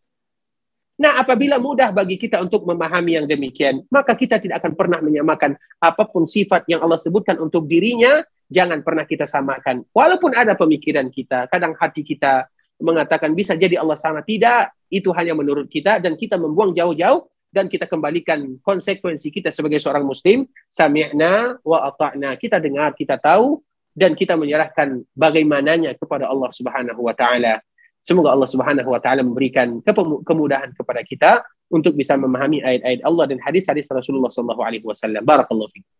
Nah, 0.99 1.23
apabila 1.23 1.55
mudah 1.55 1.95
bagi 1.95 2.19
kita 2.19 2.43
untuk 2.43 2.67
memahami 2.67 3.15
yang 3.15 3.23
demikian, 3.23 3.87
maka 3.87 4.19
kita 4.19 4.35
tidak 4.35 4.59
akan 4.59 4.75
pernah 4.75 4.99
menyamakan 4.99 5.55
apa 5.79 6.03
pun 6.11 6.27
sifat 6.27 6.67
yang 6.67 6.83
Allah 6.83 6.99
sebutkan 6.99 7.39
untuk 7.39 7.71
dirinya, 7.71 8.19
jangan 8.51 8.83
pernah 8.83 9.07
kita 9.07 9.23
samakan. 9.23 9.87
Walaupun 9.95 10.35
ada 10.35 10.59
pemikiran 10.59 11.07
kita, 11.07 11.47
kadang 11.47 11.71
hati 11.79 12.03
kita 12.03 12.51
mengatakan 12.79 13.35
bisa 13.35 13.53
jadi 13.53 13.79
Allah 13.83 13.99
sama. 13.99 14.23
Tidak, 14.23 14.89
itu 14.89 15.11
hanya 15.13 15.35
menurut 15.35 15.67
kita 15.67 15.99
dan 15.99 16.15
kita 16.15 16.39
membuang 16.39 16.73
jauh-jauh 16.73 17.27
dan 17.49 17.65
kita 17.65 17.89
kembalikan 17.89 18.57
konsekuensi 18.61 19.29
kita 19.29 19.49
sebagai 19.53 19.77
seorang 19.81 20.05
muslim. 20.05 20.47
Sami'na 20.69 21.59
wa 21.61 21.85
ata'na. 21.89 22.37
Kita 22.39 22.57
dengar 22.57 22.95
kita 22.95 23.19
tahu 23.19 23.61
dan 23.93 24.13
kita 24.15 24.37
menyerahkan 24.39 25.03
bagaimananya 25.17 25.97
kepada 25.97 26.29
Allah 26.29 26.49
Subhanahu 26.53 27.01
wa 27.03 27.13
taala. 27.13 27.59
Semoga 27.99 28.31
Allah 28.31 28.47
Subhanahu 28.47 28.89
wa 28.89 29.01
taala 29.01 29.25
memberikan 29.25 29.83
kemudahan 30.23 30.71
kepada 30.71 31.01
kita 31.03 31.31
untuk 31.69 31.93
bisa 31.93 32.15
memahami 32.15 32.63
ayat-ayat 32.63 33.01
Allah 33.05 33.25
dan 33.29 33.37
hadis-hadis 33.43 33.85
Rasulullah 33.91 34.31
sallallahu 34.31 34.61
alaihi 34.63 34.85
wasallam. 34.85 35.21
Barakallahu 35.21 35.69
fikum. 35.69 35.93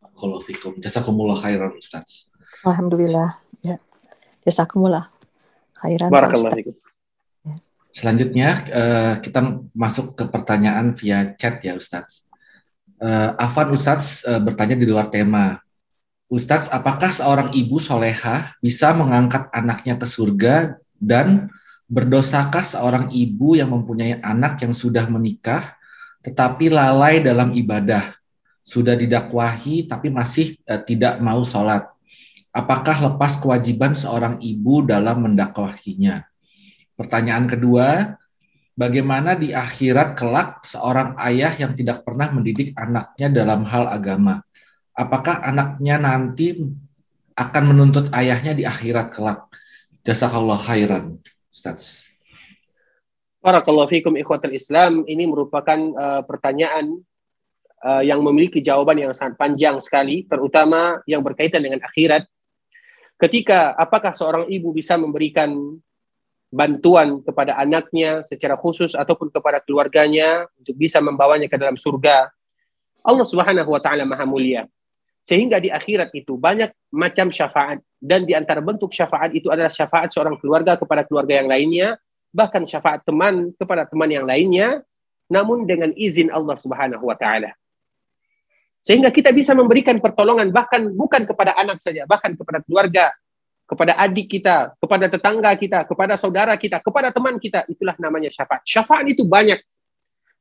Barakallahu 0.00 0.42
fikum. 0.46 0.72
Jazakumullah 0.78 1.36
khairan 1.40 1.74
Ustaz. 1.74 2.30
Alhamdulillah. 2.62 3.40
Ya. 3.60 3.80
Jazakumullah 4.44 5.13
khairan 5.84 6.08
fikum 6.56 6.74
Selanjutnya 7.94 8.58
uh, 8.74 9.14
kita 9.22 9.62
masuk 9.70 10.18
ke 10.18 10.26
pertanyaan 10.26 10.98
via 10.98 11.30
chat 11.38 11.62
ya 11.62 11.78
Ustadz. 11.78 12.26
Uh, 12.98 13.38
Afan 13.38 13.70
Ustadz 13.70 14.26
uh, 14.26 14.42
bertanya 14.42 14.74
di 14.74 14.82
luar 14.82 15.06
tema. 15.06 15.62
Ustadz, 16.26 16.66
apakah 16.74 17.14
seorang 17.14 17.54
ibu 17.54 17.78
soleha 17.78 18.50
bisa 18.58 18.90
mengangkat 18.90 19.46
anaknya 19.54 19.94
ke 19.94 20.10
surga 20.10 20.74
dan 20.98 21.54
berdosakah 21.86 22.66
seorang 22.66 23.14
ibu 23.14 23.54
yang 23.54 23.70
mempunyai 23.70 24.18
anak 24.26 24.58
yang 24.66 24.74
sudah 24.74 25.06
menikah 25.06 25.78
tetapi 26.26 26.74
lalai 26.74 27.22
dalam 27.22 27.54
ibadah, 27.54 28.18
sudah 28.58 28.98
didakwahi 28.98 29.86
tapi 29.86 30.10
masih 30.10 30.58
uh, 30.66 30.82
tidak 30.82 31.22
mau 31.22 31.46
sholat? 31.46 31.93
Apakah 32.54 33.10
lepas 33.10 33.34
kewajiban 33.42 33.98
seorang 33.98 34.38
ibu 34.38 34.86
dalam 34.86 35.26
mendakwahinya? 35.26 36.22
Pertanyaan 36.94 37.50
kedua, 37.50 38.14
bagaimana 38.78 39.34
di 39.34 39.50
akhirat 39.50 40.14
kelak 40.14 40.62
seorang 40.62 41.18
ayah 41.18 41.50
yang 41.58 41.74
tidak 41.74 42.06
pernah 42.06 42.30
mendidik 42.30 42.70
anaknya 42.78 43.26
dalam 43.26 43.66
hal 43.66 43.90
agama? 43.90 44.46
Apakah 44.94 45.42
anaknya 45.42 45.98
nanti 45.98 46.62
akan 47.34 47.62
menuntut 47.74 48.06
ayahnya 48.14 48.54
di 48.54 48.62
akhirat 48.62 49.10
kelak? 49.10 49.50
Jazakallah 50.06 50.62
khairan, 50.62 51.18
Ustaz. 51.50 52.06
Barakallahu 53.42 53.90
fikum 53.90 54.14
ikhwatul 54.14 54.54
Islam. 54.54 55.02
Ini 55.10 55.26
merupakan 55.26 55.76
uh, 55.98 56.22
pertanyaan 56.22 57.02
uh, 57.82 58.02
yang 58.06 58.22
memiliki 58.22 58.62
jawaban 58.62 59.02
yang 59.02 59.10
sangat 59.10 59.34
panjang 59.34 59.76
sekali, 59.82 60.22
terutama 60.24 61.02
yang 61.10 61.20
berkaitan 61.20 61.58
dengan 61.58 61.82
akhirat. 61.82 62.30
Ketika 63.14 63.78
apakah 63.78 64.10
seorang 64.10 64.50
ibu 64.50 64.74
bisa 64.74 64.98
memberikan 64.98 65.54
bantuan 66.54 67.18
kepada 67.26 67.58
anaknya 67.58 68.22
secara 68.22 68.54
khusus 68.54 68.94
ataupun 68.94 69.34
kepada 69.34 69.58
keluarganya 69.58 70.46
untuk 70.54 70.78
bisa 70.78 71.02
membawanya 71.02 71.50
ke 71.50 71.58
dalam 71.58 71.74
surga. 71.74 72.30
Allah 73.02 73.26
Subhanahu 73.26 73.74
wa 73.74 73.82
taala 73.82 74.06
Maha 74.06 74.22
Mulia. 74.22 74.70
Sehingga 75.26 75.58
di 75.58 75.68
akhirat 75.68 76.14
itu 76.14 76.38
banyak 76.38 76.70
macam 76.94 77.34
syafaat 77.34 77.82
dan 77.98 78.22
di 78.22 78.38
antara 78.38 78.62
bentuk 78.62 78.94
syafaat 78.94 79.34
itu 79.34 79.50
adalah 79.50 79.72
syafaat 79.72 80.14
seorang 80.14 80.38
keluarga 80.38 80.78
kepada 80.78 81.02
keluarga 81.02 81.42
yang 81.42 81.50
lainnya, 81.50 81.98
bahkan 82.30 82.62
syafaat 82.62 83.02
teman 83.02 83.50
kepada 83.58 83.88
teman 83.88 84.08
yang 84.08 84.24
lainnya, 84.28 84.84
namun 85.26 85.66
dengan 85.66 85.90
izin 85.96 86.30
Allah 86.30 86.54
Subhanahu 86.54 87.02
wa 87.02 87.16
taala. 87.18 87.50
Sehingga 88.84 89.08
kita 89.08 89.32
bisa 89.32 89.56
memberikan 89.56 89.96
pertolongan 89.96 90.52
bahkan 90.52 90.84
bukan 90.92 91.24
kepada 91.24 91.56
anak 91.56 91.80
saja, 91.80 92.04
bahkan 92.04 92.36
kepada 92.36 92.60
keluarga, 92.60 93.16
kepada 93.64 93.96
adik 93.96 94.28
kita, 94.28 94.76
kepada 94.76 95.08
tetangga 95.08 95.50
kita, 95.56 95.88
kepada 95.88 96.14
saudara 96.20 96.52
kita, 96.60 96.84
kepada 96.84 97.08
teman 97.08 97.40
kita. 97.40 97.64
Itulah 97.64 97.96
namanya 97.96 98.28
syafaat. 98.28 98.60
Syafaat 98.68 99.08
itu 99.08 99.24
banyak. 99.24 99.56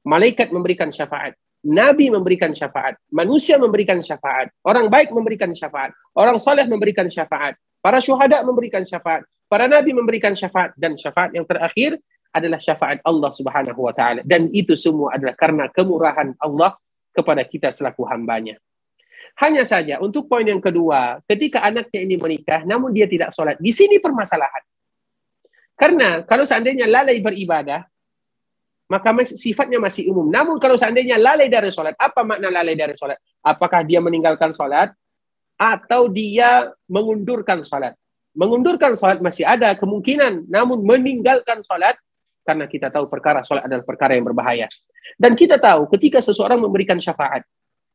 Malaikat 0.04 0.52
memberikan 0.52 0.92
syafaat. 0.92 1.40
Nabi 1.64 2.12
memberikan 2.12 2.52
syafaat, 2.52 3.00
manusia 3.08 3.56
memberikan 3.56 4.04
syafaat, 4.04 4.52
orang 4.68 4.92
baik 4.92 5.16
memberikan 5.16 5.48
syafaat, 5.56 5.96
orang 6.12 6.36
soleh 6.36 6.68
memberikan 6.68 7.08
syafaat, 7.08 7.56
para 7.80 8.04
syuhada 8.04 8.44
memberikan 8.44 8.84
syafaat, 8.84 9.24
para 9.48 9.64
nabi 9.72 9.96
memberikan 9.96 10.36
syafaat, 10.36 10.76
dan 10.76 11.00
syafaat 11.00 11.32
yang 11.32 11.48
terakhir 11.48 11.96
adalah 12.36 12.60
syafaat 12.60 13.00
Allah 13.06 13.32
Subhanahu 13.32 13.80
wa 13.80 13.94
taala 13.96 14.26
dan 14.26 14.50
itu 14.52 14.74
semua 14.74 15.14
adalah 15.16 15.38
karena 15.38 15.70
kemurahan 15.70 16.34
Allah 16.42 16.74
kepada 17.14 17.46
kita 17.46 17.70
selaku 17.70 18.04
hambanya. 18.10 18.58
Hanya 19.40 19.66
saja 19.66 19.98
untuk 20.02 20.30
poin 20.30 20.46
yang 20.46 20.62
kedua, 20.62 21.22
ketika 21.26 21.62
anaknya 21.66 22.06
ini 22.06 22.16
menikah 22.20 22.62
namun 22.66 22.94
dia 22.94 23.10
tidak 23.10 23.34
sholat, 23.34 23.58
di 23.58 23.72
sini 23.74 23.98
permasalahan. 23.98 24.62
Karena 25.74 26.22
kalau 26.22 26.46
seandainya 26.46 26.86
lalai 26.86 27.18
beribadah, 27.18 27.82
maka 28.86 29.10
sifatnya 29.26 29.82
masih 29.82 30.06
umum. 30.14 30.30
Namun 30.30 30.62
kalau 30.62 30.78
seandainya 30.78 31.18
lalai 31.18 31.50
dari 31.50 31.74
sholat, 31.74 31.98
apa 31.98 32.22
makna 32.22 32.54
lalai 32.54 32.78
dari 32.78 32.94
sholat? 32.94 33.18
Apakah 33.42 33.82
dia 33.82 33.98
meninggalkan 33.98 34.54
sholat 34.54 34.94
atau 35.58 36.06
dia 36.14 36.70
mengundurkan 36.86 37.66
sholat? 37.66 37.98
Mengundurkan 38.38 38.94
sholat 38.94 39.18
masih 39.18 39.50
ada 39.50 39.74
kemungkinan, 39.74 40.46
namun 40.46 40.86
meninggalkan 40.86 41.66
sholat 41.66 41.98
karena 42.44 42.68
kita 42.68 42.92
tahu 42.92 43.08
perkara 43.08 43.42
sholat 43.42 43.66
adalah 43.66 43.84
perkara 43.88 44.14
yang 44.14 44.28
berbahaya. 44.28 44.68
Dan 45.16 45.34
kita 45.34 45.58
tahu 45.58 45.88
ketika 45.96 46.20
seseorang 46.20 46.60
memberikan 46.60 47.00
syafaat, 47.00 47.48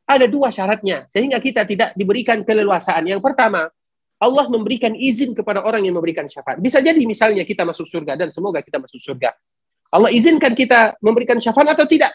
ada 0.09 0.25
dua 0.25 0.49
syaratnya 0.49 1.05
sehingga 1.13 1.37
kita 1.37 1.69
tidak 1.69 1.93
diberikan 1.93 2.41
keleluasaan. 2.41 3.05
Yang 3.05 3.21
pertama, 3.21 3.69
Allah 4.19 4.45
memberikan 4.51 4.97
izin 4.97 5.37
kepada 5.37 5.63
orang 5.63 5.85
yang 5.85 5.95
memberikan 5.95 6.27
syafaat. 6.27 6.59
Bisa 6.59 6.83
jadi 6.83 6.99
misalnya 7.05 7.45
kita 7.47 7.63
masuk 7.63 7.87
surga 7.87 8.19
dan 8.19 8.33
semoga 8.35 8.65
kita 8.65 8.81
masuk 8.83 8.99
surga. 8.99 9.31
Allah 9.93 10.11
izinkan 10.13 10.53
kita 10.57 10.97
memberikan 11.05 11.39
syafaat 11.39 11.77
atau 11.77 11.87
tidak? 11.87 12.13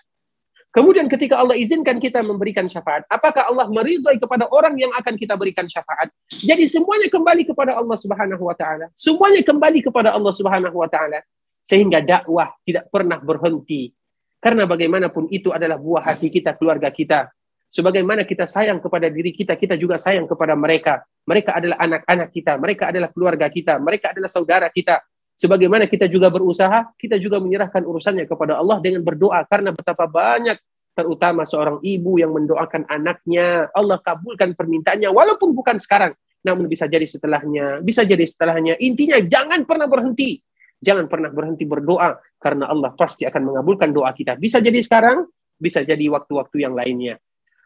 Kemudian 0.73 1.05
ketika 1.05 1.37
Allah 1.37 1.53
izinkan 1.53 2.01
kita 2.01 2.25
memberikan 2.25 2.65
syafaat, 2.65 3.05
apakah 3.05 3.45
Allah 3.45 3.69
meridhai 3.69 4.17
kepada 4.17 4.49
orang 4.49 4.73
yang 4.73 4.89
akan 4.97 5.13
kita 5.21 5.37
berikan 5.37 5.69
syafaat? 5.69 6.09
Jadi 6.33 6.65
semuanya 6.65 7.13
kembali 7.13 7.45
kepada 7.45 7.77
Allah 7.77 7.93
Subhanahu 7.93 8.41
wa 8.41 8.57
taala. 8.57 8.89
Semuanya 8.97 9.45
kembali 9.45 9.85
kepada 9.85 10.17
Allah 10.17 10.33
Subhanahu 10.33 10.73
wa 10.73 10.89
taala. 10.89 11.21
Sehingga 11.63 12.03
dakwah 12.03 12.51
tidak 12.67 12.91
pernah 12.91 13.17
berhenti. 13.17 13.91
Karena 14.43 14.67
bagaimanapun 14.67 15.31
itu 15.31 15.55
adalah 15.55 15.79
buah 15.79 16.03
hati 16.03 16.27
kita, 16.27 16.59
keluarga 16.59 16.91
kita. 16.91 17.31
Sebagaimana 17.73 18.27
kita 18.27 18.45
sayang 18.45 18.77
kepada 18.83 19.09
diri 19.09 19.33
kita, 19.33 19.57
kita 19.57 19.79
juga 19.79 19.97
sayang 19.97 20.29
kepada 20.29 20.53
mereka. 20.53 21.01
Mereka 21.25 21.57
adalah 21.57 21.79
anak-anak 21.79 22.29
kita, 22.29 22.51
mereka 22.59 22.83
adalah 22.91 23.09
keluarga 23.09 23.47
kita, 23.49 23.79
mereka 23.79 24.13
adalah 24.13 24.29
saudara 24.29 24.67
kita. 24.69 25.01
Sebagaimana 25.33 25.89
kita 25.89 26.05
juga 26.05 26.29
berusaha, 26.29 26.93
kita 26.99 27.17
juga 27.17 27.41
menyerahkan 27.41 27.81
urusannya 27.81 28.29
kepada 28.29 28.61
Allah 28.61 28.77
dengan 28.77 29.01
berdoa 29.01 29.41
karena 29.49 29.73
betapa 29.73 30.05
banyak 30.05 30.61
terutama 30.93 31.41
seorang 31.43 31.81
ibu 31.81 32.21
yang 32.21 32.31
mendoakan 32.31 32.85
anaknya, 32.85 33.67
Allah 33.73 33.97
kabulkan 33.97 34.53
permintaannya 34.53 35.09
walaupun 35.09 35.57
bukan 35.57 35.81
sekarang, 35.81 36.13
namun 36.45 36.69
bisa 36.69 36.85
jadi 36.85 37.03
setelahnya, 37.09 37.81
bisa 37.81 38.05
jadi 38.05 38.21
setelahnya. 38.21 38.77
Intinya 38.77 39.17
jangan 39.25 39.65
pernah 39.65 39.89
berhenti. 39.89 40.37
Jangan 40.83 41.07
pernah 41.07 41.31
berhenti 41.31 41.63
berdoa 41.63 42.19
karena 42.35 42.67
Allah 42.67 42.91
pasti 42.91 43.23
akan 43.23 43.55
mengabulkan 43.55 43.95
doa 43.95 44.11
kita. 44.11 44.35
Bisa 44.35 44.59
jadi 44.59 44.75
sekarang, 44.83 45.23
bisa 45.55 45.79
jadi 45.79 46.03
waktu-waktu 46.11 46.67
yang 46.67 46.75
lainnya. 46.75 47.15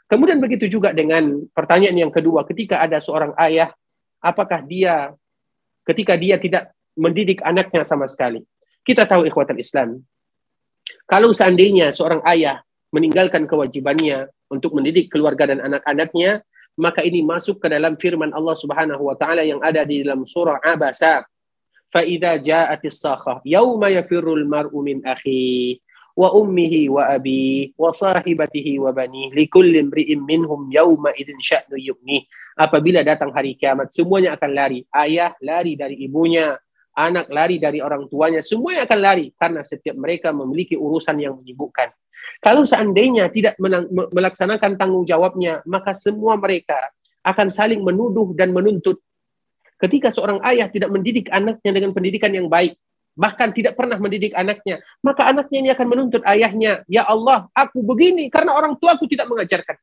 Kemudian 0.05 0.37
begitu 0.37 0.69
juga 0.69 0.93
dengan 0.93 1.49
pertanyaan 1.51 2.07
yang 2.07 2.13
kedua, 2.13 2.45
ketika 2.45 2.79
ada 2.79 3.01
seorang 3.01 3.33
ayah, 3.41 3.73
apakah 4.21 4.61
dia 4.61 5.17
ketika 5.83 6.13
dia 6.13 6.37
tidak 6.37 6.71
mendidik 6.93 7.41
anaknya 7.41 7.81
sama 7.81 8.05
sekali. 8.05 8.45
Kita 8.85 9.03
tahu 9.03 9.25
ikhwatal 9.25 9.59
Islam. 9.59 9.99
Kalau 11.03 11.35
seandainya 11.35 11.91
seorang 11.91 12.23
ayah 12.27 12.63
meninggalkan 12.91 13.43
kewajibannya 13.43 14.31
untuk 14.47 14.75
mendidik 14.75 15.11
keluarga 15.11 15.51
dan 15.51 15.59
anak-anaknya, 15.59 16.43
maka 16.79 17.03
ini 17.03 17.25
masuk 17.25 17.59
ke 17.59 17.67
dalam 17.67 17.99
firman 17.99 18.31
Allah 18.31 18.55
Subhanahu 18.55 19.11
wa 19.11 19.15
taala 19.17 19.43
yang 19.43 19.59
ada 19.59 19.83
di 19.83 20.05
dalam 20.05 20.23
surah 20.23 20.61
Abasa. 20.63 21.25
Yafirrul 23.91 24.45
mar'u 24.47 24.77
min 24.83 25.03
akhi 25.05 25.79
wa 26.17 26.33
ummihi 26.33 26.89
wa 26.89 27.13
abi 27.13 27.71
wa 27.77 27.93
sahibatihi 27.93 28.81
wa 28.81 28.89
bani 28.89 29.29
likulli 29.37 29.77
imri'in 29.77 30.25
minhum 30.25 30.65
yauma 30.73 31.13
idzin 31.13 31.37
sya'nu 31.37 31.77
yughni 31.77 32.25
apabila 32.57 33.05
datang 33.05 33.29
hari 33.29 33.53
kiamat 33.53 33.93
semuanya 33.93 34.33
akan 34.33 34.49
lari 34.49 34.81
ayah 34.97 35.37
lari 35.45 35.77
dari 35.77 36.01
ibunya 36.01 36.57
anak 36.97 37.29
lari 37.29 37.61
dari 37.61 37.77
orang 37.77 38.09
tuanya, 38.09 38.41
semuanya 38.41 38.89
akan 38.89 38.99
lari 38.99 39.25
karena 39.37 39.61
setiap 39.61 39.93
mereka 39.93 40.33
memiliki 40.33 40.73
urusan 40.73 41.21
yang 41.21 41.37
menyibukkan. 41.37 41.93
Kalau 42.41 42.65
seandainya 42.65 43.29
tidak 43.29 43.53
melaksanakan 44.09 44.75
tanggung 44.75 45.05
jawabnya, 45.05 45.61
maka 45.69 45.93
semua 45.93 46.33
mereka 46.35 46.75
akan 47.21 47.53
saling 47.53 47.85
menuduh 47.85 48.33
dan 48.33 48.49
menuntut. 48.49 48.97
Ketika 49.77 50.09
seorang 50.09 50.41
ayah 50.41 50.65
tidak 50.69 50.89
mendidik 50.89 51.29
anaknya 51.29 51.71
dengan 51.71 51.93
pendidikan 51.93 52.33
yang 52.33 52.49
baik, 52.49 52.73
bahkan 53.17 53.49
tidak 53.53 53.77
pernah 53.77 53.97
mendidik 53.97 54.33
anaknya, 54.33 54.81
maka 55.01 55.25
anaknya 55.29 55.57
ini 55.57 55.69
akan 55.73 55.87
menuntut 55.89 56.21
ayahnya, 56.25 56.85
"Ya 56.89 57.05
Allah, 57.05 57.49
aku 57.53 57.81
begini 57.81 58.29
karena 58.29 58.53
orang 58.53 58.77
tuaku 58.77 59.09
tidak 59.09 59.29
mengajarkan." 59.29 59.77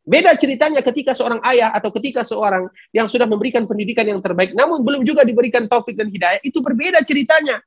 Beda 0.00 0.32
ceritanya 0.32 0.80
ketika 0.80 1.12
seorang 1.12 1.44
ayah 1.44 1.76
atau 1.76 1.92
ketika 1.92 2.24
seorang 2.24 2.72
yang 2.90 3.04
sudah 3.04 3.28
memberikan 3.28 3.68
pendidikan 3.68 4.08
yang 4.08 4.20
terbaik, 4.24 4.56
namun 4.56 4.80
belum 4.80 5.04
juga 5.04 5.28
diberikan 5.28 5.68
taufik 5.68 5.92
dan 5.92 6.08
hidayah, 6.08 6.40
itu 6.40 6.60
berbeda 6.64 7.04
ceritanya. 7.04 7.60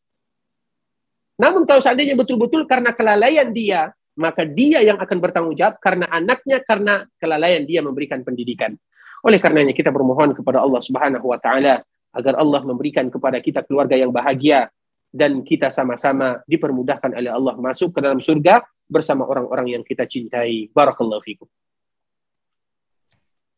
Namun 1.38 1.66
kalau 1.70 1.82
seandainya 1.82 2.18
betul-betul 2.18 2.66
karena 2.66 2.90
kelalaian 2.94 3.54
dia, 3.54 3.94
maka 4.18 4.46
dia 4.46 4.82
yang 4.82 4.98
akan 5.02 5.18
bertanggung 5.22 5.58
jawab 5.58 5.78
karena 5.82 6.06
anaknya, 6.10 6.62
karena 6.62 7.06
kelalaian 7.18 7.66
dia 7.66 7.82
memberikan 7.82 8.22
pendidikan. 8.22 8.78
Oleh 9.24 9.40
karenanya 9.40 9.72
kita 9.72 9.90
bermohon 9.90 10.36
kepada 10.36 10.60
Allah 10.60 10.84
Subhanahu 10.84 11.32
wa 11.32 11.40
taala 11.40 11.80
agar 12.14 12.34
Allah 12.38 12.62
memberikan 12.68 13.08
kepada 13.08 13.40
kita 13.40 13.64
keluarga 13.64 13.96
yang 13.96 14.12
bahagia 14.12 14.68
dan 15.10 15.42
kita 15.42 15.72
sama-sama 15.72 16.44
dipermudahkan 16.46 17.14
oleh 17.16 17.32
Allah 17.32 17.56
masuk 17.56 17.96
ke 17.96 18.00
dalam 18.04 18.20
surga 18.20 18.62
bersama 18.90 19.24
orang-orang 19.24 19.80
yang 19.80 19.84
kita 19.86 20.04
cintai. 20.04 20.68
Barakallahu 20.76 21.24
fikum. 21.24 21.48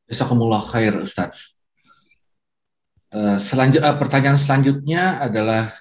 Jazakumullah 0.05 0.61
khair 0.61 0.93
Ustaz. 1.01 1.57
Uh, 3.09 3.39
pertanyaan 3.95 4.35
selanjutnya 4.35 5.23
adalah 5.23 5.71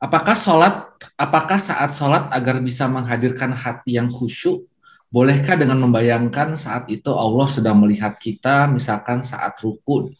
apakah 0.00 0.34
sholat, 0.34 0.90
apakah 1.14 1.60
saat 1.60 1.92
sholat 1.94 2.26
agar 2.32 2.58
bisa 2.64 2.88
menghadirkan 2.88 3.52
hati 3.52 4.00
yang 4.00 4.08
khusyuk, 4.08 4.64
bolehkah 5.08 5.56
dengan 5.56 5.80
membayangkan 5.80 6.60
saat 6.60 6.88
itu 6.92 7.08
Allah 7.12 7.48
sedang 7.48 7.80
melihat 7.80 8.16
kita, 8.20 8.68
misalkan 8.68 9.24
saat 9.24 9.56
ruku 9.60 10.12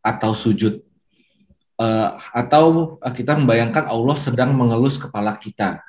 atau 0.00 0.32
sujud, 0.32 0.80
uh, 1.76 2.16
atau 2.32 2.96
kita 3.12 3.36
membayangkan 3.36 3.84
Allah 3.88 4.16
sedang 4.16 4.56
mengelus 4.56 4.96
kepala 4.96 5.36
kita. 5.36 5.84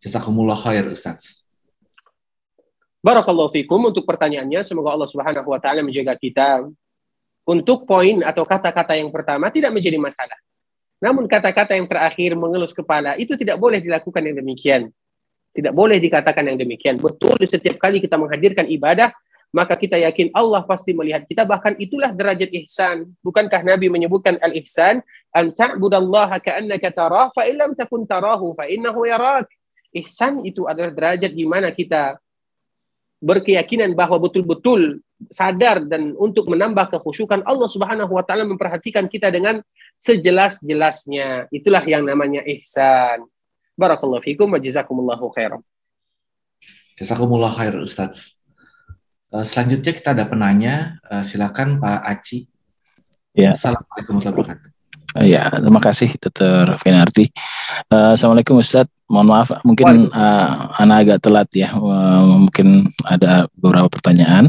Jazakumullah 0.00 0.56
khair 0.56 0.88
Ustaz. 0.88 1.44
Barakallahu 3.00 3.52
fikum 3.52 3.80
untuk 3.88 4.04
pertanyaannya. 4.04 4.60
Semoga 4.60 4.92
Allah 4.92 5.08
Subhanahu 5.08 5.48
wa 5.48 5.60
taala 5.60 5.80
menjaga 5.80 6.16
kita. 6.16 6.68
Untuk 7.48 7.88
poin 7.88 8.20
atau 8.20 8.44
kata-kata 8.44 9.00
yang 9.00 9.08
pertama 9.08 9.48
tidak 9.48 9.72
menjadi 9.72 9.96
masalah. 9.96 10.36
Namun 11.00 11.24
kata-kata 11.24 11.72
yang 11.80 11.88
terakhir 11.88 12.36
mengelus 12.36 12.76
kepala 12.76 13.16
itu 13.16 13.32
tidak 13.40 13.56
boleh 13.56 13.80
dilakukan 13.80 14.20
yang 14.20 14.36
demikian. 14.36 14.82
Tidak 15.50 15.74
boleh 15.74 15.98
dikatakan 15.98 16.46
yang 16.46 16.58
demikian. 16.58 16.96
Betul 16.98 17.38
setiap 17.42 17.76
kali 17.82 17.98
kita 17.98 18.14
menghadirkan 18.14 18.70
ibadah, 18.70 19.10
maka 19.50 19.74
kita 19.74 19.98
yakin 19.98 20.30
Allah 20.30 20.62
pasti 20.62 20.94
melihat 20.94 21.26
kita. 21.26 21.42
Bahkan 21.42 21.78
itulah 21.82 22.14
derajat 22.14 22.54
ihsan. 22.62 23.10
Bukankah 23.18 23.66
Nabi 23.66 23.90
menyebutkan 23.90 24.38
al-ihsan? 24.38 25.02
An 25.34 25.50
ta'budallaha 25.50 26.38
ka'annaka 26.38 26.94
tarah, 26.94 27.26
fa 27.34 27.46
illam 27.50 27.74
takun 27.74 28.06
tarahu, 28.06 28.54
fa 28.54 28.70
innahu 28.70 29.10
yarak. 29.10 29.50
Ihsan 29.90 30.46
itu 30.46 30.70
adalah 30.70 30.94
derajat 30.94 31.34
di 31.34 31.42
mana 31.42 31.74
kita 31.74 32.14
berkeyakinan 33.20 33.92
bahwa 33.92 34.22
betul-betul 34.22 35.02
sadar 35.28 35.84
dan 35.84 36.16
untuk 36.16 36.48
menambah 36.48 36.96
kekhusyukan 36.96 37.44
Allah 37.44 37.68
Subhanahu 37.68 38.16
wa 38.16 38.24
taala 38.24 38.48
memperhatikan 38.48 39.04
kita 39.10 39.28
dengan 39.28 39.60
sejelas-jelasnya. 40.00 41.52
Itulah 41.52 41.84
yang 41.84 42.06
namanya 42.08 42.40
ihsan. 42.56 43.26
Barakallahu 43.78 44.22
fikum 44.22 44.50
wa 44.50 44.58
jazakumullahu 44.60 45.30
khairan. 45.34 45.62
Jazakumullah 46.98 47.48
khair 47.52 47.74
Ustaz. 47.80 48.36
Eh, 49.30 49.44
selanjutnya 49.46 49.92
kita 49.94 50.12
ada 50.12 50.24
penanya, 50.26 50.98
Eh, 51.08 51.24
silakan 51.24 51.80
Pak 51.80 52.00
Aci. 52.04 52.44
Ya. 53.32 53.54
Assalamualaikum 53.54 54.18
warahmatullahi 54.20 54.36
wabarakatuh. 54.58 54.68
Eh, 54.70 55.26
Ya, 55.26 55.50
terima 55.50 55.82
kasih 55.82 56.14
Dr. 56.22 56.76
Finarti. 56.78 57.30
Eh, 57.90 58.10
Assalamualaikum 58.14 58.62
Ustadz. 58.62 58.90
Mohon 59.10 59.26
maaf, 59.26 59.48
mungkin 59.66 60.06
eh, 60.06 60.48
Ana 60.78 61.02
agak 61.02 61.24
telat 61.26 61.50
ya. 61.50 61.72
Eh, 61.74 62.22
mungkin 62.46 62.90
ada 63.02 63.50
beberapa 63.58 63.90
pertanyaan 63.90 64.46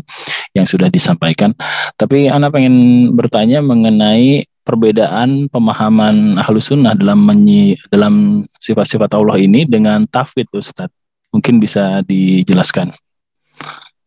yang 0.53 0.68
sudah 0.69 0.91
disampaikan. 0.91 1.56
Tapi 1.98 2.30
Ana 2.30 2.52
pengen 2.53 3.10
bertanya 3.18 3.64
mengenai 3.64 4.45
perbedaan 4.72 5.52
pemahaman 5.52 6.39
ahlus 6.39 6.72
sunnah 6.72 6.95
dalam 6.95 7.27
menyi, 7.27 7.76
dalam 7.91 8.48
sifat-sifat 8.64 9.11
Allah 9.19 9.35
ini 9.35 9.68
dengan 9.68 10.07
tafwid 10.07 10.48
Ustadz. 10.56 10.95
Mungkin 11.35 11.60
bisa 11.60 11.99
dijelaskan. 12.07 12.95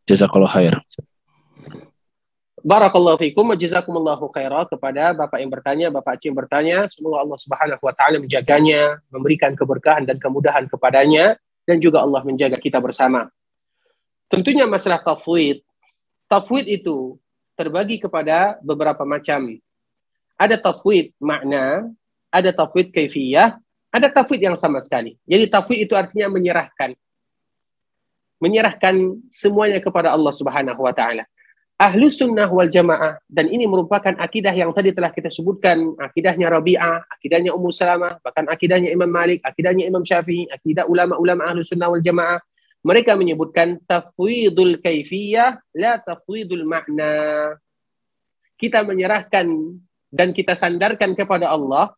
Jazakallah 0.09 0.49
khair. 0.49 0.75
Barakallahu 2.65 3.21
fikum 3.21 3.53
wa 3.53 3.57
jazakumullahu 3.61 4.33
khaira 4.33 4.65
kepada 4.65 5.13
Bapak 5.13 5.37
yang 5.37 5.53
bertanya, 5.53 5.87
Bapak 5.93 6.17
Aceh 6.17 6.33
yang 6.33 6.37
bertanya. 6.37 6.89
Semoga 6.89 7.21
Allah 7.21 7.37
Subhanahu 7.37 7.83
wa 7.85 7.93
taala 7.93 8.17
menjaganya, 8.17 9.05
memberikan 9.13 9.53
keberkahan 9.53 10.09
dan 10.09 10.17
kemudahan 10.17 10.65
kepadanya 10.65 11.37
dan 11.69 11.77
juga 11.77 12.01
Allah 12.01 12.25
menjaga 12.25 12.57
kita 12.57 12.81
bersama. 12.81 13.29
Tentunya 14.33 14.65
masalah 14.65 15.01
tafwid. 15.05 15.61
Tafwid 16.25 16.65
itu 16.73 17.21
terbagi 17.53 18.01
kepada 18.01 18.57
beberapa 18.65 19.05
macam. 19.05 19.61
Ada 20.35 20.59
tafwid 20.59 21.15
makna, 21.23 21.87
ada 22.35 22.51
tafwid 22.51 22.91
kaifiyah, 22.91 23.55
ada 23.95 24.11
tafwid 24.11 24.43
yang 24.43 24.59
sama 24.59 24.83
sekali. 24.83 25.15
Jadi 25.23 25.47
tafwid 25.47 25.87
itu 25.87 25.95
artinya 25.95 26.27
menyerahkan. 26.27 26.99
Menyerahkan 28.43 29.23
semuanya 29.31 29.79
kepada 29.79 30.11
Allah 30.11 30.35
Subhanahu 30.35 30.83
wa 30.83 30.91
taala. 30.91 31.23
Ahlu 31.75 32.07
sunnah 32.07 32.47
wal 32.47 32.71
jamaah 32.71 33.19
dan 33.27 33.51
ini 33.51 33.67
merupakan 33.67 34.15
akidah 34.15 34.55
yang 34.55 34.71
tadi 34.71 34.95
telah 34.95 35.11
kita 35.11 35.27
sebutkan 35.27 35.95
akidahnya 35.99 36.47
Rabi'ah, 36.47 37.03
akidahnya 37.19 37.51
Ummu 37.51 37.75
Salamah, 37.75 38.15
bahkan 38.23 38.47
akidahnya 38.47 38.95
Imam 38.95 39.11
Malik, 39.11 39.43
akidahnya 39.43 39.83
Imam 39.87 40.07
Syafi'i, 40.07 40.47
akidah 40.51 40.87
ulama-ulama 40.87 41.51
ahlu 41.51 41.67
sunnah 41.67 41.91
wal 41.91 42.03
jamaah. 42.03 42.39
Mereka 42.87 43.19
menyebutkan 43.19 43.83
tafwidul 43.91 44.79
kaifiyah 44.79 45.59
la 45.75 45.99
tafwidul 45.99 46.63
makna. 46.63 47.55
Kita 48.55 48.87
menyerahkan 48.87 49.51
dan 50.15 50.31
kita 50.31 50.55
sandarkan 50.55 51.19
kepada 51.19 51.51
Allah 51.51 51.91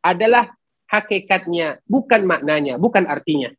adalah 0.00 0.48
hakikatnya, 0.88 1.84
bukan 1.84 2.24
maknanya, 2.24 2.80
bukan 2.80 3.04
artinya. 3.04 3.52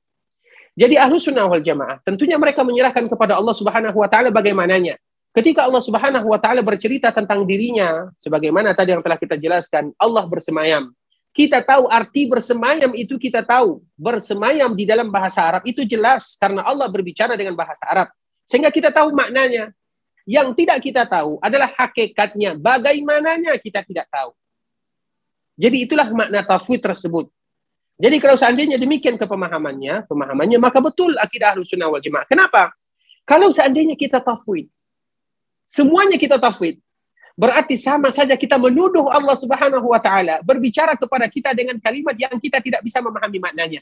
Jadi 0.74 0.98
ahlu 0.98 1.22
sunnah 1.22 1.46
wal 1.46 1.62
jamaah, 1.62 2.02
tentunya 2.02 2.42
mereka 2.42 2.66
menyerahkan 2.66 3.06
kepada 3.06 3.38
Allah 3.38 3.54
subhanahu 3.54 4.02
wa 4.02 4.10
ta'ala 4.10 4.34
bagaimananya. 4.34 4.98
Ketika 5.30 5.62
Allah 5.62 5.78
Subhanahu 5.78 6.26
wa 6.26 6.42
taala 6.42 6.66
bercerita 6.66 7.14
tentang 7.14 7.46
dirinya 7.46 8.10
sebagaimana 8.18 8.74
tadi 8.74 8.98
yang 8.98 9.04
telah 9.06 9.14
kita 9.14 9.38
jelaskan, 9.38 9.94
Allah 10.02 10.26
bersemayam. 10.26 10.90
Kita 11.30 11.62
tahu 11.62 11.86
arti 11.86 12.26
bersemayam 12.26 12.98
itu 12.98 13.14
kita 13.22 13.46
tahu. 13.46 13.86
Bersemayam 13.94 14.74
di 14.74 14.90
dalam 14.90 15.14
bahasa 15.14 15.46
Arab 15.46 15.62
itu 15.70 15.86
jelas 15.86 16.34
karena 16.42 16.66
Allah 16.66 16.90
berbicara 16.90 17.38
dengan 17.38 17.54
bahasa 17.54 17.86
Arab. 17.86 18.10
Sehingga 18.42 18.74
kita 18.74 18.90
tahu 18.90 19.14
maknanya. 19.14 19.70
Yang 20.30 20.62
tidak 20.62 20.78
kita 20.86 21.10
tahu 21.10 21.42
adalah 21.42 21.74
hakikatnya. 21.74 22.54
Bagaimananya 22.54 23.58
kita 23.58 23.82
tidak 23.82 24.06
tahu. 24.14 24.30
Jadi 25.58 25.90
itulah 25.90 26.06
makna 26.14 26.46
tafwid 26.46 26.86
tersebut. 26.86 27.34
Jadi 27.98 28.16
kalau 28.22 28.38
seandainya 28.38 28.78
demikian 28.78 29.18
kepemahamannya, 29.18 30.06
pemahamannya 30.06 30.62
maka 30.62 30.80
betul 30.80 31.18
akidah 31.18 31.58
Ahlus 31.58 31.74
Sunnah 31.74 31.90
wal 31.90 32.00
Jamaah. 32.00 32.30
Kenapa? 32.30 32.72
Kalau 33.26 33.50
seandainya 33.50 33.98
kita 33.98 34.22
tafwid, 34.22 34.70
semuanya 35.66 36.16
kita 36.16 36.38
tafwid. 36.38 36.78
Berarti 37.36 37.76
sama 37.76 38.14
saja 38.14 38.38
kita 38.38 38.56
menuduh 38.62 39.10
Allah 39.10 39.36
Subhanahu 39.36 39.92
wa 39.92 40.00
taala 40.00 40.40
berbicara 40.46 40.94
kepada 40.96 41.26
kita 41.28 41.52
dengan 41.58 41.76
kalimat 41.82 42.16
yang 42.16 42.38
kita 42.38 42.64
tidak 42.64 42.86
bisa 42.86 43.02
memahami 43.02 43.42
maknanya. 43.42 43.82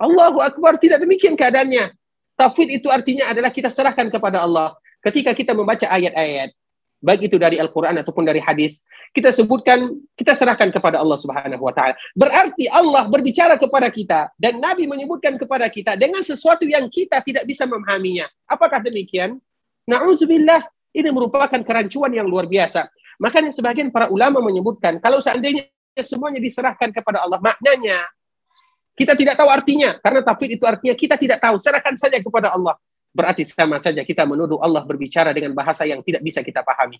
Allahu 0.00 0.40
akbar 0.42 0.80
tidak 0.80 1.04
demikian 1.04 1.36
keadaannya. 1.38 1.94
Tafwid 2.34 2.80
itu 2.80 2.90
artinya 2.90 3.30
adalah 3.30 3.54
kita 3.54 3.70
serahkan 3.70 4.10
kepada 4.10 4.42
Allah. 4.42 4.74
Ketika 5.02 5.34
kita 5.34 5.52
membaca 5.52 5.84
ayat-ayat, 5.90 6.54
baik 7.02 7.26
itu 7.26 7.36
dari 7.36 7.58
Al-Qur'an 7.58 7.98
ataupun 7.98 8.22
dari 8.22 8.38
hadis, 8.38 8.80
kita 9.10 9.34
sebutkan, 9.34 9.90
kita 10.14 10.32
serahkan 10.38 10.70
kepada 10.70 11.02
Allah 11.02 11.18
Subhanahu 11.18 11.58
wa 11.58 11.74
taala. 11.74 11.98
Berarti 12.14 12.70
Allah 12.70 13.10
berbicara 13.10 13.58
kepada 13.58 13.90
kita 13.90 14.30
dan 14.38 14.62
Nabi 14.62 14.86
menyebutkan 14.86 15.34
kepada 15.34 15.66
kita 15.66 15.98
dengan 15.98 16.22
sesuatu 16.22 16.62
yang 16.62 16.86
kita 16.86 17.18
tidak 17.26 17.42
bisa 17.44 17.66
memahaminya. 17.66 18.30
Apakah 18.46 18.78
demikian? 18.78 19.42
Nauzubillah 19.90 20.62
ini 20.94 21.10
merupakan 21.10 21.58
kerancuan 21.58 22.14
yang 22.14 22.30
luar 22.30 22.46
biasa. 22.46 22.86
Makanya 23.18 23.50
sebagian 23.50 23.90
para 23.90 24.06
ulama 24.06 24.38
menyebutkan, 24.38 25.02
kalau 25.02 25.18
seandainya 25.18 25.66
semuanya 26.00 26.38
diserahkan 26.38 26.94
kepada 26.94 27.26
Allah, 27.26 27.42
maknanya 27.42 28.06
kita 28.94 29.16
tidak 29.16 29.34
tahu 29.34 29.48
artinya. 29.48 29.96
Karena 29.98 30.20
tafwid 30.22 30.50
itu 30.56 30.64
artinya 30.68 30.94
kita 30.94 31.16
tidak 31.16 31.38
tahu. 31.40 31.56
Serahkan 31.56 31.96
saja 31.96 32.18
kepada 32.20 32.52
Allah. 32.52 32.76
Berarti 33.12 33.44
sama 33.44 33.76
saja 33.76 34.00
kita 34.00 34.24
menuduh 34.24 34.56
Allah 34.58 34.82
berbicara 34.88 35.36
dengan 35.36 35.52
bahasa 35.52 35.84
yang 35.84 36.00
tidak 36.00 36.24
bisa 36.24 36.40
kita 36.40 36.64
pahami. 36.64 36.96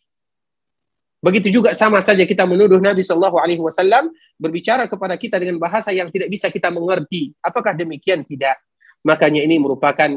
Begitu 1.22 1.55
juga 1.55 1.72
sama 1.72 2.02
saja 2.02 2.26
kita 2.26 2.44
menuduh 2.44 2.82
Nabi 2.82 3.01
Shallallahu 3.01 3.39
Alaihi 3.39 3.62
Wasallam 3.62 4.10
berbicara 4.36 4.90
kepada 4.90 5.14
kita 5.16 5.39
dengan 5.39 5.56
bahasa 5.56 5.94
yang 5.94 6.10
tidak 6.10 6.28
bisa 6.28 6.51
kita 6.51 6.68
mengerti. 6.68 7.32
Apakah 7.39 7.72
demikian? 7.78 8.26
Tidak. 8.26 8.56
Makanya 9.06 9.40
ini 9.47 9.56
merupakan 9.62 10.10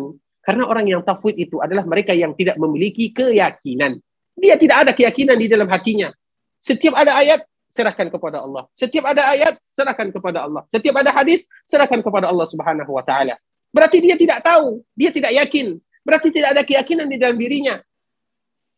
karena 0.46 0.64
orang 0.66 0.86
yang 0.86 1.02
tafwid 1.06 1.38
itu 1.42 1.58
adalah 1.58 1.86
mereka 1.86 2.14
yang 2.14 2.34
tidak 2.38 2.58
memiliki 2.58 3.10
keyakinan. 3.14 3.98
Dia 4.38 4.58
tidak 4.62 4.78
ada 4.86 4.92
keyakinan 4.94 5.38
di 5.38 5.48
dalam 5.50 5.66
hatinya. 5.70 6.14
Setiap 6.62 6.98
ada 6.98 7.18
ayat, 7.18 7.46
serahkan 7.70 8.10
kepada 8.14 8.46
Allah. 8.46 8.66
Setiap 8.74 9.06
ada 9.10 9.30
ayat, 9.30 9.58
serahkan 9.74 10.10
kepada 10.14 10.46
Allah. 10.46 10.66
Setiap 10.70 10.96
ada 11.02 11.10
hadis, 11.14 11.46
serahkan 11.70 12.02
kepada 12.02 12.30
Allah 12.30 12.46
Subhanahu 12.50 12.92
wa 12.94 13.02
taala. 13.06 13.38
Berarti 13.76 14.00
dia 14.00 14.16
tidak 14.16 14.40
tahu, 14.40 14.80
dia 14.96 15.12
tidak 15.12 15.36
yakin. 15.36 15.76
Berarti 16.08 16.32
tidak 16.32 16.56
ada 16.56 16.64
keyakinan 16.64 17.12
di 17.12 17.20
dalam 17.20 17.36
dirinya. 17.36 17.76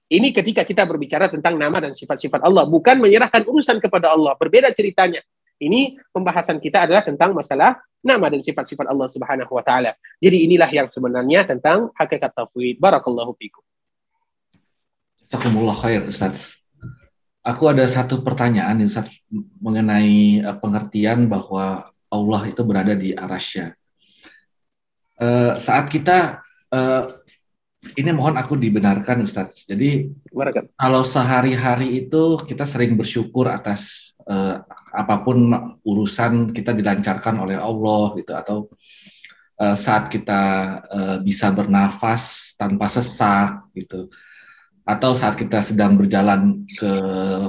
Ini 0.10 0.34
ketika 0.34 0.66
kita 0.66 0.90
berbicara 0.90 1.30
tentang 1.30 1.54
nama 1.54 1.78
dan 1.78 1.94
sifat-sifat 1.94 2.42
Allah, 2.42 2.66
bukan 2.66 2.98
menyerahkan 2.98 3.46
urusan 3.46 3.78
kepada 3.78 4.18
Allah. 4.18 4.34
Berbeda 4.40 4.74
ceritanya. 4.74 5.22
Ini 5.62 6.02
pembahasan 6.10 6.58
kita 6.58 6.90
adalah 6.90 7.06
tentang 7.06 7.38
masalah 7.38 7.78
nama 8.02 8.26
dan 8.30 8.42
sifat-sifat 8.42 8.90
Allah 8.90 9.06
Subhanahu 9.10 9.52
wa 9.54 9.62
taala. 9.62 9.94
Jadi 10.18 10.50
inilah 10.50 10.70
yang 10.70 10.88
sebenarnya 10.90 11.46
tentang 11.46 11.94
hakikat 11.98 12.34
tafwid. 12.34 12.82
Barakallahu 12.82 13.38
fikum. 13.38 13.62
Jazakumullah 15.28 15.76
khair 15.76 16.08
Ustaz. 16.08 16.56
Aku 17.44 17.68
ada 17.68 17.84
satu 17.90 18.24
pertanyaan 18.24 18.80
Ustaz 18.86 19.12
mengenai 19.60 20.46
uh, 20.46 20.56
pengertian 20.56 21.28
bahwa 21.28 21.90
Allah 22.08 22.42
itu 22.48 22.62
berada 22.64 22.96
di 22.96 23.12
arasya. 23.12 23.76
Uh, 25.18 25.58
saat 25.58 25.90
kita 25.90 26.46
uh, 26.70 27.10
ini 27.98 28.14
mohon 28.14 28.38
aku 28.38 28.54
dibenarkan 28.54 29.26
Ustaz. 29.26 29.66
Jadi 29.66 30.14
kalau 30.78 31.02
sehari-hari 31.02 32.06
itu 32.06 32.38
kita 32.46 32.70
sering 32.70 32.94
bersyukur 32.94 33.50
atas 33.50 34.14
uh, 34.30 34.62
apa 34.94 35.16
pun 35.26 35.50
urusan 35.82 36.54
kita 36.54 36.74
dilancarkan 36.74 37.36
oleh 37.42 37.58
Allah 37.58 38.14
gitu. 38.20 38.32
Atau 38.34 38.58
uh, 39.62 39.78
saat 39.78 40.10
kita 40.12 40.42
uh, 40.86 41.18
bisa 41.22 41.54
bernafas 41.54 42.54
tanpa 42.60 42.86
sesak 42.86 43.74
gitu. 43.74 44.10
Atau 44.88 45.18
saat 45.18 45.36
kita 45.36 45.66
sedang 45.66 46.00
berjalan 46.00 46.64
ke 46.78 46.92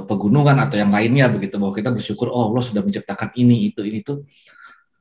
pegunungan 0.09 0.57
atau 0.59 0.75
yang 0.79 0.89
lainnya 0.89 1.29
begitu. 1.29 1.61
Bahwa 1.61 1.73
kita 1.75 1.93
bersyukur 1.93 2.33
oh 2.33 2.49
Allah 2.49 2.63
sudah 2.63 2.81
menciptakan 2.81 3.29
ini 3.37 3.69
itu 3.73 3.85
ini 3.85 4.01
itu 4.01 4.25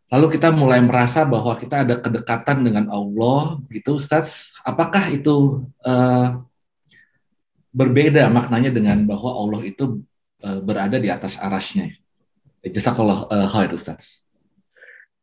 lalu 0.08 0.26
kita 0.36 0.48
mulai 0.48 0.80
merasa 0.80 1.24
bahwa 1.28 1.52
kita 1.56 1.84
ada 1.84 2.00
kedekatan 2.00 2.64
dengan 2.64 2.88
Allah 2.88 3.60
gitu 3.68 4.00
Ustaz 4.00 4.56
apakah 4.64 5.12
itu 5.12 5.68
uh, 5.84 6.40
berbeda 7.72 8.26
maknanya 8.32 8.72
dengan 8.72 9.04
bahwa 9.04 9.36
Allah 9.36 9.60
itu 9.68 10.00
uh, 10.44 10.60
berada 10.64 10.96
di 10.96 11.12
atas 11.12 11.36
arasnya 11.36 11.92
Jazakallah 12.64 13.28
uh, 13.28 13.46
khair 13.48 13.70
Ustaz 13.70 14.28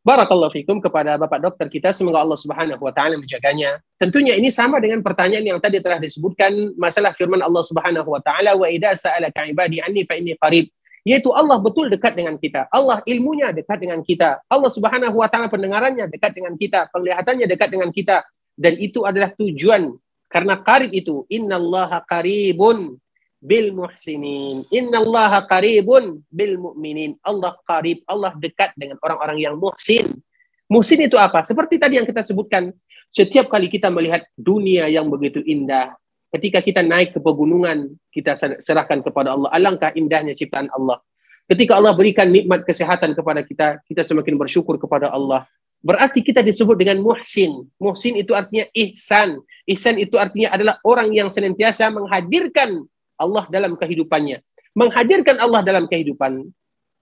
Barakallahu 0.06 0.54
fikum 0.54 0.78
kepada 0.78 1.18
Bapak 1.18 1.42
dokter 1.42 1.66
kita 1.66 1.90
semoga 1.90 2.22
Allah 2.22 2.38
Subhanahu 2.38 2.78
wa 2.78 2.94
taala 2.94 3.18
menjaganya. 3.18 3.82
Tentunya 3.98 4.38
ini 4.38 4.54
sama 4.54 4.78
dengan 4.78 5.02
pertanyaan 5.02 5.42
yang 5.42 5.58
tadi 5.58 5.82
telah 5.82 5.98
disebutkan 5.98 6.78
masalah 6.78 7.10
firman 7.10 7.42
Allah 7.42 7.66
Subhanahu 7.66 8.14
wa 8.14 8.22
taala 8.22 8.54
wa 8.54 8.70
idza 8.70 8.94
sa'alaka 8.94 9.50
ibadi 9.50 9.82
anni 9.82 10.06
fa 10.06 10.14
inni 10.14 10.38
qarib. 10.38 10.70
Yaitu 11.06 11.30
Allah 11.30 11.62
betul 11.62 11.86
dekat 11.86 12.18
dengan 12.18 12.34
kita. 12.34 12.66
Allah 12.66 12.98
ilmunya 13.06 13.54
dekat 13.54 13.78
dengan 13.78 14.02
kita. 14.02 14.42
Allah 14.50 14.70
Subhanahu 14.74 15.22
wa 15.22 15.30
taala 15.30 15.46
pendengarannya 15.46 16.10
dekat 16.10 16.34
dengan 16.34 16.58
kita, 16.58 16.90
penglihatannya 16.90 17.46
dekat 17.46 17.68
dengan 17.70 17.94
kita 17.94 18.26
dan 18.58 18.74
itu 18.74 19.06
adalah 19.06 19.30
tujuan 19.38 19.94
karena 20.26 20.58
qarib 20.58 20.90
itu 20.90 21.22
innallaha 21.30 22.02
qaribun 22.02 22.98
bil 23.38 23.68
muhsinin. 23.70 24.66
Innallaha 24.74 25.46
qaribun 25.46 26.26
bil 26.26 26.58
mu'minin. 26.58 27.14
Allah 27.22 27.54
qarib, 27.62 28.02
Allah 28.10 28.34
dekat 28.34 28.74
dengan 28.74 28.98
orang-orang 28.98 29.38
yang 29.38 29.54
muhsin. 29.54 30.18
Muhsin 30.66 31.06
itu 31.06 31.14
apa? 31.14 31.46
Seperti 31.46 31.78
tadi 31.78 32.02
yang 32.02 32.06
kita 32.08 32.26
sebutkan, 32.26 32.74
setiap 33.14 33.46
kali 33.46 33.70
kita 33.70 33.86
melihat 33.86 34.26
dunia 34.34 34.90
yang 34.90 35.06
begitu 35.06 35.38
indah, 35.46 35.94
Ketika 36.30 36.58
kita 36.60 36.82
naik 36.82 37.14
ke 37.14 37.20
pegunungan, 37.22 37.94
kita 38.10 38.34
serahkan 38.58 39.00
kepada 39.00 39.32
Allah. 39.32 39.48
Alangkah 39.54 39.94
indahnya 39.94 40.34
ciptaan 40.34 40.68
Allah. 40.74 40.98
Ketika 41.46 41.78
Allah 41.78 41.94
berikan 41.94 42.26
nikmat 42.26 42.66
kesehatan 42.66 43.14
kepada 43.14 43.46
kita, 43.46 43.78
kita 43.86 44.02
semakin 44.02 44.34
bersyukur 44.34 44.74
kepada 44.76 45.14
Allah. 45.14 45.46
Berarti 45.78 46.18
kita 46.20 46.42
disebut 46.42 46.74
dengan 46.74 46.98
muhsin. 46.98 47.70
Muhsin 47.78 48.18
itu 48.18 48.34
artinya 48.34 48.66
ihsan. 48.74 49.38
Ihsan 49.70 50.02
itu 50.02 50.18
artinya 50.18 50.50
adalah 50.50 50.82
orang 50.82 51.14
yang 51.14 51.30
senantiasa 51.30 51.94
menghadirkan 51.94 52.82
Allah 53.14 53.46
dalam 53.46 53.78
kehidupannya. 53.78 54.42
Menghadirkan 54.74 55.38
Allah 55.38 55.62
dalam 55.62 55.86
kehidupan 55.86 56.50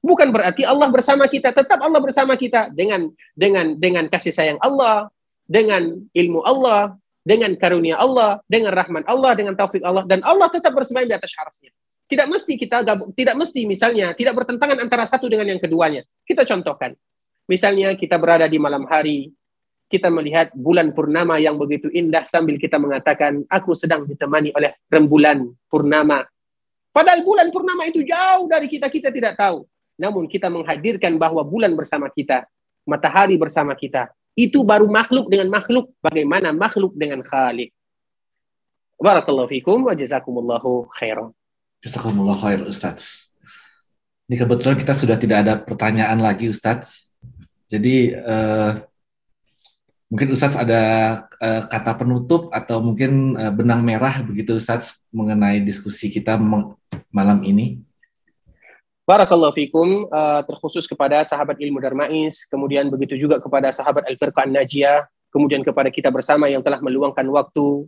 bukan 0.05 0.29
berarti 0.29 0.69
Allah 0.69 0.93
bersama 0.93 1.25
kita. 1.25 1.49
Tetap 1.49 1.81
Allah 1.81 2.01
bersama 2.05 2.37
kita 2.37 2.69
dengan 2.69 3.09
dengan 3.33 3.73
dengan 3.81 4.05
kasih 4.13 4.37
sayang 4.37 4.61
Allah, 4.61 5.09
dengan 5.49 6.05
ilmu 6.13 6.45
Allah, 6.45 6.93
dengan 7.25 7.57
karunia 7.57 7.97
Allah, 7.97 8.39
dengan 8.45 8.77
rahmat 8.77 9.09
Allah, 9.09 9.33
dengan 9.33 9.57
taufik 9.57 9.81
Allah 9.81 10.05
dan 10.05 10.21
Allah 10.23 10.53
tetap 10.53 10.77
bersemayam 10.77 11.09
di 11.09 11.17
atas 11.17 11.33
arasnya. 11.35 11.73
Tidak 12.05 12.29
mesti 12.29 12.61
kita 12.61 12.85
gabung, 12.85 13.11
tidak 13.17 13.35
mesti 13.41 13.65
misalnya 13.65 14.13
tidak 14.13 14.37
bertentangan 14.37 14.77
antara 14.77 15.09
satu 15.09 15.25
dengan 15.27 15.49
yang 15.49 15.59
keduanya. 15.59 16.05
Kita 16.29 16.45
contohkan. 16.45 16.93
Misalnya 17.49 17.97
kita 17.97 18.21
berada 18.21 18.45
di 18.45 18.61
malam 18.61 18.85
hari, 18.85 19.33
kita 19.89 20.13
melihat 20.13 20.53
bulan 20.53 20.93
purnama 20.93 21.41
yang 21.41 21.57
begitu 21.57 21.89
indah 21.93 22.29
sambil 22.29 22.61
kita 22.61 22.77
mengatakan, 22.77 23.45
aku 23.49 23.73
sedang 23.73 24.05
ditemani 24.05 24.53
oleh 24.53 24.77
rembulan 24.93 25.49
purnama. 25.69 26.25
Padahal 26.93 27.25
bulan 27.25 27.49
purnama 27.51 27.89
itu 27.89 28.05
jauh 28.05 28.47
dari 28.47 28.69
kita, 28.69 28.89
kita 28.93 29.09
tidak 29.11 29.37
tahu. 29.37 29.65
Namun 29.99 30.27
kita 30.27 30.51
menghadirkan 30.51 31.15
bahwa 31.21 31.41
bulan 31.47 31.73
bersama 31.79 32.11
kita, 32.11 32.49
matahari 32.89 33.39
bersama 33.39 33.73
kita. 33.77 34.11
Itu 34.35 34.67
baru 34.67 34.91
makhluk 34.91 35.31
dengan 35.31 35.51
makhluk. 35.51 35.95
Bagaimana 36.03 36.51
makhluk 36.51 36.95
dengan 36.99 37.23
khalik. 37.23 37.71
Barakallahu 38.99 39.51
fikum 39.51 39.87
wa 39.87 39.95
jazakumullahu 39.95 40.91
khairan. 40.99 41.31
Jazakumullahu 41.83 42.39
khair 42.43 42.61
Ustaz. 42.67 43.31
Ini 44.27 44.41
kebetulan 44.41 44.81
kita 44.81 44.97
sudah 44.97 45.21
tidak 45.21 45.39
ada 45.45 45.55
pertanyaan 45.61 46.19
lagi 46.19 46.49
Ustaz. 46.49 47.13
Jadi 47.69 48.17
uh, 48.17 48.81
mungkin 50.09 50.33
Ustadz 50.33 50.57
ada 50.57 50.83
uh, 51.43 51.63
kata 51.69 51.93
penutup 52.01 52.49
atau 52.49 52.81
mungkin 52.81 53.37
uh, 53.37 53.53
benang 53.53 53.85
merah 53.85 54.25
begitu 54.25 54.57
Ustadz 54.57 54.97
mengenai 55.13 55.61
diskusi 55.61 56.09
kita 56.09 56.41
malam 57.13 57.39
ini. 57.45 57.85
Barakallahu 59.05 59.53
fikum 59.53 60.09
uh, 60.09 60.41
terkhusus 60.49 60.89
kepada 60.89 61.21
sahabat 61.21 61.61
ilmu 61.61 61.77
Darmais, 61.77 62.49
kemudian 62.49 62.89
begitu 62.89 63.21
juga 63.21 63.37
kepada 63.37 63.69
sahabat 63.69 64.09
Al-Firqah 64.09 64.49
Najiyah, 64.49 65.05
kemudian 65.29 65.61
kepada 65.61 65.93
kita 65.93 66.09
bersama 66.09 66.49
yang 66.49 66.65
telah 66.65 66.81
meluangkan 66.81 67.29
waktu, 67.29 67.85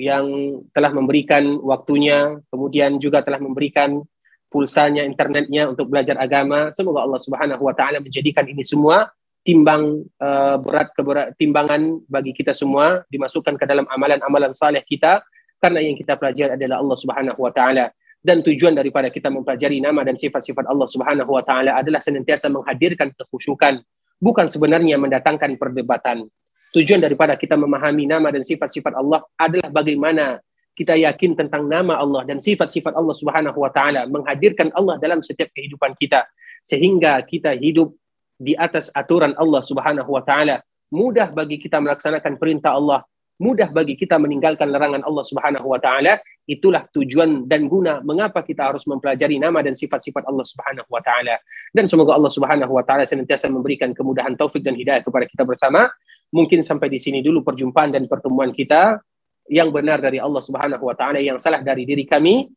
yang 0.00 0.24
telah 0.72 0.96
memberikan 0.96 1.60
waktunya, 1.60 2.40
kemudian 2.48 2.96
juga 2.96 3.20
telah 3.20 3.36
memberikan 3.36 4.00
pulsanya, 4.48 5.04
internetnya 5.04 5.68
untuk 5.68 5.92
belajar 5.92 6.16
agama. 6.16 6.72
Semoga 6.72 7.04
Allah 7.04 7.20
Subhanahu 7.20 7.60
wa 7.60 7.76
taala 7.76 8.00
menjadikan 8.00 8.48
ini 8.48 8.64
semua 8.64 9.12
timbang 9.44 10.08
uh, 10.24 10.56
berat 10.56 10.88
keberat 10.96 11.36
timbangan 11.36 12.00
bagi 12.08 12.32
kita 12.32 12.56
semua 12.56 13.04
dimasukkan 13.12 13.60
ke 13.60 13.64
dalam 13.68 13.84
amalan-amalan 13.92 14.56
saleh 14.56 14.80
kita 14.88 15.20
karena 15.60 15.84
yang 15.84 16.00
kita 16.00 16.16
pelajari 16.16 16.56
adalah 16.56 16.80
Allah 16.80 16.96
Subhanahu 16.96 17.44
wa 17.44 17.52
taala 17.52 17.92
dan 18.26 18.42
tujuan 18.42 18.74
daripada 18.74 19.06
kita 19.06 19.30
mempelajari 19.30 19.78
nama 19.78 20.02
dan 20.02 20.18
sifat-sifat 20.18 20.66
Allah 20.66 20.90
Subhanahu 20.90 21.30
wa 21.30 21.46
taala 21.46 21.78
adalah 21.78 22.02
senantiasa 22.02 22.50
menghadirkan 22.50 23.14
kekhusyukan 23.14 23.78
bukan 24.18 24.46
sebenarnya 24.50 24.98
mendatangkan 24.98 25.54
perdebatan 25.54 26.26
tujuan 26.74 26.98
daripada 26.98 27.38
kita 27.38 27.54
memahami 27.54 28.10
nama 28.10 28.34
dan 28.34 28.42
sifat-sifat 28.42 28.98
Allah 28.98 29.22
adalah 29.38 29.70
bagaimana 29.70 30.42
kita 30.76 30.92
yakin 30.92 31.32
tentang 31.32 31.64
nama 31.64 31.96
Allah 31.96 32.28
dan 32.28 32.36
sifat-sifat 32.36 32.92
Allah 32.92 33.16
Subhanahu 33.16 33.56
wa 33.56 33.72
taala, 33.72 34.04
menghadirkan 34.04 34.68
Allah 34.76 35.00
dalam 35.00 35.24
setiap 35.24 35.48
kehidupan 35.56 35.96
kita 35.96 36.28
sehingga 36.60 37.16
kita 37.24 37.56
hidup 37.56 37.96
di 38.36 38.52
atas 38.52 38.92
aturan 38.92 39.32
Allah 39.40 39.64
Subhanahu 39.64 40.12
wa 40.12 40.20
taala. 40.20 40.60
Mudah 40.92 41.32
bagi 41.32 41.56
kita 41.56 41.80
melaksanakan 41.80 42.36
perintah 42.36 42.76
Allah, 42.76 43.02
mudah 43.36 43.68
bagi 43.68 43.96
kita 43.96 44.16
meninggalkan 44.16 44.72
larangan 44.72 45.04
Allah 45.04 45.24
Subhanahu 45.24 45.66
wa 45.68 45.80
taala. 45.80 46.20
Itulah 46.46 46.86
tujuan 46.94 47.44
dan 47.44 47.66
guna 47.66 48.00
mengapa 48.00 48.40
kita 48.40 48.70
harus 48.70 48.86
mempelajari 48.86 49.36
nama 49.36 49.60
dan 49.60 49.74
sifat-sifat 49.74 50.24
Allah 50.24 50.46
Subhanahu 50.46 50.88
wa 50.88 51.02
taala. 51.02 51.36
Dan 51.74 51.90
semoga 51.90 52.16
Allah 52.16 52.32
Subhanahu 52.32 52.72
wa 52.72 52.84
taala 52.86 53.04
senantiasa 53.04 53.52
memberikan 53.52 53.92
kemudahan 53.92 54.38
taufik 54.38 54.64
dan 54.64 54.78
hidayah 54.78 55.02
kepada 55.04 55.28
kita 55.28 55.44
bersama. 55.44 55.90
Mungkin 56.32 56.64
sampai 56.64 56.90
di 56.90 56.98
sini 56.98 57.22
dulu 57.22 57.44
perjumpaan 57.44 57.94
dan 57.94 58.08
pertemuan 58.10 58.50
kita 58.50 58.98
yang 59.46 59.70
benar 59.70 60.02
dari 60.02 60.18
Allah 60.18 60.42
Subhanahu 60.42 60.82
wa 60.82 60.94
taala 60.96 61.22
yang 61.22 61.38
salah 61.38 61.62
dari 61.62 61.86
diri 61.86 62.02
kami 62.02 62.50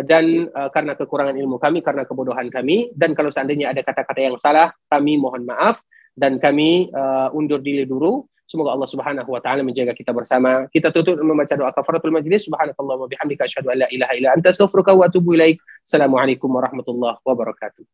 dan 0.00 0.48
uh, 0.50 0.72
karena 0.72 0.96
kekurangan 0.96 1.36
ilmu 1.36 1.60
kami 1.60 1.84
karena 1.84 2.08
kebodohan 2.08 2.48
kami 2.48 2.90
dan 2.96 3.12
kalau 3.12 3.28
seandainya 3.28 3.70
ada 3.70 3.84
kata-kata 3.84 4.20
yang 4.24 4.36
salah 4.40 4.72
kami 4.88 5.20
mohon 5.20 5.44
maaf 5.44 5.84
dan 6.16 6.40
kami 6.40 6.88
uh, 6.92 7.28
undur 7.36 7.60
diri 7.60 7.84
dulu 7.84 8.24
semoga 8.52 8.76
Allah 8.76 8.84
Subhanahu 8.84 9.32
wa 9.32 9.40
taala 9.40 9.64
menjaga 9.64 9.96
kita 9.96 10.12
bersama 10.12 10.68
kita 10.68 10.92
tutup 10.92 11.16
membaca 11.24 11.56
doa 11.56 11.72
kafaratul 11.72 12.12
majlis 12.12 12.44
subhanakallah 12.44 12.96
wa 13.00 13.08
bihamdika 13.08 13.48
asyhadu 13.48 13.72
an 13.72 13.80
la 13.82 13.88
ilaha 13.88 14.12
illa 14.12 14.36
anta 14.36 14.52
astaghfiruka 14.52 14.92
wa 14.92 15.08
atubu 15.08 15.32
ilaik 15.40 15.56
assalamualaikum 15.80 16.52
warahmatullahi 16.52 17.16
wabarakatuh 17.24 17.88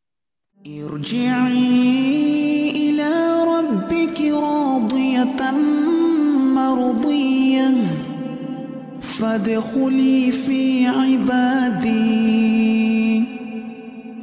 ارجعي 0.58 1.70
إلى 2.74 3.14
ربك 3.46 4.18
راضية 4.20 5.40
مرضية 6.58 7.70
فادخلي 9.00 10.32
في 10.32 10.86
عبادي 10.86 12.18